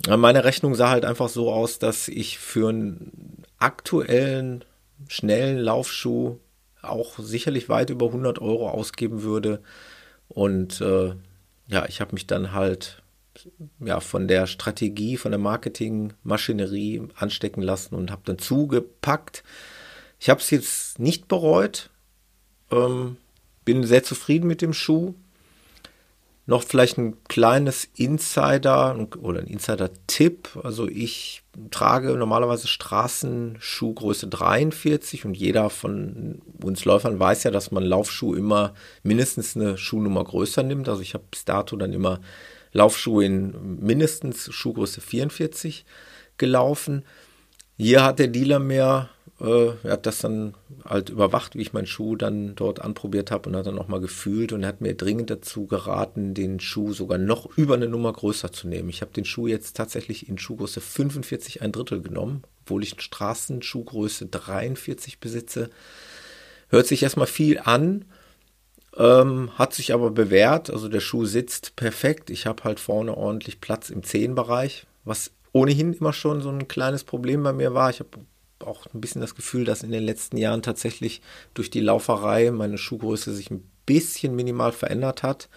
Meine 0.06 0.44
Rechnung 0.44 0.74
sah 0.74 0.90
halt 0.90 1.04
einfach 1.04 1.28
so 1.28 1.52
aus, 1.52 1.78
dass 1.78 2.08
ich 2.08 2.38
für 2.38 2.68
einen 2.68 3.42
aktuellen, 3.58 4.64
schnellen 5.08 5.58
Laufschuh 5.58 6.38
auch 6.82 7.18
sicherlich 7.18 7.68
weit 7.68 7.90
über 7.90 8.06
100 8.06 8.38
Euro 8.38 8.70
ausgeben 8.70 9.22
würde. 9.22 9.60
Und 10.28 10.80
äh, 10.80 11.14
ja, 11.66 11.86
ich 11.88 12.00
habe 12.00 12.12
mich 12.14 12.26
dann 12.26 12.52
halt 12.52 13.02
ja, 13.80 14.00
von 14.00 14.28
der 14.28 14.46
Strategie, 14.46 15.16
von 15.16 15.30
der 15.30 15.38
Marketingmaschinerie 15.38 17.08
anstecken 17.14 17.62
lassen 17.62 17.94
und 17.94 18.10
habe 18.10 18.22
dann 18.24 18.38
zugepackt. 18.38 19.44
Ich 20.18 20.30
habe 20.30 20.40
es 20.40 20.50
jetzt 20.50 20.98
nicht 20.98 21.28
bereut, 21.28 21.90
ähm, 22.70 23.16
bin 23.64 23.84
sehr 23.84 24.02
zufrieden 24.02 24.46
mit 24.46 24.62
dem 24.62 24.72
Schuh. 24.72 25.14
Noch 26.48 26.62
vielleicht 26.62 26.96
ein 26.96 27.22
kleines 27.24 27.86
Insider 27.94 28.96
oder 29.20 29.40
ein 29.40 29.48
Insider-Tipp. 29.48 30.58
Also 30.62 30.88
ich 30.88 31.42
trage 31.70 32.16
normalerweise 32.16 32.68
Straßenschuhgröße 32.68 34.28
43 34.28 35.26
und 35.26 35.34
jeder 35.34 35.68
von 35.68 36.40
uns 36.64 36.86
Läufern 36.86 37.20
weiß 37.20 37.44
ja, 37.44 37.50
dass 37.50 37.70
man 37.70 37.82
Laufschuh 37.82 38.32
immer 38.32 38.72
mindestens 39.02 39.56
eine 39.56 39.76
Schuhnummer 39.76 40.24
größer 40.24 40.62
nimmt. 40.62 40.88
Also 40.88 41.02
ich 41.02 41.12
habe 41.12 41.24
bis 41.30 41.44
dato 41.44 41.76
dann 41.76 41.92
immer 41.92 42.18
Laufschuhe 42.72 43.26
in 43.26 43.80
mindestens 43.80 44.50
Schuhgröße 44.50 45.02
44 45.02 45.84
gelaufen. 46.38 47.04
Hier 47.76 48.02
hat 48.02 48.20
der 48.20 48.28
Dealer 48.28 48.58
mir 48.58 49.10
äh, 49.40 49.68
er 49.84 49.92
hat 49.92 50.06
das 50.06 50.18
dann 50.18 50.54
halt 50.84 51.10
überwacht, 51.10 51.54
wie 51.54 51.62
ich 51.62 51.72
meinen 51.72 51.86
Schuh 51.86 52.16
dann 52.16 52.54
dort 52.56 52.80
anprobiert 52.80 53.30
habe 53.30 53.48
und 53.48 53.56
hat 53.56 53.66
dann 53.66 53.76
nochmal 53.76 54.00
gefühlt 54.00 54.52
und 54.52 54.66
hat 54.66 54.80
mir 54.80 54.94
dringend 54.94 55.30
dazu 55.30 55.66
geraten, 55.66 56.34
den 56.34 56.58
Schuh 56.58 56.92
sogar 56.92 57.18
noch 57.18 57.46
über 57.56 57.74
eine 57.74 57.88
Nummer 57.88 58.12
größer 58.12 58.52
zu 58.52 58.66
nehmen. 58.66 58.88
Ich 58.88 59.00
habe 59.00 59.12
den 59.12 59.24
Schuh 59.24 59.46
jetzt 59.46 59.76
tatsächlich 59.76 60.28
in 60.28 60.38
Schuhgröße 60.38 60.80
45 60.80 61.62
ein 61.62 61.72
Drittel 61.72 62.02
genommen, 62.02 62.42
obwohl 62.62 62.82
ich 62.82 63.00
Straßenschuhgröße 63.00 64.26
43 64.26 65.20
besitze. 65.20 65.70
Hört 66.68 66.86
sich 66.86 67.02
erstmal 67.04 67.28
viel 67.28 67.60
an, 67.60 68.06
ähm, 68.96 69.56
hat 69.56 69.72
sich 69.72 69.94
aber 69.94 70.10
bewährt. 70.10 70.68
Also 70.68 70.88
der 70.88 71.00
Schuh 71.00 71.26
sitzt 71.26 71.76
perfekt. 71.76 72.30
Ich 72.30 72.46
habe 72.46 72.64
halt 72.64 72.80
vorne 72.80 73.16
ordentlich 73.16 73.60
Platz 73.60 73.88
im 73.88 74.02
Zehenbereich, 74.02 74.86
was 75.04 75.30
ohnehin 75.52 75.92
immer 75.92 76.12
schon 76.12 76.42
so 76.42 76.50
ein 76.50 76.66
kleines 76.66 77.04
Problem 77.04 77.44
bei 77.44 77.52
mir 77.52 77.72
war. 77.72 77.90
Ich 77.90 78.00
habe 78.00 78.18
auch 78.60 78.86
ein 78.92 79.00
bisschen 79.00 79.20
das 79.20 79.34
Gefühl, 79.34 79.64
dass 79.64 79.82
in 79.82 79.92
den 79.92 80.02
letzten 80.02 80.36
Jahren 80.36 80.62
tatsächlich 80.62 81.22
durch 81.54 81.70
die 81.70 81.80
Lauferei 81.80 82.50
meine 82.50 82.78
Schuhgröße 82.78 83.34
sich 83.34 83.50
ein 83.50 83.68
bisschen 83.86 84.34
minimal 84.36 84.72
verändert 84.72 85.22
hat. 85.22 85.48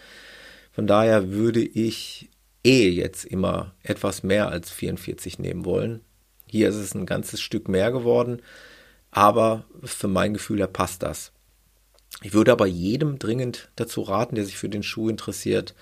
Von 0.72 0.88
daher 0.88 1.32
würde 1.32 1.62
ich 1.62 2.30
eh 2.64 2.90
jetzt 2.90 3.26
immer 3.26 3.74
etwas 3.84 4.24
mehr 4.24 4.50
als 4.50 4.70
44 4.72 5.40
nehmen 5.40 5.66
wollen. 5.66 6.02
Hier 6.48 6.70
ist 6.70 6.76
es 6.76 6.94
ein 6.94 7.06
ganzes 7.06 7.42
Stück 7.42 7.68
mehr 7.68 7.92
geworden, 7.92 8.42
aber 9.10 9.66
für 9.84 10.08
mein 10.08 10.34
Gefühl 10.34 10.60
her 10.60 10.68
passt 10.68 11.04
das. 11.04 11.32
Ich 12.22 12.34
würde 12.34 12.52
aber 12.52 12.68
jedem 12.68 13.20
dringend 13.20 13.70
dazu 13.76 14.02
raten, 14.02 14.36
der 14.36 14.46
sich 14.46 14.58
für 14.58 14.70
den 14.70 14.84
Schuh 14.84 15.10
interessiert, 15.10 15.74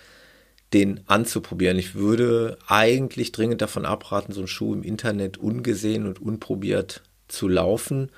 den 0.73 1.01
anzuprobieren. 1.07 1.79
Ich 1.79 1.95
würde 1.95 2.57
eigentlich 2.67 3.31
dringend 3.31 3.61
davon 3.61 3.85
abraten, 3.85 4.33
so 4.33 4.41
einen 4.41 4.47
Schuh 4.47 4.73
im 4.73 4.83
Internet 4.83 5.37
ungesehen 5.37 6.05
und 6.05 6.21
unprobiert 6.21 7.03
zu 7.29 7.47
laufen. 7.47 8.11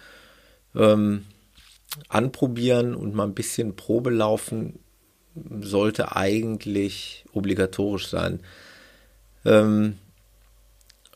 Ähm, 0.76 1.26
anprobieren 2.08 2.96
und 2.96 3.14
mal 3.14 3.26
ein 3.26 3.34
bisschen 3.36 3.76
Probe 3.76 4.10
laufen 4.10 4.80
sollte 5.62 6.16
eigentlich 6.16 7.26
obligatorisch 7.34 8.08
sein. 8.08 8.42
Ähm, 9.46 9.98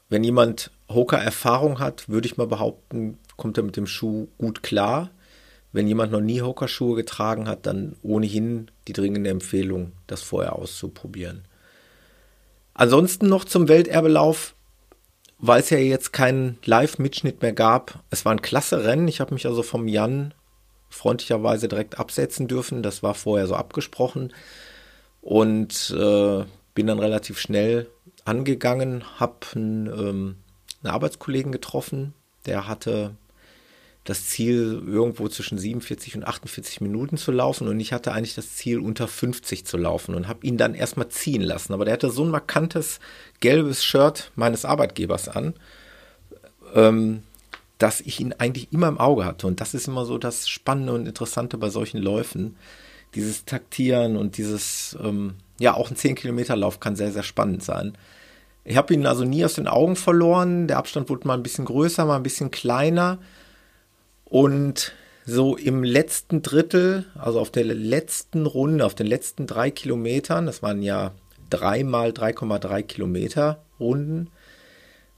wenn 0.09 0.23
jemand 0.23 0.71
Hoka-Erfahrung 0.89 1.79
hat, 1.79 2.07
würde 2.09 2.27
ich 2.27 2.37
mal 2.37 2.47
behaupten, 2.47 3.17
kommt 3.37 3.57
er 3.57 3.63
mit 3.63 3.75
dem 3.75 3.87
Schuh 3.87 4.27
gut 4.37 4.63
klar. 4.63 5.09
Wenn 5.71 5.87
jemand 5.87 6.11
noch 6.11 6.21
nie 6.21 6.41
Hoka-Schuhe 6.41 6.95
getragen 6.95 7.47
hat, 7.47 7.65
dann 7.65 7.95
ohnehin 8.01 8.71
die 8.87 8.93
dringende 8.93 9.29
Empfehlung, 9.29 9.91
das 10.07 10.21
vorher 10.21 10.55
auszuprobieren. 10.55 11.43
Ansonsten 12.73 13.27
noch 13.27 13.45
zum 13.45 13.67
Welterbelauf 13.67 14.54
weil 15.37 15.59
es 15.59 15.69
ja 15.69 15.77
jetzt 15.77 16.13
keinen 16.13 16.57
Live-Mitschnitt 16.65 17.41
mehr 17.41 17.53
gab. 17.53 18.03
Es 18.09 18.25
war 18.25 18.31
ein 18.31 18.41
klasse 18.41 18.83
Rennen. 18.83 19.07
Ich 19.07 19.19
habe 19.19 19.33
mich 19.33 19.45
also 19.45 19.63
vom 19.63 19.87
Jan 19.87 20.33
freundlicherweise 20.89 21.67
direkt 21.67 21.99
absetzen 21.99 22.47
dürfen. 22.47 22.83
Das 22.83 23.03
war 23.03 23.13
vorher 23.13 23.47
so 23.47 23.55
abgesprochen. 23.55 24.33
Und 25.21 25.93
äh, 25.97 26.43
bin 26.73 26.87
dann 26.87 26.99
relativ 26.99 27.39
schnell 27.39 27.89
angegangen, 28.25 29.03
habe 29.19 29.35
einen, 29.55 29.87
ähm, 29.87 30.35
einen 30.83 30.93
Arbeitskollegen 30.93 31.51
getroffen, 31.51 32.13
der 32.45 32.67
hatte 32.67 33.15
das 34.05 34.27
Ziel, 34.27 34.83
irgendwo 34.85 35.27
zwischen 35.27 35.57
47 35.57 36.15
und 36.15 36.25
48 36.25 36.79
Minuten 36.79 37.17
zu 37.17 37.31
laufen 37.31 37.67
und 37.67 37.79
ich 37.79 37.91
hatte 37.91 38.11
eigentlich 38.11 38.35
das 38.35 38.55
Ziel, 38.55 38.79
unter 38.79 39.07
50 39.07 39.65
zu 39.65 39.77
laufen 39.77 40.13
und 40.13 40.27
habe 40.27 40.45
ihn 40.45 40.57
dann 40.57 40.75
erstmal 40.75 41.09
ziehen 41.09 41.41
lassen. 41.41 41.73
Aber 41.73 41.85
der 41.85 41.95
hatte 41.95 42.11
so 42.11 42.23
ein 42.23 42.29
markantes 42.29 42.99
gelbes 43.39 43.83
Shirt 43.83 44.31
meines 44.35 44.63
Arbeitgebers 44.63 45.27
an, 45.27 45.55
ähm, 46.75 47.23
dass 47.79 47.99
ich 47.99 48.19
ihn 48.19 48.33
eigentlich 48.37 48.71
immer 48.71 48.87
im 48.87 48.99
Auge 48.99 49.25
hatte. 49.25 49.47
Und 49.47 49.59
das 49.59 49.73
ist 49.73 49.87
immer 49.87 50.05
so 50.05 50.19
das 50.19 50.47
Spannende 50.47 50.93
und 50.93 51.07
Interessante 51.07 51.57
bei 51.57 51.69
solchen 51.69 51.97
Läufen. 51.97 52.55
Dieses 53.15 53.45
Taktieren 53.45 54.17
und 54.17 54.37
dieses, 54.37 54.95
ähm, 55.03 55.33
ja, 55.59 55.73
auch 55.73 55.89
ein 55.89 55.95
10 55.95 56.13
Kilometer 56.13 56.55
Lauf 56.55 56.79
kann 56.79 56.95
sehr, 56.95 57.11
sehr 57.11 57.23
spannend 57.23 57.63
sein. 57.63 57.97
Ich 58.65 58.77
habe 58.77 58.93
ihn 58.93 59.07
also 59.07 59.23
nie 59.23 59.43
aus 59.43 59.55
den 59.55 59.67
Augen 59.67 59.95
verloren. 59.95 60.67
Der 60.67 60.77
Abstand 60.77 61.09
wurde 61.09 61.27
mal 61.27 61.33
ein 61.33 61.43
bisschen 61.43 61.65
größer, 61.65 62.05
mal 62.05 62.17
ein 62.17 62.23
bisschen 62.23 62.51
kleiner. 62.51 63.17
Und 64.25 64.93
so 65.25 65.55
im 65.55 65.83
letzten 65.83 66.41
Drittel, 66.41 67.05
also 67.15 67.39
auf 67.39 67.51
der 67.51 67.63
letzten 67.63 68.45
Runde, 68.45 68.85
auf 68.85 68.95
den 68.95 69.07
letzten 69.07 69.47
drei 69.47 69.71
Kilometern, 69.71 70.45
das 70.45 70.61
waren 70.61 70.81
ja 70.81 71.13
dreimal 71.49 72.09
3,3 72.09 72.83
Kilometer 72.83 73.63
Runden, 73.79 74.29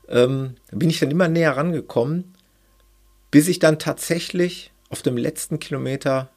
ähm, 0.10 0.56
bin 0.72 0.90
ich 0.90 1.00
dann 1.00 1.12
immer 1.12 1.28
näher 1.28 1.58
rangekommen, 1.58 2.34
bis 3.32 3.48
ich 3.48 3.60
dann 3.60 3.80
tatsächlich 3.80 4.72
auf 4.90 5.02
dem 5.02 5.18
letzten 5.18 5.60
Kilometer 5.60 6.30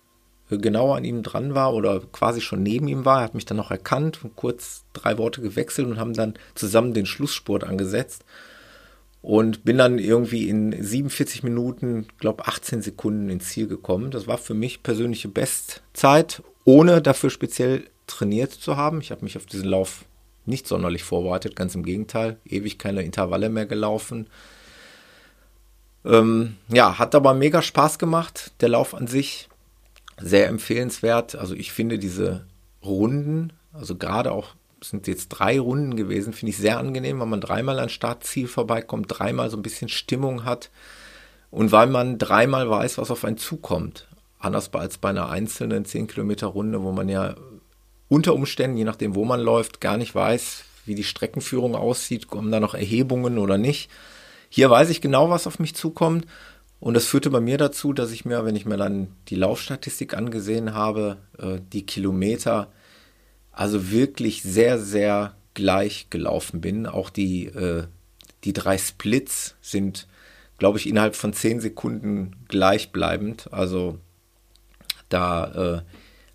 genau 0.49 0.95
an 0.95 1.05
ihm 1.05 1.23
dran 1.23 1.55
war 1.55 1.75
oder 1.75 2.01
quasi 2.01 2.41
schon 2.41 2.63
neben 2.63 2.89
ihm 2.89 3.05
war. 3.05 3.21
Er 3.21 3.25
hat 3.25 3.35
mich 3.35 3.45
dann 3.45 3.57
noch 3.57 3.71
erkannt 3.71 4.25
und 4.25 4.35
kurz 4.35 4.85
drei 4.93 5.17
Worte 5.17 5.41
gewechselt 5.43 5.87
und 5.87 5.99
haben 5.99 6.15
dann 6.15 6.35
zusammen 6.57 6.93
den 6.93 7.07
Schlussspurt 7.07 7.63
angesetzt 7.63 8.25
und 9.23 9.65
bin 9.65 9.77
dann 9.79 9.99
irgendwie 9.99 10.49
in 10.49 10.83
47 10.83 11.43
Minuten, 11.43 12.07
glaube 12.19 12.47
18 12.47 12.83
Sekunden 12.83 13.29
ins 13.29 13.49
Ziel 13.51 13.67
gekommen. 13.67 14.11
Das 14.11 14.27
war 14.27 14.39
für 14.39 14.55
mich 14.55 14.83
persönliche 14.83 15.29
Bestzeit, 15.29 16.43
ohne 16.65 17.03
dafür 17.03 17.31
speziell 17.31 17.85
trainiert 18.07 18.53
zu 18.53 18.77
haben. 18.77 19.01
Ich 19.01 19.11
habe 19.11 19.25
mich 19.25 19.37
auf 19.37 19.47
diesen 19.47 19.69
Lauf 19.69 20.05
nicht 20.47 20.67
sonderlich 20.67 21.03
vorbereitet, 21.03 21.55
ganz 21.55 21.75
im 21.75 21.85
Gegenteil, 21.85 22.39
ewig 22.47 22.79
keine 22.79 23.03
Intervalle 23.03 23.51
mehr 23.51 23.67
gelaufen. 23.67 24.27
Ähm, 26.05 26.57
ja, 26.69 26.99
hat 26.99 27.15
aber 27.15 27.35
mega 27.35 27.61
Spaß 27.61 27.99
gemacht, 27.99 28.53
der 28.61 28.71
Lauf 28.71 28.95
an 28.95 29.07
sich. 29.07 29.49
Sehr 30.19 30.49
empfehlenswert. 30.49 31.35
Also 31.35 31.55
ich 31.55 31.73
finde 31.73 31.99
diese 31.99 32.47
Runden, 32.83 33.53
also 33.73 33.97
gerade 33.97 34.33
auch 34.33 34.55
sind 34.83 35.07
jetzt 35.07 35.29
drei 35.29 35.61
Runden 35.61 35.97
gewesen, 35.97 36.33
finde 36.33 36.51
ich 36.51 36.59
sehr 36.59 36.79
angenehm, 36.79 37.21
weil 37.21 37.27
man 37.27 37.41
dreimal 37.41 37.79
an 37.79 37.89
Startziel 37.89 38.49
vorbeikommt, 38.49 39.07
dreimal 39.09 39.51
so 39.51 39.57
ein 39.57 39.63
bisschen 39.63 39.89
Stimmung 39.89 40.45
hat 40.45 40.71
und 41.51 41.73
weil 41.73 41.89
man 41.89 42.19
dreimal 42.19 42.69
weiß, 42.69 42.99
was 42.99 43.11
auf 43.11 43.25
einen 43.25 43.39
zukommt. 43.39 44.09
Anders 44.39 44.73
als 44.73 44.99
bei 44.99 45.11
einer 45.11 45.29
einzelnen 45.29 45.85
10 45.85 46.07
Kilometer 46.07 46.47
Runde, 46.47 46.83
wo 46.83 46.93
man 46.93 47.09
ja 47.09 47.35
unter 48.09 48.35
Umständen, 48.35 48.79
je 48.79 48.85
nachdem, 48.85 49.15
wo 49.15 49.25
man 49.25 49.41
läuft, 49.41 49.81
gar 49.81 49.97
nicht 49.97 50.15
weiß, 50.15 50.65
wie 50.87 50.95
die 50.95 51.05
Streckenführung 51.05 51.75
aussieht, 51.75 52.29
kommen 52.29 52.51
da 52.51 52.59
noch 52.59 52.75
Erhebungen 52.75 53.39
oder 53.39 53.59
nicht. 53.59 53.91
Hier 54.49 54.71
weiß 54.71 54.89
ich 54.91 55.01
genau, 55.01 55.31
was 55.31 55.47
auf 55.47 55.59
mich 55.59 55.75
zukommt. 55.75 56.27
Und 56.81 56.95
das 56.95 57.05
führte 57.05 57.29
bei 57.29 57.41
mir 57.41 57.59
dazu, 57.59 57.93
dass 57.93 58.11
ich 58.11 58.25
mir, 58.25 58.45
wenn 58.47 58.57
ich 58.57 58.65
mir 58.65 58.79
dann 58.79 59.09
die 59.29 59.35
Laufstatistik 59.37 60.15
angesehen 60.15 60.73
habe, 60.73 61.19
äh, 61.39 61.59
die 61.73 61.85
Kilometer 61.85 62.69
also 63.53 63.91
wirklich 63.91 64.43
sehr, 64.43 64.79
sehr 64.79 65.35
gleich 65.55 66.09
gelaufen 66.11 66.61
bin. 66.61 66.87
Auch 66.87 67.11
die, 67.11 67.47
äh, 67.47 67.85
die 68.45 68.53
drei 68.53 68.79
Splits 68.79 69.57
sind, 69.61 70.07
glaube 70.59 70.79
ich, 70.79 70.89
innerhalb 70.89 71.17
von 71.17 71.33
zehn 71.33 71.61
Sekunden 71.61 72.37
gleichbleibend. 72.49 73.53
Also 73.53 73.99
da 75.09 75.83
äh, 75.83 75.83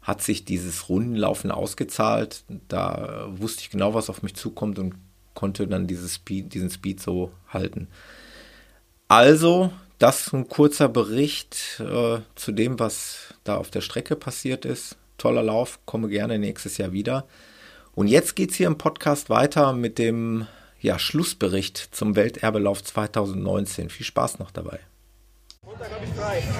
hat 0.01 0.21
sich 0.21 0.45
dieses 0.45 0.89
Rundenlaufen 0.89 1.51
ausgezahlt. 1.51 2.43
Da 2.67 3.27
wusste 3.29 3.61
ich 3.61 3.69
genau, 3.69 3.93
was 3.93 4.09
auf 4.09 4.21
mich 4.21 4.35
zukommt 4.35 4.77
und 4.77 4.95
konnte 5.33 5.67
dann 5.67 5.87
Speed, 6.07 6.53
diesen 6.53 6.69
Speed 6.69 7.01
so 7.01 7.31
halten. 7.49 7.87
Also, 9.07 9.71
das 9.99 10.33
ein 10.33 10.47
kurzer 10.47 10.89
Bericht 10.89 11.79
äh, 11.79 12.19
zu 12.35 12.51
dem, 12.51 12.79
was 12.79 13.33
da 13.43 13.57
auf 13.57 13.69
der 13.69 13.81
Strecke 13.81 14.15
passiert 14.15 14.65
ist 14.65 14.97
toller 15.17 15.43
Lauf, 15.43 15.79
komme 15.85 16.09
gerne 16.09 16.39
nächstes 16.39 16.77
Jahr 16.77 16.91
wieder. 16.91 17.25
Und 17.93 18.07
jetzt 18.07 18.35
geht 18.35 18.51
es 18.51 18.57
hier 18.57 18.67
im 18.67 18.77
Podcast 18.77 19.29
weiter 19.29 19.73
mit 19.73 19.97
dem 19.97 20.47
ja, 20.79 20.99
Schlussbericht 20.99 21.89
zum 21.91 22.15
Welterbelauf 22.15 22.83
2019. 22.83 23.89
Viel 23.89 24.05
Spaß 24.05 24.39
noch 24.39 24.51
dabei. 24.51 24.79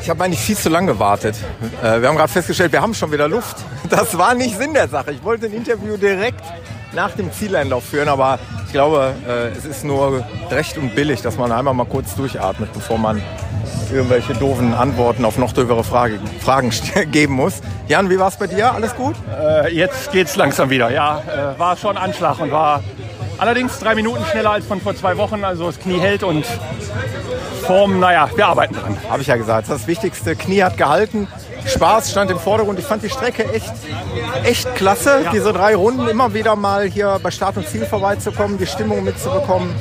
Ich 0.01 0.09
habe 0.09 0.23
eigentlich 0.23 0.39
viel 0.39 0.57
zu 0.57 0.69
lange 0.69 0.93
gewartet. 0.93 1.35
Äh, 1.81 2.01
wir 2.01 2.09
haben 2.09 2.15
gerade 2.15 2.31
festgestellt, 2.31 2.71
wir 2.71 2.81
haben 2.81 2.93
schon 2.93 3.11
wieder 3.11 3.27
Luft. 3.27 3.57
Das 3.89 4.17
war 4.17 4.33
nicht 4.33 4.57
Sinn 4.57 4.73
der 4.73 4.87
Sache. 4.87 5.11
Ich 5.11 5.23
wollte 5.23 5.45
ein 5.45 5.53
Interview 5.53 5.95
direkt 5.95 6.41
nach 6.93 7.11
dem 7.11 7.31
Zieleinlauf 7.31 7.83
führen, 7.83 8.07
aber 8.07 8.39
ich 8.65 8.71
glaube, 8.71 9.13
äh, 9.27 9.47
es 9.49 9.65
ist 9.65 9.83
nur 9.83 10.23
recht 10.49 10.77
und 10.77 10.95
billig, 10.95 11.21
dass 11.21 11.37
man 11.37 11.51
einmal 11.51 11.73
mal 11.73 11.85
kurz 11.85 12.15
durchatmet, 12.15 12.73
bevor 12.73 12.97
man 12.97 13.21
irgendwelche 13.91 14.33
doofen 14.33 14.73
Antworten 14.73 15.25
auf 15.25 15.37
noch 15.37 15.53
doofere 15.53 15.83
Frage, 15.83 16.19
Fragen 16.41 16.71
geben 17.11 17.33
muss. 17.33 17.61
Jan, 17.87 18.09
wie 18.09 18.19
war 18.19 18.29
es 18.29 18.37
bei 18.37 18.47
dir? 18.47 18.73
Alles 18.73 18.95
gut? 18.95 19.15
Äh, 19.29 19.73
jetzt 19.73 20.13
es 20.13 20.35
langsam 20.35 20.69
wieder. 20.69 20.91
Ja, 20.91 21.21
äh, 21.55 21.59
war 21.59 21.77
schon 21.77 21.97
Anschlag 21.97 22.39
und 22.39 22.51
war 22.51 22.83
allerdings 23.37 23.79
drei 23.79 23.95
Minuten 23.95 24.23
schneller 24.25 24.51
als 24.51 24.65
von 24.65 24.81
vor 24.81 24.95
zwei 24.95 25.17
Wochen. 25.17 25.43
Also 25.43 25.67
das 25.67 25.79
Knie 25.79 25.99
hält 25.99 26.23
und 26.23 26.45
Form, 27.65 27.99
naja, 27.99 28.29
wir 28.35 28.47
arbeiten 28.47 28.75
dran. 28.75 28.97
Habe 29.09 29.21
ich 29.21 29.27
ja 29.27 29.37
gesagt. 29.37 29.69
Das 29.69 29.87
Wichtigste, 29.87 30.35
Knie 30.35 30.63
hat 30.63 30.77
gehalten. 30.77 31.27
Spaß 31.65 32.11
stand 32.11 32.31
im 32.31 32.39
Vordergrund. 32.39 32.79
Ich 32.79 32.85
fand 32.85 33.03
die 33.03 33.09
Strecke 33.09 33.51
echt, 33.51 33.73
echt 34.43 34.75
klasse. 34.75 35.21
Ja. 35.23 35.31
Diese 35.31 35.53
drei 35.53 35.75
Runden 35.75 36.07
immer 36.07 36.33
wieder 36.33 36.55
mal 36.55 36.85
hier 36.85 37.19
bei 37.21 37.31
Start 37.31 37.57
und 37.57 37.67
Ziel 37.67 37.85
vorbeizukommen, 37.85 38.57
die 38.57 38.67
Stimmung 38.67 39.03
mitzubekommen. 39.03 39.73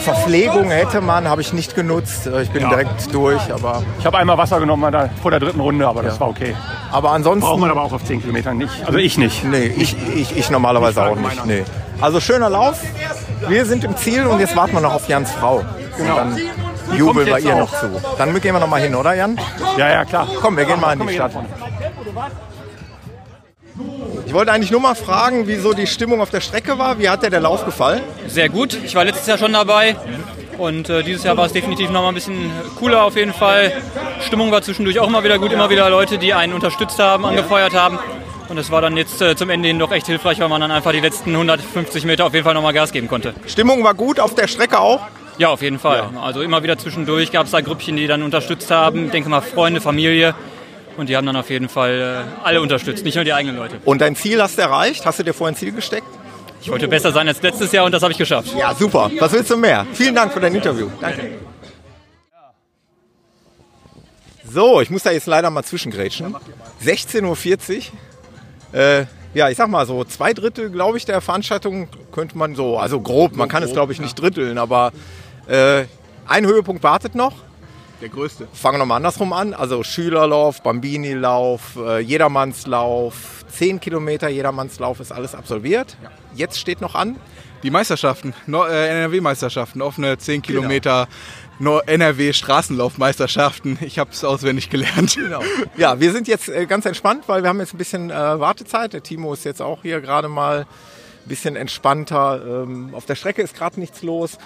Verpflegung 0.00 0.70
hätte 0.70 1.00
man, 1.00 1.28
habe 1.28 1.40
ich 1.40 1.52
nicht 1.52 1.74
genutzt. 1.74 2.28
Ich 2.42 2.50
bin 2.50 2.62
ja. 2.62 2.70
direkt 2.70 3.14
durch. 3.14 3.52
Aber 3.52 3.82
ich 3.98 4.06
habe 4.06 4.18
einmal 4.18 4.36
Wasser 4.36 4.58
genommen 4.58 5.10
vor 5.22 5.30
der 5.30 5.40
dritten 5.40 5.60
Runde, 5.60 5.86
aber 5.86 6.02
das 6.02 6.14
ja. 6.14 6.20
war 6.20 6.28
okay. 6.28 6.56
Aber 6.90 7.12
ansonsten. 7.12 7.48
Braucht 7.48 7.60
man 7.60 7.70
aber 7.70 7.82
auch 7.82 7.92
auf 7.92 8.04
10 8.04 8.20
Kilometern 8.20 8.58
nicht. 8.58 8.72
Also 8.84 8.98
ich 8.98 9.18
nicht. 9.18 9.44
Nee, 9.44 9.66
ich, 9.66 9.96
ich, 10.14 10.36
ich 10.36 10.50
normalerweise 10.50 11.00
ich 11.00 11.06
auch 11.06 11.16
nicht. 11.16 11.46
Nee. 11.46 11.64
Also 12.00 12.20
schöner 12.20 12.50
Lauf. 12.50 12.80
Wir 13.48 13.64
sind 13.64 13.84
im 13.84 13.96
Ziel 13.96 14.26
und 14.26 14.40
jetzt 14.40 14.56
warten 14.56 14.72
wir 14.72 14.80
noch 14.80 14.94
auf 14.94 15.08
Jans 15.08 15.30
Frau. 15.30 15.62
Genau. 15.96 16.26
Jubeln 16.96 17.26
wir 17.26 17.38
ihr 17.38 17.56
noch 17.56 17.70
zu. 17.78 17.90
Dann 18.18 18.40
gehen 18.40 18.54
wir 18.54 18.60
noch 18.60 18.68
mal 18.68 18.80
hin, 18.80 18.94
oder 18.94 19.14
Jan? 19.14 19.38
Ja, 19.76 19.90
ja, 19.90 20.04
klar. 20.04 20.28
Komm, 20.40 20.56
wir 20.56 20.64
gehen 20.64 20.80
mal 20.80 20.92
in 20.92 21.06
die 21.06 21.14
Stadt. 21.14 21.32
Ich 24.26 24.32
wollte 24.34 24.52
eigentlich 24.52 24.70
nur 24.70 24.80
mal 24.80 24.94
fragen, 24.94 25.46
wie 25.46 25.56
so 25.56 25.72
die 25.74 25.86
Stimmung 25.86 26.20
auf 26.20 26.30
der 26.30 26.40
Strecke 26.40 26.78
war. 26.78 26.98
Wie 26.98 27.08
hat 27.08 27.22
dir 27.22 27.30
der 27.30 27.40
Lauf 27.40 27.64
gefallen? 27.64 28.00
Sehr 28.28 28.48
gut. 28.48 28.78
Ich 28.82 28.94
war 28.94 29.04
letztes 29.04 29.26
Jahr 29.26 29.38
schon 29.38 29.52
dabei. 29.52 29.96
Und 30.58 30.88
äh, 30.88 31.02
dieses 31.02 31.24
Jahr 31.24 31.36
war 31.36 31.46
es 31.46 31.52
definitiv 31.52 31.90
noch 31.90 32.02
mal 32.02 32.08
ein 32.08 32.14
bisschen 32.14 32.50
cooler 32.78 33.02
auf 33.04 33.16
jeden 33.16 33.32
Fall. 33.32 33.72
Stimmung 34.20 34.50
war 34.50 34.62
zwischendurch 34.62 35.00
auch 35.00 35.08
immer 35.08 35.24
wieder 35.24 35.38
gut. 35.38 35.52
Immer 35.52 35.70
wieder 35.70 35.90
Leute, 35.90 36.18
die 36.18 36.32
einen 36.34 36.52
unterstützt 36.52 36.98
haben, 36.98 37.24
angefeuert 37.24 37.74
haben. 37.74 37.98
Und 38.48 38.58
es 38.58 38.70
war 38.70 38.80
dann 38.80 38.96
jetzt 38.96 39.20
äh, 39.22 39.34
zum 39.34 39.50
Ende 39.50 39.68
hin 39.68 39.78
doch 39.78 39.92
echt 39.92 40.06
hilfreich, 40.06 40.38
weil 40.40 40.48
man 40.48 40.60
dann 40.60 40.70
einfach 40.70 40.92
die 40.92 41.00
letzten 41.00 41.30
150 41.30 42.04
Meter 42.04 42.26
auf 42.26 42.34
jeden 42.34 42.44
Fall 42.44 42.54
noch 42.54 42.62
mal 42.62 42.72
Gas 42.72 42.92
geben 42.92 43.08
konnte. 43.08 43.34
Stimmung 43.46 43.82
war 43.82 43.94
gut 43.94 44.20
auf 44.20 44.34
der 44.34 44.46
Strecke 44.46 44.78
auch? 44.78 45.00
Ja, 45.38 45.48
auf 45.48 45.62
jeden 45.62 45.78
Fall. 45.78 46.10
Ja. 46.12 46.20
Also 46.20 46.42
immer 46.42 46.62
wieder 46.62 46.78
zwischendurch 46.78 47.32
gab 47.32 47.46
es 47.46 47.52
da 47.52 47.60
Grüppchen, 47.60 47.96
die 47.96 48.06
dann 48.06 48.22
unterstützt 48.22 48.70
haben. 48.70 49.06
Ich 49.06 49.10
denke 49.12 49.28
mal 49.28 49.40
Freunde, 49.40 49.80
Familie. 49.80 50.34
Und 50.96 51.08
die 51.08 51.16
haben 51.16 51.26
dann 51.26 51.36
auf 51.36 51.48
jeden 51.48 51.68
Fall 51.68 52.26
äh, 52.26 52.44
alle 52.44 52.60
unterstützt, 52.60 53.04
nicht 53.04 53.14
nur 53.14 53.24
die 53.24 53.32
eigenen 53.32 53.56
Leute. 53.56 53.80
Und 53.84 54.00
dein 54.00 54.14
Ziel 54.14 54.42
hast 54.42 54.58
du 54.58 54.62
erreicht? 54.62 55.06
Hast 55.06 55.18
du 55.18 55.22
dir 55.22 55.32
vorhin 55.32 55.54
ein 55.54 55.58
Ziel 55.58 55.72
gesteckt? 55.72 56.06
Ich 56.60 56.70
wollte 56.70 56.86
besser 56.86 57.12
sein 57.12 57.26
als 57.26 57.42
letztes 57.42 57.72
Jahr 57.72 57.86
und 57.86 57.92
das 57.92 58.02
habe 58.02 58.12
ich 58.12 58.18
geschafft. 58.18 58.54
Ja, 58.56 58.74
super. 58.74 59.10
Was 59.18 59.32
willst 59.32 59.50
du 59.50 59.56
mehr? 59.56 59.86
Vielen 59.94 60.14
Dank 60.14 60.32
für 60.32 60.40
dein 60.40 60.54
Interview. 60.54 60.88
Danke. 61.00 61.38
So, 64.44 64.80
ich 64.80 64.90
muss 64.90 65.02
da 65.02 65.10
jetzt 65.10 65.26
leider 65.26 65.50
mal 65.50 65.62
zwischengrätschen. 65.62 66.36
16.40 66.84 67.88
Uhr. 68.72 68.78
Äh, 68.78 69.06
ja, 69.34 69.48
ich 69.48 69.56
sag 69.56 69.68
mal 69.68 69.86
so, 69.86 70.04
zwei 70.04 70.34
Drittel, 70.34 70.70
glaube 70.70 70.98
ich, 70.98 71.06
der 71.06 71.20
Veranstaltung 71.22 71.88
könnte 72.12 72.36
man 72.36 72.54
so, 72.54 72.78
also 72.78 73.00
grob, 73.00 73.34
man 73.34 73.48
kann 73.48 73.62
es, 73.62 73.72
glaube 73.72 73.92
ich, 73.92 74.00
nicht 74.00 74.14
dritteln, 74.14 74.58
aber 74.58 74.92
äh, 75.46 75.84
ein 76.26 76.46
Höhepunkt 76.46 76.82
wartet 76.82 77.14
noch. 77.14 77.34
Der 78.00 78.08
größte. 78.08 78.48
Fangen 78.52 78.78
wir 78.78 78.86
mal 78.86 78.96
andersrum 78.96 79.32
an. 79.32 79.54
Also 79.54 79.84
Schülerlauf, 79.84 80.60
Bambini-Lauf, 80.62 81.76
äh, 81.76 82.00
Jedermannslauf, 82.00 83.44
10 83.48 83.78
Kilometer 83.80 84.28
Jedermannslauf 84.28 84.98
ist 84.98 85.12
alles 85.12 85.36
absolviert. 85.36 85.96
Ja. 86.02 86.10
Jetzt 86.34 86.58
steht 86.58 86.80
noch 86.80 86.96
an. 86.96 87.16
Die 87.62 87.70
Meisterschaften, 87.70 88.34
äh, 88.48 88.88
NRW-Meisterschaften, 88.88 89.82
offene 89.82 90.18
10 90.18 90.42
genau. 90.42 90.62
Kilometer 90.62 91.06
NRW-Straßenlaufmeisterschaften. 91.60 93.78
Ich 93.82 94.00
habe 94.00 94.10
es 94.10 94.24
auswendig 94.24 94.68
gelernt. 94.70 95.14
Genau. 95.14 95.42
Ja, 95.76 96.00
wir 96.00 96.10
sind 96.10 96.26
jetzt 96.26 96.48
äh, 96.48 96.66
ganz 96.66 96.86
entspannt, 96.86 97.28
weil 97.28 97.42
wir 97.42 97.48
haben 97.48 97.60
jetzt 97.60 97.74
ein 97.74 97.78
bisschen 97.78 98.10
äh, 98.10 98.14
Wartezeit. 98.14 98.94
Der 98.94 99.04
Timo 99.04 99.32
ist 99.32 99.44
jetzt 99.44 99.62
auch 99.62 99.82
hier 99.82 100.00
gerade 100.00 100.28
mal 100.28 100.60
ein 100.60 100.66
bisschen 101.28 101.54
entspannter. 101.54 102.64
Ähm, 102.64 102.92
auf 102.94 103.06
der 103.06 103.14
Strecke 103.14 103.42
ist 103.42 103.54
gerade 103.54 103.78
nichts 103.78 104.02
los. 104.02 104.38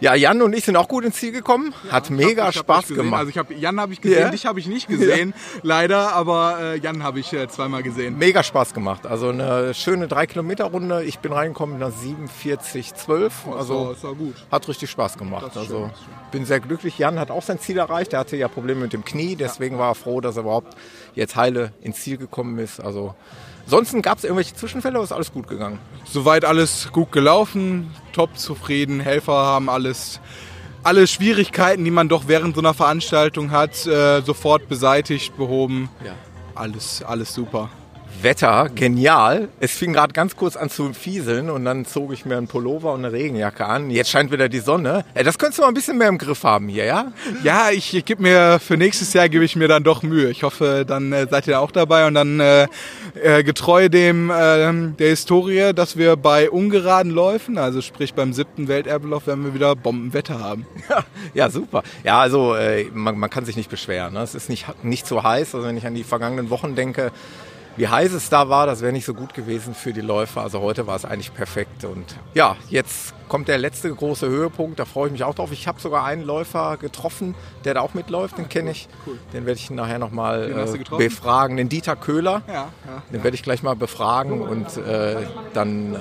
Ja, 0.00 0.14
Jan 0.14 0.40
und 0.42 0.52
ich 0.52 0.64
sind 0.64 0.76
auch 0.76 0.86
gut 0.86 1.04
ins 1.04 1.16
Ziel 1.16 1.32
gekommen. 1.32 1.74
Ja, 1.86 1.92
Hat 1.92 2.10
mega 2.10 2.46
hab, 2.46 2.54
Spaß 2.54 2.88
gemacht. 2.88 3.18
Also 3.18 3.30
ich 3.30 3.38
habe 3.38 3.52
Jan 3.54 3.80
habe 3.80 3.92
ich 3.92 4.00
gesehen, 4.00 4.20
yeah. 4.20 4.30
dich 4.30 4.46
habe 4.46 4.60
ich 4.60 4.68
nicht 4.68 4.86
gesehen, 4.86 5.34
yeah. 5.54 5.60
leider, 5.62 6.12
aber 6.12 6.58
äh, 6.60 6.78
Jan 6.78 7.02
habe 7.02 7.18
ich 7.18 7.32
äh, 7.32 7.48
zweimal 7.48 7.82
gesehen. 7.82 8.16
Mega 8.16 8.44
Spaß 8.44 8.74
gemacht. 8.74 9.06
Also 9.06 9.30
eine 9.30 9.74
schöne 9.74 10.06
3 10.06 10.28
Kilometer 10.28 10.66
Runde. 10.66 11.02
Ich 11.02 11.18
bin 11.18 11.32
reingekommen 11.32 11.80
nach 11.80 11.90
47,12. 11.90 13.30
Also 13.56 13.92
das 13.92 14.04
war, 14.04 14.14
gut. 14.14 14.34
hat 14.52 14.68
richtig 14.68 14.88
Spaß 14.90 15.18
gemacht. 15.18 15.56
Also 15.56 15.78
schön, 15.78 15.90
bin 16.30 16.44
sehr 16.44 16.60
glücklich. 16.60 16.96
Jan 16.98 17.18
hat 17.18 17.32
auch 17.32 17.42
sein 17.42 17.58
Ziel 17.58 17.78
erreicht. 17.78 18.12
Er 18.12 18.20
hatte 18.20 18.36
ja 18.36 18.46
Probleme 18.46 18.82
mit 18.82 18.92
dem 18.92 19.04
Knie, 19.04 19.34
deswegen 19.34 19.76
ja. 19.76 19.80
war 19.80 19.88
er 19.90 19.94
froh, 19.96 20.20
dass 20.20 20.36
er 20.36 20.42
überhaupt 20.42 20.76
jetzt 21.14 21.34
heile 21.34 21.72
ins 21.80 22.00
Ziel 22.00 22.18
gekommen 22.18 22.58
ist. 22.58 22.78
Also 22.78 23.16
Ansonsten 23.64 24.00
gab 24.00 24.16
es 24.16 24.24
irgendwelche 24.24 24.54
Zwischenfälle 24.54 24.94
oder 24.94 25.04
ist 25.04 25.12
alles 25.12 25.30
gut 25.30 25.46
gegangen? 25.46 25.78
Soweit 26.06 26.46
alles 26.46 26.88
gut 26.90 27.12
gelaufen 27.12 27.90
top 28.18 28.36
zufrieden. 28.36 28.98
Helfer 28.98 29.32
haben 29.32 29.70
alles, 29.70 30.18
alle 30.82 31.06
Schwierigkeiten, 31.06 31.84
die 31.84 31.92
man 31.92 32.08
doch 32.08 32.24
während 32.26 32.56
so 32.56 32.60
einer 32.60 32.74
Veranstaltung 32.74 33.52
hat, 33.52 33.86
äh, 33.86 34.22
sofort 34.22 34.68
beseitigt, 34.68 35.36
behoben. 35.36 35.88
Ja. 36.04 36.14
Alles, 36.56 37.00
alles 37.04 37.32
super. 37.32 37.70
Wetter, 38.22 38.68
genial. 38.74 39.48
Es 39.60 39.72
fing 39.72 39.92
gerade 39.92 40.12
ganz 40.12 40.34
kurz 40.34 40.56
an 40.56 40.70
zu 40.70 40.92
fieseln 40.92 41.50
und 41.50 41.64
dann 41.64 41.84
zog 41.84 42.12
ich 42.12 42.24
mir 42.24 42.36
einen 42.36 42.48
Pullover 42.48 42.92
und 42.92 43.04
eine 43.04 43.12
Regenjacke 43.12 43.64
an. 43.64 43.90
Jetzt 43.90 44.10
scheint 44.10 44.32
wieder 44.32 44.48
die 44.48 44.58
Sonne. 44.58 45.04
Äh, 45.14 45.22
Das 45.22 45.38
könntest 45.38 45.58
du 45.58 45.62
mal 45.62 45.68
ein 45.68 45.74
bisschen 45.74 45.98
mehr 45.98 46.08
im 46.08 46.18
Griff 46.18 46.42
haben 46.42 46.68
hier, 46.68 46.84
ja? 46.84 47.12
Ja, 47.44 47.70
ich, 47.70 47.94
ich 47.94 48.04
gebe 48.04 48.22
mir 48.22 48.58
für 48.58 48.76
nächstes 48.76 49.12
Jahr 49.12 49.28
gebe 49.28 49.44
ich 49.44 49.54
mir 49.54 49.68
dann 49.68 49.84
doch 49.84 50.02
Mühe. 50.02 50.30
Ich 50.30 50.42
hoffe, 50.42 50.84
dann 50.86 51.12
äh, 51.12 51.26
seid 51.30 51.46
ihr 51.46 51.60
auch 51.60 51.70
dabei 51.70 52.06
und 52.06 52.14
dann 52.14 52.40
äh, 52.40 52.66
äh, 53.22 53.44
getreu 53.44 53.88
dem 53.88 54.32
ähm, 54.34 54.96
der 54.98 55.10
Historie, 55.10 55.72
dass 55.72 55.96
wir 55.96 56.16
bei 56.16 56.50
ungeraden 56.50 57.12
Läufen, 57.12 57.56
also 57.56 57.80
sprich 57.80 58.14
beim 58.14 58.32
siebten 58.32 58.66
Welterbelauf, 58.66 59.26
werden 59.28 59.44
wir 59.44 59.54
wieder 59.54 59.76
Bombenwetter 59.76 60.40
haben. 60.40 60.66
Ja, 61.34 61.50
super. 61.50 61.82
Ja, 62.04 62.20
also 62.20 62.54
äh, 62.54 62.84
man, 62.92 63.18
man 63.18 63.30
kann 63.30 63.44
sich 63.44 63.56
nicht 63.56 63.70
beschweren. 63.70 64.14
Ne? 64.14 64.22
Es 64.22 64.34
ist 64.34 64.48
nicht, 64.48 64.66
nicht 64.82 65.06
so 65.06 65.22
heiß. 65.22 65.54
Also 65.54 65.66
wenn 65.66 65.76
ich 65.76 65.86
an 65.86 65.94
die 65.94 66.04
vergangenen 66.04 66.50
Wochen 66.50 66.74
denke, 66.74 67.12
wie 67.78 67.86
heiß 67.86 68.12
es 68.12 68.28
da 68.28 68.48
war, 68.48 68.66
das 68.66 68.82
wäre 68.82 68.92
nicht 68.92 69.04
so 69.04 69.14
gut 69.14 69.34
gewesen 69.34 69.72
für 69.72 69.92
die 69.92 70.00
Läufer. 70.00 70.42
Also 70.42 70.60
heute 70.60 70.88
war 70.88 70.96
es 70.96 71.04
eigentlich 71.04 71.32
perfekt. 71.32 71.84
Und 71.84 72.16
ja, 72.34 72.56
jetzt 72.68 73.14
kommt 73.28 73.46
der 73.46 73.56
letzte 73.56 73.94
große 73.94 74.28
Höhepunkt. 74.28 74.80
Da 74.80 74.84
freue 74.84 75.06
ich 75.06 75.12
mich 75.12 75.22
auch 75.22 75.34
drauf. 75.34 75.52
Ich 75.52 75.68
habe 75.68 75.80
sogar 75.80 76.04
einen 76.04 76.24
Läufer 76.24 76.76
getroffen, 76.76 77.36
der 77.64 77.74
da 77.74 77.80
auch 77.80 77.94
mitläuft. 77.94 78.36
Den 78.36 78.48
kenne 78.48 78.72
ich. 78.72 78.88
Den 79.32 79.46
werde 79.46 79.60
ich 79.60 79.70
nachher 79.70 80.00
nochmal 80.00 80.50
äh, 80.50 80.96
befragen. 80.96 81.56
Den 81.56 81.68
Dieter 81.68 81.94
Köhler. 81.94 82.42
Ja, 82.48 82.54
ja. 82.54 82.68
Den 83.12 83.22
werde 83.22 83.36
ich 83.36 83.44
gleich 83.44 83.62
mal 83.62 83.76
befragen 83.76 84.40
und 84.42 84.76
äh, 84.76 85.16
dann, 85.54 85.94
äh, 85.94 85.98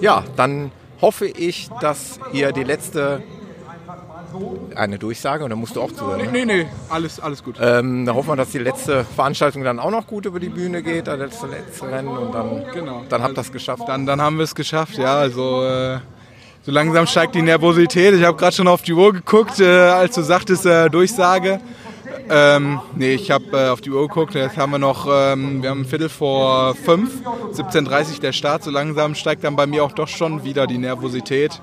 ja, 0.00 0.24
dann 0.34 0.72
hoffe 1.00 1.26
ich, 1.26 1.68
dass 1.80 2.18
ihr 2.32 2.50
die 2.50 2.64
letzte 2.64 3.22
eine 4.76 4.98
Durchsage 4.98 5.44
und 5.44 5.50
dann 5.50 5.58
musst 5.58 5.76
du 5.76 5.80
auch 5.82 5.92
zuhören. 5.92 6.18
ne? 6.20 6.28
Nee, 6.32 6.44
nee, 6.44 6.66
alles, 6.88 7.20
alles 7.20 7.42
gut. 7.44 7.56
Ähm, 7.60 8.06
dann 8.06 8.14
hoffen 8.14 8.28
wir, 8.28 8.36
dass 8.36 8.50
die 8.50 8.58
letzte 8.58 9.04
Veranstaltung 9.04 9.64
dann 9.64 9.78
auch 9.78 9.90
noch 9.90 10.06
gut 10.06 10.26
über 10.26 10.40
die 10.40 10.48
Bühne 10.48 10.82
geht, 10.82 11.06
das 11.06 11.18
letzte, 11.18 11.46
letzte 11.48 11.90
Rennen 11.90 12.08
und 12.08 12.32
dann, 12.34 12.64
Genau. 12.72 13.02
dann 13.08 13.22
habt 13.22 13.36
ihr 13.36 13.40
es 13.42 13.52
geschafft. 13.52 13.82
Dann, 13.86 14.06
dann 14.06 14.20
haben 14.20 14.36
wir 14.36 14.44
es 14.44 14.54
geschafft, 14.54 14.96
ja. 14.98 15.14
Also 15.16 15.64
äh, 15.64 15.98
so 16.62 16.72
langsam 16.72 17.06
steigt 17.06 17.34
die 17.34 17.42
Nervosität. 17.42 18.14
Ich 18.14 18.24
habe 18.24 18.36
gerade 18.36 18.54
schon 18.54 18.68
auf 18.68 18.82
die 18.82 18.92
Uhr 18.92 19.12
geguckt, 19.12 19.60
äh, 19.60 19.64
als 19.66 20.14
du 20.14 20.22
sagtest, 20.22 20.66
äh, 20.66 20.88
Durchsage. 20.90 21.60
Ähm, 22.28 22.80
nee, 22.94 23.14
ich 23.14 23.30
habe 23.30 23.44
äh, 23.52 23.68
auf 23.70 23.80
die 23.80 23.90
Uhr 23.90 24.06
geguckt. 24.06 24.34
Jetzt 24.34 24.56
haben 24.56 24.70
wir 24.72 24.78
noch, 24.78 25.06
ähm, 25.10 25.62
wir 25.62 25.70
haben 25.70 25.80
ein 25.82 25.84
Viertel 25.84 26.08
vor 26.08 26.74
fünf, 26.76 27.10
17.30 27.54 28.14
Uhr 28.14 28.20
der 28.20 28.32
Start. 28.32 28.62
So 28.62 28.70
langsam 28.70 29.14
steigt 29.14 29.42
dann 29.42 29.56
bei 29.56 29.66
mir 29.66 29.82
auch 29.84 29.92
doch 29.92 30.06
schon 30.08 30.44
wieder 30.44 30.66
die 30.68 30.78
Nervosität. 30.78 31.60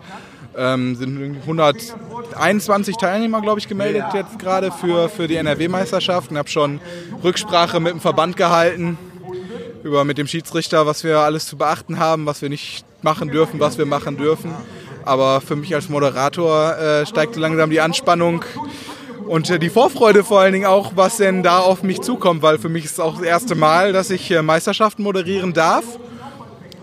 Ähm, 0.57 0.95
sind 0.95 1.37
121 1.41 2.97
Teilnehmer, 2.97 3.41
glaube 3.41 3.59
ich, 3.59 3.67
gemeldet 3.67 4.05
jetzt 4.13 4.39
gerade 4.39 4.71
für, 4.71 5.07
für 5.07 5.27
die 5.27 5.35
NRW-Meisterschaft 5.35 6.31
und 6.31 6.37
habe 6.37 6.49
schon 6.49 6.79
Rücksprache 7.23 7.79
mit 7.79 7.93
dem 7.93 7.99
Verband 7.99 8.37
gehalten 8.37 8.97
über 9.83 10.03
mit 10.03 10.17
dem 10.17 10.27
Schiedsrichter, 10.27 10.85
was 10.85 11.03
wir 11.03 11.19
alles 11.19 11.45
zu 11.45 11.57
beachten 11.57 11.99
haben, 11.99 12.25
was 12.25 12.41
wir 12.41 12.49
nicht 12.49 12.85
machen 13.01 13.29
dürfen, 13.29 13.59
was 13.59 13.77
wir 13.77 13.85
machen 13.85 14.17
dürfen. 14.17 14.51
Aber 15.05 15.41
für 15.41 15.55
mich 15.55 15.73
als 15.73 15.89
Moderator 15.89 16.77
äh, 16.77 17.05
steigt 17.05 17.35
so 17.35 17.39
langsam 17.39 17.69
die 17.69 17.79
Anspannung 17.79 18.43
und 19.27 19.49
äh, 19.49 19.59
die 19.59 19.69
Vorfreude 19.69 20.23
vor 20.23 20.41
allen 20.41 20.53
Dingen 20.53 20.65
auch, 20.65 20.93
was 20.95 21.17
denn 21.17 21.43
da 21.43 21.59
auf 21.59 21.83
mich 21.83 22.01
zukommt, 22.01 22.41
weil 22.41 22.57
für 22.57 22.69
mich 22.69 22.85
ist 22.85 22.93
es 22.93 22.99
auch 22.99 23.15
das 23.15 23.23
erste 23.23 23.55
Mal, 23.55 23.93
dass 23.93 24.09
ich 24.09 24.31
äh, 24.31 24.41
Meisterschaften 24.41 25.03
moderieren 25.03 25.53
darf. 25.53 25.85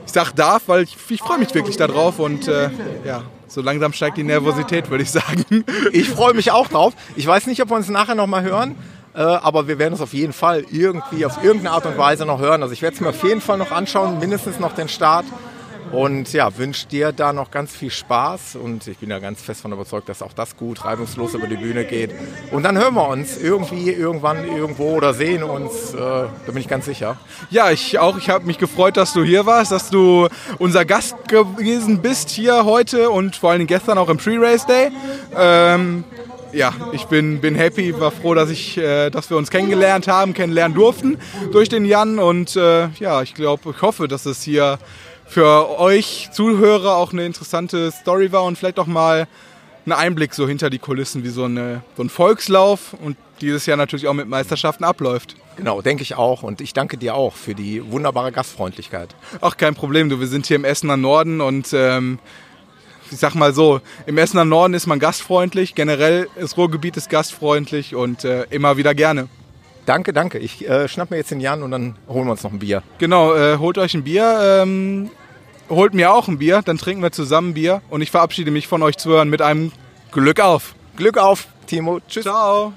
Ich 0.07 0.13
sag 0.13 0.33
darf, 0.33 0.63
weil 0.67 0.85
ich, 0.85 0.97
ich 1.09 1.21
freue 1.21 1.39
mich 1.39 1.55
wirklich 1.55 1.77
darauf 1.77 2.19
und 2.19 2.49
äh, 2.49 2.71
ja, 3.05 3.23
so 3.55 3.63
langsam 3.63 3.93
steigt 3.93 4.17
die 4.17 4.25
Nervosität, 4.25 4.91
würde 4.91 5.05
ich 5.05 5.11
sagen. 5.11 5.45
Ich 5.93 6.09
freue 6.09 6.35
mich 6.35 6.51
auch 6.51 6.69
drauf. 6.69 6.95
Ich 7.15 7.27
weiß 7.27 7.47
nicht, 7.47 7.63
ob 7.63 7.71
wir 7.71 7.77
uns 7.77 7.89
nachher 7.89 8.15
noch 8.15 8.27
mal 8.27 8.43
hören, 8.43 8.75
äh, 9.15 9.21
aber 9.21 9.69
wir 9.69 9.79
werden 9.79 9.95
es 9.95 10.01
auf 10.01 10.13
jeden 10.13 10.33
Fall 10.33 10.65
irgendwie 10.71 11.25
auf 11.25 11.43
irgendeine 11.43 11.71
Art 11.71 11.87
und 11.87 11.97
Weise 11.97 12.27
noch 12.27 12.41
hören. 12.41 12.63
Also 12.63 12.73
ich 12.73 12.83
werde 12.83 12.95
es 12.97 13.01
mir 13.01 13.11
auf 13.11 13.23
jeden 13.23 13.41
Fall 13.41 13.59
noch 13.59 13.71
anschauen, 13.71 14.19
mindestens 14.19 14.59
noch 14.59 14.75
den 14.75 14.89
Start. 14.89 15.25
Und 15.95 16.33
ja, 16.33 16.57
wünsche 16.59 16.87
dir 16.89 17.13
da 17.13 17.33
noch 17.33 17.51
ganz 17.51 17.73
viel 17.73 17.91
Spaß 17.91 18.57
und 18.57 18.87
ich 18.89 18.99
bin 18.99 19.11
ja 19.11 19.21
ganz 19.21 19.41
fest 19.41 19.61
von 19.61 19.73
überzeugt, 19.73 20.09
dass 20.09 20.23
auch 20.23 20.33
das 20.33 20.57
gut 20.57 20.85
reibungslos 20.85 21.35
über 21.35 21.47
die 21.47 21.57
Bühne 21.57 21.85
geht. 21.85 22.11
Und 22.51 22.65
dann 22.65 22.77
hören 22.77 22.95
wir 22.95 23.09
uns 23.09 23.39
irgendwie, 23.39 23.91
irgendwann, 23.91 24.45
irgendwo 24.45 24.97
oder 24.97 25.15
sehen 25.15 25.45
uns, 25.45 25.95
äh, 25.95 25.97
da 25.99 26.29
bin 26.47 26.57
ich 26.57 26.69
ganz 26.69 26.87
sicher. 26.87 27.17
Ja, 27.51 27.71
ich 27.71 27.99
auch. 27.99 28.19
Ich 28.19 28.29
habe 28.29 28.45
mich 28.45 28.59
gefreut, 28.59 28.97
dass 28.97 29.13
du 29.13 29.23
hier 29.23 29.47
warst, 29.47 29.71
dass 29.71 29.91
du 29.91 30.29
unser 30.59 30.85
Gast 30.85 31.29
gewesen 31.29 32.03
bist 32.03 32.31
hier 32.31 32.65
heute 32.65 33.11
und 33.11 33.37
vor 33.37 33.53
allem 33.53 33.67
gestern 33.67 33.99
auch 33.99 34.09
im 34.09 34.17
Pre-Race 34.17 34.67
Day. 34.67 34.91
Ähm, 35.37 36.05
ja, 36.53 36.73
ich 36.93 37.05
bin, 37.07 37.41
bin 37.41 37.55
happy, 37.55 37.99
war 37.99 38.11
froh, 38.11 38.35
dass, 38.35 38.51
ich, 38.51 38.79
äh, 38.79 39.11
dass 39.11 39.29
wir 39.31 39.37
uns 39.37 39.51
kennengelernt 39.51 40.09
haben, 40.09 40.35
kennenlernen 40.35 40.77
durften 40.77 41.19
durch 41.53 41.69
den 41.69 41.85
Jan. 41.85 42.19
Und 42.19 42.57
äh, 42.57 42.89
ja, 43.01 43.23
ich 43.23 43.35
glaube, 43.35 43.71
ich 43.71 43.83
hoffe, 43.83 44.09
dass 44.09 44.27
es 44.27 44.43
hier 44.43 44.79
für 45.27 45.79
euch 45.79 46.29
Zuhörer 46.33 46.97
auch 46.97 47.13
eine 47.13 47.27
interessante 47.27 47.91
Story 47.91 48.33
war 48.33 48.45
und 48.45 48.57
vielleicht 48.57 48.79
auch 48.79 48.87
mal 48.87 49.27
ein 49.87 49.93
Einblick 49.93 50.35
so 50.35 50.49
hinter 50.49 50.71
die 50.71 50.79
Kulissen, 50.79 51.25
wie 51.25 51.29
so, 51.29 51.45
eine, 51.45 51.83
so 51.97 52.03
ein 52.03 52.09
Volkslauf 52.09 52.95
und 52.95 53.17
dieses 53.41 53.67
Jahr 53.67 53.77
natürlich 53.77 54.07
auch 54.07 54.15
mit 54.15 54.29
Meisterschaften 54.29 54.85
abläuft. 54.85 55.37
Genau, 55.57 55.83
denke 55.83 56.03
ich 56.03 56.15
auch. 56.15 56.43
Und 56.43 56.61
ich 56.61 56.73
danke 56.73 56.97
dir 56.97 57.15
auch 57.15 57.35
für 57.35 57.55
die 57.55 57.91
wunderbare 57.91 58.33
Gastfreundlichkeit. 58.33 59.15
Ach, 59.41 59.57
kein 59.57 59.75
Problem, 59.75 60.09
du. 60.09 60.21
Wir 60.21 60.27
sind 60.27 60.47
hier 60.47 60.57
im 60.57 60.65
Essener 60.65 60.97
Norden 60.97 61.41
und 61.41 61.73
ähm, 61.73 62.19
ich 63.11 63.19
sag 63.19 63.35
mal 63.35 63.53
so, 63.53 63.81
im 64.07 64.19
Essener 64.19 64.45
Norden 64.45 64.75
ist 64.75 64.87
man 64.87 64.99
gastfreundlich. 64.99 65.75
Generell 65.75 66.29
das 66.41 66.57
Ruhrgebiet 66.57 66.97
ist 66.97 67.11
gastfreundlich 67.11 67.95
und 67.95 68.25
äh, 68.25 68.47
immer 68.51 68.77
wieder 68.77 68.95
gerne. 68.95 69.29
Danke, 69.87 70.13
danke. 70.13 70.39
Ich 70.39 70.69
äh, 70.69 70.89
schnapp 70.89 71.11
mir 71.11 71.19
jetzt 71.19 71.31
den 71.31 71.41
Jan 71.41 71.63
und 71.63 71.71
dann 71.71 71.97
holen 72.09 72.27
wir 72.27 72.33
uns 72.33 72.43
noch 72.43 72.53
ein 72.53 72.59
Bier. 72.59 72.83
Genau, 72.99 73.35
äh, 73.35 73.59
holt 73.59 73.79
euch 73.79 73.95
ein 73.95 74.05
Bier. 74.05 74.61
Ähm, 74.63 75.11
holt 75.69 75.95
mir 75.95 76.13
auch 76.13 76.29
ein 76.29 76.39
Bier, 76.39 76.63
dann 76.65 76.79
trinken 76.79 77.03
wir 77.03 77.13
zusammen 77.13 77.55
Bier 77.55 77.83
und 77.91 78.03
ich 78.03 78.11
verabschiede 78.11 78.51
mich 78.51 78.69
von 78.69 78.83
euch 78.83 78.97
Zuhörern 78.97 79.29
mit 79.29 79.43
einem 79.43 79.73
Glück 80.13 80.41
auf. 80.41 80.75
Glück 80.97 81.19
auf, 81.19 81.47
Timo. 81.67 82.01
Tschüss. 82.09 82.25
Ciao. 82.25 82.73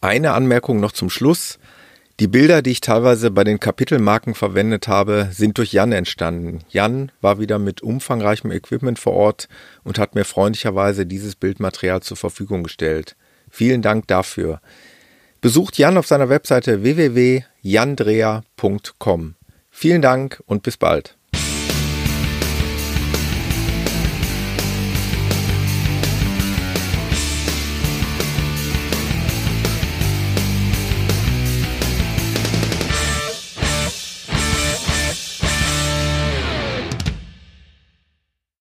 Eine 0.00 0.32
Anmerkung 0.32 0.80
noch 0.80 0.92
zum 0.92 1.10
Schluss. 1.10 1.58
Die 2.18 2.28
Bilder, 2.28 2.62
die 2.62 2.70
ich 2.70 2.80
teilweise 2.80 3.30
bei 3.30 3.44
den 3.44 3.60
Kapitelmarken 3.60 4.34
verwendet 4.34 4.88
habe, 4.88 5.28
sind 5.32 5.58
durch 5.58 5.72
Jan 5.72 5.92
entstanden. 5.92 6.60
Jan 6.68 7.12
war 7.20 7.38
wieder 7.38 7.58
mit 7.58 7.82
umfangreichem 7.82 8.50
Equipment 8.50 8.98
vor 8.98 9.12
Ort 9.12 9.48
und 9.84 9.98
hat 9.98 10.14
mir 10.14 10.24
freundlicherweise 10.24 11.04
dieses 11.04 11.36
Bildmaterial 11.36 12.02
zur 12.02 12.16
Verfügung 12.16 12.62
gestellt. 12.62 13.16
Vielen 13.50 13.82
Dank 13.82 14.06
dafür. 14.06 14.60
Besucht 15.40 15.78
Jan 15.78 15.98
auf 15.98 16.06
seiner 16.06 16.28
Webseite 16.28 16.82
www.jandrea.com. 16.82 19.34
Vielen 19.70 20.02
Dank 20.02 20.42
und 20.46 20.62
bis 20.62 20.76
bald. 20.76 21.15